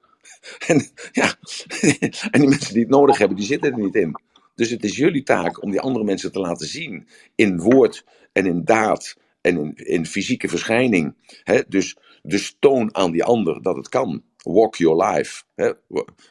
En, 0.66 0.90
ja, 1.12 1.34
en 2.30 2.40
die 2.40 2.48
mensen 2.48 2.72
die 2.72 2.82
het 2.82 2.90
nodig 2.90 3.18
hebben, 3.18 3.36
die 3.36 3.46
zitten 3.46 3.72
er 3.72 3.78
niet 3.78 3.94
in. 3.94 4.20
Dus 4.54 4.70
het 4.70 4.84
is 4.84 4.96
jullie 4.96 5.22
taak 5.22 5.62
om 5.62 5.70
die 5.70 5.80
andere 5.80 6.04
mensen 6.04 6.32
te 6.32 6.38
laten 6.38 6.66
zien. 6.66 7.08
In 7.34 7.60
woord 7.60 8.04
en 8.32 8.46
in 8.46 8.64
daad 8.64 9.16
en 9.48 9.58
in, 9.58 9.74
in 9.74 10.06
fysieke 10.06 10.48
verschijning. 10.48 11.14
Hè? 11.44 11.60
Dus, 11.68 11.96
dus 12.22 12.56
toon 12.58 12.94
aan 12.94 13.10
die 13.10 13.24
ander 13.24 13.62
dat 13.62 13.76
het 13.76 13.88
kan. 13.88 14.22
Walk 14.36 14.76
your 14.76 15.04
life. 15.04 15.42
Hè? 15.54 15.72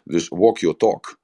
Dus 0.04 0.28
walk 0.28 0.58
your 0.58 0.78
talk. 0.78 1.20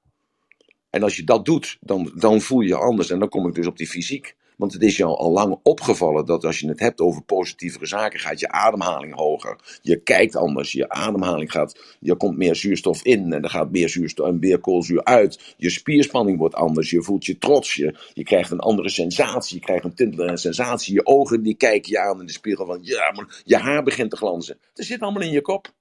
En 0.90 1.02
als 1.02 1.16
je 1.16 1.24
dat 1.24 1.44
doet, 1.44 1.78
dan, 1.80 2.12
dan 2.14 2.40
voel 2.40 2.60
je 2.60 2.68
je 2.68 2.76
anders. 2.76 3.10
En 3.10 3.18
dan 3.18 3.28
kom 3.28 3.46
ik 3.46 3.54
dus 3.54 3.66
op 3.66 3.76
die 3.76 3.88
fysiek. 3.88 4.36
Want 4.56 4.72
het 4.72 4.82
is 4.82 4.96
jou 4.96 5.16
al 5.16 5.30
lang 5.30 5.58
opgevallen 5.62 6.26
dat 6.26 6.44
als 6.44 6.58
je 6.58 6.68
het 6.68 6.80
hebt 6.80 7.00
over 7.00 7.22
positievere 7.22 7.86
zaken, 7.86 8.20
gaat 8.20 8.40
je 8.40 8.48
ademhaling 8.48 9.14
hoger. 9.14 9.78
Je 9.82 9.96
kijkt 9.96 10.36
anders, 10.36 10.72
je 10.72 10.88
ademhaling 10.88 11.50
gaat, 11.50 11.96
je 12.00 12.16
komt 12.16 12.36
meer 12.36 12.54
zuurstof 12.54 13.04
in 13.04 13.32
en 13.32 13.42
er 13.42 13.50
gaat 13.50 13.70
meer 13.70 13.88
zuurstof 13.88 14.28
en 14.28 14.38
meer 14.38 14.58
koolzuur 14.58 15.04
uit. 15.04 15.54
Je 15.56 15.70
spierspanning 15.70 16.38
wordt 16.38 16.54
anders, 16.54 16.90
je 16.90 17.02
voelt 17.02 17.24
je 17.24 17.38
trots, 17.38 17.74
je, 17.74 17.98
je 18.12 18.24
krijgt 18.24 18.50
een 18.50 18.60
andere 18.60 18.88
sensatie, 18.88 19.56
je 19.58 19.64
krijgt 19.64 19.84
een 19.84 19.94
tintelende 19.94 20.36
sensatie. 20.36 20.94
Je 20.94 21.06
ogen 21.06 21.42
die 21.42 21.54
kijken 21.54 21.90
je 21.90 21.98
aan 21.98 22.20
in 22.20 22.26
de 22.26 22.32
spiegel 22.32 22.66
van, 22.66 22.78
ja, 22.82 23.12
maar 23.12 23.42
je 23.44 23.56
haar 23.56 23.82
begint 23.82 24.10
te 24.10 24.16
glanzen. 24.16 24.58
Het 24.74 24.86
zit 24.86 25.00
allemaal 25.00 25.22
in 25.22 25.30
je 25.30 25.40
kop. 25.40 25.72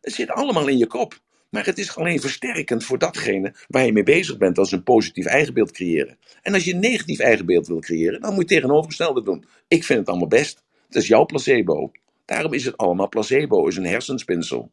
Het 0.00 0.12
zit 0.12 0.30
allemaal 0.30 0.68
in 0.68 0.78
je 0.78 0.86
kop. 0.86 1.20
Maar 1.50 1.64
het 1.64 1.78
is 1.78 1.96
alleen 1.96 2.20
versterkend 2.20 2.84
voor 2.84 2.98
datgene 2.98 3.54
waar 3.68 3.86
je 3.86 3.92
mee 3.92 4.02
bezig 4.02 4.38
bent. 4.38 4.56
Dat 4.56 4.66
is 4.66 4.72
een 4.72 4.82
positief 4.82 5.26
eigenbeeld 5.26 5.72
creëren. 5.72 6.18
En 6.42 6.54
als 6.54 6.64
je 6.64 6.72
een 6.72 6.80
negatief 6.80 7.18
eigenbeeld 7.18 7.66
wil 7.66 7.80
creëren, 7.80 8.20
dan 8.20 8.34
moet 8.34 8.48
je 8.48 8.54
tegenovergestelde 8.54 9.22
doen. 9.22 9.44
Ik 9.68 9.84
vind 9.84 9.98
het 9.98 10.08
allemaal 10.08 10.28
best. 10.28 10.64
Het 10.86 10.96
is 10.96 11.06
jouw 11.06 11.24
placebo. 11.24 11.90
Daarom 12.24 12.52
is 12.52 12.64
het 12.64 12.76
allemaal 12.76 13.08
placebo, 13.08 13.66
is 13.66 13.76
een 13.76 13.86
hersenspinsel. 13.86 14.70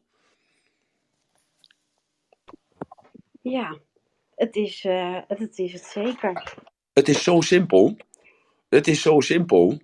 Ja, 3.42 3.78
het 4.34 4.56
is, 4.56 4.84
eh, 4.84 5.20
het 5.28 5.58
is 5.58 5.72
het 5.72 5.84
zeker. 5.84 6.54
Het 6.92 7.08
is 7.08 7.22
zo 7.22 7.40
simpel. 7.40 7.96
Het 8.68 8.86
is 8.86 9.02
zo 9.02 9.20
simpel 9.20 9.80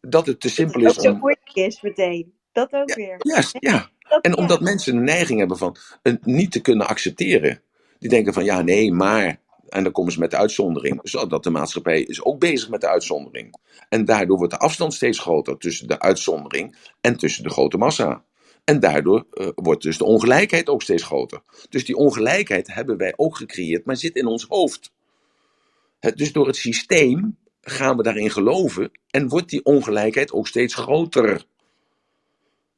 dat 0.00 0.26
het 0.26 0.40
te 0.40 0.48
simpel 0.48 0.80
Dat 0.80 0.90
is 0.90 0.96
het 0.96 1.06
ook 1.06 1.12
zo 1.20 1.26
om. 1.26 1.64
is 1.64 1.80
meteen. 1.80 2.34
Dat 2.52 2.72
ook 2.72 2.94
weer. 2.94 3.16
Juist, 3.18 3.56
ja. 3.60 3.90
En 4.20 4.36
omdat 4.36 4.60
mensen 4.60 4.96
een 4.96 5.04
neiging 5.04 5.38
hebben 5.38 5.58
van 5.58 5.76
het 6.02 6.26
niet 6.26 6.52
te 6.52 6.60
kunnen 6.60 6.86
accepteren. 6.86 7.60
Die 7.98 8.08
denken 8.08 8.32
van 8.32 8.44
ja, 8.44 8.62
nee, 8.62 8.92
maar. 8.92 9.42
En 9.68 9.82
dan 9.82 9.92
komen 9.92 10.12
ze 10.12 10.18
met 10.18 10.30
de 10.30 10.36
uitzondering. 10.36 11.00
Zodat 11.02 11.42
de 11.42 11.50
maatschappij 11.50 12.02
is 12.02 12.24
ook 12.24 12.38
bezig 12.38 12.68
met 12.68 12.80
de 12.80 12.88
uitzondering. 12.88 13.54
En 13.88 14.04
daardoor 14.04 14.36
wordt 14.36 14.52
de 14.52 14.58
afstand 14.58 14.94
steeds 14.94 15.18
groter 15.18 15.58
tussen 15.58 15.88
de 15.88 16.00
uitzondering 16.00 16.76
en 17.00 17.16
tussen 17.16 17.42
de 17.42 17.50
grote 17.50 17.76
massa. 17.76 18.24
En 18.64 18.80
daardoor 18.80 19.26
eh, 19.30 19.48
wordt 19.54 19.82
dus 19.82 19.98
de 19.98 20.04
ongelijkheid 20.04 20.68
ook 20.68 20.82
steeds 20.82 21.02
groter. 21.02 21.42
Dus 21.68 21.84
die 21.84 21.96
ongelijkheid 21.96 22.74
hebben 22.74 22.96
wij 22.96 23.12
ook 23.16 23.36
gecreëerd, 23.36 23.84
maar 23.84 23.96
zit 23.96 24.16
in 24.16 24.26
ons 24.26 24.44
hoofd. 24.48 24.92
Het, 26.00 26.16
dus 26.16 26.32
door 26.32 26.46
het 26.46 26.56
systeem 26.56 27.38
gaan 27.60 27.96
we 27.96 28.02
daarin 28.02 28.30
geloven 28.30 28.90
en 29.10 29.28
wordt 29.28 29.48
die 29.48 29.64
ongelijkheid 29.64 30.32
ook 30.32 30.46
steeds 30.46 30.74
groter. 30.74 31.44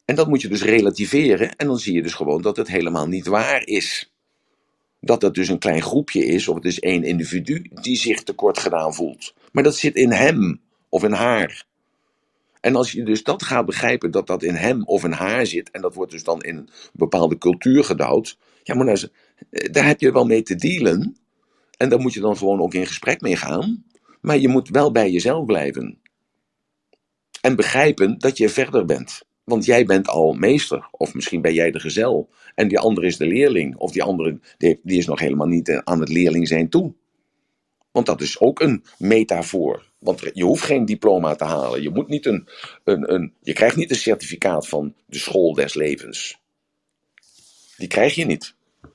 En 0.06 0.14
dat 0.14 0.28
moet 0.28 0.42
je 0.42 0.48
dus 0.48 0.62
relativeren 0.62 1.56
en 1.56 1.66
dan 1.66 1.78
zie 1.78 1.94
je 1.94 2.02
dus 2.02 2.14
gewoon 2.14 2.42
dat 2.42 2.56
het 2.56 2.68
helemaal 2.68 3.06
niet 3.06 3.26
waar 3.26 3.66
is. 3.66 4.12
Dat 5.00 5.22
het 5.22 5.34
dus 5.34 5.48
een 5.48 5.58
klein 5.58 5.82
groepje 5.82 6.24
is 6.24 6.48
of 6.48 6.54
het 6.54 6.64
is 6.64 6.80
één 6.80 7.04
individu 7.04 7.70
die 7.72 7.96
zich 7.96 8.22
tekort 8.22 8.58
gedaan 8.58 8.94
voelt. 8.94 9.34
Maar 9.52 9.62
dat 9.62 9.76
zit 9.76 9.94
in 9.94 10.12
hem 10.12 10.60
of 10.88 11.04
in 11.04 11.12
haar. 11.12 11.66
En 12.60 12.76
als 12.76 12.92
je 12.92 13.02
dus 13.02 13.22
dat 13.22 13.42
gaat 13.42 13.66
begrijpen, 13.66 14.10
dat 14.10 14.26
dat 14.26 14.42
in 14.42 14.54
hem 14.54 14.84
of 14.84 15.04
in 15.04 15.12
haar 15.12 15.46
zit, 15.46 15.70
en 15.70 15.80
dat 15.80 15.94
wordt 15.94 16.12
dus 16.12 16.24
dan 16.24 16.42
in 16.42 16.56
een 16.56 16.68
bepaalde 16.92 17.38
cultuur 17.38 17.84
gedouwd, 17.84 18.38
ja, 18.62 18.74
maar 18.74 18.84
nou, 18.84 19.08
eh, 19.50 19.72
daar 19.72 19.86
heb 19.86 20.00
je 20.00 20.12
wel 20.12 20.26
mee 20.26 20.42
te 20.42 20.54
dealen. 20.54 21.16
En 21.76 21.88
daar 21.88 22.00
moet 22.00 22.14
je 22.14 22.20
dan 22.20 22.36
gewoon 22.36 22.60
ook 22.60 22.74
in 22.74 22.86
gesprek 22.86 23.20
mee 23.20 23.36
gaan. 23.36 23.84
Maar 24.20 24.38
je 24.38 24.48
moet 24.48 24.68
wel 24.68 24.92
bij 24.92 25.10
jezelf 25.10 25.44
blijven. 25.44 25.98
En 27.40 27.56
begrijpen 27.56 28.18
dat 28.18 28.36
je 28.36 28.48
verder 28.48 28.84
bent. 28.84 29.24
Want 29.46 29.64
jij 29.64 29.84
bent 29.84 30.08
al 30.08 30.32
meester, 30.32 30.88
of 30.90 31.14
misschien 31.14 31.40
ben 31.40 31.54
jij 31.54 31.70
de 31.70 31.80
gezel. 31.80 32.28
En 32.54 32.68
die 32.68 32.78
andere 32.78 33.06
is 33.06 33.16
de 33.16 33.26
leerling, 33.26 33.76
of 33.76 33.92
die 33.92 34.02
andere 34.02 34.38
die, 34.58 34.80
die 34.82 34.98
is 34.98 35.06
nog 35.06 35.20
helemaal 35.20 35.46
niet 35.46 35.68
eh, 35.68 35.78
aan 35.84 36.00
het 36.00 36.08
leerling 36.08 36.48
zijn 36.48 36.68
toe. 36.68 36.94
Want 37.90 38.06
dat 38.06 38.20
is 38.20 38.40
ook 38.40 38.60
een 38.60 38.84
metafoor. 38.98 39.90
Want 39.98 40.30
je 40.32 40.44
hoeft 40.44 40.62
geen 40.62 40.84
diploma 40.84 41.34
te 41.34 41.44
halen. 41.44 41.82
Je, 41.82 41.90
moet 41.90 42.08
niet 42.08 42.26
een, 42.26 42.48
een, 42.84 43.14
een, 43.14 43.32
je 43.42 43.52
krijgt 43.52 43.76
niet 43.76 43.90
een 43.90 43.96
certificaat 43.96 44.68
van 44.68 44.94
de 45.06 45.18
school 45.18 45.54
des 45.54 45.74
levens. 45.74 46.40
Die 47.76 47.88
krijg 47.88 48.14
je 48.14 48.24
niet. 48.24 48.54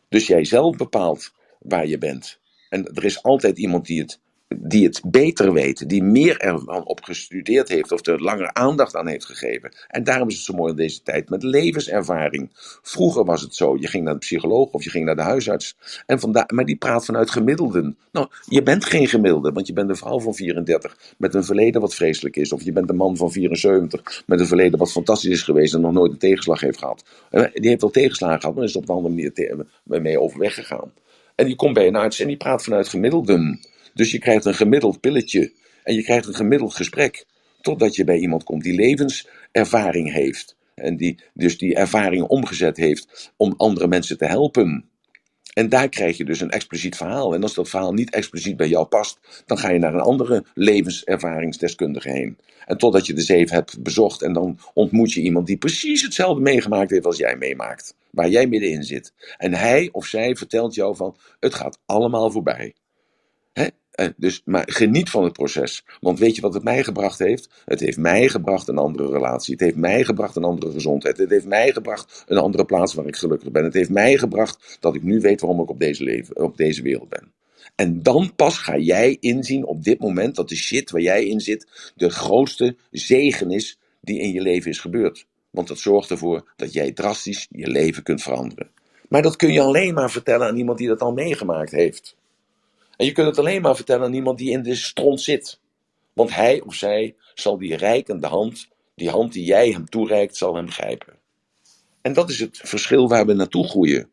Dus 0.09 0.27
jij 0.27 0.45
zelf 0.45 0.77
bepaalt 0.77 1.33
waar 1.59 1.87
je 1.87 1.97
bent. 1.97 2.39
En 2.69 2.85
er 2.85 3.05
is 3.05 3.23
altijd 3.23 3.57
iemand 3.57 3.85
die 3.85 4.01
het, 4.01 4.19
die 4.57 4.85
het 4.85 5.01
beter 5.05 5.53
weet, 5.53 5.89
die 5.89 6.03
meer 6.03 6.37
ervan 6.37 6.85
op 6.85 7.03
gestudeerd 7.03 7.69
heeft 7.69 7.91
of 7.91 8.05
er 8.05 8.21
langer 8.21 8.53
aandacht 8.53 8.95
aan 8.95 9.07
heeft 9.07 9.25
gegeven. 9.25 9.71
En 9.87 10.03
daarom 10.03 10.27
is 10.27 10.35
het 10.35 10.43
zo 10.43 10.53
mooi 10.53 10.71
in 10.71 10.77
deze 10.77 11.03
tijd 11.03 11.29
met 11.29 11.43
levenservaring. 11.43 12.49
Vroeger 12.81 13.25
was 13.25 13.41
het 13.41 13.55
zo, 13.55 13.77
je 13.79 13.87
ging 13.87 14.03
naar 14.03 14.13
de 14.13 14.19
psycholoog 14.19 14.71
of 14.71 14.83
je 14.83 14.89
ging 14.89 15.05
naar 15.05 15.15
de 15.15 15.21
huisarts. 15.21 15.75
En 16.05 16.19
vandaar, 16.19 16.49
maar 16.53 16.65
die 16.65 16.75
praat 16.75 17.05
vanuit 17.05 17.29
gemiddelden. 17.29 17.97
Nou, 18.11 18.27
je 18.45 18.63
bent 18.63 18.85
geen 18.85 19.07
gemiddelde, 19.07 19.51
want 19.51 19.67
je 19.67 19.73
bent 19.73 19.89
een 19.89 19.95
vrouw 19.95 20.19
van 20.19 20.33
34 20.33 20.97
met 21.17 21.33
een 21.33 21.43
verleden 21.43 21.81
wat 21.81 21.95
vreselijk 21.95 22.35
is. 22.35 22.53
Of 22.53 22.63
je 22.63 22.71
bent 22.71 22.89
een 22.89 22.95
man 22.95 23.17
van 23.17 23.31
74 23.31 24.23
met 24.25 24.39
een 24.39 24.47
verleden 24.47 24.79
wat 24.79 24.91
fantastisch 24.91 25.31
is 25.31 25.43
geweest 25.43 25.73
en 25.73 25.81
nog 25.81 25.91
nooit 25.91 26.11
een 26.11 26.17
tegenslag 26.17 26.59
heeft 26.59 26.77
gehad. 26.77 27.03
En 27.29 27.51
Die 27.53 27.69
heeft 27.69 27.81
wel 27.81 27.89
tegenslagen 27.89 28.39
gehad, 28.39 28.55
maar 28.55 28.63
is 28.63 28.75
op 28.75 28.89
een 28.89 28.95
andere 28.95 29.13
manier 29.13 29.65
mee 29.83 30.19
overweg 30.19 30.53
gegaan. 30.53 30.91
En 31.35 31.45
die 31.45 31.55
komt 31.55 31.73
bij 31.73 31.87
een 31.87 31.95
arts 31.95 32.19
en 32.19 32.27
die 32.27 32.37
praat 32.37 32.63
vanuit 32.63 32.87
gemiddelden. 32.87 33.59
Dus 33.93 34.11
je 34.11 34.19
krijgt 34.19 34.45
een 34.45 34.53
gemiddeld 34.53 34.99
pilletje 34.99 35.51
en 35.83 35.95
je 35.95 36.03
krijgt 36.03 36.27
een 36.27 36.35
gemiddeld 36.35 36.75
gesprek. 36.75 37.25
Totdat 37.61 37.95
je 37.95 38.03
bij 38.03 38.17
iemand 38.17 38.43
komt 38.43 38.63
die 38.63 38.75
levenservaring 38.75 40.13
heeft. 40.13 40.55
En 40.75 40.97
die 40.97 41.19
dus 41.33 41.57
die 41.57 41.75
ervaring 41.75 42.23
omgezet 42.23 42.77
heeft 42.77 43.31
om 43.37 43.53
andere 43.57 43.87
mensen 43.87 44.17
te 44.17 44.25
helpen. 44.25 44.89
En 45.53 45.69
daar 45.69 45.89
krijg 45.89 46.17
je 46.17 46.25
dus 46.25 46.41
een 46.41 46.51
expliciet 46.51 46.95
verhaal. 46.95 47.33
En 47.33 47.41
als 47.41 47.53
dat 47.53 47.69
verhaal 47.69 47.93
niet 47.93 48.13
expliciet 48.13 48.57
bij 48.57 48.67
jou 48.67 48.85
past, 48.85 49.43
dan 49.45 49.57
ga 49.57 49.69
je 49.69 49.79
naar 49.79 49.93
een 49.93 49.99
andere 49.99 50.45
levenservaringsdeskundige 50.53 52.09
heen. 52.09 52.37
En 52.65 52.77
totdat 52.77 53.05
je 53.05 53.13
de 53.13 53.21
zeven 53.21 53.55
hebt 53.55 53.83
bezocht 53.83 54.21
en 54.21 54.33
dan 54.33 54.59
ontmoet 54.73 55.13
je 55.13 55.21
iemand 55.21 55.47
die 55.47 55.57
precies 55.57 56.01
hetzelfde 56.01 56.41
meegemaakt 56.41 56.91
heeft 56.91 57.05
als 57.05 57.17
jij 57.17 57.35
meemaakt. 57.35 57.95
Waar 58.11 58.29
jij 58.29 58.47
middenin 58.47 58.83
zit. 58.83 59.13
En 59.37 59.53
hij 59.53 59.89
of 59.91 60.05
zij 60.05 60.35
vertelt 60.35 60.75
jou 60.75 60.95
van, 60.95 61.15
het 61.39 61.53
gaat 61.53 61.79
allemaal 61.85 62.31
voorbij. 62.31 62.73
Dus, 64.17 64.41
maar 64.45 64.63
geniet 64.67 65.09
van 65.09 65.23
het 65.23 65.33
proces. 65.33 65.85
Want 65.99 66.19
weet 66.19 66.35
je 66.35 66.41
wat 66.41 66.53
het 66.53 66.63
mij 66.63 66.83
gebracht 66.83 67.19
heeft? 67.19 67.49
Het 67.65 67.79
heeft 67.79 67.97
mij 67.97 68.29
gebracht 68.29 68.67
een 68.67 68.77
andere 68.77 69.11
relatie. 69.11 69.53
Het 69.53 69.63
heeft 69.63 69.75
mij 69.75 70.03
gebracht 70.03 70.35
een 70.35 70.43
andere 70.43 70.71
gezondheid. 70.71 71.17
Het 71.17 71.29
heeft 71.29 71.45
mij 71.45 71.71
gebracht 71.71 72.23
een 72.27 72.37
andere 72.37 72.65
plaats 72.65 72.93
waar 72.93 73.07
ik 73.07 73.15
gelukkig 73.15 73.51
ben. 73.51 73.63
Het 73.63 73.73
heeft 73.73 73.89
mij 73.89 74.17
gebracht 74.17 74.77
dat 74.79 74.95
ik 74.95 75.03
nu 75.03 75.19
weet 75.19 75.41
waarom 75.41 75.61
ik 75.61 75.69
op 75.69 75.79
deze, 75.79 76.03
leven, 76.03 76.43
op 76.43 76.57
deze 76.57 76.81
wereld 76.81 77.09
ben. 77.09 77.31
En 77.75 78.03
dan 78.03 78.35
pas 78.35 78.57
ga 78.57 78.77
jij 78.77 79.17
inzien 79.19 79.65
op 79.65 79.83
dit 79.83 79.99
moment 79.99 80.35
dat 80.35 80.49
de 80.49 80.55
shit 80.55 80.91
waar 80.91 81.01
jij 81.01 81.25
in 81.25 81.39
zit 81.39 81.91
de 81.95 82.09
grootste 82.09 82.75
zegen 82.91 83.51
is 83.51 83.79
die 84.01 84.19
in 84.19 84.31
je 84.31 84.41
leven 84.41 84.71
is 84.71 84.79
gebeurd. 84.79 85.25
Want 85.49 85.67
dat 85.67 85.79
zorgt 85.79 86.09
ervoor 86.09 86.51
dat 86.55 86.73
jij 86.73 86.91
drastisch 86.91 87.47
je 87.49 87.67
leven 87.67 88.03
kunt 88.03 88.21
veranderen. 88.21 88.69
Maar 89.09 89.21
dat 89.21 89.35
kun 89.35 89.51
je 89.53 89.61
alleen 89.61 89.93
maar 89.93 90.11
vertellen 90.11 90.47
aan 90.47 90.57
iemand 90.57 90.77
die 90.77 90.87
dat 90.87 91.01
al 91.01 91.13
meegemaakt 91.13 91.71
heeft. 91.71 92.15
En 93.01 93.07
je 93.07 93.13
kunt 93.13 93.27
het 93.27 93.39
alleen 93.39 93.61
maar 93.61 93.75
vertellen 93.75 94.05
aan 94.05 94.13
iemand 94.13 94.37
die 94.37 94.51
in 94.51 94.63
de 94.63 94.75
stront 94.75 95.21
zit. 95.21 95.59
Want 96.13 96.35
hij 96.35 96.61
of 96.61 96.75
zij 96.75 97.15
zal 97.33 97.57
die 97.57 97.75
reikende 97.75 98.27
hand, 98.27 98.67
die 98.95 99.09
hand 99.09 99.33
die 99.33 99.43
jij 99.43 99.69
hem 99.69 99.85
toereikt, 99.85 100.37
zal 100.37 100.55
hem 100.55 100.69
grijpen. 100.69 101.13
En 102.01 102.13
dat 102.13 102.29
is 102.29 102.39
het 102.39 102.57
verschil 102.63 103.07
waar 103.07 103.25
we 103.25 103.33
naartoe 103.33 103.67
groeien. 103.67 104.09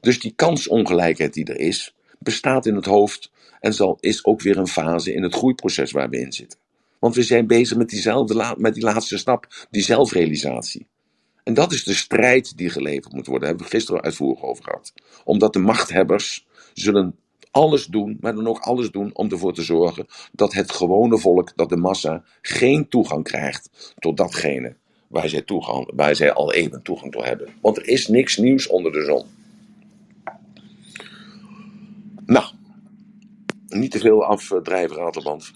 Dus 0.00 0.20
die 0.20 0.32
kansongelijkheid 0.36 1.34
die 1.34 1.44
er 1.44 1.58
is, 1.58 1.94
bestaat 2.18 2.66
in 2.66 2.74
het 2.74 2.84
hoofd 2.84 3.30
en 3.60 3.74
zal, 3.74 3.98
is 4.00 4.24
ook 4.24 4.42
weer 4.42 4.56
een 4.56 4.68
fase 4.68 5.14
in 5.14 5.22
het 5.22 5.34
groeiproces 5.34 5.90
waar 5.90 6.10
we 6.10 6.20
in 6.20 6.32
zitten. 6.32 6.58
Want 6.98 7.14
we 7.14 7.22
zijn 7.22 7.46
bezig 7.46 7.76
met, 7.76 7.88
diezelfde, 7.88 8.54
met 8.58 8.74
die 8.74 8.82
laatste 8.82 9.18
stap, 9.18 9.66
die 9.70 9.82
zelfrealisatie. 9.82 10.86
En 11.44 11.54
dat 11.54 11.72
is 11.72 11.84
de 11.84 11.94
strijd 11.94 12.56
die 12.56 12.70
geleverd 12.70 13.12
moet 13.12 13.26
worden. 13.26 13.40
Daar 13.40 13.48
hebben 13.48 13.66
we 13.66 13.76
gisteren 13.76 14.02
uitvoerig 14.02 14.42
over 14.42 14.64
gehad. 14.64 14.92
Omdat 15.24 15.52
de 15.52 15.58
machthebbers 15.58 16.46
zullen 16.74 17.18
alles 17.54 17.86
doen, 17.86 18.16
maar 18.20 18.34
dan 18.34 18.46
ook 18.46 18.58
alles 18.58 18.90
doen 18.90 19.10
om 19.12 19.30
ervoor 19.30 19.54
te 19.54 19.62
zorgen 19.62 20.06
dat 20.32 20.52
het 20.52 20.72
gewone 20.72 21.18
volk, 21.18 21.56
dat 21.56 21.68
de 21.68 21.76
massa, 21.76 22.22
geen 22.40 22.88
toegang 22.88 23.24
krijgt 23.24 23.94
tot 23.98 24.16
datgene 24.16 24.76
waar 25.08 25.28
zij, 25.28 25.42
toegang, 25.42 25.90
waar 25.94 26.16
zij 26.16 26.32
al 26.32 26.52
even 26.52 26.82
toegang 26.82 27.12
toe 27.12 27.24
hebben. 27.24 27.48
Want 27.60 27.76
er 27.76 27.88
is 27.88 28.08
niks 28.08 28.36
nieuws 28.36 28.66
onder 28.66 28.92
de 28.92 29.04
zon. 29.04 29.24
Nou, 32.26 32.44
niet 33.68 33.90
te 33.90 33.98
veel 33.98 34.24
afdrijven, 34.24 34.96
Ratelband. 34.96 35.52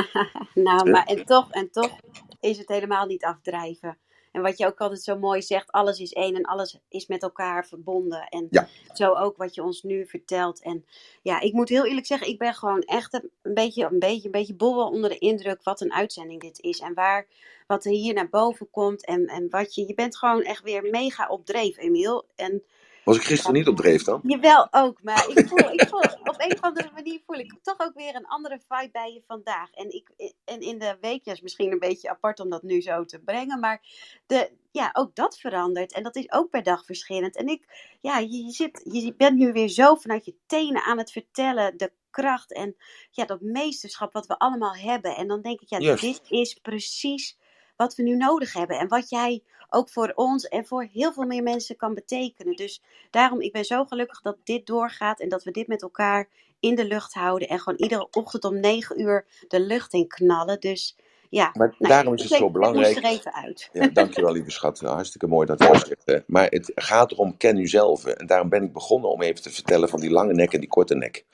nou, 0.54 0.90
maar 0.90 1.04
en 1.06 1.24
toch, 1.24 1.50
en 1.50 1.70
toch 1.70 1.98
is 2.40 2.58
het 2.58 2.68
helemaal 2.68 3.06
niet 3.06 3.24
afdrijven. 3.24 3.98
En 4.32 4.42
wat 4.42 4.58
je 4.58 4.66
ook 4.66 4.80
altijd 4.80 5.02
zo 5.02 5.18
mooi 5.18 5.42
zegt, 5.42 5.70
alles 5.70 5.98
is 5.98 6.12
één 6.12 6.34
en 6.34 6.42
alles 6.44 6.78
is 6.88 7.06
met 7.06 7.22
elkaar 7.22 7.66
verbonden. 7.66 8.28
En 8.28 8.46
Ja. 8.50 8.68
zo 8.92 9.14
ook 9.14 9.36
wat 9.36 9.54
je 9.54 9.62
ons 9.62 9.82
nu 9.82 10.06
vertelt. 10.06 10.62
En 10.62 10.84
ja, 11.22 11.40
ik 11.40 11.52
moet 11.52 11.68
heel 11.68 11.86
eerlijk 11.86 12.06
zeggen, 12.06 12.28
ik 12.28 12.38
ben 12.38 12.54
gewoon 12.54 12.80
echt 12.80 13.14
een 13.14 13.30
een 13.42 13.54
beetje, 13.54 13.84
een 13.84 13.98
beetje, 13.98 14.24
een 14.24 14.30
beetje 14.30 14.54
bobbel 14.54 14.88
onder 14.88 15.10
de 15.10 15.18
indruk 15.18 15.62
wat 15.62 15.80
een 15.80 15.92
uitzending 15.92 16.40
dit 16.40 16.60
is. 16.60 16.80
En 16.80 16.94
waar, 16.94 17.26
wat 17.66 17.84
er 17.84 17.90
hier 17.90 18.14
naar 18.14 18.28
boven 18.28 18.70
komt. 18.70 19.04
En, 19.04 19.26
en 19.26 19.46
wat 19.50 19.74
je, 19.74 19.86
je 19.86 19.94
bent 19.94 20.16
gewoon 20.16 20.42
echt 20.42 20.62
weer 20.62 20.82
mega 20.82 21.28
op 21.28 21.46
dreef, 21.46 21.78
Emiel. 21.78 22.24
En 22.34 22.62
Was 23.04 23.16
ik 23.16 23.22
gisteren 23.22 23.54
niet 23.54 23.68
op 23.68 23.76
dreef 23.76 24.02
dan? 24.04 24.20
Jawel, 24.22 24.68
ook. 24.70 25.02
Maar 25.02 25.28
ik 25.28 25.48
voel, 25.48 25.72
ik 25.72 25.88
voel, 25.88 26.00
op 26.00 26.34
een 26.38 26.52
of 26.52 26.60
andere 26.60 26.90
manier 26.94 27.20
voel 27.26 27.36
ik 27.36 27.54
toch 27.62 27.80
ook 27.80 27.94
weer 27.94 28.14
een 28.14 28.26
andere 28.26 28.60
vibe 28.68 28.90
bij 28.92 29.12
je 29.12 29.22
vandaag. 29.26 29.70
En, 29.70 29.94
ik, 29.94 30.10
en 30.44 30.60
in 30.60 30.78
de 30.78 30.96
weekjes 31.00 31.40
misschien 31.40 31.72
een 31.72 31.78
beetje 31.78 32.10
apart 32.10 32.40
om 32.40 32.50
dat 32.50 32.62
nu 32.62 32.80
zo 32.80 33.04
te 33.04 33.18
brengen. 33.18 33.60
Maar 33.60 33.82
de, 34.26 34.50
ja, 34.70 34.90
ook 34.92 35.14
dat 35.14 35.38
verandert. 35.38 35.92
En 35.92 36.02
dat 36.02 36.16
is 36.16 36.32
ook 36.32 36.50
per 36.50 36.62
dag 36.62 36.84
verschillend. 36.84 37.36
En 37.36 37.46
ik, 37.46 37.94
ja, 38.00 38.18
je, 38.18 38.50
zit, 38.50 38.80
je 38.92 39.14
bent 39.16 39.36
nu 39.36 39.52
weer 39.52 39.68
zo 39.68 39.94
vanuit 39.94 40.24
je 40.24 40.36
tenen 40.46 40.82
aan 40.82 40.98
het 40.98 41.12
vertellen. 41.12 41.76
De 41.76 41.92
kracht 42.10 42.52
en 42.52 42.76
ja, 43.10 43.24
dat 43.24 43.40
meesterschap 43.40 44.12
wat 44.12 44.26
we 44.26 44.38
allemaal 44.38 44.74
hebben. 44.74 45.16
En 45.16 45.28
dan 45.28 45.42
denk 45.42 45.60
ik, 45.60 45.68
ja, 45.68 45.78
dit 45.78 46.20
is 46.28 46.54
precies 46.54 47.38
wat 47.76 47.94
we 47.94 48.02
nu 48.02 48.16
nodig 48.16 48.52
hebben. 48.52 48.78
En 48.78 48.88
wat 48.88 49.10
jij 49.10 49.42
ook 49.68 49.88
voor 49.88 50.12
ons 50.14 50.48
en 50.48 50.66
voor 50.66 50.88
heel 50.92 51.12
veel 51.12 51.26
meer 51.26 51.42
mensen 51.42 51.76
kan 51.76 51.94
betekenen. 51.94 52.56
Dus 52.56 52.82
daarom, 53.10 53.40
ik 53.40 53.52
ben 53.52 53.64
zo 53.64 53.84
gelukkig 53.84 54.20
dat 54.20 54.36
dit 54.44 54.66
doorgaat 54.66 55.20
en 55.20 55.28
dat 55.28 55.44
we 55.44 55.50
dit 55.50 55.66
met 55.66 55.82
elkaar 55.82 56.28
in 56.60 56.74
de 56.74 56.84
lucht 56.84 57.14
houden. 57.14 57.48
En 57.48 57.58
gewoon 57.58 57.78
iedere 57.78 58.08
ochtend 58.10 58.44
om 58.44 58.60
negen 58.60 59.00
uur 59.00 59.26
de 59.48 59.60
lucht 59.60 59.92
in 59.92 60.08
knallen. 60.08 60.60
Dus 60.60 60.96
ja, 61.32 61.50
Maar 61.52 61.74
nou, 61.78 61.92
daarom 61.92 62.14
is 62.14 62.22
het 62.22 62.30
zo 62.30 62.38
denk, 62.38 62.56
Ik 62.56 62.60
moest 62.60 62.72
belangrijk. 62.72 62.96
er 62.96 63.10
even 63.10 63.34
uit. 63.34 63.68
Ja, 63.72 63.88
dankjewel, 63.88 64.32
lieve 64.32 64.50
schat. 64.50 64.80
Hartstikke 64.80 65.26
mooi 65.26 65.46
dat 65.46 65.62
je 65.62 65.68
dat 65.72 65.94
zegt. 66.04 66.22
Maar 66.26 66.46
het 66.48 66.72
gaat 66.74 67.10
erom, 67.10 67.36
ken 67.36 67.58
u 67.58 67.68
zelf. 67.68 68.04
En 68.04 68.26
daarom 68.26 68.48
ben 68.48 68.62
ik 68.62 68.72
begonnen 68.72 69.10
om 69.10 69.22
even 69.22 69.42
te 69.42 69.50
vertellen 69.50 69.88
van 69.88 70.00
die 70.00 70.10
lange 70.10 70.32
nek 70.32 70.52
en 70.52 70.60
die 70.60 70.68
korte 70.68 70.94
nek. 70.94 71.24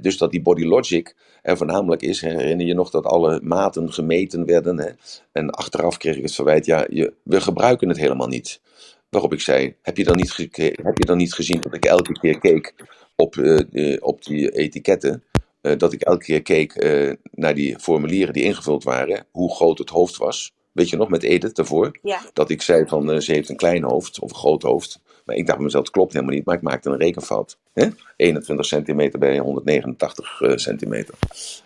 Dus 0.00 0.18
dat 0.18 0.30
die 0.30 0.42
body 0.42 0.64
logic 0.64 1.16
er 1.42 1.56
voornamelijk 1.56 2.02
is. 2.02 2.20
Herinner 2.20 2.66
je 2.66 2.74
nog 2.74 2.90
dat 2.90 3.04
alle 3.04 3.40
maten 3.42 3.92
gemeten 3.92 4.46
werden? 4.46 4.78
Hè? 4.78 4.90
En 5.32 5.50
achteraf 5.50 5.96
kreeg 5.96 6.16
ik 6.16 6.22
het 6.22 6.34
verwijt, 6.34 6.66
ja, 6.66 6.86
je, 6.88 7.12
we 7.22 7.40
gebruiken 7.40 7.88
het 7.88 7.98
helemaal 7.98 8.28
niet. 8.28 8.60
Waarop 9.08 9.32
ik 9.32 9.40
zei, 9.40 9.74
heb 9.82 9.96
je 9.96 10.04
dan 10.04 10.16
niet, 10.16 10.36
heb 10.36 10.98
je 10.98 11.04
dan 11.04 11.16
niet 11.16 11.34
gezien 11.34 11.60
dat 11.60 11.74
ik 11.74 11.84
elke 11.84 12.12
keer 12.12 12.38
keek 12.38 12.74
op, 13.16 13.36
eh, 13.36 13.92
eh, 13.92 14.02
op 14.02 14.24
die 14.24 14.50
etiketten? 14.50 15.24
Eh, 15.60 15.78
dat 15.78 15.92
ik 15.92 16.02
elke 16.02 16.24
keer 16.24 16.42
keek 16.42 16.72
eh, 16.72 17.12
naar 17.30 17.54
die 17.54 17.78
formulieren 17.78 18.32
die 18.32 18.42
ingevuld 18.42 18.84
waren, 18.84 19.26
hoe 19.30 19.54
groot 19.54 19.78
het 19.78 19.90
hoofd 19.90 20.16
was. 20.16 20.52
Weet 20.72 20.88
je 20.88 20.96
nog, 20.96 21.08
met 21.08 21.22
Edith 21.22 21.56
daarvoor? 21.56 21.98
Ja, 22.02 22.20
dat 22.32 22.50
ik 22.50 22.62
zei 22.62 22.86
van 22.86 23.10
eh, 23.10 23.18
ze 23.18 23.32
heeft 23.32 23.48
een 23.48 23.56
klein 23.56 23.82
hoofd 23.82 24.20
of 24.20 24.30
een 24.30 24.36
groot 24.36 24.62
hoofd. 24.62 25.00
Maar 25.24 25.36
ik 25.36 25.44
dacht 25.44 25.56
bij 25.56 25.66
mezelf, 25.66 25.84
het 25.84 25.92
klopt 25.92 26.12
helemaal 26.12 26.34
niet, 26.34 26.44
maar 26.44 26.56
ik 26.56 26.62
maakte 26.62 26.90
een 26.90 26.96
rekenfout. 26.96 27.58
Hè? 27.72 27.88
21 28.16 28.66
centimeter 28.66 29.18
bij 29.18 29.38
189 29.38 30.40
eh, 30.40 30.56
centimeter. 30.56 31.14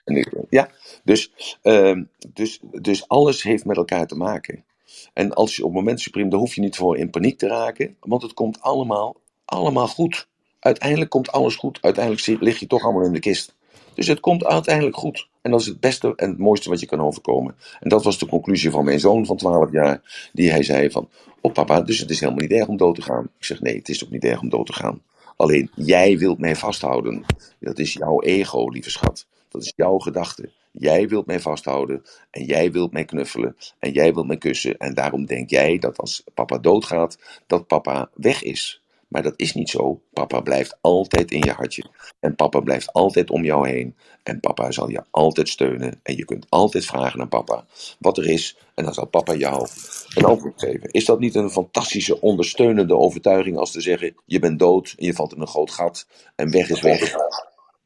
En 0.04 0.16
ik, 0.16 0.32
ja, 0.50 0.70
dus, 1.04 1.32
ehm, 1.62 2.02
dus, 2.32 2.60
dus 2.62 3.08
alles 3.08 3.42
heeft 3.42 3.64
met 3.64 3.76
elkaar 3.76 4.06
te 4.06 4.16
maken. 4.16 4.64
En 5.12 5.32
als 5.32 5.56
je 5.56 5.62
op 5.62 5.68
het 5.68 5.78
moment 5.78 6.00
supreme, 6.00 6.30
daar 6.30 6.38
hoef 6.38 6.54
je 6.54 6.60
niet 6.60 6.76
voor 6.76 6.98
in 6.98 7.10
paniek 7.10 7.38
te 7.38 7.46
raken, 7.46 7.96
want 8.00 8.22
het 8.22 8.34
komt 8.34 8.60
allemaal, 8.60 9.16
allemaal 9.44 9.88
goed. 9.88 10.28
Uiteindelijk 10.58 11.10
komt 11.10 11.32
alles 11.32 11.56
goed. 11.56 11.78
Uiteindelijk 11.80 12.40
lig 12.42 12.60
je 12.60 12.66
toch 12.66 12.82
allemaal 12.82 13.04
in 13.04 13.12
de 13.12 13.18
kist. 13.18 13.54
Dus 13.94 14.06
het 14.06 14.20
komt 14.20 14.44
uiteindelijk 14.44 14.96
goed. 14.96 15.28
En 15.42 15.50
dat 15.50 15.60
is 15.60 15.66
het 15.66 15.80
beste 15.80 16.12
en 16.16 16.28
het 16.28 16.38
mooiste 16.38 16.68
wat 16.68 16.80
je 16.80 16.86
kan 16.86 17.00
overkomen. 17.00 17.56
En 17.80 17.88
dat 17.88 18.04
was 18.04 18.18
de 18.18 18.26
conclusie 18.26 18.70
van 18.70 18.84
mijn 18.84 19.00
zoon 19.00 19.26
van 19.26 19.36
12 19.36 19.72
jaar. 19.72 20.28
Die 20.32 20.50
hij 20.50 20.62
zei 20.62 20.90
van, 20.90 21.08
oh 21.40 21.52
papa, 21.52 21.80
dus 21.80 21.98
het 21.98 22.10
is 22.10 22.20
helemaal 22.20 22.42
niet 22.42 22.52
erg 22.52 22.68
om 22.68 22.76
dood 22.76 22.94
te 22.94 23.02
gaan. 23.02 23.24
Ik 23.38 23.44
zeg, 23.44 23.60
nee, 23.60 23.76
het 23.76 23.88
is 23.88 24.04
ook 24.04 24.10
niet 24.10 24.24
erg 24.24 24.40
om 24.40 24.48
dood 24.48 24.66
te 24.66 24.72
gaan. 24.72 25.02
Alleen, 25.36 25.70
jij 25.74 26.18
wilt 26.18 26.38
mij 26.38 26.56
vasthouden. 26.56 27.24
Dat 27.60 27.78
is 27.78 27.92
jouw 27.92 28.20
ego, 28.20 28.68
lieve 28.68 28.90
schat. 28.90 29.26
Dat 29.48 29.62
is 29.62 29.72
jouw 29.76 29.98
gedachte. 29.98 30.50
Jij 30.72 31.08
wilt 31.08 31.26
mij 31.26 31.40
vasthouden. 31.40 32.02
En 32.30 32.44
jij 32.44 32.72
wilt 32.72 32.92
mij 32.92 33.04
knuffelen. 33.04 33.56
En 33.78 33.92
jij 33.92 34.14
wilt 34.14 34.26
mij 34.26 34.38
kussen. 34.38 34.76
En 34.76 34.94
daarom 34.94 35.26
denk 35.26 35.50
jij 35.50 35.78
dat 35.78 35.98
als 35.98 36.24
papa 36.34 36.58
doodgaat, 36.58 37.18
dat 37.46 37.66
papa 37.66 38.10
weg 38.14 38.42
is. 38.42 38.82
Maar 39.14 39.22
dat 39.22 39.34
is 39.36 39.54
niet 39.54 39.70
zo. 39.70 40.02
Papa 40.12 40.40
blijft 40.40 40.76
altijd 40.80 41.30
in 41.30 41.38
je 41.38 41.50
hartje. 41.50 41.84
En 42.20 42.34
papa 42.34 42.60
blijft 42.60 42.92
altijd 42.92 43.30
om 43.30 43.44
jou 43.44 43.68
heen. 43.68 43.96
En 44.22 44.40
papa 44.40 44.70
zal 44.70 44.88
je 44.88 45.02
altijd 45.10 45.48
steunen. 45.48 46.00
En 46.02 46.16
je 46.16 46.24
kunt 46.24 46.46
altijd 46.48 46.84
vragen 46.84 47.20
aan 47.20 47.28
papa 47.28 47.66
wat 47.98 48.18
er 48.18 48.28
is. 48.28 48.56
En 48.74 48.84
dan 48.84 48.94
zal 48.94 49.06
papa 49.06 49.34
jou 49.34 49.68
een 50.14 50.24
antwoord 50.24 50.60
geven. 50.60 50.90
Is 50.90 51.04
dat 51.04 51.20
niet 51.20 51.34
een 51.34 51.50
fantastische 51.50 52.20
ondersteunende 52.20 52.96
overtuiging 52.96 53.56
als 53.56 53.70
te 53.70 53.80
zeggen: 53.80 54.14
je 54.24 54.38
bent 54.38 54.58
dood 54.58 54.94
en 54.96 55.06
je 55.06 55.14
valt 55.14 55.34
in 55.34 55.40
een 55.40 55.46
groot 55.46 55.70
gat 55.70 56.06
en 56.36 56.50
weg 56.50 56.70
is 56.70 56.80
weg? 56.80 57.14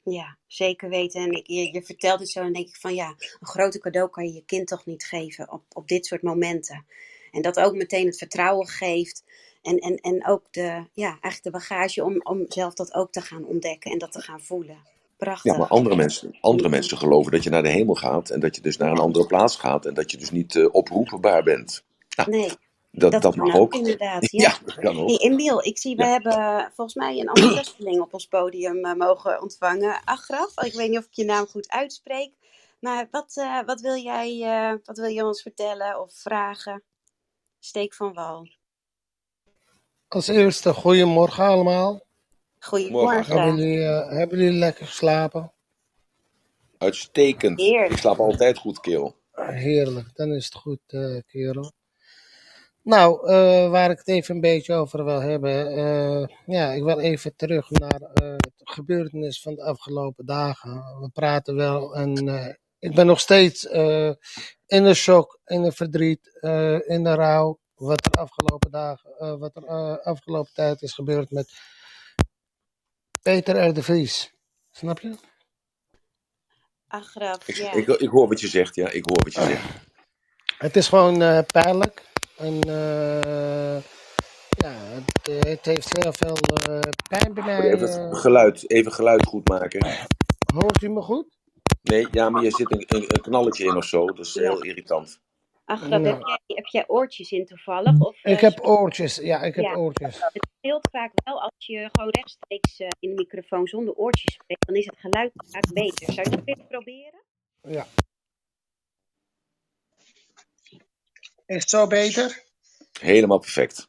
ja, 0.03 0.37
zeker 0.47 0.89
weten. 0.89 1.21
En 1.21 1.43
je, 1.45 1.73
je 1.73 1.83
vertelt 1.83 2.21
het 2.21 2.29
zo 2.29 2.41
en 2.41 2.53
denk 2.53 2.69
ik 2.69 2.77
van 2.77 2.95
ja, 2.95 3.09
een 3.19 3.47
grote 3.47 3.79
cadeau 3.79 4.11
kan 4.11 4.25
je 4.25 4.33
je 4.33 4.45
kind 4.45 4.67
toch 4.67 4.87
niet 4.87 5.05
geven 5.05 5.53
op, 5.53 5.63
op 5.73 5.89
dit 5.89 6.07
soort 6.07 6.23
momenten. 6.23 6.87
En 7.31 7.43
dat 7.43 7.61
ook 7.61 7.75
meteen 7.75 8.07
het 8.07 8.19
vertrouwen 8.19 8.67
geeft. 8.67 9.25
En, 9.63 9.79
en, 9.79 9.97
en 9.97 10.27
ook 10.27 10.43
de, 10.51 10.85
ja, 10.93 11.09
eigenlijk 11.09 11.43
de 11.43 11.51
bagage 11.51 12.05
om, 12.05 12.21
om 12.23 12.45
zelf 12.49 12.75
dat 12.75 12.95
ook 12.95 13.13
te 13.13 13.21
gaan 13.21 13.45
ontdekken 13.45 13.91
en 13.91 13.99
dat 13.99 14.13
te 14.13 14.21
gaan 14.21 14.41
voelen. 14.41 14.79
Prachtig. 15.17 15.53
Ja, 15.53 15.59
maar 15.59 15.69
andere 15.69 15.97
mensen, 15.97 16.37
andere 16.41 16.69
mensen 16.69 16.99
geloven 16.99 17.33
dat 17.33 17.43
je 17.43 17.51
naar 17.51 17.63
de 17.63 17.69
hemel 17.69 17.95
gaat 17.95 18.31
en 18.31 18.41
dat 18.41 18.57
je 18.57 18.63
dus 18.63 18.77
naar 18.77 18.91
een 18.91 18.99
andere 18.99 19.27
plaats 19.27 19.57
gaat 19.57 19.87
en 19.87 19.95
dat 19.95 20.11
je 20.11 20.17
dus 20.17 20.31
niet 20.31 20.57
eh, 20.57 20.69
oproepbaar 20.73 21.43
bent. 21.43 21.85
Nou, 22.17 22.31
Nee, 22.31 22.51
dat, 22.91 23.23
dat, 23.23 23.37
mag 23.37 23.55
ook 23.55 23.75
inderdaad. 23.75 24.31
Ja. 24.33 24.49
Ja, 24.49 24.59
dat 24.65 24.75
kan 24.75 24.99
ook. 24.99 25.09
Hey, 25.09 25.17
Emiel, 25.17 25.65
ik 25.65 25.79
zie, 25.79 25.97
we 25.97 26.03
Ja. 26.03 26.09
hebben 26.09 26.71
volgens 26.75 26.97
mij 26.97 27.19
een 27.19 27.27
enthousiasteling 27.27 28.01
op 28.01 28.13
ons 28.13 28.27
podium 28.27 28.85
eh, 28.85 28.95
mogen 28.95 29.43
ontvangen. 29.43 30.01
Agraf, 30.05 30.63
ik 30.65 30.73
weet 30.73 30.89
niet 30.89 30.99
of 30.99 31.05
ik 31.05 31.15
je 31.15 31.25
naam 31.25 31.47
goed 31.47 31.71
uitspreek. 31.71 32.33
Maar 32.81 33.09
wat, 33.11 33.37
eh, 33.37 33.61
wat, 33.67 33.81
wil 33.81 33.97
jij, 33.97 34.43
eh, 34.43 34.79
wat 34.85 34.99
wil 34.99 35.09
je 35.09 35.25
ons 35.27 35.43
vertellen 35.43 36.01
of 36.01 36.13
vragen? 36.13 36.83
Steek 37.59 37.95
van 37.95 38.13
wal. 38.13 38.49
Als 40.09 40.29
eerste, 40.29 40.73
goedemorgen 40.75 41.45
allemaal. 41.45 41.91
Morgen. 41.93 42.05
Goedemorgen. 42.61 43.37
Hebben 43.41 43.57
jullie, 43.57 43.85
eh, 43.85 44.11
hebben 44.11 44.39
jullie 44.39 44.59
lekker 44.59 44.87
geslapen? 44.87 45.53
Uitstekend. 46.79 47.61
Ik 47.61 47.97
slaap 47.97 48.19
altijd 48.19 48.59
goed, 48.59 48.81
kerel. 48.81 49.17
Heerlijk, 49.33 50.11
dan 50.15 50.33
is 50.33 50.45
het 50.45 50.55
goed, 50.55 50.81
eh, 50.87 51.17
kerel. 51.27 51.73
Nou, 52.83 53.29
eh, 53.31 53.71
waar 53.71 53.91
ik 53.91 53.99
het 53.99 54.09
even 54.09 54.35
een 54.35 54.41
beetje 54.41 54.75
over 54.75 55.05
wil 55.05 55.21
hebben. 55.21 55.77
eh, 55.77 56.27
ja, 56.47 56.73
ik 56.73 56.83
wil 56.83 56.99
even 56.99 57.37
terug 57.37 57.71
naar 57.71 58.01
eh 58.15 58.31
het 58.31 58.53
gebeurtenis 58.77 59.43
van 59.43 59.55
de 59.55 59.63
afgelopen 59.63 60.27
dagen. 60.27 60.73
We 61.01 61.09
praten 61.13 61.55
wel 61.55 61.95
en 61.97 62.29
eh, 62.29 62.55
ik 62.79 62.95
ben 62.95 63.07
nog 63.07 63.21
steeds 63.21 63.67
eh, 63.67 64.13
in 64.67 64.85
de 64.85 64.95
shock, 64.95 65.41
in 65.45 65.63
de 65.63 65.73
verdriet, 65.73 66.39
eh, 66.41 66.89
in 66.89 67.05
de 67.05 67.15
rouw. 67.15 67.59
Wat 67.79 68.05
er 68.07 68.21
afgelopen 68.21 68.71
dagen, 68.71 69.11
eh, 69.19 69.35
wat 69.39 69.57
er 69.57 69.65
eh, 69.65 69.97
afgelopen 69.99 70.53
tijd 70.55 70.83
is 70.83 70.93
gebeurd 70.93 71.31
met 71.31 71.53
Peter 73.23 73.69
R. 73.69 73.73
de 73.73 73.83
Vries. 73.83 74.33
Snap 74.71 75.01
je? 75.01 75.15
Agraf, 76.89 77.49
Ik, 77.49 77.55
ja. 77.57 77.73
ik, 77.73 77.89
ik 77.89 78.09
hoor 78.09 78.29
wat 78.29 78.41
je 78.41 78.49
zegt, 78.49 78.75
ja. 78.75 78.91
Ik 78.91 79.05
hoor 79.05 79.23
wat 79.25 79.35
je 79.35 79.41
zegt. 79.41 79.65
Het 80.59 80.77
is 80.77 80.89
gewoon 80.89 81.23
eh, 81.23 81.39
pijnlijk. 81.47 82.03
En 82.37 82.61
eh, 82.63 83.83
ja, 84.49 84.71
het, 84.73 85.27
het 85.47 85.65
heeft 85.65 85.97
heel 86.03 86.13
veel 86.13 86.37
pijn 87.09 87.35
bij 87.35 87.45
mij. 87.45 87.73
Even 87.73 88.09
het 88.09 88.19
geluid, 88.19 88.71
even 88.71 88.93
geluid 88.93 89.27
goed 89.27 89.49
maken. 89.49 89.87
hoort 90.55 90.83
u 90.83 90.89
me 90.89 91.01
goed? 91.03 91.27
Nee, 91.83 92.07
ja, 92.11 92.31
maar 92.31 92.43
je 92.43 92.51
zit 92.51 92.71
een, 92.73 92.85
een, 92.87 93.03
een 93.03 93.21
knalletje 93.21 93.65
in 93.65 93.77
of 93.77 93.85
zo. 93.85 94.07
Dat 94.07 94.27
is 94.27 94.33
Ja. 94.35 94.41
heel 94.41 94.63
irritant. 94.63 95.21
Nou. 95.77 96.07
heb, 96.07 96.21
jij, 96.27 96.57
heb 96.57 96.67
jij 96.67 96.85
oortjes 96.87 97.31
in 97.31 97.47
toevallig? 97.47 98.01
Of, 98.01 98.17
Ik 98.17 98.37
eh, 98.37 98.41
heb 98.41 98.65
oortjes. 98.67 99.17
Ja, 99.17 99.43
ik 99.43 99.55
heb 99.55 99.65
Ja. 99.65 99.75
oortjes. 99.75 100.19
Het 100.23 100.49
scheelt 100.59 100.89
vaak 100.91 101.13
wel 101.25 101.41
als 101.43 101.53
je 101.57 101.89
gewoon 101.93 102.11
rechtstreeks 102.11 102.79
eh, 102.79 102.89
in 103.01 103.09
de 103.09 103.15
microfoon 103.15 103.67
zonder 103.67 103.95
oortjes 103.95 104.35
spreekt. 104.35 104.67
Dan 104.67 104.77
is 104.77 104.87
het 104.87 104.99
geluid 104.99 105.33
vaak 105.35 105.73
beter. 105.73 106.13
Zou 106.13 106.31
je 106.31 106.37
het 106.37 106.45
willen 106.45 106.67
proberen? 106.67 107.21
Ja. 107.63 107.87
Is 111.47 111.61
het 111.61 111.71
zo 111.71 111.87
beter? 111.87 112.43
Helemaal 113.01 113.39
perfect. 113.39 113.89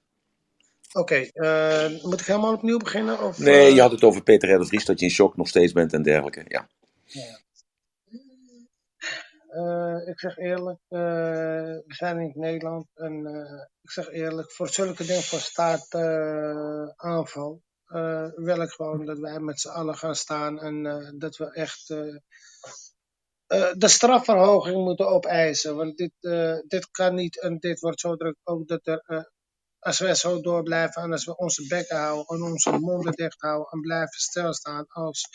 Oké, 0.94 1.16
eh, 1.16 2.04
moet 2.04 2.20
ik 2.20 2.26
helemaal 2.26 2.54
opnieuw 2.54 2.78
beginnen? 2.78 3.22
Of, 3.24 3.38
Nee, 3.40 3.74
je 3.74 3.82
had 3.82 3.92
het 3.92 4.04
over 4.04 4.24
Peter 4.24 4.60
R. 4.62 4.66
Vries, 4.66 4.86
dat 4.86 5.00
je 5.00 5.06
in 5.06 5.12
shock 5.12 5.38
nog 5.38 5.48
steeds 5.48 5.74
bent 5.74 5.94
en 5.94 6.02
dergelijke. 6.04 6.46
Ja. 6.48 6.68
Eh, 9.50 10.08
ik 10.08 10.20
zeg 10.20 10.38
eerlijk, 10.38 10.80
eh, 10.88 11.00
we 11.00 11.84
zijn 11.88 12.20
in 12.20 12.32
Nederland 12.36 12.88
en 12.94 13.26
eh, 13.26 13.66
ik 13.82 13.92
zeg 13.92 14.10
eerlijk, 14.10 14.52
voor 14.52 14.70
zulke 14.70 15.06
dingen 15.06 15.24
van 15.24 15.40
staataanval 15.40 17.62
eh, 17.86 18.28
wil 18.36 18.62
ik 18.62 18.70
gewoon 18.70 19.06
dat 19.06 19.20
wij 19.20 19.40
met 19.40 19.60
z'n 19.60 19.70
allen 19.70 19.96
gaan 19.96 20.16
staan 20.16 20.60
en 20.60 20.84
dat 21.18 21.38
we 21.38 21.54
echt 21.54 21.88
de 23.78 23.88
strafverhoging 23.88 24.84
moeten 24.84 25.08
opeisen. 25.08 25.76
Want 25.76 25.98
dit, 25.98 26.12
dit 26.68 26.92
kan 26.92 27.16
niet 27.16 27.42
en 27.42 27.58
dit 27.58 27.80
wordt 27.80 28.00
zo 28.00 28.16
druk 28.16 28.36
ook 28.44 28.68
dat 28.68 28.88
er, 28.88 29.32
als 29.80 30.00
wij 30.00 30.16
zo 30.16 30.42
door 30.42 30.64
blijven 30.64 31.02
en 31.02 31.12
als 31.12 31.26
we 31.26 31.38
onze 31.38 31.68
bekken 31.68 31.98
houden 31.98 32.26
en 32.26 32.42
onze 32.42 32.72
monden 32.72 33.14
dicht 33.14 33.42
houden 33.42 33.72
en 33.72 33.82
blijven 33.82 34.20
stilstaan 34.20 34.86
als 34.88 35.30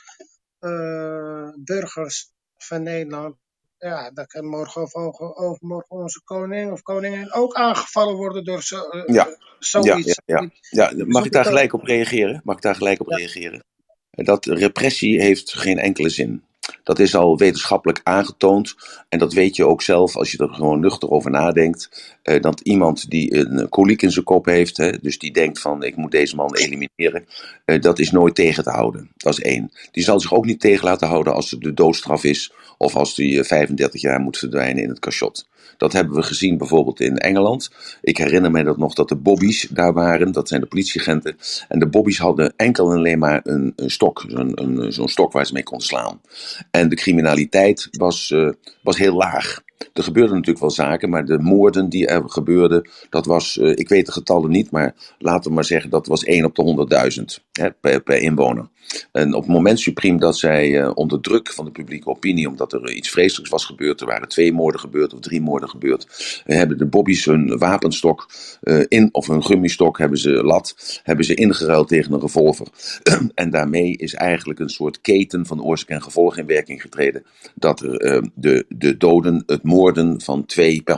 burgers 1.64 2.32
van 2.56 2.82
Nederland. 2.82 3.36
Ja, 3.84 4.10
dan 4.10 4.26
kan 4.26 4.44
morgen 4.44 4.82
of 4.82 4.94
over- 4.94 5.34
overmorgen 5.36 5.96
onze 5.96 6.22
koning 6.24 6.72
of 6.72 6.82
koningin 6.82 7.32
ook 7.32 7.54
aangevallen 7.54 8.16
worden 8.16 8.44
door 8.44 8.62
zo, 8.62 8.88
eh, 8.88 9.14
Ja. 9.14 9.26
eh, 9.26 9.32
zoiets. 9.58 10.20
Ja, 10.24 10.40
ja, 10.40 10.50
ja. 10.70 10.92
ja, 10.96 11.04
mag 11.06 11.24
ik 11.24 11.32
daar 11.32 11.44
gelijk 11.44 11.72
op 11.72 11.82
reageren? 11.82 12.40
Mag 12.44 12.56
ik 12.56 12.62
daar 12.62 12.74
gelijk 12.74 13.00
op 13.00 13.06
reageren? 13.08 13.64
Dat 14.10 14.46
repressie 14.46 15.20
heeft 15.20 15.52
geen 15.52 15.78
enkele 15.78 16.08
zin. 16.08 16.44
Dat 16.82 16.98
is 16.98 17.14
al 17.14 17.38
wetenschappelijk 17.38 18.00
aangetoond. 18.02 18.74
En 19.08 19.18
dat 19.18 19.32
weet 19.32 19.56
je 19.56 19.66
ook 19.66 19.82
zelf 19.82 20.16
als 20.16 20.30
je 20.32 20.38
er 20.38 20.54
gewoon 20.54 20.80
nuchter 20.80 21.10
over 21.10 21.30
nadenkt. 21.30 22.12
eh, 22.22 22.40
dat 22.40 22.60
iemand 22.60 23.10
die 23.10 23.36
een 23.36 23.68
koliek 23.68 24.02
in 24.02 24.10
zijn 24.10 24.24
kop 24.24 24.44
heeft, 24.44 24.76
hè, 24.76 24.98
dus 24.98 25.18
die 25.18 25.32
denkt 25.32 25.60
van 25.60 25.82
ik 25.82 25.96
moet 25.96 26.10
deze 26.10 26.36
man 26.36 26.54
elimineren, 26.54 27.26
eh, 27.64 27.80
dat 27.80 27.98
is 27.98 28.10
nooit 28.10 28.34
tegen 28.34 28.64
te 28.64 28.70
houden. 28.70 29.10
Dat 29.16 29.32
is 29.32 29.40
één. 29.40 29.72
Die 29.90 30.02
zal 30.02 30.20
zich 30.20 30.34
ook 30.34 30.44
niet 30.44 30.60
tegen 30.60 30.84
laten 30.84 31.08
houden 31.08 31.34
als 31.34 31.50
het 31.50 31.60
de 31.60 31.74
doodstraf 31.74 32.24
is 32.24 32.52
of 32.78 32.96
als 32.96 33.14
die 33.14 33.38
eh, 33.38 33.44
35 33.44 34.00
jaar 34.00 34.20
moet 34.20 34.38
verdwijnen 34.38 34.82
in 34.82 34.88
het 34.88 34.98
cachot. 34.98 35.46
Dat 35.76 35.92
hebben 35.92 36.14
we 36.14 36.22
gezien 36.22 36.58
bijvoorbeeld 36.58 37.00
in 37.00 37.16
Engeland. 37.16 37.70
Ik 38.00 38.16
herinner 38.16 38.50
me 38.50 38.64
dat 38.64 38.76
nog 38.76 38.94
dat 38.94 39.08
de 39.08 39.16
bobby's 39.16 39.68
daar 39.70 39.92
waren. 39.92 40.32
Dat 40.32 40.48
zijn 40.48 40.60
de 40.60 40.66
politieagenten. 40.66 41.36
En 41.68 41.78
de 41.78 41.88
bobby's 41.88 42.18
hadden 42.18 42.52
enkel 42.56 42.90
en 42.90 42.96
alleen 42.96 43.18
maar 43.18 43.40
een, 43.42 43.72
een 43.76 43.90
stok. 43.90 44.24
Zo'n 44.88 45.08
stok 45.08 45.32
waar 45.32 45.46
ze 45.46 45.52
mee 45.52 45.62
konden 45.62 45.86
slaan. 45.86 46.20
En 46.70 46.88
de 46.88 46.96
criminaliteit 46.96 47.88
was, 47.90 48.30
eh, 48.30 48.48
was 48.82 48.98
heel 48.98 49.14
laag. 49.14 49.62
Er 49.92 50.02
gebeurden 50.02 50.34
natuurlijk 50.34 50.60
wel 50.60 50.70
zaken, 50.70 51.10
maar 51.10 51.24
de 51.24 51.38
moorden 51.38 51.88
die 51.88 52.06
er 52.06 52.22
gebeurden, 52.26 52.90
dat 53.10 53.26
was, 53.26 53.58
eh, 53.58 53.70
ik 53.70 53.88
weet 53.88 54.06
de 54.06 54.12
getallen 54.12 54.50
niet, 54.50 54.70
maar 54.70 54.94
laten 55.18 55.48
we 55.48 55.54
maar 55.54 55.64
zeggen, 55.64 55.90
dat 55.90 56.06
was 56.06 56.26
1 56.26 56.44
op 56.44 56.54
de 56.54 56.62
100.000 56.62 57.44
hè, 57.52 57.70
per, 57.70 58.02
per 58.02 58.16
inwoner. 58.18 58.68
En 59.12 59.34
op 59.34 59.42
het 59.42 59.52
moment 59.52 59.80
supriem 59.80 60.18
dat 60.18 60.38
zij 60.38 60.80
eh, 60.80 60.90
onder 60.94 61.20
druk 61.20 61.52
van 61.52 61.64
de 61.64 61.70
publieke 61.70 62.08
opinie, 62.08 62.48
omdat 62.48 62.72
er 62.72 62.92
iets 62.92 63.10
vreselijks 63.10 63.50
was 63.50 63.64
gebeurd, 63.64 64.00
er 64.00 64.06
waren 64.06 64.28
twee 64.28 64.52
moorden 64.52 64.80
gebeurd 64.80 65.14
of 65.14 65.20
drie 65.20 65.40
moorden 65.40 65.68
gebeurd, 65.68 66.06
eh, 66.46 66.56
hebben 66.56 66.78
de 66.78 66.86
bobby's 66.86 67.24
hun 67.24 67.58
wapenstok 67.58 68.30
eh, 68.60 68.80
in, 68.88 69.08
of 69.12 69.26
hun 69.26 69.44
gummistok 69.44 69.98
hebben 69.98 70.18
ze 70.18 70.30
lat, 70.30 71.00
hebben 71.02 71.24
ze 71.24 71.34
ingeruild 71.34 71.88
tegen 71.88 72.12
een 72.12 72.20
revolver. 72.20 72.66
en 73.34 73.50
daarmee 73.50 73.96
is 73.96 74.14
eigenlijk 74.14 74.60
een 74.60 74.68
soort 74.68 75.00
keten 75.00 75.46
van 75.46 75.62
oorzaak 75.62 75.88
en 75.88 76.02
gevolg 76.02 76.36
in 76.36 76.46
werking 76.46 76.82
getreden. 76.82 77.24
Dat 77.54 77.80
er 77.80 78.30
de, 78.34 78.64
de 78.68 78.96
doden, 78.96 79.42
het 79.46 79.62
moorden 79.62 80.20
van 80.20 80.46
2 80.46 80.82
per 80.82 80.96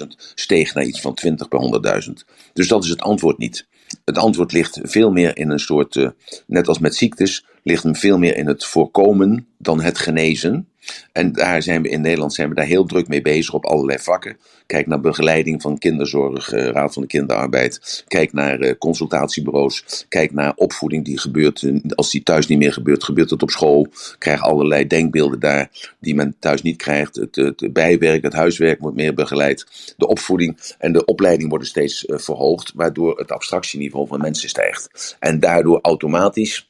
100.000 0.00 0.06
steeg 0.34 0.74
naar 0.74 0.84
iets 0.84 1.00
van 1.00 1.14
20 1.14 1.48
per 1.48 2.04
100.000. 2.06 2.12
Dus 2.52 2.68
dat 2.68 2.84
is 2.84 2.90
het 2.90 3.00
antwoord 3.00 3.38
niet. 3.38 3.66
Het 4.04 4.18
antwoord 4.18 4.52
ligt 4.52 4.78
veel 4.82 5.10
meer 5.10 5.36
in 5.36 5.50
een 5.50 5.58
soort, 5.58 5.96
eh, 5.96 6.08
net 6.46 6.68
als 6.68 6.78
met 6.78 6.94
ziektes, 6.94 7.44
ligt 7.62 7.82
hem 7.82 7.96
veel 7.96 8.18
meer 8.18 8.36
in 8.36 8.46
het 8.46 8.64
voorkomen 8.64 9.46
dan 9.58 9.80
het 9.80 9.98
genezen. 9.98 10.68
En 11.12 11.32
daar 11.32 11.62
zijn 11.62 11.82
we 11.82 11.88
in 11.88 12.00
Nederland 12.00 12.34
zijn 12.34 12.48
we 12.48 12.54
daar 12.54 12.64
heel 12.64 12.84
druk 12.84 13.08
mee 13.08 13.22
bezig 13.22 13.54
op 13.54 13.64
allerlei 13.64 13.98
vakken. 13.98 14.36
Kijk 14.66 14.86
naar 14.86 15.00
begeleiding 15.00 15.62
van 15.62 15.78
kinderzorg, 15.78 16.52
eh, 16.52 16.66
Raad 16.66 16.92
van 16.92 17.02
de 17.02 17.08
Kinderarbeid. 17.08 18.04
Kijk 18.08 18.32
naar 18.32 18.60
eh, 18.60 18.74
consultatiebureaus. 18.78 20.06
Kijk 20.08 20.32
naar 20.32 20.52
opvoeding 20.56 21.04
die 21.04 21.18
gebeurt. 21.18 21.62
eh, 21.62 21.74
Als 21.94 22.10
die 22.10 22.22
thuis 22.22 22.46
niet 22.46 22.58
meer 22.58 22.72
gebeurt, 22.72 23.04
gebeurt 23.04 23.30
het 23.30 23.42
op 23.42 23.50
school. 23.50 23.86
Krijg 24.18 24.40
allerlei 24.42 24.86
denkbeelden 24.86 25.40
daar 25.40 25.70
die 26.00 26.14
men 26.14 26.36
thuis 26.38 26.62
niet 26.62 26.76
krijgt. 26.76 27.16
Het, 27.16 27.68
bijwerk, 27.72 28.22
het 28.22 28.32
huiswerk 28.32 28.80
wordt 28.80 28.96
meer 28.96 29.14
begeleid. 29.14 29.66
De 29.96 30.06
opvoeding 30.06 30.74
en 30.78 30.92
de 30.92 31.04
opleiding 31.04 31.48
worden 31.48 31.68
steeds 31.68 32.04
verhoogd, 32.06 32.72
waardoor 32.74 33.18
het 33.18 33.32
abstractieniveau 33.32 34.06
van 34.06 34.20
mensen 34.20 34.48
stijgt. 34.48 35.16
En 35.20 35.40
daardoor 35.40 35.78
automatisch 35.82 36.68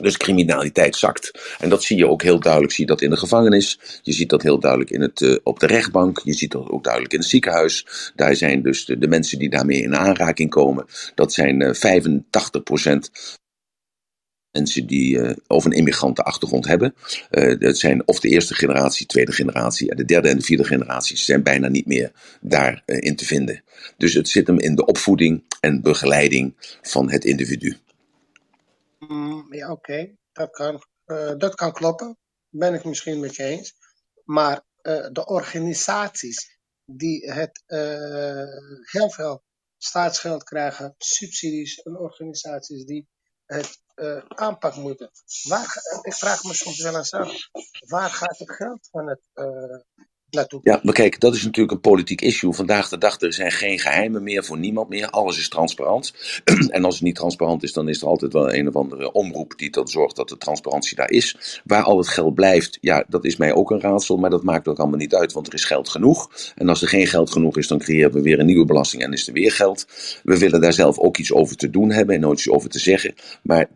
dus 0.00 0.16
criminaliteit 0.16 0.96
zakt. 0.96 1.56
En 1.58 1.68
dat 1.68 1.82
zie 1.82 1.96
je 1.96 2.08
ook 2.08 2.22
heel 2.22 2.40
duidelijk. 2.40 2.72
Zie 2.72 2.84
je 2.84 2.90
dat 2.90 3.02
in 3.02 3.10
de 3.10 3.16
gevangenis. 3.16 3.78
Je 4.02 4.12
ziet 4.12 4.30
dat 4.30 4.42
heel 4.42 4.58
duidelijk 4.60 4.90
in 4.90 5.00
het, 5.00 5.20
uh, 5.20 5.36
op 5.42 5.60
de 5.60 5.66
rechtbank. 5.66 6.20
Je 6.24 6.32
ziet 6.32 6.52
dat 6.52 6.68
ook 6.68 6.84
duidelijk 6.84 7.12
in 7.12 7.20
het 7.20 7.28
ziekenhuis. 7.28 7.86
Daar 8.16 8.36
zijn 8.36 8.62
dus 8.62 8.84
de, 8.84 9.08
mensen 9.08 9.38
die 9.38 9.50
daarmee 9.50 9.82
in 9.82 9.96
aanraking 9.96 10.50
komen. 10.50 10.86
Dat 11.14 11.32
zijn 11.32 11.60
uh, 11.60 11.74
85% 11.74 12.98
mensen 14.50 14.86
die 14.86 15.16
uh, 15.16 15.30
of 15.46 15.64
een 15.64 15.72
immigrantenachtergrond 15.72 16.66
hebben. 16.66 16.94
Dat 17.58 17.78
zijn 17.78 18.08
of 18.08 18.20
de 18.20 18.28
eerste 18.28 18.54
generatie, 18.54 19.06
tweede 19.06 19.32
generatie. 19.32 19.90
En 19.90 19.96
de 19.96 20.04
derde 20.04 20.28
en 20.28 20.36
de 20.36 20.44
vierde 20.44 20.64
generatie 20.64 21.16
zijn 21.16 21.42
bijna 21.42 21.68
niet 21.68 21.86
meer 21.86 22.12
daarin 22.40 22.82
uh, 22.86 23.14
te 23.14 23.24
vinden. 23.24 23.62
Dus 23.96 24.14
het 24.14 24.28
zit 24.28 24.46
hem 24.46 24.58
in 24.58 24.74
de 24.74 24.84
opvoeding 24.84 25.42
en 25.60 25.82
begeleiding 25.82 26.54
van 26.82 27.10
het 27.10 27.24
individu. 27.24 27.76
Mm, 29.08 29.54
ja, 29.54 29.70
oké, 29.70 30.16
dat, 30.32 30.50
kan, 30.50 30.82
uh, 31.06 31.32
dat 31.36 31.54
kan 31.54 31.72
kloppen. 31.72 32.18
Ben 32.48 32.74
ik 32.74 32.84
misschien 32.84 33.20
met 33.20 33.36
je 33.36 33.42
eens. 33.42 33.74
Maar 34.24 34.64
uh, 34.82 35.06
de 35.12 35.26
organisaties 35.26 36.58
die 36.84 37.32
het 37.32 37.62
uh, 37.66 38.44
heel 38.82 39.10
veel 39.10 39.42
staatsgeld 39.76 40.44
krijgen, 40.44 40.94
subsidies 40.98 41.82
en 41.82 41.98
organisaties 41.98 42.84
die 42.84 43.08
het 43.44 43.80
aanpak 44.28 44.76
moeten. 44.76 45.10
Waar, 45.42 45.74
ik 46.02 46.14
vraag 46.14 46.42
me 46.42 46.54
soms 46.54 46.82
wel 46.82 46.96
eens 46.96 47.12
af, 47.12 47.32
waar 47.86 48.10
gaat 48.10 48.38
het 48.38 48.50
geld 48.50 48.88
van 48.90 49.08
het 49.08 49.20
Ja, 50.62 50.80
maar 50.82 50.94
kijk, 50.94 51.20
dat 51.20 51.34
is 51.34 51.44
natuurlijk 51.44 51.74
een 51.74 51.90
politiek 51.90 52.20
issue. 52.20 52.52
Vandaag 52.52 52.88
de 52.88 52.98
dag, 52.98 53.20
er 53.20 53.32
zijn 53.32 53.52
geen 53.52 53.78
geheimen 53.78 54.22
meer 54.22 54.44
voor 54.44 54.58
niemand 54.58 54.88
meer. 54.88 55.10
Alles 55.10 55.38
is 55.38 55.48
transparant. 55.48 56.12
en 56.68 56.84
als 56.84 56.94
het 56.94 57.04
niet 57.04 57.14
transparant 57.14 57.62
is, 57.62 57.72
dan 57.72 57.88
is 57.88 58.00
er 58.00 58.06
altijd 58.06 58.32
wel 58.32 58.54
een 58.54 58.68
of 58.68 58.76
andere 58.76 59.12
omroep 59.12 59.52
die 59.56 59.70
dan 59.70 59.88
zorgt 59.88 60.16
dat 60.16 60.28
de 60.28 60.38
transparantie 60.38 60.96
daar 60.96 61.10
is. 61.10 61.60
Waar 61.64 61.82
al 61.82 61.98
het 61.98 62.08
geld 62.08 62.34
blijft, 62.34 62.78
ja, 62.80 63.04
dat 63.08 63.24
is 63.24 63.36
mij 63.36 63.54
ook 63.54 63.70
een 63.70 63.80
raadsel. 63.80 64.16
Maar 64.16 64.30
dat 64.30 64.42
maakt 64.42 64.68
ook 64.68 64.78
allemaal 64.78 64.98
niet 64.98 65.14
uit, 65.14 65.32
want 65.32 65.46
er 65.46 65.54
is 65.54 65.64
geld 65.64 65.88
genoeg. 65.88 66.30
En 66.54 66.68
als 66.68 66.82
er 66.82 66.88
geen 66.88 67.06
geld 67.06 67.30
genoeg 67.30 67.56
is, 67.56 67.68
dan 67.68 67.78
creëren 67.78 68.12
we 68.12 68.22
weer 68.22 68.38
een 68.38 68.46
nieuwe 68.46 68.66
belasting 68.66 69.02
en 69.02 69.12
is 69.12 69.26
er 69.26 69.32
weer 69.32 69.52
geld. 69.52 69.86
We 70.22 70.38
willen 70.38 70.60
daar 70.60 70.72
zelf 70.72 70.98
ook 70.98 71.16
iets 71.16 71.32
over 71.32 71.56
te 71.56 71.70
doen 71.70 71.90
hebben 71.90 72.14
en 72.14 72.20
nooit 72.20 72.38
iets 72.38 72.50
over 72.50 72.70
te 72.70 72.78
zeggen. 72.78 73.14
Maar 73.42 73.68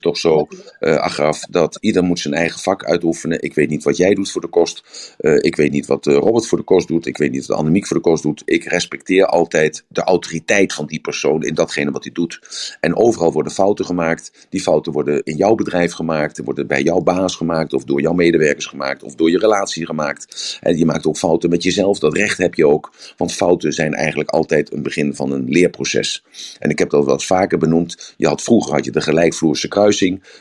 toch 0.00 0.18
zo, 0.18 0.46
uh, 0.80 0.96
Agraf, 0.96 1.40
dat 1.50 1.78
ieder 1.80 2.04
moet 2.04 2.18
zijn 2.18 2.34
eigen 2.34 2.60
vak 2.60 2.84
uitoefenen. 2.84 3.42
Ik 3.42 3.54
weet 3.54 3.68
niet 3.68 3.84
wat 3.84 3.96
jij 3.96 4.14
doet 4.14 4.30
voor 4.30 4.40
de 4.40 4.48
kost. 4.48 4.82
Uh, 5.20 5.36
ik 5.36 5.56
weet 5.56 5.70
niet 5.70 5.86
wat 5.86 6.06
uh, 6.06 6.14
Robert 6.14 6.46
voor 6.46 6.58
de 6.58 6.64
kost 6.64 6.88
doet. 6.88 7.06
Ik 7.06 7.16
weet 7.16 7.30
niet 7.30 7.46
wat 7.46 7.58
Annemiek 7.58 7.86
voor 7.86 7.96
de 7.96 8.02
kost 8.02 8.22
doet. 8.22 8.42
Ik 8.44 8.64
respecteer 8.64 9.26
altijd 9.26 9.84
de 9.88 10.02
autoriteit 10.02 10.72
van 10.72 10.86
die 10.86 11.00
persoon 11.00 11.42
in 11.42 11.54
datgene 11.54 11.90
wat 11.90 12.04
hij 12.04 12.12
doet. 12.12 12.40
En 12.80 12.96
overal 12.96 13.32
worden 13.32 13.52
fouten 13.52 13.84
gemaakt. 13.84 14.46
Die 14.48 14.60
fouten 14.60 14.92
worden 14.92 15.22
in 15.22 15.36
jouw 15.36 15.54
bedrijf 15.54 15.92
gemaakt. 15.92 16.40
Worden 16.44 16.66
bij 16.66 16.82
jouw 16.82 17.00
baas 17.00 17.36
gemaakt. 17.36 17.72
Of 17.72 17.84
door 17.84 18.00
jouw 18.00 18.12
medewerkers 18.12 18.66
gemaakt. 18.66 19.02
Of 19.02 19.14
door 19.14 19.30
je 19.30 19.38
relatie 19.38 19.86
gemaakt. 19.86 20.58
En 20.60 20.78
je 20.78 20.84
maakt 20.84 21.06
ook 21.06 21.16
fouten 21.16 21.50
met 21.50 21.62
jezelf. 21.62 21.98
Dat 21.98 22.16
recht 22.16 22.38
heb 22.38 22.54
je 22.54 22.66
ook. 22.66 22.92
Want 23.16 23.32
fouten 23.32 23.72
zijn 23.72 23.94
eigenlijk 23.94 24.30
altijd 24.30 24.72
een 24.72 24.82
begin 24.82 25.14
van 25.14 25.32
een 25.32 25.44
leerproces. 25.48 26.24
En 26.58 26.70
ik 26.70 26.78
heb 26.78 26.90
dat 26.90 27.04
wel 27.04 27.14
eens 27.14 27.26
vaker 27.26 27.58
benoemd. 27.58 28.14
Je 28.16 28.26
had, 28.26 28.42
vroeger 28.42 28.74
had 28.74 28.84
je 28.84 28.90
de 28.90 29.00
gelijkvloerse 29.00 29.68
kruis. 29.68 29.89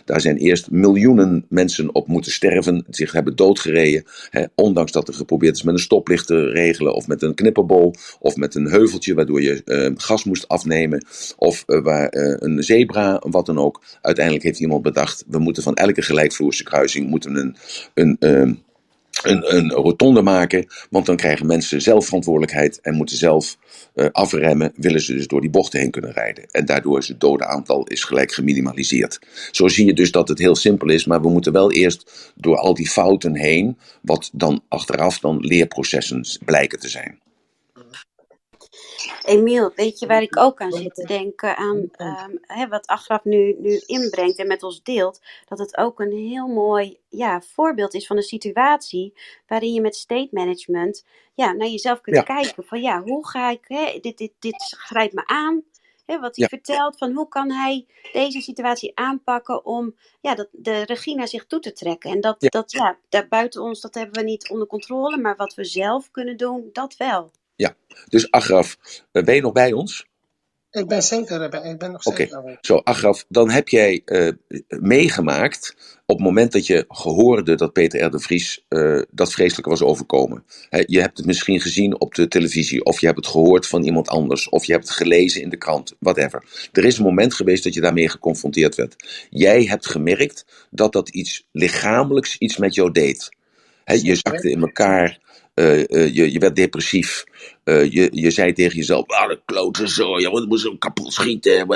Daar 0.06 0.22
zijn 0.22 0.38
eerst 0.38 0.72
miljoenen 0.72 1.46
mensen 1.50 1.96
op 1.96 2.08
moeten 2.08 2.32
sterven, 2.32 2.86
zich 2.90 3.12
hebben 3.12 3.36
doodgereden. 3.36 4.04
Hè, 4.30 4.44
ondanks 4.56 4.92
dat 4.92 5.08
er 5.08 5.14
geprobeerd 5.14 5.56
is 5.56 5.64
met 5.64 5.74
een 5.74 5.80
stoplicht 5.80 6.28
te 6.28 6.50
regelen, 6.50 6.96
of 6.96 7.08
met 7.08 7.22
een 7.22 7.34
knipperbol, 7.34 7.94
of 8.20 8.36
met 8.36 8.56
een 8.56 8.68
heuveltje 8.68 9.14
waardoor 9.14 9.42
je 9.42 9.62
uh, 9.66 9.92
gas 9.96 10.24
moest 10.24 10.48
afnemen, 10.48 11.06
of 11.38 11.64
uh, 11.68 11.82
waar, 11.82 12.16
uh, 12.16 12.36
een 12.40 12.64
zebra, 12.64 13.22
wat 13.30 13.46
dan 13.46 13.60
ook. 13.60 13.82
Uiteindelijk 14.02 14.46
heeft 14.46 14.60
iemand 14.60 14.82
bedacht: 14.82 15.24
we 15.28 15.40
moeten 15.40 15.64
van 15.64 15.76
elke 15.76 16.02
gelijkvloerse 16.02 16.64
kruising 16.64 17.10
moeten 17.10 17.36
een. 17.36 17.56
een 17.94 18.18
ehm, 18.20 18.54
een, 19.24 19.56
een, 19.56 19.72
rotonde 19.72 20.22
maken, 20.22 20.68
want 20.90 21.06
dan 21.06 21.16
krijgen 21.16 21.46
mensen 21.46 21.82
zelf 21.82 22.06
verantwoordelijkheid 22.06 22.80
en 22.82 22.96
moeten 22.96 23.18
zelf 23.18 23.58
uh, 23.96 24.06
afremmen, 24.12 24.74
willen 24.76 25.02
ze 25.02 25.14
dus 25.14 25.28
door 25.28 25.42
die 25.42 25.50
bochten 25.50 25.80
heen 25.80 25.92
kunnen 25.92 26.12
rijden. 26.12 26.46
En 26.52 26.66
daardoor 26.66 26.98
is 26.98 27.08
het 27.08 27.20
dodenaantal 27.20 27.84
is 27.84 28.04
gelijk 28.04 28.32
geminimaliseerd. 28.32 29.20
Zo 29.52 29.68
zie 29.68 29.86
je 29.86 29.94
dus 29.94 30.12
dat 30.12 30.28
het 30.28 30.40
heel 30.40 30.56
simpel 30.56 30.90
is, 30.90 31.06
maar 31.06 31.22
we 31.22 31.30
moeten 31.30 31.54
wel 31.54 31.72
eerst 31.72 32.32
door 32.36 32.58
al 32.58 32.74
die 32.74 32.90
fouten 32.90 33.36
heen, 33.36 33.78
wat 34.02 34.30
dan 34.34 34.62
achteraf 34.68 35.20
dan 35.20 35.38
leerprocessen 35.40 36.26
blijken 36.46 36.80
te 36.80 36.90
zijn. 36.90 37.20
Emiel, 39.30 39.72
weet 39.76 40.00
je 40.00 40.08
waar 40.08 40.22
ik 40.22 40.38
ook 40.38 40.62
aan 40.62 40.72
zit 40.72 40.96
te 40.96 41.06
denken? 41.06 41.58
Aan 41.58 41.90
ehm, 41.92 42.36
hè, 42.42 42.68
wat 42.68 42.88
Agraf 42.88 43.24
nu, 43.24 43.56
nu 43.60 43.82
inbrengt 43.86 44.38
en 44.38 44.48
met 44.48 44.64
ons 44.64 44.84
deelt. 44.84 45.22
Dat 45.46 45.60
het 45.60 45.78
ook 45.78 46.00
een 46.00 46.12
heel 46.12 46.48
mooi 46.48 46.98
ja, 47.10 47.42
voorbeeld 47.42 47.94
is 47.94 48.08
van 48.08 48.18
een 48.18 48.24
situatie 48.24 49.14
waarin 49.48 49.74
je 49.74 49.82
met 49.82 49.96
state 49.96 50.28
management 50.32 51.06
ja, 51.34 51.54
naar 51.54 51.68
jezelf 51.68 52.02
kunt 52.02 52.16
Ja, 52.16 52.22
kijken. 52.22 52.64
Van 52.66 52.82
ja, 52.82 53.02
hoe 53.02 53.28
ga 53.28 53.50
ik, 53.50 53.66
hè, 53.68 54.00
dit, 54.02 54.18
dit, 54.18 54.32
dit 54.40 54.76
grijpt 54.78 55.14
me 55.14 55.28
aan. 55.28 55.64
Hè, 56.06 56.20
wat 56.20 56.36
hij 56.36 56.48
ja, 56.50 56.58
vertelt, 56.58 56.98
van 56.98 57.12
hoe 57.12 57.28
kan 57.28 57.52
hij 57.52 57.86
deze 58.12 58.42
situatie 58.42 58.92
aanpakken 58.96 59.66
om 59.66 59.96
ja, 60.22 60.36
dat, 60.36 60.48
de 60.52 60.82
regie 60.82 61.16
naar 61.16 61.28
zich 61.28 61.46
toe 61.46 61.60
te 61.60 61.72
trekken. 61.72 62.12
En 62.12 62.22
dat, 62.22 62.36
ja. 62.40 62.50
dat 62.50 62.72
ja, 62.72 62.98
daar 63.10 63.28
buiten 63.28 63.62
ons, 63.62 63.82
dat 63.82 63.94
hebben 63.94 64.20
we 64.20 64.30
niet 64.30 64.50
onder 64.50 64.68
controle. 64.68 65.18
Maar 65.18 65.36
wat 65.36 65.54
we 65.54 65.64
zelf 65.64 66.12
kunnen 66.12 66.38
doen, 66.38 66.70
dat 66.74 66.98
wel. 66.98 67.32
Ja. 67.60 67.76
Dus 68.08 68.32
Agraf, 68.32 68.78
eh, 69.12 69.24
ben 69.24 69.36
je 69.36 69.42
nog 69.42 69.52
bij 69.52 69.74
ons? 69.74 70.08
Ik 70.72 70.88
ben 70.88 71.04
zeker 71.04 71.42
erbij. 71.42 71.72
Ik 71.72 71.80
ben 71.80 71.92
nog 71.92 72.06
aanwezig. 72.06 72.58
zo 72.62 72.78
Agraf, 72.78 73.26
dan 73.28 73.50
heb 73.50 73.70
jij 73.70 74.02
eh, 74.06 74.32
meegemaakt 74.68 75.76
op 76.06 76.16
het 76.16 76.26
moment 76.26 76.52
dat 76.52 76.66
je 76.66 76.86
gehoorde 76.88 77.56
dat 77.56 77.74
Peter 77.74 78.02
R. 78.02 78.12
de 78.12 78.20
Vries 78.20 78.66
eh, 78.68 79.02
dat 79.12 79.34
vreselijke 79.34 79.70
was 79.70 79.82
overkomen. 79.82 80.46
Je 80.86 81.00
hebt 81.00 81.18
het 81.18 81.26
misschien 81.26 81.62
gezien 81.62 82.00
op 82.00 82.16
de 82.16 82.28
televisie, 82.28 82.84
of 82.84 83.00
je 83.00 83.06
hebt 83.06 83.18
het 83.18 83.28
gehoord 83.28 83.68
van 83.68 83.84
iemand 83.84 84.08
anders, 84.08 84.50
of 84.50 84.66
je 84.66 84.72
hebt 84.72 84.88
het 84.88 84.98
gelezen 84.98 85.42
in 85.42 85.50
de 85.50 85.58
krant, 85.58 85.96
whatever. 86.00 86.70
Er 86.72 86.86
is 86.86 86.98
een 86.98 87.04
moment 87.04 87.34
geweest 87.34 87.64
dat 87.64 87.74
je 87.74 87.82
daarmee 87.82 88.10
geconfronteerd 88.10 88.76
werd. 88.76 88.96
Jij 89.30 89.64
hebt 89.64 89.88
gemerkt 89.88 90.68
dat 90.72 90.94
dat 90.94 91.10
iets 91.10 91.48
lichamelijks 91.52 92.38
iets 92.38 92.58
met 92.58 92.76
jou 92.76 92.92
deed. 92.92 93.38
Je 93.96 94.16
zakte 94.16 94.50
in 94.50 94.62
elkaar, 94.62 95.20
eh, 95.54 95.80
eh, 95.80 96.16
je, 96.16 96.32
je 96.32 96.40
werd 96.40 96.56
depressief. 96.56 97.24
eh, 97.64 97.92
je, 97.92 98.10
je 98.12 98.32
zei 98.32 98.54
tegen 98.54 98.78
jezelf, 98.78 99.08
ah, 99.08 99.30
de 99.30 99.42
klote 99.46 99.90
zo, 99.90 100.32
wat 100.32 100.48
moet 100.48 100.60
zo 100.60 100.78
kapot 100.78 101.14
schieten, 101.14 101.68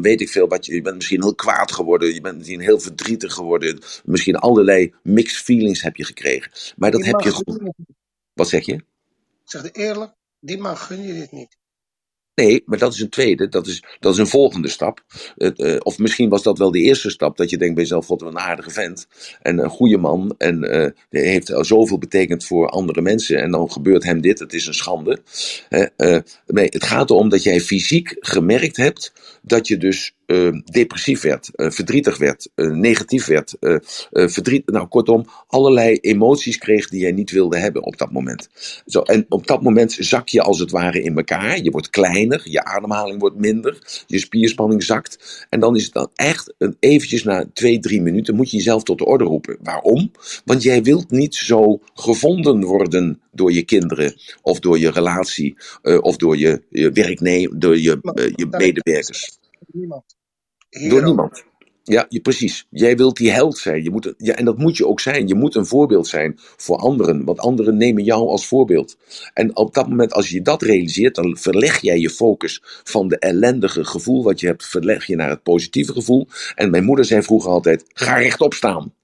weet 0.00 0.20
ik 0.20 0.28
veel. 0.28 0.48
Wat 0.48 0.66
je, 0.66 0.74
je 0.74 0.82
bent 0.82 0.96
misschien 0.96 1.22
heel 1.22 1.34
kwaad 1.34 1.72
geworden, 1.72 2.14
je 2.14 2.20
bent 2.20 2.36
misschien 2.36 2.60
heel 2.60 2.80
verdrietig 2.80 3.32
geworden. 3.32 3.78
Misschien 4.04 4.36
allerlei 4.36 4.94
mixed 5.02 5.42
feelings 5.42 5.82
heb 5.82 5.96
je 5.96 6.04
gekregen. 6.04 6.52
Maar 6.76 6.90
dat 6.90 7.04
heb 7.04 7.20
je 7.20 7.30
je. 7.30 7.72
Wat 8.34 8.48
zeg 8.48 8.66
je? 8.66 8.74
Ik 8.74 8.84
zeg 9.44 9.62
het 9.62 9.76
eerlijk, 9.76 10.12
die 10.40 10.58
man 10.58 10.76
gun 10.76 11.02
je 11.02 11.12
dit 11.12 11.32
niet. 11.32 11.56
Nee, 12.36 12.62
maar 12.66 12.78
dat 12.78 12.92
is 12.92 13.00
een 13.00 13.08
tweede, 13.08 13.48
dat 13.48 13.66
is, 13.66 13.82
dat 14.00 14.12
is 14.12 14.18
een 14.18 14.26
volgende 14.26 14.68
stap. 14.68 15.04
Eh, 15.36 15.76
of 15.78 15.98
misschien 15.98 16.28
was 16.28 16.42
dat 16.42 16.58
wel 16.58 16.70
de 16.70 16.80
eerste 16.80 17.10
stap, 17.10 17.36
dat 17.36 17.50
je 17.50 17.58
denkt 17.58 17.74
bij 17.74 17.82
jezelf, 17.82 18.06
wat 18.06 18.22
een 18.22 18.38
aardige 18.38 18.70
vent. 18.70 19.06
En 19.42 19.58
een 19.58 19.70
goede 19.70 19.98
man, 19.98 20.34
en 20.38 20.60
die 21.10 21.20
heeft 21.20 21.52
zoveel 21.60 21.98
betekend 21.98 22.44
voor 22.44 22.68
andere 22.68 23.00
mensen. 23.00 23.42
En 23.42 23.50
dan 23.50 23.70
gebeurt 23.70 24.04
hem 24.04 24.20
dit, 24.20 24.38
het 24.38 24.52
is 24.52 24.66
een 24.66 24.74
schande. 24.74 25.18
Eh, 25.68 26.18
nee, 26.46 26.66
het 26.70 26.84
gaat 26.84 27.10
erom 27.10 27.28
dat 27.28 27.42
jij 27.42 27.60
fysiek 27.60 28.16
gemerkt 28.20 28.76
hebt 28.76 29.12
dat 29.46 29.66
je 29.66 29.76
dus 29.76 30.14
eh, 30.26 30.52
depressief 30.64 31.22
werd, 31.22 31.50
eh, 31.54 31.70
verdrietig 31.70 32.18
werd, 32.18 32.48
eh, 32.54 32.70
negatief 32.70 33.26
werd, 33.26 33.54
verdriet, 34.10 34.70
nou 34.70 34.86
kortom, 34.86 35.26
allerlei 35.46 35.96
emoties 35.96 36.58
kreeg 36.58 36.88
die 36.88 37.00
jij 37.00 37.12
niet 37.12 37.30
wilde 37.30 37.58
hebben 37.58 37.82
op 37.84 37.98
dat 37.98 38.12
moment. 38.12 38.48
Zo, 38.86 39.00
en 39.00 39.26
op 39.28 39.46
dat 39.46 39.62
moment 39.62 39.96
zak 39.98 40.28
je 40.28 40.42
als 40.42 40.58
het 40.58 40.70
ware 40.70 41.02
in 41.02 41.16
elkaar. 41.16 41.62
Je 41.62 41.70
wordt 41.70 41.90
kleiner, 41.90 42.40
je 42.44 42.64
ademhaling 42.64 43.20
wordt 43.20 43.36
minder, 43.36 44.02
je 44.06 44.18
spierspanning 44.18 44.82
zakt. 44.82 45.46
En 45.50 45.60
dan 45.60 45.76
is 45.76 45.84
het 45.84 45.92
dan 45.92 46.10
echt 46.14 46.54
een, 46.58 46.76
eventjes 46.80 47.24
na 47.24 47.44
twee, 47.52 47.78
drie 47.78 48.02
minuten 48.02 48.34
moet 48.34 48.50
je 48.50 48.56
jezelf 48.56 48.82
tot 48.82 48.98
de 48.98 49.04
orde 49.04 49.24
roepen. 49.24 49.58
Waarom? 49.62 50.10
Want 50.44 50.62
jij 50.62 50.82
wilt 50.82 51.10
niet 51.10 51.34
zo 51.34 51.80
gevonden 51.94 52.64
worden 52.64 53.20
door 53.36 53.52
je 53.52 53.62
kinderen 53.62 54.14
of 54.42 54.60
door 54.60 54.78
je 54.78 54.90
relatie 54.90 55.56
eh, 55.82 55.98
of 56.00 56.16
door 56.16 56.36
je, 56.36 56.62
je 56.70 56.90
werknemer, 56.90 57.58
door 57.58 57.78
je, 57.78 57.98
eh, 58.02 58.32
je 58.34 58.46
medewerkers. 58.50 59.20
zeggen? 59.20 59.38
Niemand. 59.72 60.16
Door 60.70 61.02
niemand. 61.02 61.44
Ja, 61.88 62.06
je, 62.08 62.20
precies. 62.20 62.66
Jij 62.70 62.96
wilt 62.96 63.16
die 63.16 63.30
held 63.30 63.58
zijn. 63.58 63.82
Je 63.82 63.90
moet, 63.90 64.14
ja, 64.16 64.34
en 64.34 64.44
dat 64.44 64.58
moet 64.58 64.76
je 64.76 64.86
ook 64.86 65.00
zijn. 65.00 65.28
Je 65.28 65.34
moet 65.34 65.54
een 65.54 65.66
voorbeeld 65.66 66.06
zijn 66.06 66.34
voor 66.36 66.76
anderen. 66.76 67.24
Want 67.24 67.38
anderen 67.38 67.76
nemen 67.76 68.04
jou 68.04 68.28
als 68.28 68.46
voorbeeld. 68.46 68.96
En 69.34 69.56
op 69.56 69.74
dat 69.74 69.88
moment, 69.88 70.12
als 70.12 70.30
je 70.30 70.42
dat 70.42 70.62
realiseert, 70.62 71.14
dan 71.14 71.36
verleg 71.36 71.80
jij 71.80 71.98
je 71.98 72.10
focus 72.10 72.62
van 72.84 73.08
de 73.08 73.18
ellendige 73.18 73.84
gevoel 73.84 74.22
wat 74.22 74.40
je 74.40 74.46
hebt, 74.46 74.66
verleg 74.66 75.06
je 75.06 75.16
naar 75.16 75.28
het 75.28 75.42
positieve 75.42 75.92
gevoel. 75.92 76.28
En 76.54 76.70
mijn 76.70 76.84
moeder 76.84 77.04
zei 77.04 77.22
vroeger 77.22 77.50
altijd: 77.50 77.84
ga 77.88 78.16
rechtop 78.16 78.54
staan. 78.54 78.94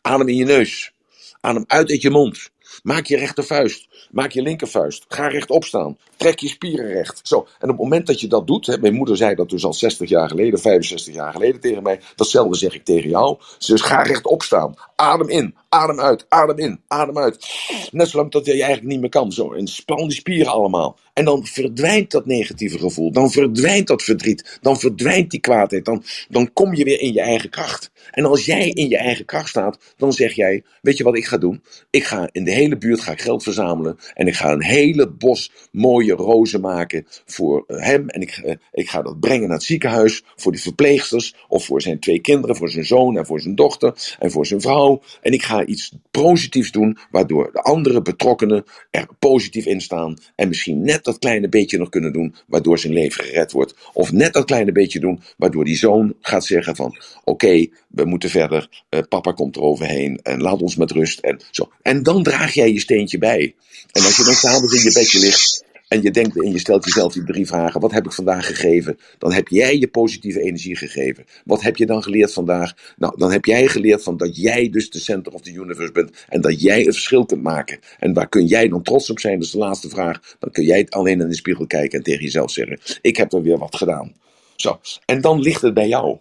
Adem 0.00 0.28
in 0.28 0.36
je 0.36 0.44
neus. 0.44 0.92
Adem 1.40 1.64
uit 1.66 1.90
uit 1.90 2.02
je 2.02 2.10
mond. 2.10 2.50
Maak 2.82 3.06
je 3.06 3.16
rechtervuist. 3.16 3.88
Maak 4.10 4.30
je 4.30 4.42
linkervuist. 4.42 5.04
Ga 5.08 5.26
rechtop 5.26 5.64
staan. 5.64 5.98
Trek 6.16 6.38
je 6.38 6.48
spieren 6.48 6.86
recht. 6.86 7.20
Zo. 7.22 7.36
En 7.36 7.44
op 7.62 7.68
het 7.68 7.78
moment 7.78 8.06
dat 8.06 8.20
je 8.20 8.26
dat 8.26 8.46
doet. 8.46 8.66
Hè, 8.66 8.78
mijn 8.78 8.94
moeder 8.94 9.16
zei 9.16 9.34
dat 9.34 9.48
dus 9.50 9.64
al 9.64 9.72
60 9.72 10.08
jaar 10.08 10.28
geleden, 10.28 10.60
65 10.60 11.14
jaar 11.14 11.32
geleden 11.32 11.60
tegen 11.60 11.82
mij. 11.82 12.00
Datzelfde 12.16 12.56
zeg 12.56 12.74
ik 12.74 12.84
tegen 12.84 13.10
jou. 13.10 13.38
Dus 13.66 13.80
ga 13.80 14.02
rechtop 14.02 14.42
staan. 14.42 14.74
Adem 14.96 15.28
in. 15.28 15.54
Adem 15.68 16.00
uit. 16.00 16.26
Adem 16.28 16.58
in. 16.58 16.80
Adem 16.88 17.18
uit. 17.18 17.46
Net 17.90 18.08
zolang 18.08 18.30
dat 18.30 18.44
je 18.44 18.52
eigenlijk 18.52 18.82
niet 18.82 19.00
meer 19.00 19.10
kan. 19.10 19.32
Zo. 19.32 19.52
En 19.52 19.66
span 19.66 19.96
die 20.08 20.12
spieren 20.12 20.52
allemaal. 20.52 20.98
En 21.18 21.24
dan 21.24 21.46
verdwijnt 21.46 22.10
dat 22.10 22.26
negatieve 22.26 22.78
gevoel. 22.78 23.12
Dan 23.12 23.30
verdwijnt 23.30 23.86
dat 23.86 24.02
verdriet. 24.02 24.58
Dan 24.60 24.78
verdwijnt 24.78 25.30
die 25.30 25.40
kwaadheid. 25.40 25.84
Dan, 25.84 26.02
dan 26.28 26.52
kom 26.52 26.74
je 26.74 26.84
weer 26.84 27.00
in 27.00 27.12
je 27.12 27.20
eigen 27.20 27.50
kracht. 27.50 27.90
En 28.10 28.24
als 28.24 28.44
jij 28.44 28.68
in 28.68 28.88
je 28.88 28.96
eigen 28.96 29.24
kracht 29.24 29.48
staat, 29.48 29.78
dan 29.96 30.12
zeg 30.12 30.32
jij: 30.32 30.62
Weet 30.82 30.96
je 30.96 31.04
wat 31.04 31.16
ik 31.16 31.26
ga 31.26 31.38
doen? 31.38 31.62
Ik 31.90 32.04
ga 32.04 32.28
in 32.32 32.44
de 32.44 32.50
hele 32.50 32.78
buurt 32.78 33.00
ga 33.00 33.12
ik 33.12 33.20
geld 33.20 33.42
verzamelen. 33.42 33.98
En 34.14 34.26
ik 34.26 34.34
ga 34.34 34.52
een 34.52 34.62
hele 34.62 35.08
bos 35.08 35.52
mooie 35.72 36.12
rozen 36.12 36.60
maken 36.60 37.06
voor 37.26 37.64
eh, 37.66 37.82
hem. 37.82 38.08
En 38.08 38.20
ik, 38.20 38.30
eh, 38.30 38.54
ik 38.72 38.88
ga 38.88 39.02
dat 39.02 39.20
brengen 39.20 39.48
naar 39.48 39.56
het 39.56 39.66
ziekenhuis. 39.66 40.22
Voor 40.36 40.52
die 40.52 40.60
verpleegsters. 40.60 41.34
Of 41.48 41.64
voor 41.64 41.82
zijn 41.82 42.00
twee 42.00 42.20
kinderen. 42.20 42.56
Voor 42.56 42.70
zijn 42.70 42.86
zoon 42.86 43.16
en 43.16 43.26
voor 43.26 43.40
zijn 43.40 43.54
dochter. 43.54 44.16
En 44.18 44.30
voor 44.30 44.46
zijn 44.46 44.60
vrouw. 44.60 45.02
En 45.20 45.32
ik 45.32 45.42
ga 45.42 45.64
iets 45.64 45.92
positiefs 46.10 46.70
doen. 46.70 46.98
Waardoor 47.10 47.52
de 47.52 47.60
andere 47.62 48.02
betrokkenen 48.02 48.64
er 48.90 49.08
positief 49.18 49.66
in 49.66 49.80
staan. 49.80 50.16
En 50.34 50.48
misschien 50.48 50.82
net 50.82 51.06
dat 51.08 51.18
kleine 51.18 51.48
beetje 51.48 51.78
nog 51.78 51.88
kunnen 51.88 52.12
doen. 52.12 52.34
Waardoor 52.46 52.78
zijn 52.78 52.92
leven 52.92 53.24
gered 53.24 53.52
wordt. 53.52 53.74
Of 53.92 54.12
net 54.12 54.32
dat 54.32 54.44
kleine 54.44 54.72
beetje 54.72 55.00
doen. 55.00 55.22
Waardoor 55.36 55.64
die 55.64 55.76
zoon 55.76 56.14
gaat 56.20 56.44
zeggen 56.44 56.76
van 56.76 56.96
oké, 57.24 57.66
we 57.88 58.04
moeten 58.04 58.30
verder. 58.30 58.84
eh, 58.88 59.00
papa 59.08 59.32
komt 59.32 59.56
er 59.56 59.62
overheen. 59.62 60.20
En 60.22 60.40
laat 60.40 60.62
ons 60.62 60.76
met 60.76 60.90
rust. 60.90 61.18
En, 61.18 61.40
zo. 61.50 61.70
en 61.82 62.02
dan 62.02 62.22
draag 62.22 62.54
jij 62.54 62.72
je 62.72 62.80
steentje 62.80 63.18
bij. 63.18 63.54
En 63.92 64.02
als 64.04 64.16
je 64.16 64.24
dan 64.24 64.34
s'avonds 64.34 64.74
in 64.74 64.82
je 64.82 64.92
bedje 64.92 65.18
ligt. 65.18 65.64
En 65.88 66.02
je 66.02 66.10
denkt 66.10 66.42
en 66.42 66.52
je 66.52 66.58
stelt 66.58 66.84
jezelf 66.84 67.12
die 67.12 67.24
drie 67.24 67.46
vragen. 67.46 67.80
Wat 67.80 67.92
heb 67.92 68.04
ik 68.04 68.12
vandaag 68.12 68.46
gegeven? 68.46 68.98
Dan 69.18 69.32
heb 69.32 69.48
jij 69.48 69.78
je 69.78 69.88
positieve 69.88 70.40
energie 70.40 70.76
gegeven. 70.76 71.24
Wat 71.44 71.62
heb 71.62 71.76
je 71.76 71.86
dan 71.86 72.02
geleerd 72.02 72.32
vandaag? 72.32 72.94
Nou, 72.96 73.18
dan 73.18 73.32
heb 73.32 73.44
jij 73.44 73.66
geleerd 73.66 74.02
van 74.02 74.16
dat 74.16 74.36
jij 74.36 74.70
dus 74.70 74.90
de 74.90 74.98
center 74.98 75.32
of 75.32 75.40
the 75.40 75.52
universe 75.52 75.92
bent. 75.92 76.10
En 76.28 76.40
dat 76.40 76.60
jij 76.60 76.82
het 76.82 76.94
verschil 76.94 77.26
kunt 77.26 77.42
maken. 77.42 77.78
En 77.98 78.12
waar 78.12 78.28
kun 78.28 78.46
jij 78.46 78.68
dan 78.68 78.82
trots 78.82 79.10
op 79.10 79.18
zijn? 79.18 79.34
Dat 79.34 79.44
is 79.44 79.50
de 79.50 79.58
laatste 79.58 79.88
vraag. 79.88 80.36
Dan 80.38 80.50
kun 80.50 80.64
jij 80.64 80.86
alleen 80.88 81.20
in 81.20 81.28
de 81.28 81.34
spiegel 81.34 81.66
kijken 81.66 81.98
en 81.98 82.04
tegen 82.04 82.22
jezelf 82.22 82.50
zeggen. 82.50 82.78
Ik 83.00 83.16
heb 83.16 83.32
er 83.32 83.42
weer 83.42 83.58
wat 83.58 83.76
gedaan. 83.76 84.12
Zo. 84.56 84.80
En 85.04 85.20
dan 85.20 85.40
ligt 85.40 85.62
het 85.62 85.74
bij 85.74 85.88
jou. 85.88 86.18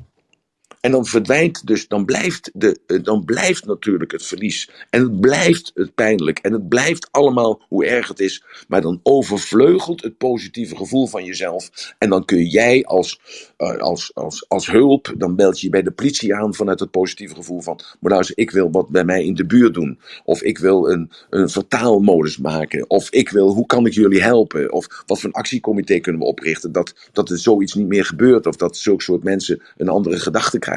En 0.88 0.94
dan 0.94 1.06
verdwijnt 1.06 1.68
dus, 1.68 1.88
dan 1.88 2.06
blijft, 2.06 2.52
de, 2.54 2.80
eh, 2.88 3.04
dan 3.04 3.26
blijft 3.26 3.66
natuurlijk 3.66 4.12
het 4.12 4.26
verlies. 4.26 4.70
En 4.90 5.02
het 5.02 5.20
blijft 5.20 5.72
het 5.76 5.96
pijnlijk. 5.96 6.40
En 6.40 6.54
het 6.54 6.70
blijft 6.70 7.08
allemaal 7.12 7.62
hoe 7.68 7.86
erg 7.86 8.08
het 8.08 8.20
is. 8.20 8.44
Maar 8.68 8.82
dan 8.82 9.00
overvleugelt 9.04 10.04
het 10.04 10.18
positieve 10.18 10.76
gevoel 10.76 11.08
van 11.08 11.26
jezelf. 11.26 11.70
En 11.98 12.10
dan 12.10 12.26
kun 12.26 12.46
jij 12.46 12.86
als, 12.86 13.20
eh, 13.58 13.78
als, 13.78 14.12
als, 14.14 14.46
als 14.50 14.68
hulp, 14.68 15.14
dan 15.18 15.36
belt 15.36 15.60
je 15.60 15.70
bij 15.70 15.82
de 15.82 15.92
politie 15.92 16.36
aan 16.36 16.54
vanuit 16.56 16.80
het 16.80 16.92
positieve 16.92 17.36
gevoel 17.36 17.62
van. 17.62 17.80
Maar 18.00 18.12
luister, 18.12 18.38
ik 18.38 18.52
wil 18.52 18.72
wat 18.72 18.90
bij 18.90 19.04
mij 19.04 19.26
in 19.26 19.36
de 19.36 19.46
buurt 19.46 19.74
doen. 19.74 20.00
Of 20.26 20.42
ik 20.42 20.58
wil 20.58 20.90
een, 20.90 21.12
een 21.30 21.50
vertaalmodus 21.50 22.38
maken. 22.38 22.90
Of 22.90 23.10
ik 23.10 23.30
wil, 23.30 23.54
hoe 23.54 23.66
kan 23.66 23.86
ik 23.86 23.94
jullie 23.94 24.22
helpen? 24.22 24.72
Of 24.72 25.04
wat 25.06 25.20
voor 25.20 25.30
een 25.30 25.36
actiecomité 25.36 26.00
kunnen 26.00 26.22
we 26.22 26.28
oprichten? 26.28 26.72
Dat, 26.72 26.96
dat 27.12 27.30
er 27.30 27.38
zoiets 27.38 27.74
niet 27.74 27.88
meer 27.88 28.06
gebeurt. 28.06 28.46
Of 28.46 28.56
dat 28.56 28.78
zulke 28.78 29.04
soort 29.04 29.24
mensen 29.24 29.62
een 29.78 29.90
andere 29.90 30.20
gedachte 30.20 30.60
krijgen. 30.60 30.76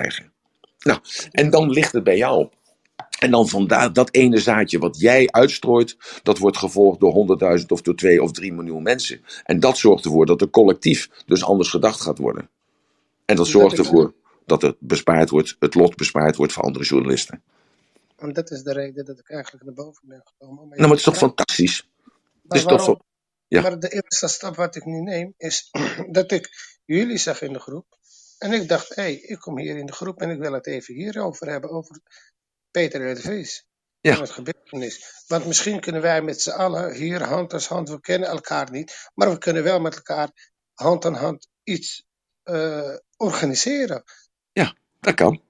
Nou, 0.79 1.01
en 1.31 1.51
dan 1.51 1.71
ligt 1.71 1.93
het 1.93 2.05
bij 2.05 2.17
jou. 2.17 2.49
En 3.19 3.31
dan 3.31 3.49
vandaar 3.49 3.93
dat 3.93 4.15
ene 4.15 4.39
zaadje 4.39 4.79
wat 4.79 5.01
jij 5.01 5.29
uitstrooit, 5.31 5.97
dat 6.23 6.39
wordt 6.39 6.57
gevolgd 6.57 7.01
door 7.01 7.39
100.000 7.59 7.67
of 7.67 7.83
door 7.83 7.95
2 7.95 8.23
of 8.23 8.33
3 8.33 8.53
miljoen 8.53 8.83
mensen. 8.83 9.21
En 9.45 9.61
dat 9.61 9.79
zorgt 9.79 10.05
ervoor 10.05 10.27
dat 10.27 10.41
er 10.41 10.51
collectief 10.51 11.11
dus 11.27 11.45
anders 11.45 11.69
gedacht 11.69 12.01
gaat 12.01 12.19
worden. 12.19 12.49
En 13.25 13.37
dat 13.37 13.47
zorgt 13.47 13.79
ervoor 13.79 14.15
dat 14.47 14.63
het 14.63 14.77
bespaard 14.79 15.31
wordt, 15.31 15.57
het 15.59 15.75
lot 15.75 15.97
bespaard 15.97 16.37
wordt 16.37 16.53
voor 16.53 16.63
andere 16.63 16.85
journalisten. 16.85 17.43
en 18.17 18.33
dat 18.33 18.51
is 18.51 18.63
de 18.63 18.73
reden 18.73 19.05
dat 19.05 19.19
ik 19.19 19.31
eigenlijk 19.31 19.65
naar 19.65 19.75
boven 19.75 20.09
ben 20.09 20.23
gekomen. 20.25 20.63
Om 20.63 20.69
Nou, 20.69 20.81
maar 20.81 20.89
het 20.89 20.99
is 20.99 21.05
toch 21.05 21.17
fantastisch? 21.17 21.89
Maar 22.43 22.59
is 22.59 22.65
toch 22.65 22.79
waarom? 22.79 23.01
ja. 23.49 23.61
Maar 23.61 23.79
de 23.79 23.89
eerste 23.89 24.29
stap 24.29 24.57
wat 24.57 24.77
ik 24.77 24.85
nu 24.85 25.01
neem 25.01 25.35
is 25.37 25.71
dat 26.19 26.33
ik 26.33 26.49
jullie 26.85 27.19
zag 27.19 27.43
in 27.43 27.53
de 27.53 27.59
groep. 27.59 27.99
En 28.41 28.53
ik 28.53 28.69
dacht, 28.69 28.95
hé, 28.95 29.03
hey, 29.03 29.15
ik 29.15 29.39
kom 29.39 29.59
hier 29.59 29.77
in 29.77 29.87
de 29.87 29.93
groep 29.93 30.21
en 30.21 30.31
ik 30.31 30.39
wil 30.39 30.53
het 30.53 30.67
even 30.67 30.95
hierover 30.95 31.49
hebben, 31.49 31.71
over 31.71 32.01
Peter 32.71 33.11
R. 33.11 33.15
de 33.15 33.21
Vries. 33.21 33.67
Ja. 34.01 34.13
van 34.13 34.23
het 34.23 34.31
gebeurtenis. 34.33 35.25
Want 35.27 35.47
misschien 35.47 35.81
kunnen 35.81 36.03
wij 36.03 36.23
met 36.23 36.43
z'n 36.43 36.51
allen 36.51 36.95
hier 36.95 37.23
hand 37.23 37.53
aan 37.55 37.61
hand, 37.69 37.89
we 37.89 38.01
kennen 38.01 38.29
elkaar 38.29 38.71
niet, 38.71 39.11
maar 39.15 39.31
we 39.31 39.39
kunnen 39.39 39.63
wel 39.63 39.81
met 39.81 39.95
elkaar 39.95 40.53
hand 40.75 41.05
aan 41.05 41.15
hand 41.15 41.49
iets 41.63 42.05
eh, 42.43 42.97
organiseren. 43.17 44.05
Dat 45.01 45.15
kan. 45.15 45.43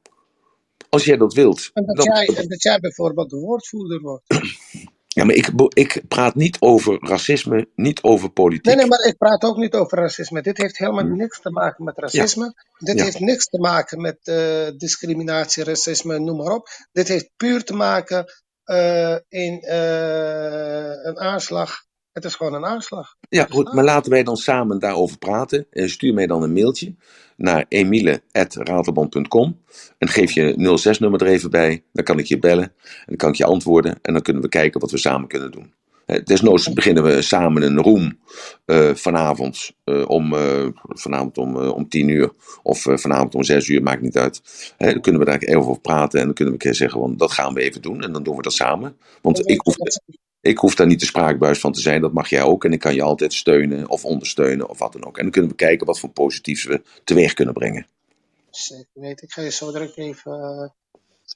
Als 0.88 1.04
jij 1.04 1.16
dat 1.16 1.34
wilt. 1.34 1.70
En 1.72 1.86
dat, 1.86 1.96
dan- 1.96 2.04
jij, 2.04 2.36
en 2.36 2.48
dat 2.48 2.62
jij 2.62 2.78
bijvoorbeeld 2.80 3.30
de 3.30 3.36
woordvoerder 3.36 4.00
wordt. 4.00 4.24
Ja, 5.14 5.24
maar 5.24 5.34
ik, 5.34 5.50
ik 5.68 6.02
praat 6.08 6.34
niet 6.34 6.56
over 6.60 6.98
racisme, 7.00 7.68
niet 7.74 8.02
over 8.02 8.30
politiek. 8.30 8.64
Nee, 8.64 8.76
nee, 8.76 8.86
maar 8.86 9.06
ik 9.06 9.16
praat 9.18 9.42
ook 9.42 9.56
niet 9.56 9.74
over 9.74 9.98
racisme. 9.98 10.42
Dit 10.42 10.58
heeft 10.58 10.78
helemaal 10.78 11.04
niks 11.04 11.40
te 11.40 11.50
maken 11.50 11.84
met 11.84 11.98
racisme. 11.98 12.54
Dit 12.78 12.98
Ja. 12.98 13.04
heeft 13.04 13.20
niks 13.20 13.46
te 13.46 13.58
maken 13.58 14.00
met 14.00 14.18
eh, 14.22 14.68
discriminatie, 14.76 15.64
racisme, 15.64 16.18
noem 16.18 16.36
maar 16.36 16.52
op. 16.54 16.68
Dit 16.92 17.08
heeft 17.08 17.30
puur 17.36 17.64
te 17.64 17.74
maken 17.74 18.26
eh, 18.64 19.16
in 19.28 19.60
eh, 19.60 21.04
een 21.04 21.18
aanslag. 21.18 21.84
Het 22.12 22.24
is 22.24 22.34
gewoon 22.34 22.54
een 22.54 22.66
aanslag. 22.66 23.16
Ja, 23.28 23.46
goed, 23.50 23.72
maar 23.72 23.84
laten 23.84 24.10
wij 24.10 24.22
dan 24.22 24.36
samen 24.36 24.78
daarover 24.78 25.18
praten. 25.18 25.66
Eh, 25.70 25.88
Stuur 25.88 26.14
mij 26.14 26.26
dan 26.26 26.42
een 26.42 26.52
mailtje 26.52 26.94
naar 27.36 27.64
emile.ratelband.com 27.68 29.60
en 29.98 30.08
geef 30.08 30.32
je 30.32 30.78
06-nummer 30.78 31.20
er 31.20 31.26
even 31.26 31.50
bij. 31.50 31.84
Dan 31.92 32.04
kan 32.04 32.18
ik 32.18 32.26
je 32.26 32.38
bellen 32.38 32.64
en 32.64 33.04
dan 33.06 33.16
kan 33.16 33.28
ik 33.28 33.34
je 33.34 33.44
antwoorden 33.44 33.98
en 34.02 34.12
dan 34.12 34.22
kunnen 34.22 34.42
we 34.42 34.48
kijken 34.48 34.80
wat 34.80 34.90
we 34.90 34.98
samen 34.98 35.28
kunnen 35.28 35.50
doen. 35.50 35.74
Desnoods 36.24 36.72
beginnen 36.72 37.02
we 37.02 37.22
samen 37.22 37.62
een 37.62 37.82
room 37.82 38.18
eh, 38.64 38.94
vanavond, 38.94 39.70
eh, 39.84 40.08
om, 40.08 40.34
eh, 40.34 40.66
vanavond 40.82 41.38
om, 41.38 41.56
om 41.56 41.88
10 41.88 42.08
uur 42.08 42.32
of 42.62 42.82
vanavond 42.82 43.34
om 43.34 43.42
6 43.42 43.68
uur, 43.68 43.82
maakt 43.82 44.02
niet 44.02 44.16
uit. 44.16 44.42
Dan 44.76 45.00
kunnen 45.00 45.20
we 45.20 45.26
daar 45.26 45.38
even 45.38 45.60
over 45.60 45.80
praten 45.80 46.20
en 46.20 46.24
dan 46.24 46.34
kunnen 46.34 46.54
we 46.54 46.60
een 46.60 46.70
keer 46.70 46.78
zeggen, 46.78 47.00
want 47.00 47.18
dat 47.18 47.32
gaan 47.32 47.54
we 47.54 47.60
even 47.60 47.82
doen 47.82 48.02
en 48.02 48.12
dan 48.12 48.22
doen 48.22 48.36
we 48.36 48.42
dat 48.42 48.52
samen. 48.52 48.96
Want 49.22 49.48
ik 49.50 49.60
hoef, 49.60 49.76
ik 50.40 50.58
hoef 50.58 50.74
daar 50.74 50.86
niet 50.86 51.00
de 51.00 51.06
spraakbuis 51.06 51.60
van 51.60 51.72
te 51.72 51.80
zijn, 51.80 52.00
dat 52.00 52.12
mag 52.12 52.28
jij 52.30 52.42
ook. 52.42 52.64
En 52.64 52.72
ik 52.72 52.78
kan 52.80 52.94
je 52.94 53.02
altijd 53.02 53.32
steunen 53.32 53.88
of 53.88 54.04
ondersteunen 54.04 54.68
of 54.68 54.78
wat 54.78 54.92
dan 54.92 55.04
ook. 55.04 55.16
En 55.16 55.22
dan 55.22 55.32
kunnen 55.32 55.50
we 55.50 55.56
kijken 55.56 55.86
wat 55.86 56.00
voor 56.00 56.10
positiefs 56.10 56.64
we 56.64 56.82
teweeg 57.04 57.34
kunnen 57.34 57.54
brengen. 57.54 57.86
Zeker 58.50 58.86
weten. 58.92 59.26
Ik 59.26 59.32
ga 59.32 59.42
je 59.42 59.50
zo 59.50 59.72
direct 59.72 59.96
even. 59.96 60.32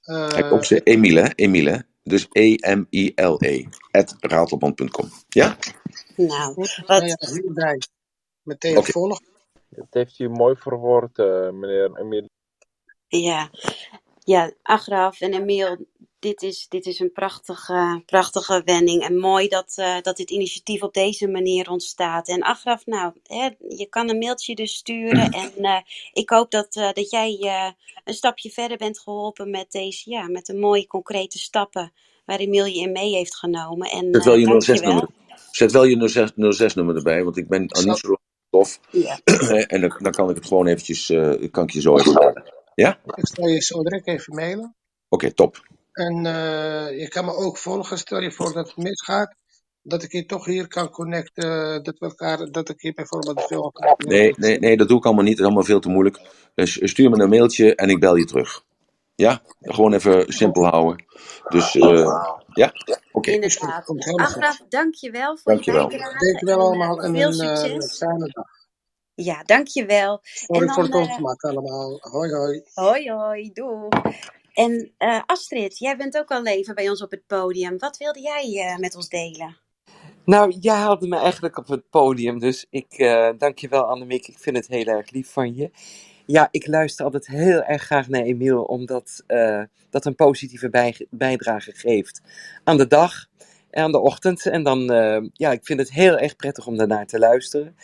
eh, 0.05 0.29
Kijk, 0.29 0.53
op 0.53 0.65
ze 0.65 0.81
Emile? 0.83 1.33
Emile. 1.35 1.85
Dus 2.03 2.29
E-M-I-L-E. 2.33 3.65
At 3.91 4.17
ratelband.com. 4.21 5.09
Ja? 5.29 5.57
Nou, 6.17 6.55
wat- 6.55 6.83
nou 6.87 7.07
ja, 7.07 7.17
meteen 8.43 8.77
Oké. 8.79 8.93
volgen. 8.93 9.25
Dat 9.69 9.87
heeft 9.91 10.19
u 10.19 10.29
mooi 10.29 10.57
verwoord, 10.57 11.19
eh, 11.19 11.51
meneer 11.51 11.97
Emile. 11.99 12.29
Ja, 13.09 13.51
ja 14.25 14.53
Agraf 14.63 15.21
en 15.21 15.35
Emiel, 15.35 15.77
dit 16.25 16.43
is, 16.43 16.67
dit 16.69 16.87
is 16.87 17.01
een 17.01 17.13
prachtige, 17.13 18.03
prachtige 18.07 18.63
wending. 18.65 19.03
En 19.03 19.19
mooi 19.19 19.49
dat, 19.49 19.73
eh, 19.77 19.97
dat 20.03 20.17
dit 20.17 20.31
initiatief 20.31 20.83
op 20.83 20.95
deze 20.95 21.29
manier 21.29 21.71
ontstaat. 21.71 22.29
En 22.29 22.43
Agraf, 22.43 22.87
nou, 22.87 23.13
hè, 23.23 23.49
je 23.69 23.87
kan 23.89 24.09
een 24.09 24.19
mailtje 24.19 24.55
dus 24.55 24.75
sturen. 24.75 25.33
En 25.45 25.53
eh, 25.57 25.81
ik 26.13 26.31
hoop 26.31 26.51
dat, 26.51 26.77
eh, 26.77 26.93
dat 26.93 27.11
jij 27.11 27.39
een 28.05 28.15
stapje 28.15 28.51
verder 28.51 28.77
bent 28.77 29.01
geholpen 29.01 29.51
met 29.51 29.73
deze, 29.73 30.11
ja, 30.11 30.29
met 30.29 30.47
de 30.47 30.55
mooie 30.55 30.87
concrete 30.87 31.39
stappen 31.39 31.93
waar 32.25 32.39
Emiel 32.39 32.65
je 32.65 32.81
in 32.81 32.93
mee 32.93 33.15
heeft 33.15 33.37
genomen. 33.37 33.91
En 33.91 34.09
Zet 34.11 34.25
wel 34.25 34.35
je 34.35 34.47
dankjewel. 34.47 34.81
06-nummer. 34.81 35.09
Zet 35.51 35.73
wel 35.73 35.85
je 35.85 36.09
06 36.09 36.33
06-nummer 36.63 36.97
erbij, 36.97 37.25
want 37.25 37.37
ik 37.37 37.49
ben 37.49 37.69
al 37.69 37.83
niet 37.83 37.99
zo 37.99 38.17
tof. 38.51 38.81
Ja. 38.91 39.21
en 39.75 39.81
dan, 39.81 39.99
dan 39.99 40.13
kan 40.13 40.31
ik 40.31 40.37
het 40.37 40.47
gewoon 40.47 40.67
eventjes, 40.67 41.07
kan 41.51 41.65
ik 41.65 41.71
je 41.71 41.81
zo 41.81 41.99
even. 41.99 42.43
Ja? 42.75 42.99
Oké, 43.05 43.21
Ik 43.21 43.27
zal 43.27 43.47
je 43.47 43.63
zo 43.63 43.83
direct 43.83 44.07
even 44.07 44.35
mailen. 44.35 44.75
top. 45.35 45.63
En 45.93 46.27
eh, 46.27 46.99
je 47.01 47.09
kan 47.09 47.25
me 47.25 47.35
ook 47.35 47.59
volgen. 47.59 47.99
Stel 47.99 48.21
je 48.21 48.33
voor 48.33 48.53
dat 48.53 48.67
het 48.67 48.77
misgaat. 48.77 49.35
Dat 49.83 50.03
ik 50.03 50.13
je 50.13 50.27
toch 50.27 50.45
hier 50.45 50.69
kan 50.69 50.91
connecten. 50.91 51.83
Dat, 51.83 51.99
we 51.99 52.07
elkaar, 52.07 52.51
dat 52.51 52.69
ik 52.69 52.81
hier 52.81 52.93
bijvoorbeeld 52.93 53.43
veel 53.47 53.71
kan 53.71 53.95
Nee, 53.97 54.35
nee, 54.37 54.59
nee, 54.59 54.77
dat 54.77 54.89
doe 54.89 54.99
ik 54.99 55.05
allemaal 55.05 55.25
niet. 55.25 55.33
Dat 55.33 55.41
is 55.41 55.47
allemaal 55.47 55.65
veel 55.67 55.81
te 55.81 55.89
moeilijk. 55.89 56.21
Dus 56.55 56.79
stuur 56.83 57.11
me 57.11 57.23
een 57.23 57.29
mailtje 57.29 57.75
en 57.75 57.89
ik 57.89 58.01
bel 58.01 58.17
je 58.17 58.25
terug. 58.25 58.65
Ja? 59.15 59.43
Gewoon 59.61 59.93
even 59.93 60.33
simpel 60.33 60.65
houden. 60.67 61.05
Dus, 61.49 61.75
eh, 61.75 62.25
ja? 62.49 62.73
Oké. 63.13 63.31
Inderdaad. 63.31 63.89
Agraf, 64.17 64.61
dankjewel 64.69 65.37
voor 65.37 65.53
Dankjewel. 65.53 65.83
je 65.83 65.89
bijdrage. 65.89 66.25
Dankjewel 66.25 66.59
eh, 66.59 66.65
allemaal 66.65 67.03
en 67.03 67.15
veel 67.15 67.41
een 67.41 67.81
eh, 67.81 67.89
fijne 67.89 68.31
dag. 68.33 68.54
Ja, 69.15 69.43
dankjewel. 69.43 70.21
Sorry 70.23 70.69
En 70.69 70.71
voor 70.75 70.83
dan, 70.89 70.93
het 70.93 70.95
eh, 70.95 71.01
ongemak 71.01 71.43
allemaal. 71.43 71.99
Hoi 72.01 72.33
hoi. 72.33 72.63
Hoi, 72.75 73.11
hoi, 73.11 73.53
doei. 73.53 73.89
En 74.53 74.93
eh, 74.99 75.23
Astrid, 75.27 75.79
jij 75.79 75.97
bent 75.97 76.19
ook 76.19 76.31
al 76.31 76.47
even 76.47 76.75
bij 76.75 76.89
ons 76.91 77.03
op 77.03 77.11
het 77.11 77.27
podium. 77.27 77.79
Wat 77.79 77.97
wilde 77.97 78.21
jij 78.21 78.67
eh, 78.69 78.79
met 78.79 78.97
ons 78.97 79.09
delen? 79.09 79.57
Nou, 80.25 80.57
jij 80.61 80.75
haalde 80.77 81.09
me 81.09 81.17
eigenlijk 81.17 81.59
op 81.59 81.69
het 81.69 81.91
podium, 81.91 82.39
dus 82.39 82.67
ik 82.71 82.93
eh 82.93 83.31
dank 83.39 83.59
je 83.59 83.69
wel 83.69 83.85
Annemiek. 83.85 84.29
Ik 84.29 84.39
vind 84.39 84.57
het 84.57 84.67
heel 84.67 84.87
erg 84.87 85.11
lief 85.11 85.31
van 85.33 85.55
je. 85.55 85.71
Ja, 86.27 86.49
ik 86.51 86.67
luister 86.67 87.05
altijd 87.05 87.27
heel 87.27 87.63
erg 87.63 87.83
graag 87.83 88.09
naar 88.09 88.23
Emiel, 88.23 88.63
omdat 88.63 89.23
eh, 89.27 89.63
dat 89.91 90.05
een 90.05 90.15
positieve 90.15 90.71
bij- 90.71 91.07
bijdrage 91.11 91.73
geeft 91.73 92.21
aan 92.65 92.77
de 92.77 92.87
dag 92.87 93.27
en 93.71 93.83
aan 93.83 93.93
de 93.93 94.01
ochtend. 94.01 94.47
En 94.47 94.63
dan, 94.63 94.93
eh, 94.93 95.23
ja, 95.33 95.53
ik 95.53 95.65
vind 95.67 95.81
het 95.81 95.93
heel 95.93 96.19
erg 96.19 96.37
prettig 96.37 96.67
om 96.67 96.77
daarnaar 96.77 97.07
te 97.07 97.19
luisteren. 97.19 97.77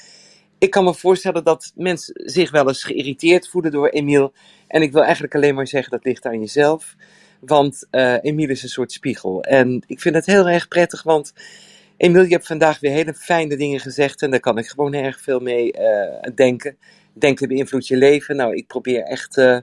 Ik 0.61 0.71
kan 0.71 0.85
me 0.85 0.95
voorstellen 0.95 1.45
dat 1.45 1.73
mensen 1.75 2.15
zich 2.25 2.51
wel 2.51 2.69
eens 2.69 2.85
geïrriteerd 2.85 3.49
voelen 3.49 3.71
door 3.71 3.89
Emiel. 3.89 4.33
En 4.67 4.83
ik 4.83 4.93
wil 4.93 5.03
eigenlijk 5.03 5.35
alleen 5.35 5.55
maar 5.55 5.67
zeggen, 5.67 5.91
dat 5.91 6.05
ligt 6.05 6.27
aan 6.27 6.41
jezelf. 6.41 6.97
Want 7.41 7.87
eh 7.91 8.17
Emiel 8.21 8.49
is 8.49 8.63
een 8.63 8.69
soort 8.69 8.93
spiegel. 8.93 9.43
En 9.43 9.83
ik 9.87 10.01
vind 10.01 10.15
het 10.15 10.27
heel 10.27 10.49
erg 10.49 10.69
prettig, 10.69 11.03
want 11.03 11.33
Emiel, 11.97 12.23
je 12.23 12.33
hebt 12.33 12.47
vandaag 12.47 12.81
weer 12.81 12.91
hele 12.91 13.15
fijne 13.15 13.57
dingen 13.57 13.81
gezegd 13.81 14.23
en 14.23 14.31
daar 14.31 14.41
kan 14.41 14.59
ik 14.59 14.67
gewoon 14.67 14.95
erg 14.95 15.21
veel 15.21 15.41
mee 15.41 15.73
eh, 15.73 16.33
denken. 16.35 16.77
Denken 17.13 17.49
beïnvloedt 17.49 17.87
je 17.87 17.97
leven. 17.97 18.37
Nou, 18.37 18.55
ik 18.55 18.67
probeer 18.67 19.03
echt 19.03 19.37
eh, 19.37 19.59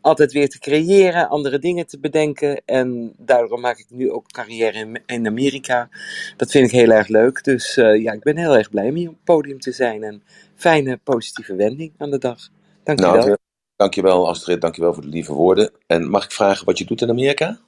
altijd 0.00 0.32
weer 0.32 0.48
te 0.48 0.58
creëren, 0.58 1.28
andere 1.28 1.58
dingen 1.58 1.86
te 1.86 1.98
bedenken. 1.98 2.62
En 2.64 3.14
daardoor 3.16 3.60
maak 3.60 3.78
ik 3.78 3.86
nu 3.88 4.10
ook 4.10 4.32
carrière 4.32 4.78
in, 4.78 5.02
in 5.06 5.26
Amerika. 5.26 5.88
Dat 6.36 6.50
vind 6.50 6.66
ik 6.66 6.72
heel 6.72 6.90
erg 6.90 7.08
leuk. 7.08 7.44
Dus 7.44 7.76
eh, 7.76 8.02
ja, 8.02 8.12
ik 8.12 8.22
ben 8.22 8.36
heel 8.36 8.56
erg 8.56 8.70
blij 8.70 8.88
om 8.88 8.94
hier 8.94 9.08
op 9.08 9.14
het 9.14 9.24
podium 9.24 9.60
te 9.60 9.72
zijn. 9.72 10.02
En 10.02 10.22
fijne, 10.54 11.00
positieve 11.04 11.54
wending 11.54 11.92
aan 11.98 12.10
de 12.10 12.18
dag. 12.18 12.48
Dank 12.82 12.98
je 12.98 13.04
wel. 13.04 13.14
Nou, 13.14 13.36
dankjewel 13.76 14.28
Astrid, 14.28 14.60
dankjewel 14.60 14.94
voor 14.94 15.02
de 15.02 15.08
lieve 15.08 15.32
woorden. 15.32 15.70
En 15.86 16.10
mag 16.10 16.24
ik 16.24 16.32
vragen 16.32 16.66
wat 16.66 16.78
je 16.78 16.84
doet 16.84 17.02
in 17.02 17.10
Amerika? 17.10 17.58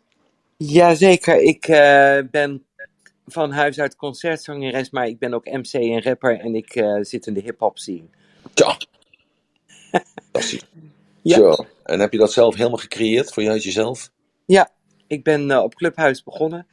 Jazeker, 0.57 1.43
ik 1.43 1.69
eh, 1.69 2.19
ben 2.31 2.65
van 3.27 3.51
huis 3.51 3.81
uit 3.81 3.97
concertzangeres, 3.97 4.91
maar 4.91 5.07
ik 5.07 5.19
ben 5.19 5.35
ook 5.35 5.45
MC 5.45 5.73
en 5.73 6.03
rapper 6.03 6.41
en 6.41 6.55
ik 6.55 6.75
eh, 6.75 6.99
zit 7.01 7.27
in 7.27 7.35
de 7.35 7.41
hip-hop 7.41 7.79
scene. 7.79 8.09
Tja. 8.55 8.77
Fantastisch. 10.33 10.67
Ja. 11.23 11.37
Zo. 11.37 11.55
En 11.85 12.01
heb 12.01 12.13
je 12.13 12.19
dat 12.19 12.33
zelf 12.33 12.55
helemaal 12.57 12.79
gecreëerd 12.79 13.33
voor 13.33 13.43
jezelf? 13.43 14.11
Ja, 14.47 14.71
ik 15.07 15.25
ben 15.25 15.51
eh, 15.51 15.63
op 15.63 15.75
Clubhuis 15.75 16.23
begonnen. 16.23 16.67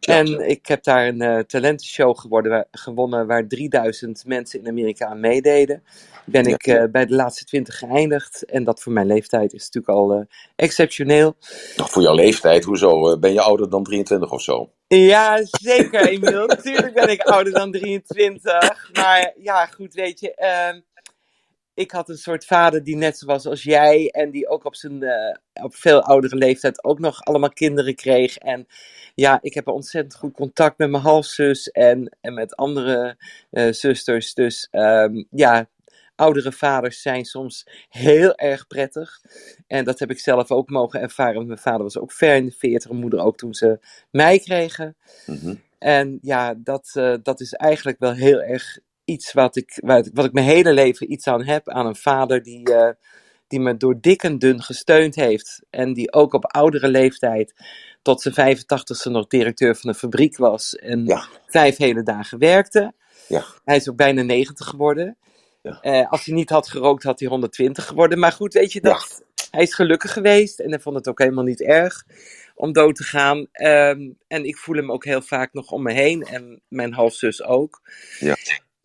En 0.00 0.48
ik 0.48 0.66
heb 0.66 0.82
daar 0.84 1.08
een 1.08 1.20
eh, 1.20 1.38
talentenshow 1.38 2.18
geworden, 2.18 2.68
gewonnen 2.70 3.26
waar 3.26 3.46
3000 3.46 4.24
mensen 4.26 4.60
in 4.60 4.68
Amerika 4.68 5.06
aan 5.06 5.20
meededen. 5.20 5.82
Ben 6.24 6.44
Ja. 6.44 6.50
ik 6.54 6.66
eh, 6.66 6.84
bij 6.90 7.06
de 7.06 7.14
laatste 7.14 7.44
20 7.44 7.78
geëindigd. 7.78 8.44
En 8.44 8.64
dat 8.64 8.80
voor 8.80 8.92
mijn 8.92 9.06
leeftijd 9.06 9.52
is 9.52 9.64
natuurlijk 9.70 9.98
al 10.12 10.26
exceptioneel. 10.56 11.36
Nog 11.76 11.90
voor 11.90 12.02
jouw 12.02 12.14
leeftijd, 12.14 12.64
hoezo? 12.64 13.18
Ben 13.18 13.32
je 13.32 13.40
ouder 13.40 13.70
dan 13.70 13.82
23 13.82 14.32
of 14.32 14.42
zo? 14.42 14.70
Ja, 14.88 15.40
zeker, 15.44 16.08
Emiel. 16.08 16.46
Natuurlijk 16.56 16.94
ben 16.94 17.08
ik 17.08 17.22
ouder 17.22 17.52
dan 17.52 17.70
23. 17.72 18.90
Maar 18.92 19.32
ja, 19.36 19.66
goed, 19.66 19.94
weet 19.94 20.20
je. 20.20 20.34
Ik 21.74 21.90
had 21.90 22.08
een 22.08 22.18
soort 22.18 22.44
vader 22.44 22.84
die 22.84 22.96
net 22.96 23.18
zo 23.18 23.26
was 23.26 23.46
als 23.46 23.62
jij. 23.62 24.08
En 24.10 24.30
die 24.30 24.48
ook 24.48 24.64
op 24.64 24.74
zijn 24.74 25.02
eh, 25.02 25.64
op 25.64 25.74
veel 25.74 26.02
oudere 26.02 26.36
leeftijd 26.36 26.84
ook 26.84 26.98
nog 26.98 27.22
allemaal 27.22 27.52
kinderen 27.52 27.94
kreeg. 27.94 28.36
En 28.36 28.66
ja, 29.14 29.38
ik 29.42 29.54
heb 29.54 29.68
ontzettend 29.68 30.14
goed 30.14 30.32
contact 30.32 30.78
met 30.78 30.90
mijn 30.90 31.02
halfzus 31.02 31.70
en, 31.70 32.16
en 32.20 32.34
met 32.34 32.56
andere 32.56 33.16
eh, 33.50 33.72
zusters. 33.72 34.34
Dus 34.34 34.68
ehm, 34.70 35.22
ja, 35.30 35.68
oudere 36.14 36.52
vaders 36.52 37.02
zijn 37.02 37.24
soms 37.24 37.66
heel 37.88 38.34
erg 38.34 38.66
prettig. 38.66 39.20
En 39.66 39.84
dat 39.84 39.98
heb 39.98 40.10
ik 40.10 40.18
zelf 40.18 40.50
ook 40.50 40.70
mogen 40.70 41.00
ervaren. 41.00 41.34
Want 41.34 41.46
mijn 41.46 41.58
vader 41.58 41.82
was 41.82 41.98
ook 41.98 42.12
ver 42.12 42.36
in 42.36 42.44
de 42.44 42.52
40 42.52 42.90
en 42.90 42.96
moeder 42.96 43.20
ook 43.20 43.36
toen 43.36 43.54
ze 43.54 43.78
mij 44.10 44.38
kregen. 44.38 44.96
Mhm. 45.26 45.54
En 45.78 46.18
ja, 46.22 46.54
dat, 46.56 46.90
eh, 46.94 47.14
dat 47.22 47.40
is 47.40 47.52
eigenlijk 47.52 47.98
wel 47.98 48.12
heel 48.12 48.42
erg 48.42 48.78
iets 49.10 49.32
wat 49.32 49.56
ik, 49.56 49.78
wat, 49.84 50.10
wat 50.12 50.24
ik 50.24 50.32
mijn 50.32 50.46
hele 50.46 50.72
leven 50.72 51.12
iets 51.12 51.26
aan 51.26 51.44
heb. 51.44 51.68
Aan 51.68 51.86
een 51.86 51.96
vader 51.96 52.42
die, 52.42 52.74
eh, 52.74 52.90
die 53.48 53.60
me 53.60 53.76
door 53.76 54.00
dik 54.00 54.22
en 54.22 54.38
dun 54.38 54.62
gesteund 54.62 55.14
heeft. 55.14 55.62
En 55.70 55.92
die 55.92 56.12
ook 56.12 56.32
op 56.32 56.44
oudere 56.54 56.88
leeftijd 56.88 57.54
tot 58.02 58.22
zijn 58.22 58.34
85ste 58.34 59.10
nog 59.10 59.26
directeur 59.26 59.76
van 59.76 59.88
een 59.90 59.96
fabriek 59.96 60.36
was. 60.36 60.74
En 60.76 61.04
Ja. 61.04 61.24
vijf 61.46 61.76
hele 61.76 62.02
dagen 62.02 62.38
werkte. 62.38 62.92
Ja. 63.28 63.44
Hij 63.64 63.76
is 63.76 63.88
ook 63.90 63.96
bijna 63.96 64.22
90 64.22 64.66
geworden. 64.66 65.16
Ja. 65.62 65.78
Eh, 65.80 66.10
als 66.10 66.24
hij 66.24 66.34
niet 66.34 66.50
had 66.50 66.68
gerookt, 66.68 67.02
had 67.02 67.20
hij 67.20 67.28
120 67.28 67.86
geworden. 67.86 68.18
Maar 68.18 68.32
goed, 68.32 68.52
weet 68.52 68.72
je, 68.72 68.80
dat, 68.80 69.22
hij 69.50 69.62
is 69.62 69.74
gelukkig 69.74 70.12
geweest. 70.12 70.60
En 70.60 70.70
hij 70.70 70.80
vond 70.80 70.96
het 70.96 71.08
ook 71.08 71.18
helemaal 71.18 71.44
niet 71.44 71.62
erg 71.62 72.04
om 72.54 72.72
dood 72.72 72.94
te 72.96 73.04
gaan. 73.04 73.46
Ehm, 73.52 74.10
en 74.26 74.44
ik 74.44 74.56
voel 74.56 74.76
hem 74.76 74.92
ook 74.92 75.04
heel 75.04 75.22
vaak 75.22 75.52
nog 75.52 75.70
om 75.70 75.82
me 75.82 75.92
heen. 75.92 76.22
En 76.22 76.60
mijn 76.68 76.92
halfzus 76.92 77.42
ook. 77.42 77.80
Ja. 78.18 78.36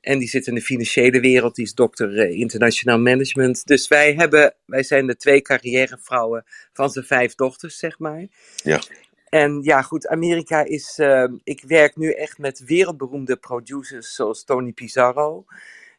En 0.06 0.19
die 0.19 0.27
zit 0.27 0.48
in 0.48 0.56
de 0.56 0.61
financiële 0.61 1.19
wereld. 1.19 1.56
Die 1.56 1.65
is 1.65 1.73
dokter 1.73 2.18
eh, 2.19 2.40
internationaal 2.40 2.99
management. 2.99 3.68
Dus 3.68 3.88
wij, 3.88 4.14
hebben, 4.14 4.53
wij 4.65 4.84
zijn 4.84 5.07
de 5.07 5.15
twee 5.15 5.41
carrièrevrouwen 5.41 6.44
van 6.73 6.90
zijn 6.90 7.06
vijf 7.06 7.36
dochters, 7.36 7.77
zeg 7.77 7.99
maar. 7.99 8.26
Ja. 8.56 8.82
En 9.30 9.61
ja, 9.64 9.82
goed, 9.82 10.07
Amerika 10.07 10.64
is. 10.64 10.99
ehm, 10.99 11.34
ik 11.44 11.64
werk 11.68 11.95
nu 11.95 12.11
echt 12.11 12.38
met 12.38 12.64
wereldberoemde 12.65 13.36
producers 13.38 14.15
zoals 14.15 14.44
Tony 14.44 14.72
Pizarro. 14.72 15.45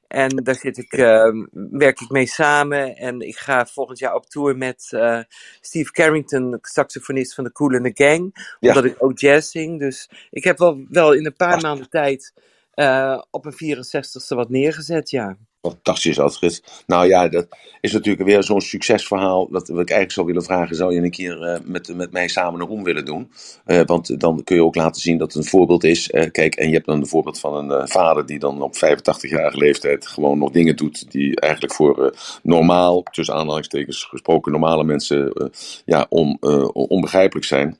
En 0.08 0.36
daar 0.36 0.54
zit 0.54 0.78
ik, 0.78 0.92
ehm, 0.92 1.44
werk 1.52 2.00
ik 2.00 2.10
mee 2.10 2.26
samen. 2.26 2.96
En 2.96 3.20
ik 3.20 3.36
ga 3.36 3.66
volgend 3.66 3.98
jaar 3.98 4.14
op 4.14 4.26
tour 4.26 4.56
met 4.56 4.88
eh, 4.90 5.20
Steve 5.60 5.92
Carrington, 5.92 6.58
saxofonist 6.62 7.34
van 7.34 7.44
de 7.44 7.52
Cool 7.52 7.74
and 7.74 7.84
the 7.84 8.04
Gang. 8.04 8.30
Ja. 8.60 8.68
Omdat 8.68 8.84
ik 8.84 8.94
ook 8.98 9.18
jazz 9.18 9.50
zing. 9.50 9.78
Dus 9.78 10.10
ik 10.30 10.44
heb 10.44 10.58
wel, 10.58 10.86
wel 10.88 11.12
in 11.12 11.26
een 11.26 11.36
paar 11.36 11.60
maanden 11.60 11.90
tijd 11.90 12.32
eh, 12.76 13.22
op 13.30 13.44
een 13.44 13.54
64ste 13.54 14.36
wat 14.36 14.50
neergezet, 14.50 15.10
ja. 15.10 15.36
Fantastisch, 15.60 16.18
Astrid. 16.18 16.84
Nou 16.86 17.06
ja, 17.06 17.28
dat 17.28 17.46
is 17.80 17.92
natuurlijk 17.92 18.28
weer 18.28 18.42
zo'n 18.42 18.60
succesverhaal. 18.60 19.48
Dat 19.50 19.68
wat 19.68 19.80
ik 19.80 19.90
eigenlijk 19.90 20.12
zou 20.12 20.26
willen 20.26 20.42
vragen: 20.42 20.76
zou 20.76 20.94
je 20.94 21.00
een 21.00 21.10
keer 21.10 21.42
eh, 21.42 21.60
met, 21.64 21.94
met 21.94 22.12
mij 22.12 22.28
samen 22.28 22.60
een 22.60 22.66
room 22.66 22.84
willen 22.84 23.04
doen? 23.04 23.30
Eh, 23.64 23.80
want 23.86 24.20
dan 24.20 24.44
kun 24.44 24.56
je 24.56 24.62
ook 24.62 24.74
laten 24.74 25.00
zien 25.00 25.18
dat 25.18 25.32
het 25.32 25.44
een 25.44 25.50
voorbeeld 25.50 25.84
is. 25.84 26.06
Kijk, 26.30 26.54
en 26.54 26.68
je 26.68 26.74
hebt 26.74 26.86
dan 26.86 27.00
een 27.00 27.06
voorbeeld 27.06 27.40
van 27.40 27.70
een 27.70 27.88
vader 27.88 28.26
die 28.26 28.38
dan 28.38 28.62
op 28.62 28.74
85-jarige 28.74 29.58
leeftijd 29.58 30.06
gewoon 30.06 30.38
nog 30.38 30.50
dingen 30.50 30.76
doet 30.76 31.10
die 31.10 31.40
eigenlijk 31.40 31.74
voor 31.74 32.16
normaal, 32.42 33.02
tussen 33.02 33.34
aanhalingstekens 33.34 34.04
gesproken, 34.04 34.52
normale 34.52 34.84
mensen 34.84 35.50
ja, 35.84 36.06
on, 36.08 36.36
onbegrijpelijk 36.72 37.46
zijn. 37.46 37.78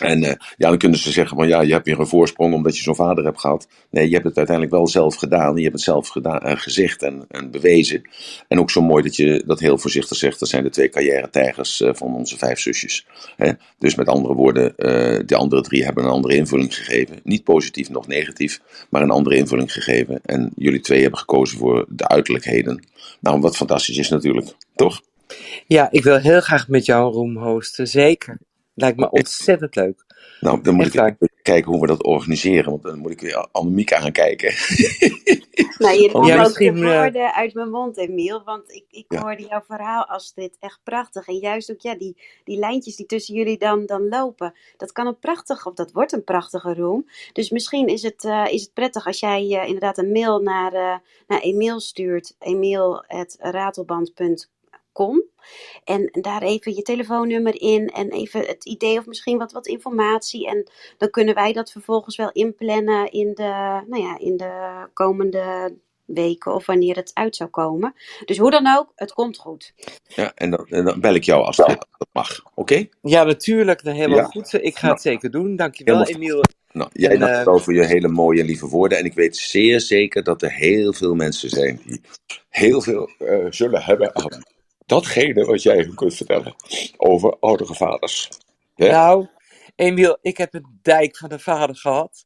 En 0.00 0.22
eh, 0.22 0.34
ja, 0.56 0.68
dan 0.68 0.78
kunnen 0.78 0.98
ze 0.98 1.12
zeggen 1.12 1.36
van 1.36 1.48
ja, 1.48 1.60
je 1.60 1.72
hebt 1.72 1.86
weer 1.86 2.00
een 2.00 2.06
voorsprong 2.06 2.54
omdat 2.54 2.76
je 2.76 2.82
zo'n 2.82 2.94
vader 2.94 3.24
hebt 3.24 3.40
gehad. 3.40 3.68
Nee, 3.90 4.06
je 4.08 4.12
hebt 4.12 4.24
het 4.24 4.36
uiteindelijk 4.36 4.76
wel 4.76 4.86
zelf 4.86 5.14
gedaan. 5.14 5.56
Je 5.56 5.62
hebt 5.62 5.74
het 5.74 5.82
zelf 5.82 6.08
gedaan, 6.08 6.40
eh, 6.40 6.56
gezegd 6.56 7.02
en, 7.02 7.24
en 7.28 7.50
bewezen. 7.50 8.08
En 8.48 8.60
ook 8.60 8.70
zo 8.70 8.82
mooi 8.82 9.02
dat 9.02 9.16
je 9.16 9.42
dat 9.46 9.60
heel 9.60 9.78
voorzichtig 9.78 10.16
zegt. 10.16 10.40
Dat 10.40 10.48
zijn 10.48 10.62
de 10.62 10.70
twee 10.70 10.88
carrière-tijgers 10.88 11.80
eh, 11.80 11.90
van 11.94 12.14
onze 12.14 12.38
vijf 12.38 12.58
zusjes. 12.58 13.06
Hè? 13.36 13.52
Dus 13.78 13.94
met 13.94 14.08
andere 14.08 14.34
woorden, 14.34 14.74
de 15.26 15.36
andere 15.36 15.62
drie 15.62 15.84
hebben 15.84 16.04
een 16.04 16.10
andere 16.10 16.34
invulling 16.34 16.74
gegeven. 16.74 17.20
Niet 17.22 17.44
positief, 17.44 17.90
nog 17.90 18.06
negatief, 18.06 18.60
maar 18.90 19.02
een 19.02 19.10
andere 19.10 19.36
invulling 19.36 19.72
gegeven. 19.72 20.20
En 20.24 20.52
jullie 20.56 20.80
twee 20.80 21.02
hebben 21.02 21.18
gekozen 21.18 21.58
voor 21.58 21.86
de 21.88 22.08
uiterlijkheden. 22.08 22.84
Nou, 23.20 23.40
wat 23.40 23.56
fantastisch 23.56 23.98
is 23.98 24.08
natuurlijk, 24.08 24.54
toch? 24.74 25.00
Ja, 25.66 25.88
ik 25.90 26.02
wil 26.02 26.16
heel 26.16 26.40
graag 26.40 26.68
met 26.68 26.84
jou 26.84 27.06
een 27.06 27.12
room 27.12 27.36
hosten, 27.36 27.88
zeker. 27.88 28.38
Lijkt 28.76 28.98
me 28.98 29.10
ontzettend 29.10 29.74
leuk. 29.74 30.04
Nou, 30.40 30.62
dan 30.62 30.74
moet 30.74 30.84
Echt 30.84 30.94
ik 30.94 31.00
waar. 31.00 31.16
kijken 31.42 31.72
hoe 31.72 31.80
we 31.80 31.86
dat 31.86 32.04
organiseren. 32.04 32.70
Want 32.70 32.82
dan 32.82 32.98
moet 32.98 33.10
ik 33.10 33.20
weer 33.20 33.48
Annemiek 33.52 33.92
aankijken. 33.92 34.54
Nou, 35.78 36.00
je 36.00 36.10
nam 36.12 36.24
ja, 36.24 36.34
ook 36.36 36.40
misschien, 36.42 36.74
de 36.74 36.80
eh, 36.90 37.00
woorden 37.00 37.34
uit 37.34 37.54
mijn 37.54 37.70
mond, 37.70 37.96
Emiel. 37.96 38.42
Want 38.44 38.72
ik, 38.72 38.84
ik 38.90 39.04
Ja. 39.08 39.20
hoorde 39.20 39.42
jouw 39.46 39.62
verhaal 39.66 40.04
als 40.06 40.34
dit 40.34 40.56
echt 40.60 40.80
prachtig. 40.84 41.28
En 41.28 41.38
juist 41.38 41.70
ook 41.70 41.80
ja, 41.80 41.94
die, 41.94 42.16
die 42.44 42.58
lijntjes 42.58 42.96
die 42.96 43.06
tussen 43.06 43.34
jullie 43.34 43.58
dan, 43.58 43.86
dan 43.86 44.08
lopen. 44.08 44.54
Dat 44.76 44.92
kan 44.92 45.06
een 45.06 45.18
prachtig, 45.18 45.66
of 45.66 45.74
dat 45.74 45.92
wordt 45.92 46.12
een 46.12 46.24
prachtige 46.24 46.74
room. 46.74 47.06
Dus 47.32 47.50
misschien 47.50 47.86
is 47.86 48.02
het, 48.02 48.24
eh, 48.24 48.44
is 48.50 48.62
het 48.62 48.72
prettig 48.74 49.06
als 49.06 49.20
jij 49.20 49.58
eh, 49.60 49.66
inderdaad 49.66 49.98
een 49.98 50.12
mail 50.12 50.40
naar, 50.40 50.72
eh 50.72 50.96
naar 51.26 51.40
Emiel 51.40 51.80
stuurt. 51.80 52.34
emiel.ratelband.com 52.38 54.54
En 55.84 56.08
daar 56.12 56.42
even 56.42 56.74
je 56.74 56.82
telefoonnummer 56.82 57.60
in 57.60 57.88
en 57.88 58.10
even 58.10 58.40
het 58.40 58.64
idee 58.64 58.98
of 58.98 59.06
misschien 59.06 59.38
wat, 59.38 59.52
wat 59.52 59.66
informatie. 59.66 60.48
En 60.48 60.70
dan 60.98 61.10
kunnen 61.10 61.34
wij 61.34 61.52
dat 61.52 61.70
vervolgens 61.70 62.16
wel 62.16 62.30
inplannen 62.32 63.10
in 63.10 63.34
de, 63.34 63.82
nou 63.86 64.02
ja, 64.02 64.18
in 64.18 64.36
de 64.36 64.86
komende 64.92 65.74
weken 66.04 66.54
of 66.54 66.66
wanneer 66.66 66.96
het 66.96 67.10
uit 67.14 67.36
zou 67.36 67.50
komen. 67.50 67.94
Dus 68.24 68.38
hoe 68.38 68.50
dan 68.50 68.76
ook, 68.76 68.92
het 68.94 69.12
komt 69.12 69.38
goed. 69.38 69.72
Ja, 70.06 70.32
en 70.34 70.50
dan, 70.50 70.66
en 70.68 70.84
dan 70.84 71.00
bel 71.00 71.14
ik 71.14 71.24
jou 71.24 71.44
als 71.44 71.56
dat 71.56 71.86
mag. 72.12 72.42
Oké? 72.54 72.86
Ja, 73.02 73.24
natuurlijk. 73.24 73.82
nou, 73.82 73.96
Helemaal 73.96 74.18
Ja. 74.18 74.24
goed. 74.24 74.52
Ik 74.52 74.76
ga 74.76 74.80
Nou, 74.80 74.92
het 74.92 75.02
zeker 75.02 75.30
doen. 75.30 75.56
Dankjewel, 75.56 76.02
helemaal 76.02 76.22
Emiel. 76.22 76.40
Nou, 76.72 76.90
jij 76.92 77.10
En, 77.10 77.18
dank 77.18 77.46
eh, 77.46 77.74
je 77.74 77.84
hele 77.86 78.08
mooie 78.08 78.40
en 78.40 78.46
lieve 78.46 78.66
woorden. 78.66 78.98
En 78.98 79.04
ik 79.04 79.14
weet 79.14 79.36
zeer 79.36 79.80
zeker 79.80 80.22
dat 80.22 80.42
er 80.42 80.52
heel 80.52 80.92
veel 80.92 81.14
mensen 81.14 81.50
zijn 81.50 81.80
die 81.84 82.00
heel 82.48 82.82
veel 82.82 83.10
eh, 83.18 83.46
zullen 83.50 83.82
hebben 83.82 84.14
aan 84.14 84.44
datgene 84.86 85.44
wat 85.44 85.62
jij 85.62 85.76
hun 85.76 85.94
kunt 85.94 86.14
vertellen 86.14 86.54
over 86.96 87.36
oudere 87.40 87.74
vaders. 87.74 88.28
Hè? 88.74 88.90
Nou, 88.90 89.26
Emiel, 89.74 90.18
ik 90.22 90.36
heb 90.36 90.54
een 90.54 90.78
dijk 90.82 91.16
van 91.16 91.32
een 91.32 91.40
vader 91.40 91.76
gehad. 91.76 92.24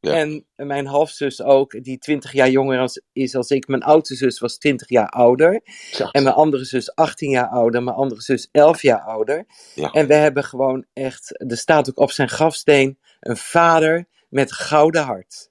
Ja. 0.00 0.12
En 0.14 0.46
mijn 0.56 0.86
halfzus 0.86 1.42
ook, 1.42 1.84
die 1.84 1.98
20 1.98 2.32
jaar 2.32 2.50
jonger 2.50 2.78
als- 2.80 3.02
is 3.12 3.34
als 3.34 3.50
ik. 3.50 3.66
Mijn 3.68 3.82
oudste 3.82 4.14
zus 4.14 4.38
was 4.38 4.58
20 4.58 4.88
jaar 4.88 5.08
ouder. 5.08 5.60
Ja. 5.90 6.10
En 6.10 6.22
mijn 6.22 6.34
andere 6.34 6.64
zus 6.64 6.94
18 6.94 7.30
jaar 7.30 7.48
ouder. 7.48 7.82
Mijn 7.82 7.96
andere 7.96 8.20
zus 8.20 8.48
11 8.52 8.82
jaar 8.82 9.00
ouder. 9.00 9.46
Ja. 9.74 9.90
En 9.90 10.06
we 10.06 10.14
hebben 10.14 10.44
gewoon 10.44 10.84
echt, 10.92 11.42
er 11.50 11.56
staat 11.56 11.88
ook 11.90 11.98
op 11.98 12.10
zijn 12.10 12.28
grafsteen, 12.28 12.98
een 13.20 13.36
vader 13.36 14.08
met 14.28 14.52
gouden 14.52 15.02
hart. 15.02 15.50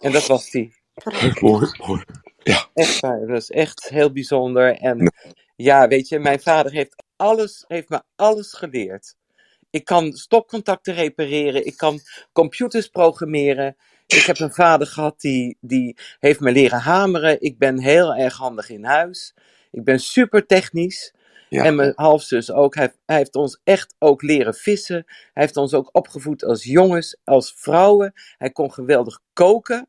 En 0.00 0.12
dat 0.12 0.26
was 0.26 0.50
die. 0.50 0.74
Mooi, 1.40 1.66
mooi. 1.86 2.04
Echt 2.74 3.00
waar, 3.00 3.26
dat 3.26 3.36
is 3.36 3.50
echt 3.50 3.88
heel 3.88 4.12
bijzonder. 4.12 4.76
En 4.76 4.98
Ja. 4.98 5.10
ja, 5.56 5.88
weet 5.88 6.08
je, 6.08 6.18
mijn 6.18 6.40
vader 6.40 6.72
heeft 6.72 7.02
alles, 7.16 7.64
heeft 7.68 7.88
me 7.88 8.02
alles 8.16 8.52
geleerd. 8.52 9.14
Ik 9.70 9.84
kan 9.84 10.12
stopcontacten 10.12 10.94
repareren, 10.94 11.66
ik 11.66 11.76
kan 11.76 12.00
computers 12.32 12.88
programmeren. 12.88 13.76
Ik 14.06 14.22
heb 14.22 14.38
een 14.38 14.52
vader 14.52 14.86
gehad 14.86 15.20
die, 15.20 15.56
die 15.60 15.96
heeft 16.20 16.40
me 16.40 16.52
leren 16.52 16.80
hameren. 16.80 17.40
Ik 17.40 17.58
ben 17.58 17.78
heel 17.78 18.14
erg 18.14 18.36
handig 18.36 18.70
in 18.70 18.84
huis. 18.84 19.34
Ik 19.70 19.84
ben 19.84 19.98
super 19.98 20.46
technisch. 20.46 21.14
Ja. 21.48 21.64
En 21.64 21.74
mijn 21.74 21.92
halfzus 21.94 22.50
ook. 22.50 22.74
Hij, 22.74 22.92
hij 23.06 23.16
heeft 23.16 23.34
ons 23.34 23.60
echt 23.64 23.94
ook 23.98 24.22
leren 24.22 24.54
vissen. 24.54 25.04
Hij 25.06 25.42
heeft 25.42 25.56
ons 25.56 25.74
ook 25.74 25.88
opgevoed 25.92 26.44
als 26.44 26.64
jongens, 26.64 27.16
als 27.24 27.54
vrouwen. 27.56 28.12
Hij 28.38 28.50
kon 28.50 28.72
geweldig 28.72 29.20
koken. 29.32 29.88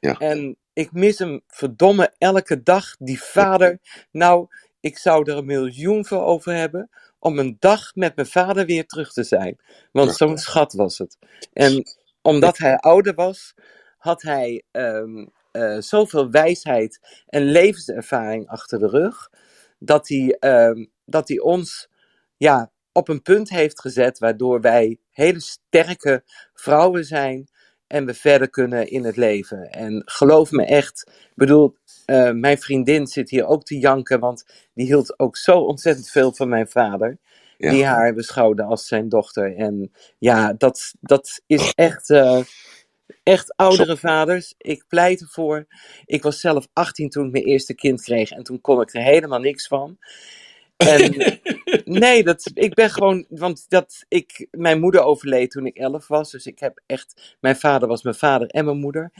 Ja. 0.00 0.18
En 0.18 0.56
ik 0.72 0.92
mis 0.92 1.18
hem 1.18 1.40
verdomme 1.46 2.12
elke 2.18 2.62
dag, 2.62 2.96
die 2.98 3.22
vader. 3.22 3.78
Nou, 4.10 4.46
ik 4.80 4.98
zou 4.98 5.30
er 5.30 5.36
een 5.36 5.46
miljoen 5.46 6.06
voor 6.06 6.22
over 6.22 6.54
hebben 6.54 6.90
om 7.18 7.38
een 7.38 7.56
dag 7.58 7.94
met 7.94 8.16
mijn 8.16 8.26
vader 8.28 8.66
weer 8.66 8.86
terug 8.86 9.12
te 9.12 9.24
zijn. 9.24 9.58
Want 9.92 10.16
zo'n 10.16 10.38
schat 10.38 10.72
was 10.72 10.98
het. 10.98 11.18
En 11.52 11.84
omdat 12.22 12.58
hij 12.58 12.76
ouder 12.76 13.14
was, 13.14 13.54
had 13.98 14.22
hij 14.22 14.62
ehm, 14.70 15.26
eh, 15.50 15.78
zoveel 15.78 16.30
wijsheid 16.30 17.22
en 17.26 17.42
levenservaring 17.42 18.48
achter 18.48 18.78
de 18.78 18.88
rug, 18.88 19.30
dat 19.78 20.08
hij, 20.08 20.36
ehm, 20.38 20.86
dat 21.04 21.28
hij 21.28 21.38
ons 21.40 21.88
ja, 22.36 22.70
op 22.92 23.08
een 23.08 23.22
punt 23.22 23.50
heeft 23.50 23.80
gezet 23.80 24.18
waardoor 24.18 24.60
wij 24.60 24.98
hele 25.10 25.40
sterke 25.40 26.22
vrouwen 26.54 27.04
zijn 27.04 27.48
en 27.92 28.06
we 28.06 28.14
verder 28.14 28.50
kunnen 28.50 28.90
in 28.90 29.04
het 29.04 29.16
leven. 29.16 29.70
En 29.70 30.02
geloof 30.04 30.50
me 30.50 30.64
echt, 30.64 31.10
bedoel, 31.34 31.76
eh, 32.04 32.30
mijn 32.30 32.58
vriendin 32.58 33.06
zit 33.06 33.30
hier 33.30 33.46
ook 33.46 33.64
te 33.64 33.78
janken, 33.78 34.20
want 34.20 34.44
die 34.74 34.86
hield 34.86 35.18
ook 35.18 35.36
zo 35.36 35.58
ontzettend 35.58 36.08
veel 36.08 36.32
van 36.32 36.48
mijn 36.48 36.68
vader. 36.68 37.18
Ja. 37.58 37.70
Die 37.70 37.84
haar 37.84 38.14
beschouwde 38.14 38.62
als 38.62 38.86
zijn 38.86 39.08
dochter. 39.08 39.56
En 39.56 39.92
ja, 40.18 40.52
dat, 40.52 40.94
dat 41.00 41.42
is 41.46 41.72
echt, 41.74 42.10
eh, 42.10 42.40
echt 43.22 43.56
oudere 43.56 43.96
vaders. 43.96 44.54
Ik 44.58 44.84
pleit 44.88 45.20
ervoor. 45.20 45.66
Ik 46.04 46.22
was 46.22 46.40
zelf 46.40 46.68
18 46.72 47.08
toen 47.08 47.26
ik 47.26 47.32
mijn 47.32 47.44
eerste 47.44 47.74
kind 47.74 48.02
kreeg. 48.02 48.30
En 48.30 48.42
toen 48.42 48.60
kon 48.60 48.80
ik 48.80 48.94
er 48.94 49.02
helemaal 49.02 49.40
niks 49.40 49.66
van. 49.66 49.98
En 50.86 51.40
nee, 52.00 52.24
dat, 52.24 52.50
ik 52.54 52.74
ben 52.74 52.90
gewoon, 52.90 53.26
want 53.28 53.64
dat, 53.68 54.04
ik, 54.08 54.46
mijn 54.50 54.80
moeder 54.80 55.02
overleed 55.02 55.50
toen 55.50 55.66
ik 55.66 55.76
11 55.76 56.08
was. 56.08 56.30
Dus 56.30 56.46
ik 56.46 56.58
heb 56.58 56.80
echt, 56.86 57.36
mijn 57.40 57.56
vader 57.56 57.88
was 57.88 58.02
mijn 58.02 58.14
vader 58.14 58.48
en 58.48 58.64
mijn 58.64 58.78
moeder. 58.78 59.12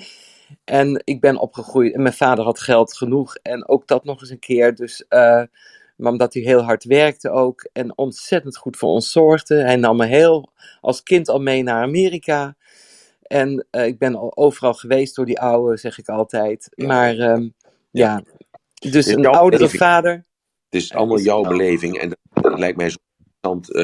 En 0.64 1.02
ik 1.04 1.20
ben 1.20 1.36
opgegroeid 1.36 1.94
en 1.94 2.02
mijn 2.02 2.14
vader 2.14 2.44
had 2.44 2.60
geld 2.60 2.96
genoeg. 2.96 3.34
En 3.34 3.68
ook 3.68 3.86
dat 3.86 4.04
nog 4.04 4.20
eens 4.20 4.30
een 4.30 4.38
keer. 4.38 4.74
Dus, 4.74 5.04
eh, 5.08 5.42
maar 5.96 6.12
omdat 6.12 6.34
hij 6.34 6.42
heel 6.42 6.62
hard 6.62 6.84
werkte 6.84 7.30
ook 7.30 7.68
en 7.72 7.98
ontzettend 7.98 8.56
goed 8.56 8.76
voor 8.76 8.88
ons 8.88 9.12
zorgde. 9.12 9.54
Hij 9.54 9.76
nam 9.76 9.96
me 9.96 10.06
heel 10.06 10.52
als 10.80 11.02
kind 11.02 11.28
al 11.28 11.40
mee 11.40 11.62
naar 11.62 11.82
Amerika. 11.82 12.56
En 13.22 13.66
eh, 13.70 13.86
ik 13.86 13.98
ben 13.98 14.14
al 14.14 14.36
overal 14.36 14.74
geweest 14.74 15.16
door 15.16 15.26
die 15.26 15.40
oude, 15.40 15.76
zeg 15.76 15.98
ik 15.98 16.08
altijd. 16.08 16.68
Ja. 16.70 16.86
Maar 16.86 17.18
ehm, 17.18 17.48
ja, 17.90 18.22
dus 18.90 19.06
een 19.06 19.26
oudere 19.26 19.68
vader. 19.68 20.24
Het 20.72 20.82
is 20.82 20.92
allemaal 20.92 21.18
jouw 21.18 21.42
beleving. 21.42 21.98
En 21.98 22.16
dat 22.32 22.58
lijkt 22.58 22.76
mij 22.76 22.90
zo 22.90 22.96
interessant, 23.18 23.74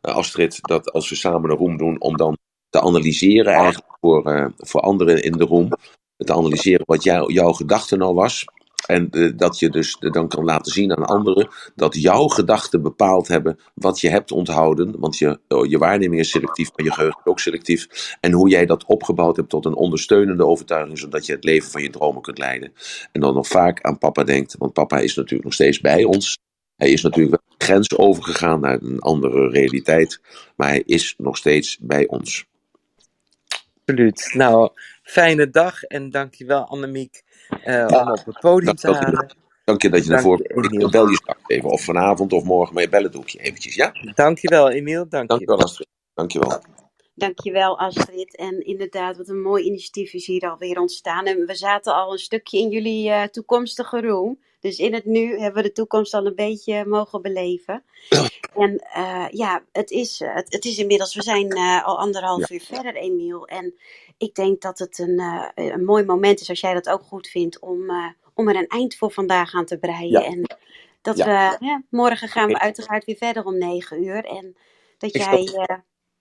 eh, 0.00 0.14
Astrid, 0.14 0.58
dat 0.60 0.92
als 0.92 1.08
we 1.08 1.14
samen 1.14 1.50
een 1.50 1.56
room 1.56 1.76
doen, 1.76 2.00
om 2.00 2.16
dan 2.16 2.38
te 2.68 2.80
analyseren 2.80 3.52
eigenlijk 3.52 3.96
voor, 4.00 4.26
eh, 4.26 4.46
voor 4.56 4.80
anderen 4.80 5.22
in 5.22 5.32
de 5.32 5.44
room. 5.44 5.68
Te 6.16 6.34
analyseren 6.34 6.86
wat 6.86 7.02
jou, 7.02 7.32
jouw 7.32 7.52
gedachte 7.52 7.96
nou 7.96 8.14
was. 8.14 8.44
En 8.88 9.10
eh, 9.10 9.30
dat 9.36 9.58
je 9.58 9.70
dus 9.70 9.96
eh, 9.98 10.10
dan 10.10 10.28
kan 10.28 10.44
laten 10.44 10.72
zien 10.72 10.96
aan 10.96 11.04
anderen 11.04 11.48
dat 11.74 11.94
jouw 11.94 12.26
gedachten 12.26 12.82
bepaald 12.82 13.28
hebben 13.28 13.58
wat 13.74 14.00
je 14.00 14.08
hebt 14.08 14.32
onthouden. 14.32 15.00
Want 15.00 15.18
je, 15.18 15.38
oh, 15.48 15.66
je 15.66 15.78
waarneming 15.78 16.20
is 16.20 16.30
selectief, 16.30 16.70
maar 16.76 16.84
je 16.84 16.92
geheugen 16.92 17.20
is 17.24 17.30
ook 17.30 17.40
selectief. 17.40 18.16
En 18.20 18.32
hoe 18.32 18.48
jij 18.48 18.66
dat 18.66 18.84
opgebouwd 18.84 19.36
hebt 19.36 19.48
tot 19.48 19.64
een 19.64 19.74
ondersteunende 19.74 20.46
overtuiging, 20.46 20.98
zodat 20.98 21.26
je 21.26 21.32
het 21.32 21.44
leven 21.44 21.70
van 21.70 21.82
je 21.82 21.90
dromen 21.90 22.22
kunt 22.22 22.38
leiden. 22.38 22.72
En 23.12 23.20
dan 23.20 23.34
nog 23.34 23.46
vaak 23.46 23.80
aan 23.82 23.98
papa 23.98 24.24
denkt, 24.24 24.56
want 24.58 24.72
papa 24.72 24.98
is 24.98 25.14
natuurlijk 25.14 25.44
nog 25.44 25.54
steeds 25.54 25.80
bij 25.80 26.04
ons. 26.04 26.38
Hij 26.76 26.90
is 26.90 27.02
natuurlijk 27.02 27.42
wel 27.42 27.56
grens 27.58 27.98
overgegaan 27.98 28.60
naar 28.60 28.82
een 28.82 29.00
andere 29.00 29.48
realiteit, 29.48 30.20
maar 30.56 30.68
hij 30.68 30.82
is 30.86 31.14
nog 31.16 31.36
steeds 31.36 31.78
bij 31.80 32.06
ons. 32.06 32.46
Absoluut. 33.84 34.30
Nou, 34.34 34.70
fijne 35.02 35.50
dag 35.50 35.82
en 35.82 36.10
dankjewel 36.10 36.64
Annemiek 36.64 37.22
eh 37.62 38.00
om 38.00 38.10
op 38.10 38.24
het 38.24 38.40
podium 38.40 38.74
te 38.74 38.92
halen. 38.92 39.36
dank 39.64 39.82
je 39.82 39.90
dat 39.90 40.04
je 40.04 40.12
ervoor. 40.12 40.40
Ik 40.42 40.90
bel 40.90 41.08
je 41.08 41.16
straks 41.16 41.40
even, 41.46 41.70
of 41.70 41.82
vanavond 41.82 42.32
of 42.32 42.44
morgen, 42.44 42.74
maar 42.74 42.82
je 42.82 42.88
bellen 42.88 43.10
doe 43.10 43.22
ik 43.22 43.28
je 43.28 43.38
eventjes, 43.38 43.74
ja? 43.74 43.92
Dankjewel 44.14 44.70
Emiel, 44.70 45.08
dank 45.08 45.22
je. 45.22 45.26
Dankjewel 45.28 45.60
Astrid. 45.60 45.88
Dankjewel. 46.14 46.60
Dankjewel 47.18 47.78
Astrid. 47.78 48.36
En 48.36 48.64
inderdaad, 48.64 49.16
wat 49.16 49.28
een 49.28 49.42
mooi 49.42 49.64
initiatief 49.64 50.12
is 50.12 50.26
hier 50.26 50.50
alweer 50.50 50.78
ontstaan. 50.80 51.26
En 51.26 51.46
we 51.46 51.54
zaten 51.54 51.94
al 51.94 52.12
een 52.12 52.18
stukje 52.18 52.58
in 52.58 52.68
jullie 52.70 53.10
eh, 53.10 53.22
toekomstige 53.22 54.00
room. 54.00 54.38
Dus 54.60 54.78
in 54.78 54.94
het 54.94 55.04
nu 55.04 55.38
hebben 55.38 55.62
we 55.62 55.68
de 55.68 55.74
toekomst 55.74 56.14
al 56.14 56.26
een 56.26 56.34
beetje 56.34 56.84
mogen 56.86 57.22
beleven. 57.22 57.82
En 58.54 58.78
eh, 58.78 59.26
ja, 59.30 59.62
het 59.72 59.90
is, 59.90 60.20
eh, 60.20 60.34
het, 60.34 60.52
het 60.52 60.64
is 60.64 60.78
inmiddels, 60.78 61.14
we 61.14 61.22
zijn 61.22 61.52
al 61.84 61.98
anderhalf 61.98 62.48
Ja. 62.48 62.54
uur 62.54 62.60
verder, 62.60 62.94
Emiel. 62.96 63.46
En 63.46 63.74
ik 64.16 64.34
denk 64.34 64.60
dat 64.60 64.78
het 64.78 64.98
een, 64.98 65.22
een 65.54 65.84
mooi 65.84 66.04
moment 66.04 66.40
is, 66.40 66.48
als 66.48 66.60
jij 66.60 66.74
dat 66.74 66.88
ook 66.88 67.02
goed 67.02 67.28
vindt, 67.28 67.58
om, 67.58 67.90
om 68.34 68.48
er 68.48 68.56
een 68.56 68.66
eind 68.66 68.94
voor 68.96 69.10
vandaag 69.10 69.54
aan 69.54 69.64
te 69.64 69.78
breien. 69.78 70.10
Ja. 70.10 70.24
En 70.24 70.56
dat 71.02 71.16
Ja. 71.16 71.56
we, 71.60 71.82
morgen 71.90 72.28
gaan 72.28 72.48
we 72.48 72.58
uiteraard 72.58 73.04
weer 73.04 73.16
verder 73.16 73.44
om 73.44 73.58
negen 73.58 74.04
uur. 74.04 74.24
En 74.24 74.56
dat 74.98 75.14
Ik 75.14 75.20
jij, 75.22 75.70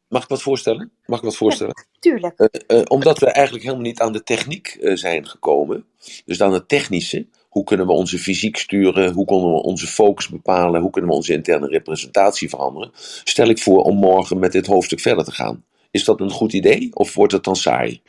Mag 0.09 0.23
ik 0.23 0.29
wat 0.29 0.41
voorstellen? 0.41 0.91
Mag 1.05 1.17
ik 1.19 1.25
wat 1.25 1.38
voorstellen? 1.38 1.85
tuurlijk, 1.99 2.39
Eh, 2.39 2.79
eh, 2.79 2.85
omdat 2.88 3.19
we 3.19 3.25
eigenlijk 3.25 3.65
helemaal 3.65 3.85
niet 3.85 3.99
aan 3.99 4.11
de 4.11 4.23
techniek 4.23 4.67
eh, 4.67 4.95
zijn 4.95 5.27
gekomen, 5.27 5.85
dus 6.25 6.41
aan 6.41 6.53
het 6.53 6.67
technische, 6.67 7.27
hoe 7.49 7.63
kunnen 7.63 7.85
we 7.85 7.91
onze 7.91 8.17
fysiek 8.17 8.57
sturen, 8.57 9.13
hoe 9.13 9.25
kunnen 9.25 9.53
we 9.53 9.61
onze 9.61 9.88
focus 9.88 10.27
bepalen, 10.29 10.81
hoe 10.81 10.89
kunnen 10.89 11.09
we 11.09 11.15
onze 11.15 11.34
interne 11.34 11.67
representatie 11.67 12.49
veranderen, 12.49 12.91
stel 13.23 13.47
ik 13.47 13.59
voor 13.59 13.84
om 13.84 13.95
morgen 13.95 14.39
met 14.39 14.51
dit 14.51 14.65
hoofdstuk 14.65 14.99
verder 14.99 15.25
te 15.25 15.31
gaan. 15.31 15.65
Is 15.91 16.03
dat 16.03 16.19
een 16.19 16.31
goed 16.31 16.53
idee 16.53 16.89
of 16.93 17.13
wordt 17.13 17.34
het 17.34 17.43
dan 17.43 17.55
saai? 17.55 18.01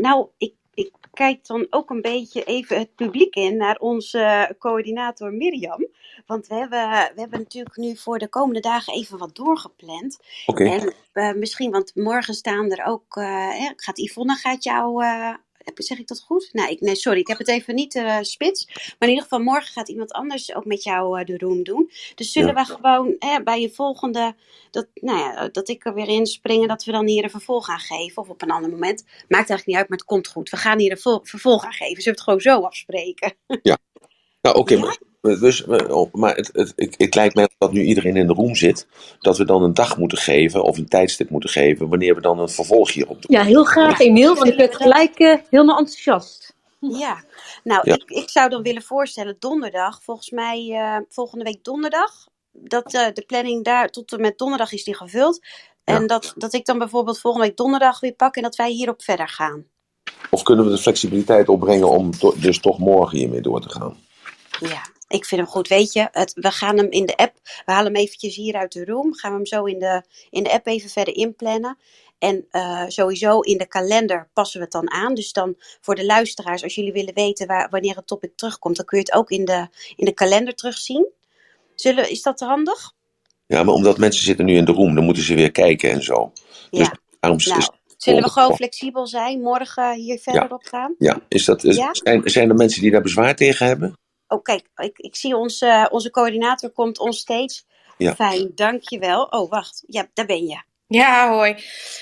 Nou, 0.00 0.26
ik, 0.38 0.54
ik 0.74 0.92
kijk 1.12 1.46
dan 1.46 1.66
ook 1.70 1.90
een 1.90 2.00
beetje 2.00 2.44
even 2.44 2.78
het 2.78 2.94
publiek 2.94 3.34
in 3.34 3.56
naar 3.56 3.76
onze 3.76 4.54
coördinator 4.58 5.32
Mirjam. 5.32 5.86
Want 6.30 6.46
we 6.46 6.54
hebben, 6.54 6.88
we 7.14 7.20
hebben 7.20 7.38
natuurlijk 7.38 7.76
nu 7.76 7.96
voor 7.96 8.18
de 8.18 8.28
komende 8.28 8.60
dagen 8.60 8.94
even 8.94 9.18
wat 9.18 9.36
doorgepland. 9.36 10.18
Oké, 10.46 10.64
En 10.64 10.94
eh, 11.12 11.32
misschien, 11.32 11.70
want 11.70 11.94
morgen 11.94 12.34
staan 12.34 12.70
er 12.70 12.84
ook. 12.84 13.16
eh, 13.16 13.70
gaat 13.76 13.98
Yvonne 13.98 14.34
gaat 14.34 14.64
jou. 14.64 15.04
eh, 15.04 15.34
zeg 15.74 15.98
ik 15.98 16.06
dat 16.06 16.20
goed? 16.20 16.48
Nou, 16.52 16.70
ik, 16.70 16.80
nee, 16.80 16.94
sorry, 16.94 17.18
ik 17.20 17.26
heb 17.26 17.38
het 17.38 17.48
even 17.48 17.74
niet 17.74 18.02
spits. 18.20 18.66
Maar 18.74 18.96
in 18.98 19.08
ieder 19.08 19.22
geval, 19.22 19.38
morgen 19.38 19.72
gaat 19.72 19.88
iemand 19.88 20.12
anders 20.12 20.54
ook 20.54 20.64
met 20.64 20.82
jou 20.82 21.24
de 21.24 21.38
room 21.38 21.62
doen. 21.62 21.90
Dus 22.14 22.32
zullen 22.32 22.54
we 22.54 22.64
gewoon 22.64 23.16
bij 23.44 23.60
je 23.60 23.70
volgende. 23.70 24.34
Dat, 24.70 24.86
nou 24.94 25.18
ja, 25.18 25.48
dat 25.48 25.68
ik 25.68 25.84
er 25.86 25.94
weer 25.94 26.08
in 26.08 26.26
spring 26.26 26.62
en 26.62 26.68
dat 26.68 26.84
we 26.84 26.92
dan 26.92 27.06
hier 27.06 27.24
een 27.24 27.30
vervolg 27.30 27.68
aan 27.68 27.78
geven. 27.78 28.22
Of 28.22 28.28
op 28.28 28.42
een 28.42 28.50
ander 28.50 28.70
moment. 28.70 29.02
Maakt 29.04 29.30
eigenlijk 29.50 29.66
niet 29.66 29.76
uit, 29.76 29.88
maar 29.88 29.98
het 29.98 30.06
komt 30.06 30.28
goed. 30.28 30.50
We 30.50 30.56
gaan 30.56 30.78
hier 30.78 30.90
een 30.90 30.98
vol- 30.98 31.20
vervolg 31.22 31.64
aan 31.64 31.72
geven. 31.72 32.02
Zullen 32.02 32.18
we 32.18 32.30
het 32.32 32.40
gewoon 32.40 32.40
zo 32.60 32.66
afspreken? 32.66 33.32
nou 34.42 34.56
oké, 34.56 34.74
Ja? 34.74 34.96
Maar, 35.20 35.38
dus, 35.38 35.64
maar 36.12 36.34
het, 36.36 36.50
het, 36.52 36.72
het, 36.76 36.94
het 36.98 37.14
lijkt 37.14 37.34
mij 37.34 37.48
dat 37.58 37.72
nu 37.72 37.82
iedereen 37.82 38.16
in 38.16 38.26
de 38.26 38.32
room 38.32 38.54
zit, 38.54 38.86
dat 39.20 39.38
we 39.38 39.44
dan 39.44 39.62
een 39.62 39.74
dag 39.74 39.96
moeten 39.98 40.18
geven 40.18 40.62
of 40.62 40.78
een 40.78 40.88
tijdstip 40.88 41.30
moeten 41.30 41.50
geven 41.50 41.88
wanneer 41.88 42.14
we 42.14 42.20
dan 42.20 42.38
een 42.38 42.48
vervolg 42.48 42.92
hierop 42.92 43.22
doen. 43.22 43.36
Ja, 43.38 43.44
heel 43.44 43.64
graag. 43.64 44.00
Emiel, 44.00 44.34
want 44.34 44.46
ik 44.48 44.56
werd 44.56 44.76
gelijk 44.76 45.18
eh, 45.18 45.36
helemaal 45.50 45.78
enthousiast. 45.78 46.54
Ja, 46.78 47.22
nou, 47.64 47.80
Ja. 47.84 47.94
ik, 47.94 48.10
ik 48.10 48.30
zou 48.30 48.48
dan 48.48 48.62
willen 48.62 48.82
voorstellen, 48.82 49.36
donderdag, 49.38 50.02
volgens 50.02 50.30
mij 50.30 50.70
eh, 50.72 50.96
volgende 51.08 51.44
week 51.44 51.64
donderdag, 51.64 52.28
dat 52.52 52.94
eh, 52.94 53.06
de 53.14 53.24
planning 53.26 53.64
daar 53.64 53.88
tot 53.88 54.12
en 54.12 54.20
met 54.20 54.38
donderdag 54.38 54.72
is 54.72 54.84
die 54.84 54.96
gevuld. 54.96 55.40
En 55.84 56.00
Ja. 56.00 56.06
dat, 56.06 56.32
dat 56.36 56.52
ik 56.52 56.64
dan 56.64 56.78
bijvoorbeeld 56.78 57.20
volgende 57.20 57.46
week 57.46 57.56
donderdag 57.56 58.00
weer 58.00 58.12
pak 58.12 58.36
en 58.36 58.42
dat 58.42 58.56
wij 58.56 58.70
hierop 58.70 59.02
verder 59.02 59.28
gaan. 59.28 59.64
Of 60.30 60.42
kunnen 60.42 60.64
we 60.64 60.70
de 60.70 60.78
flexibiliteit 60.78 61.48
opbrengen 61.48 61.90
om 61.90 62.10
to- 62.10 62.34
dus 62.36 62.60
toch 62.60 62.78
morgen 62.78 63.18
hiermee 63.18 63.40
door 63.40 63.60
te 63.60 63.68
gaan? 63.68 63.96
Ja, 64.60 64.82
ik 65.10 65.24
vind 65.24 65.40
hem 65.40 65.50
goed. 65.50 65.68
Weet 65.68 65.92
je, 65.92 66.08
het, 66.12 66.32
we 66.34 66.50
gaan 66.50 66.76
hem 66.76 66.90
in 66.90 67.06
de 67.06 67.16
app, 67.16 67.34
we 67.66 67.72
halen 67.72 67.92
hem 67.92 68.02
eventjes 68.02 68.36
hier 68.36 68.54
uit 68.54 68.72
de 68.72 68.84
room, 68.84 69.14
gaan 69.14 69.30
we 69.30 69.36
hem 69.36 69.46
zo 69.46 69.64
in 69.64 69.78
de, 69.78 70.02
in 70.30 70.42
de 70.42 70.52
app 70.52 70.66
even 70.66 70.90
verder 70.90 71.14
inplannen. 71.14 71.78
En 72.18 72.46
eh, 72.50 72.84
sowieso 72.88 73.40
in 73.40 73.58
de 73.58 73.66
kalender 73.66 74.28
passen 74.32 74.58
we 74.58 74.64
het 74.64 74.72
dan 74.72 74.90
aan. 74.90 75.14
Dus 75.14 75.32
dan 75.32 75.54
voor 75.80 75.94
de 75.94 76.04
luisteraars, 76.06 76.62
als 76.62 76.74
jullie 76.74 76.92
willen 76.92 77.14
weten 77.14 77.46
waar, 77.46 77.68
wanneer 77.70 77.96
het 77.96 78.06
topic 78.06 78.32
terugkomt, 78.36 78.76
dan 78.76 78.84
kun 78.84 78.98
je 78.98 79.04
het 79.04 79.14
ook 79.14 79.30
in 79.30 79.44
de, 79.44 79.68
in 79.96 80.04
de 80.04 80.12
kalender 80.12 80.54
terugzien. 80.54 81.08
Zullen, 81.74 82.10
is 82.10 82.22
dat 82.22 82.40
handig? 82.40 82.92
Ja, 83.46 83.62
maar 83.62 83.74
omdat 83.74 83.98
mensen 83.98 84.24
zitten 84.24 84.44
nu 84.44 84.56
in 84.56 84.64
de 84.64 84.72
room, 84.72 84.94
dan 84.94 85.04
moeten 85.04 85.22
ze 85.22 85.34
weer 85.34 85.50
kijken 85.50 85.90
en 85.90 86.02
zo. 86.02 86.32
Dus 86.70 86.86
Ja. 86.86 86.94
daarom 87.20 87.40
Nou, 87.44 87.58
is, 87.58 87.70
zullen 87.96 88.22
we 88.22 88.30
gewoon 88.30 88.54
flexibel 88.54 89.06
zijn, 89.06 89.40
morgen 89.40 89.94
hier 89.94 90.18
verder 90.18 90.52
op 90.52 90.64
gaan? 90.64 90.94
ja, 90.98 91.20
is 91.28 91.44
dat, 91.44 91.64
is- 91.64 91.76
Ja? 91.76 91.88
zijn, 91.92 92.22
zijn 92.30 92.48
er 92.48 92.54
mensen 92.54 92.82
die 92.82 92.90
daar 92.90 93.00
bezwaar 93.02 93.36
tegen 93.36 93.66
hebben? 93.66 93.98
Oh, 94.30 94.42
kijk, 94.42 94.66
ik, 94.76 94.98
ik 94.98 95.16
zie 95.16 95.36
onze, 95.36 95.88
onze 95.90 96.10
coördinator 96.10 96.70
komt 96.70 96.98
onstage. 96.98 97.62
Ja. 97.96 98.14
Fijn, 98.14 98.52
dankjewel. 98.54 99.24
Oh, 99.24 99.50
wacht. 99.50 99.82
Ja, 99.86 100.08
daar 100.14 100.26
ben 100.26 100.46
je. 100.46 100.62
Ja, 100.86 101.28
hoi. 101.28 101.56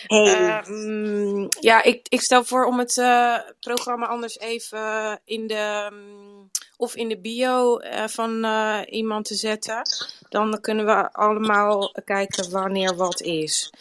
Hey. 0.06 0.24
Ehm, 0.24 1.46
ja, 1.60 1.82
ik, 1.82 2.06
ik 2.08 2.20
stel 2.20 2.44
voor 2.44 2.64
om 2.64 2.78
het 2.78 2.98
eh, 2.98 3.36
programma 3.60 4.06
anders 4.06 4.38
even 4.38 5.20
in 5.24 5.46
de, 5.46 5.88
mm, 5.92 6.50
of 6.76 6.96
in 6.96 7.08
de 7.08 7.20
bio 7.20 7.78
eh, 7.78 8.06
van 8.06 8.44
eh, 8.44 8.80
iemand 8.86 9.24
te 9.24 9.34
zetten. 9.34 9.82
Dan 10.28 10.60
kunnen 10.60 10.86
we 10.86 11.12
allemaal 11.12 11.94
kijken 12.04 12.50
wanneer 12.50 12.96
wat 12.96 13.20
is. 13.20 13.72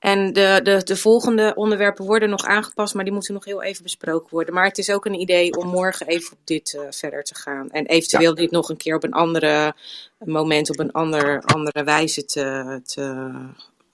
En 0.00 0.32
de, 0.32 0.60
de, 0.62 0.82
de 0.84 0.96
volgende 0.96 1.52
onderwerpen 1.54 2.04
worden 2.04 2.30
nog 2.30 2.44
aangepast, 2.44 2.94
maar 2.94 3.04
die 3.04 3.12
moeten 3.12 3.34
nog 3.34 3.44
heel 3.44 3.62
even 3.62 3.82
besproken 3.82 4.28
worden. 4.30 4.54
Maar 4.54 4.64
het 4.64 4.78
is 4.78 4.90
ook 4.90 5.04
een 5.04 5.20
idee 5.20 5.56
om 5.56 5.66
morgen 5.66 6.06
even 6.06 6.32
op 6.32 6.38
dit 6.44 6.74
eh, 6.74 6.82
verder 6.90 7.22
te 7.22 7.34
gaan. 7.34 7.70
En 7.70 7.86
eventueel 7.86 8.34
dit 8.34 8.50
nog 8.50 8.68
een 8.68 8.76
keer 8.76 8.94
op 8.94 9.04
een 9.04 9.12
andere 9.12 9.74
moment, 10.18 10.70
op 10.70 10.78
een 10.78 10.92
ander, 10.92 11.42
andere 11.42 11.84
wijze 11.84 12.24
te, 12.24 12.80
te 12.84 13.32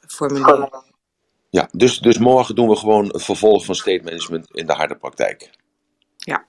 formuleren. 0.07 0.85
Ja, 1.51 1.69
dus, 1.73 1.99
dus 1.99 2.19
morgen 2.19 2.55
doen 2.55 2.69
we 2.69 2.77
gewoon 2.77 3.07
het 3.07 3.23
vervolg 3.23 3.65
van 3.65 3.75
state 3.75 4.03
management 4.05 4.51
in 4.51 4.67
de 4.67 4.73
harde 4.73 4.97
praktijk. 4.97 5.51
Ja. 6.17 6.45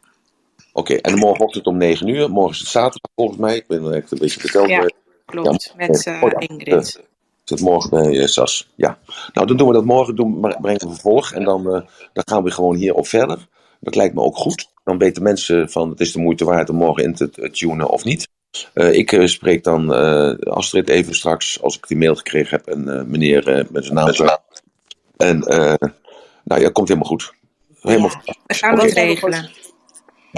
Oké, 0.74 0.94
en 0.94 1.18
morgenochtend 1.18 1.66
om 1.66 1.78
9 1.78 2.08
uur. 2.08 2.30
Morgen 2.30 2.54
is 2.54 2.60
het 2.60 2.68
zaterdag 2.68 3.12
volgens 3.16 3.38
mij. 3.38 3.56
Ik 3.56 3.68
ben 3.68 3.94
echt 3.94 4.12
een 4.12 4.18
beetje 4.18 4.40
verteld. 4.40 4.70
Ja, 4.70 4.82
eh, 4.82 4.88
klopt. 5.26 5.64
Ja, 5.64 5.88
Met 5.88 6.04
ja, 6.04 6.40
Ingrid. 6.40 7.02
Zit 7.48 7.62
morgen 7.62 7.90
bij 7.90 8.20
eh, 8.20 8.26
SAS. 8.28 8.68
Ja. 8.76 8.98
Nou, 9.34 9.48
dan 9.48 9.58
doen 9.58 9.68
we 9.68 9.74
dat 9.74 9.86
morgen. 9.86 10.16
Doen, 10.16 10.40
maar 10.40 10.58
brengen 10.62 10.88
we 10.88 10.94
vervolg. 10.94 11.32
En 11.32 11.44
dan, 11.44 11.60
eh, 11.66 11.82
dan 12.14 12.24
gaan 12.26 12.44
we 12.44 12.52
gewoon 12.52 12.76
hierop 12.76 13.08
verder. 13.08 13.48
Dat 13.80 13.96
lijkt 13.96 14.16
me 14.16 14.22
ook 14.22 14.38
goed. 14.38 14.70
Dan 14.84 14.98
weten 14.98 15.24
mensen 15.24 15.70
van 15.70 15.90
het 15.90 16.00
is 16.00 16.12
de 16.12 16.20
moeite 16.20 16.46
waard 16.46 16.70
om 16.70 16.76
morgen 16.76 17.04
in 17.04 17.14
te 17.16 17.50
tunen 17.52 17.90
of 17.90 18.04
niet. 18.04 18.28
Eh, 18.74 18.94
ik 18.94 19.22
spreek 19.26 19.64
dan 19.64 19.94
eh, 19.94 20.34
Astrid 20.40 20.90
even 20.90 21.16
straks 21.16 21.62
als 21.62 21.78
ik 21.78 21.88
die 21.88 21.98
mail 21.98 22.16
gekregen 22.16 22.58
heb. 22.58 22.68
En 22.68 22.98
eh, 23.00 23.04
meneer 23.06 23.48
eh, 23.48 23.66
met 23.70 23.84
zijn 23.86 23.96
naam. 23.96 24.38
En 25.18 25.42
eh, 25.44 25.90
nou 26.44 26.62
ja, 26.62 26.70
komt 26.70 26.88
helemaal 26.88 27.10
goed. 27.10 27.34
Helemaal 27.82 28.10
Ja. 28.10 28.16
goed. 28.16 28.38
We 28.46 28.54
gaan 28.54 28.74
Oké. 28.74 28.84
het 28.86 28.94
regelen. 28.94 29.50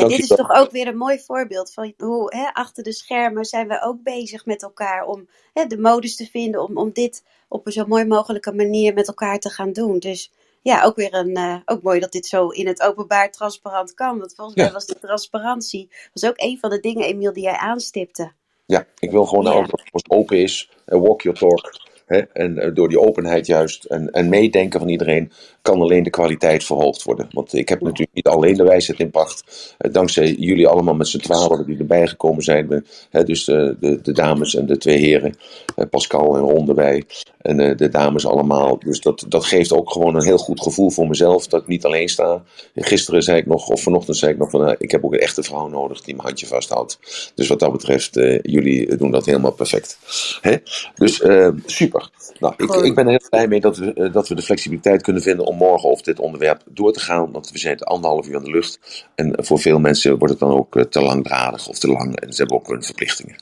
En 0.02 0.08
dit 0.08 0.20
is 0.20 0.28
toch 0.28 0.50
ook 0.52 0.72
weer 0.72 0.88
een 0.88 0.98
mooi 0.98 1.20
voorbeeld 1.20 1.74
van 1.74 1.94
hoe 1.98 2.36
hè, 2.36 2.50
achter 2.54 2.84
de 2.84 2.94
schermen 2.94 3.46
zijn 3.46 3.68
we 3.68 3.82
ook 3.82 4.04
bezig 4.04 4.46
met 4.46 4.64
elkaar 4.64 5.06
om 5.06 5.28
hè, 5.54 5.66
de 5.66 5.78
modus 5.78 6.16
te 6.16 6.26
vinden 6.26 6.64
om, 6.64 6.78
om 6.78 6.92
dit 6.94 7.24
op 7.48 7.66
een 7.66 7.72
zo 7.72 7.86
mooi 7.86 8.06
mogelijke 8.06 8.54
manier 8.54 8.94
met 8.94 9.08
elkaar 9.08 9.40
te 9.40 9.50
gaan 9.50 9.72
doen. 9.74 10.00
Dus 10.00 10.32
ja, 10.62 10.84
ook 10.84 10.96
weer 10.96 11.14
een, 11.14 11.36
eh, 11.36 11.56
ook 11.66 11.82
mooi 11.82 12.00
dat 12.00 12.12
dit 12.12 12.26
zo 12.26 12.48
in 12.48 12.68
het 12.68 12.82
openbaar 12.82 13.32
transparant 13.32 13.94
kan. 13.94 14.20
Want 14.20 14.36
volgens 14.36 14.58
Ja. 14.58 14.64
mij 14.64 14.72
was 14.74 14.86
de 14.86 15.00
transparantie 15.00 15.90
was 16.14 16.30
ook 16.30 16.42
een 16.42 16.58
van 16.60 16.70
de 16.70 16.80
dingen, 16.80 17.06
Emiel, 17.06 17.34
die 17.34 17.44
jij 17.44 17.58
aanstipte. 17.58 18.32
Ja, 18.66 18.86
ik 19.00 19.12
wil 19.12 19.26
gewoon 19.26 19.46
Ja. 19.46 19.52
dat 19.62 19.72
alles 19.92 20.10
open 20.10 20.38
is. 20.38 20.70
En 20.86 21.02
walk 21.02 21.22
your 21.22 21.38
talk. 21.40 21.89
Hè? 22.10 22.18
En 22.18 22.58
eh, 22.58 22.70
door 22.74 22.90
die 22.90 23.00
openheid 23.00 23.46
juist 23.46 23.84
en, 23.84 24.12
en 24.12 24.30
meedenken 24.30 24.80
van 24.80 24.90
iedereen 24.90 25.32
kan 25.62 25.82
alleen 25.82 26.04
de 26.04 26.10
kwaliteit 26.10 26.64
verhoogd 26.64 27.04
worden. 27.04 27.28
Want 27.32 27.54
ik 27.54 27.70
heb 27.70 27.82
natuurlijk 27.82 28.14
niet 28.14 28.28
alleen 28.28 28.58
de 28.58 28.64
wijsheid 28.64 29.00
in 29.00 29.12
pacht. 29.12 29.74
Eh, 29.78 29.92
dankzij 29.94 30.32
jullie 30.32 30.68
allemaal 30.68 30.96
met 30.96 31.08
z'n 31.08 31.18
twaalf 31.18 31.66
die 31.66 31.78
erbij 31.78 32.08
gekomen 32.08 32.44
zijn. 32.44 32.86
Hè, 33.10 33.24
dus 33.24 33.48
eh, 33.48 33.70
de, 33.80 34.00
de 34.02 34.12
dames 34.12 34.56
en 34.56 34.66
de 34.66 34.78
twee 34.78 34.98
heren. 34.98 35.36
Pascal 35.90 36.36
en 36.36 36.42
Ron 36.42 36.70
erbij. 36.70 37.04
En 37.42 37.60
eh, 37.60 37.78
de 37.78 37.90
dames 37.90 38.26
allemaal. 38.26 38.80
Dus 38.80 39.02
dat, 39.02 39.26
dat 39.28 39.46
geeft 39.46 39.74
ook 39.74 39.92
gewoon 39.92 40.16
een 40.16 40.26
heel 40.26 40.38
goed 40.38 40.62
gevoel 40.62 40.90
voor 40.90 41.08
mezelf. 41.08 41.48
Dat 41.48 41.62
ik 41.62 41.68
niet 41.68 41.86
alleen 41.86 42.10
sta. 42.10 42.44
Gisteren 42.76 43.24
zei 43.24 43.38
ik 43.38 43.46
nog, 43.46 43.68
of 43.68 43.82
vanochtend 43.82 44.18
zei 44.18 44.32
ik 44.32 44.38
nog 44.38 44.50
van... 44.50 44.76
ik 44.78 44.92
heb 44.92 45.06
ook 45.06 45.14
een 45.14 45.20
echte 45.20 45.44
vrouw 45.44 45.68
nodig 45.68 46.02
die 46.02 46.16
mijn 46.16 46.28
handje 46.28 46.48
vasthoudt. 46.48 47.00
Dus 47.36 47.48
wat 47.48 47.60
dat 47.60 47.72
betreft, 47.72 48.14
jullie 48.42 48.96
doen 48.96 49.12
dat 49.12 49.26
helemaal 49.26 49.52
perfect. 49.52 49.98
Hè? 50.42 50.56
Dus 50.96 51.22
super. 51.66 51.99
Nou, 52.40 52.54
ik, 52.58 52.74
ik 52.74 52.96
ben 52.96 53.06
er 53.06 53.10
heel 53.10 53.30
blij 53.30 53.48
mee 53.48 53.60
dat 53.60 53.78
we, 53.78 53.94
eh, 53.94 54.14
dat 54.14 54.28
we 54.28 54.36
de 54.36 54.42
flexibiliteit 54.42 55.02
kunnen 55.02 55.22
vinden 55.22 55.46
om 55.46 55.58
morgen 55.58 55.90
over 55.90 56.04
dit 56.04 56.20
onderwerp 56.20 56.62
door 56.66 56.94
te 56.94 57.00
gaan. 57.00 57.32
Want 57.32 57.52
we 57.52 57.58
zijn 57.58 57.74
het 57.74 57.86
anderhalf 57.86 58.28
uur 58.28 58.36
aan 58.36 58.44
de 58.44 58.52
lucht. 58.52 59.06
En 59.16 59.34
voor 59.38 59.60
veel 59.60 59.80
mensen 59.80 60.18
wordt 60.18 60.34
het 60.34 60.40
dan 60.40 60.58
ook 60.58 60.76
eh, 60.76 60.84
te 60.84 61.02
langdradig 61.02 61.68
of 61.68 61.80
te 61.80 61.88
lang. 61.88 62.20
En 62.20 62.34
ze 62.34 62.42
hebben 62.42 62.58
ook 62.58 62.68
hun 62.68 62.84
verplichtingen. 62.84 63.36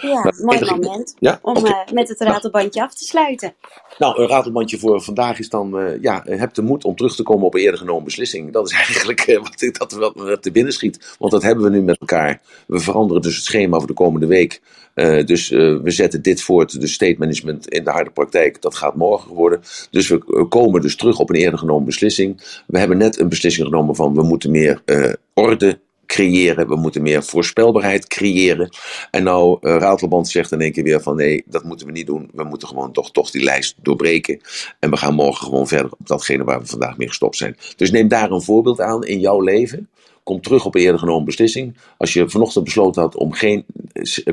Ja, 0.00 0.32
mooi 0.42 0.64
moment 0.64 1.14
Ja, 1.18 1.38
om 1.42 1.56
eh, 1.66 1.92
met 1.92 2.08
het 2.08 2.20
ratelbandje 2.20 2.82
af 2.82 2.94
te 2.94 3.04
sluiten. 3.04 3.54
Nou, 3.98 4.20
een 4.22 4.28
ratelbandje 4.28 4.78
voor 4.78 5.00
vandaag 5.02 5.38
is 5.38 5.48
dan, 5.48 5.78
eh, 5.78 6.02
ja, 6.02 6.22
heb 6.26 6.54
de 6.54 6.62
moed 6.62 6.84
om 6.84 6.96
terug 6.96 7.14
te 7.16 7.22
komen 7.22 7.46
op 7.46 7.54
een 7.54 7.60
eerder 7.60 7.78
genomen 7.78 8.04
beslissing. 8.04 8.52
Dat 8.52 8.66
is 8.70 8.72
eigenlijk 8.86 9.20
eh, 9.20 9.36
wat, 9.42 9.60
ik- 9.62 9.78
dat, 9.78 9.92
wat 9.92 10.14
me 10.16 10.38
te 10.38 10.50
binnen 10.50 10.72
schiet. 10.72 11.16
Want 11.18 11.32
dat 11.32 11.42
hebben 11.42 11.64
we 11.64 11.70
nu 11.70 11.82
met 11.82 11.98
elkaar. 11.98 12.40
We 12.66 12.78
veranderen 12.80 13.22
dus 13.22 13.36
het 13.36 13.44
schema 13.44 13.78
voor 13.78 13.86
de 13.86 13.92
komende 13.92 14.26
week. 14.26 14.60
Eh, 14.94 15.24
dus 15.26 15.50
eh, 15.50 15.58
we 15.82 15.90
zetten 15.90 16.22
dit 16.22 16.42
voort, 16.42 16.80
de 16.80 16.86
state 16.86 17.16
management 17.18 17.68
in 17.68 17.84
de 17.84 17.90
harde 17.90 18.10
praktijk. 18.10 18.62
Dat 18.62 18.74
gaat 18.74 18.94
morgen 18.94 19.34
worden. 19.34 19.60
Dus 19.90 20.08
we 20.08 20.24
eh, 20.26 20.48
komen 20.48 20.80
dus 20.80 20.96
terug 20.96 21.18
op 21.18 21.30
een 21.30 21.36
eerder 21.36 21.58
genomen 21.58 21.84
beslissing. 21.84 22.60
We 22.66 22.78
hebben 22.78 22.98
net 22.98 23.18
een 23.18 23.28
beslissing 23.28 23.66
genomen 23.66 23.94
van 23.94 24.14
we 24.14 24.22
moeten 24.22 24.50
meer 24.50 24.82
eh, 24.84 25.12
orde 25.34 25.78
creëren. 26.08 26.68
We 26.68 26.76
moeten 26.76 27.02
meer 27.02 27.22
voorspelbaarheid 27.22 28.06
creëren. 28.06 28.68
En 29.10 29.22
nou, 29.22 29.58
Ratelband 29.60 30.28
zegt 30.28 30.52
in 30.52 30.60
één 30.60 30.72
keer 30.72 30.84
weer 30.84 31.02
van 31.02 31.16
nee, 31.16 31.44
dat 31.46 31.64
moeten 31.64 31.86
we 31.86 31.92
niet 31.92 32.06
doen. 32.06 32.30
We 32.32 32.44
moeten 32.44 32.68
gewoon 32.68 32.92
toch, 32.92 33.10
toch 33.10 33.30
die 33.30 33.42
lijst 33.42 33.74
doorbreken. 33.82 34.40
En 34.78 34.90
we 34.90 34.96
gaan 34.96 35.14
morgen 35.14 35.46
gewoon 35.46 35.68
verder 35.68 35.92
op 35.98 36.06
datgene 36.06 36.44
waar 36.44 36.60
we 36.60 36.66
vandaag 36.66 36.96
mee 36.96 37.08
gestopt 37.08 37.36
zijn. 37.36 37.56
Dus 37.76 37.90
neem 37.90 38.08
daar 38.08 38.30
een 38.30 38.42
voorbeeld 38.42 38.80
aan 38.80 39.04
in 39.04 39.20
jouw 39.20 39.40
leven. 39.40 39.88
Kom 40.28 40.40
terug 40.40 40.64
op 40.64 40.74
een 40.74 40.80
eerder 40.80 40.98
genomen 40.98 41.24
beslissing. 41.24 41.76
Als 41.96 42.12
je 42.12 42.28
vanochtend 42.28 42.64
besloten 42.64 43.02
had 43.02 43.16
om 43.16 43.32
geen 43.32 43.64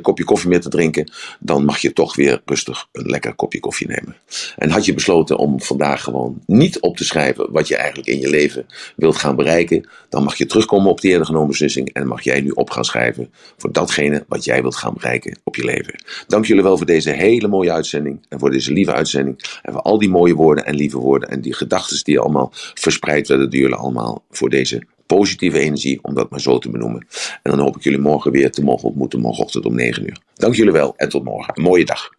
kopje 0.01 0.23
koffie 0.23 0.49
meer 0.49 0.61
te 0.61 0.69
drinken, 0.69 1.11
dan 1.39 1.65
mag 1.65 1.77
je 1.77 1.93
toch 1.93 2.15
weer 2.15 2.41
rustig 2.45 2.87
een 2.91 3.05
lekker 3.05 3.35
kopje 3.35 3.59
koffie 3.59 3.87
nemen. 3.87 4.15
En 4.57 4.69
had 4.69 4.85
je 4.85 4.93
besloten 4.93 5.37
om 5.37 5.61
vandaag 5.61 6.03
gewoon 6.03 6.41
niet 6.45 6.79
op 6.79 6.97
te 6.97 7.03
schrijven 7.03 7.51
wat 7.51 7.67
je 7.67 7.75
eigenlijk 7.75 8.07
in 8.07 8.19
je 8.19 8.29
leven 8.29 8.65
wilt 8.95 9.15
gaan 9.15 9.35
bereiken, 9.35 9.89
dan 10.09 10.23
mag 10.23 10.35
je 10.35 10.45
terugkomen 10.45 10.91
op 10.91 11.01
die 11.01 11.11
eerder 11.11 11.25
genomen 11.25 11.47
beslissing 11.47 11.93
en 11.93 12.07
mag 12.07 12.21
jij 12.21 12.41
nu 12.41 12.49
op 12.49 12.69
gaan 12.69 12.85
schrijven 12.85 13.33
voor 13.57 13.71
datgene 13.71 14.25
wat 14.27 14.43
jij 14.43 14.61
wilt 14.61 14.75
gaan 14.75 14.93
bereiken 14.93 15.39
op 15.43 15.55
je 15.55 15.65
leven. 15.65 16.03
Dank 16.27 16.45
jullie 16.45 16.63
wel 16.63 16.77
voor 16.77 16.85
deze 16.85 17.11
hele 17.11 17.47
mooie 17.47 17.71
uitzending 17.71 18.25
en 18.29 18.39
voor 18.39 18.51
deze 18.51 18.73
lieve 18.73 18.93
uitzending 18.93 19.59
en 19.61 19.73
voor 19.73 19.81
al 19.81 19.99
die 19.99 20.09
mooie 20.09 20.35
woorden 20.35 20.65
en 20.65 20.75
lieve 20.75 20.97
woorden 20.97 21.29
en 21.29 21.41
die 21.41 21.53
gedachten 21.53 22.03
die 22.03 22.19
allemaal 22.19 22.49
verspreid 22.53 23.27
werden 23.27 23.49
door 23.49 23.59
jullie 23.59 23.75
allemaal 23.75 24.23
voor 24.29 24.49
deze 24.49 24.81
positieve 25.05 25.59
energie, 25.59 25.99
om 26.01 26.13
dat 26.13 26.29
maar 26.29 26.41
zo 26.41 26.57
te 26.57 26.69
benoemen. 26.69 27.07
En 27.43 27.51
dan 27.51 27.59
hoop 27.59 27.75
ik 27.75 27.83
jullie 27.83 27.99
morgen 27.99 28.31
weer 28.31 28.51
te 28.51 28.63
mogen 28.63 28.87
ontmoeten, 28.87 29.19
morgenochtend 29.19 29.65
om 29.65 29.75
9 29.75 30.03
uur. 30.03 30.17
Dank 30.33 30.55
jullie 30.55 30.71
wel 30.71 30.93
en 30.95 31.09
tot 31.09 31.23
morgen. 31.23 31.57
Een 31.57 31.63
mooie 31.63 31.85
dag. 31.85 32.09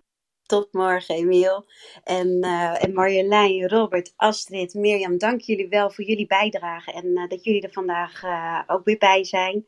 Tot 0.46 0.68
morgen, 0.72 1.14
Emiel. 1.14 1.64
En, 2.04 2.40
eh, 2.40 2.84
en 2.84 2.92
Marjolein, 2.92 3.68
Robert, 3.68 4.12
Astrid, 4.16 4.74
Mirjam, 4.74 5.18
dank 5.18 5.40
jullie 5.40 5.68
wel 5.68 5.90
voor 5.90 6.04
jullie 6.04 6.26
bijdrage. 6.26 6.92
En 6.92 7.16
eh, 7.16 7.28
dat 7.28 7.44
jullie 7.44 7.62
er 7.62 7.72
vandaag 7.72 8.22
eh, 8.22 8.60
ook 8.66 8.84
weer 8.84 8.98
bij 8.98 9.24
zijn. 9.24 9.66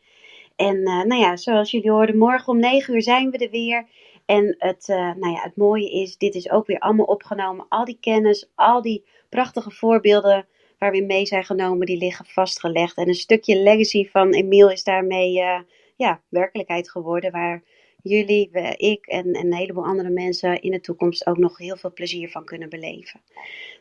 En 0.57 0.83
nou 0.83 1.15
ja, 1.15 1.37
zoals 1.37 1.71
jullie 1.71 1.91
hoorden, 1.91 2.19
morgen 2.19 2.53
om 2.53 2.59
9 2.59 2.95
uur 2.95 3.03
zijn 3.03 3.31
we 3.31 3.39
er 3.39 3.51
weer. 3.51 3.87
En 4.27 4.55
het, 4.59 4.85
nou 4.89 5.31
ja, 5.31 5.43
het 5.43 5.57
mooie 5.57 5.91
is, 5.91 6.17
dit 6.17 6.35
is 6.35 6.51
ook 6.51 6.67
weer 6.67 6.79
allemaal 6.79 7.07
opgenomen. 7.07 7.67
Al 7.69 7.85
die 7.85 7.99
kennis, 8.01 8.51
al 8.55 8.83
die 8.83 9.05
prachtige 9.29 9.71
voorbeelden 9.71 10.47
waar 10.79 10.91
we 10.91 11.03
mee 11.03 11.27
zijn 11.27 11.45
genomen, 11.45 11.87
die 11.87 11.99
liggen 11.99 12.25
vastgelegd. 12.25 12.97
En 12.97 13.09
een 13.09 13.15
stukje 13.15 13.57
legacy 13.57 14.09
van 14.09 14.33
Emiel 14.33 14.71
is 14.71 14.85
daarmee 14.85 15.41
eh, 15.41 15.61
ja, 15.97 16.21
werkelijkheid 16.29 16.91
geworden. 16.91 17.33
Waar 17.33 17.63
jullie, 18.03 18.49
we, 18.53 18.75
ik 18.77 19.07
en, 19.07 19.33
en 19.33 19.47
een 19.47 19.55
heleboel 19.55 19.85
andere 19.85 20.11
mensen 20.11 20.63
in 20.63 20.71
de 20.71 20.81
toekomst 20.81 21.27
ook 21.27 21.39
nog 21.39 21.59
heel 21.59 21.77
veel 21.77 21.93
plezier 21.93 22.31
van 22.31 22.45
kunnen 22.45 22.69
beleven. 22.69 23.21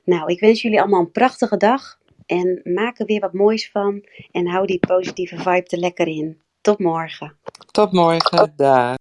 Nou, 0.03 0.31
ik 0.31 0.39
wens 0.39 0.61
jullie 0.61 0.79
allemaal 0.79 0.99
een 0.99 1.11
prachtige 1.11 1.57
dag. 1.57 1.99
En 2.25 2.61
maak 2.63 2.99
er 2.99 3.05
weer 3.05 3.19
wat 3.19 3.33
moois 3.33 3.69
van. 3.71 4.03
En 4.31 4.47
hou 4.47 4.65
die 4.65 4.79
positieve 4.79 5.37
vibe 5.37 5.65
er 5.67 5.77
lekker 5.77 6.07
in. 6.07 6.41
Tot 6.61 6.79
morgen. 6.79 7.37
Tot 7.71 7.91
morgen. 7.91 8.53
Dag. 8.55 8.96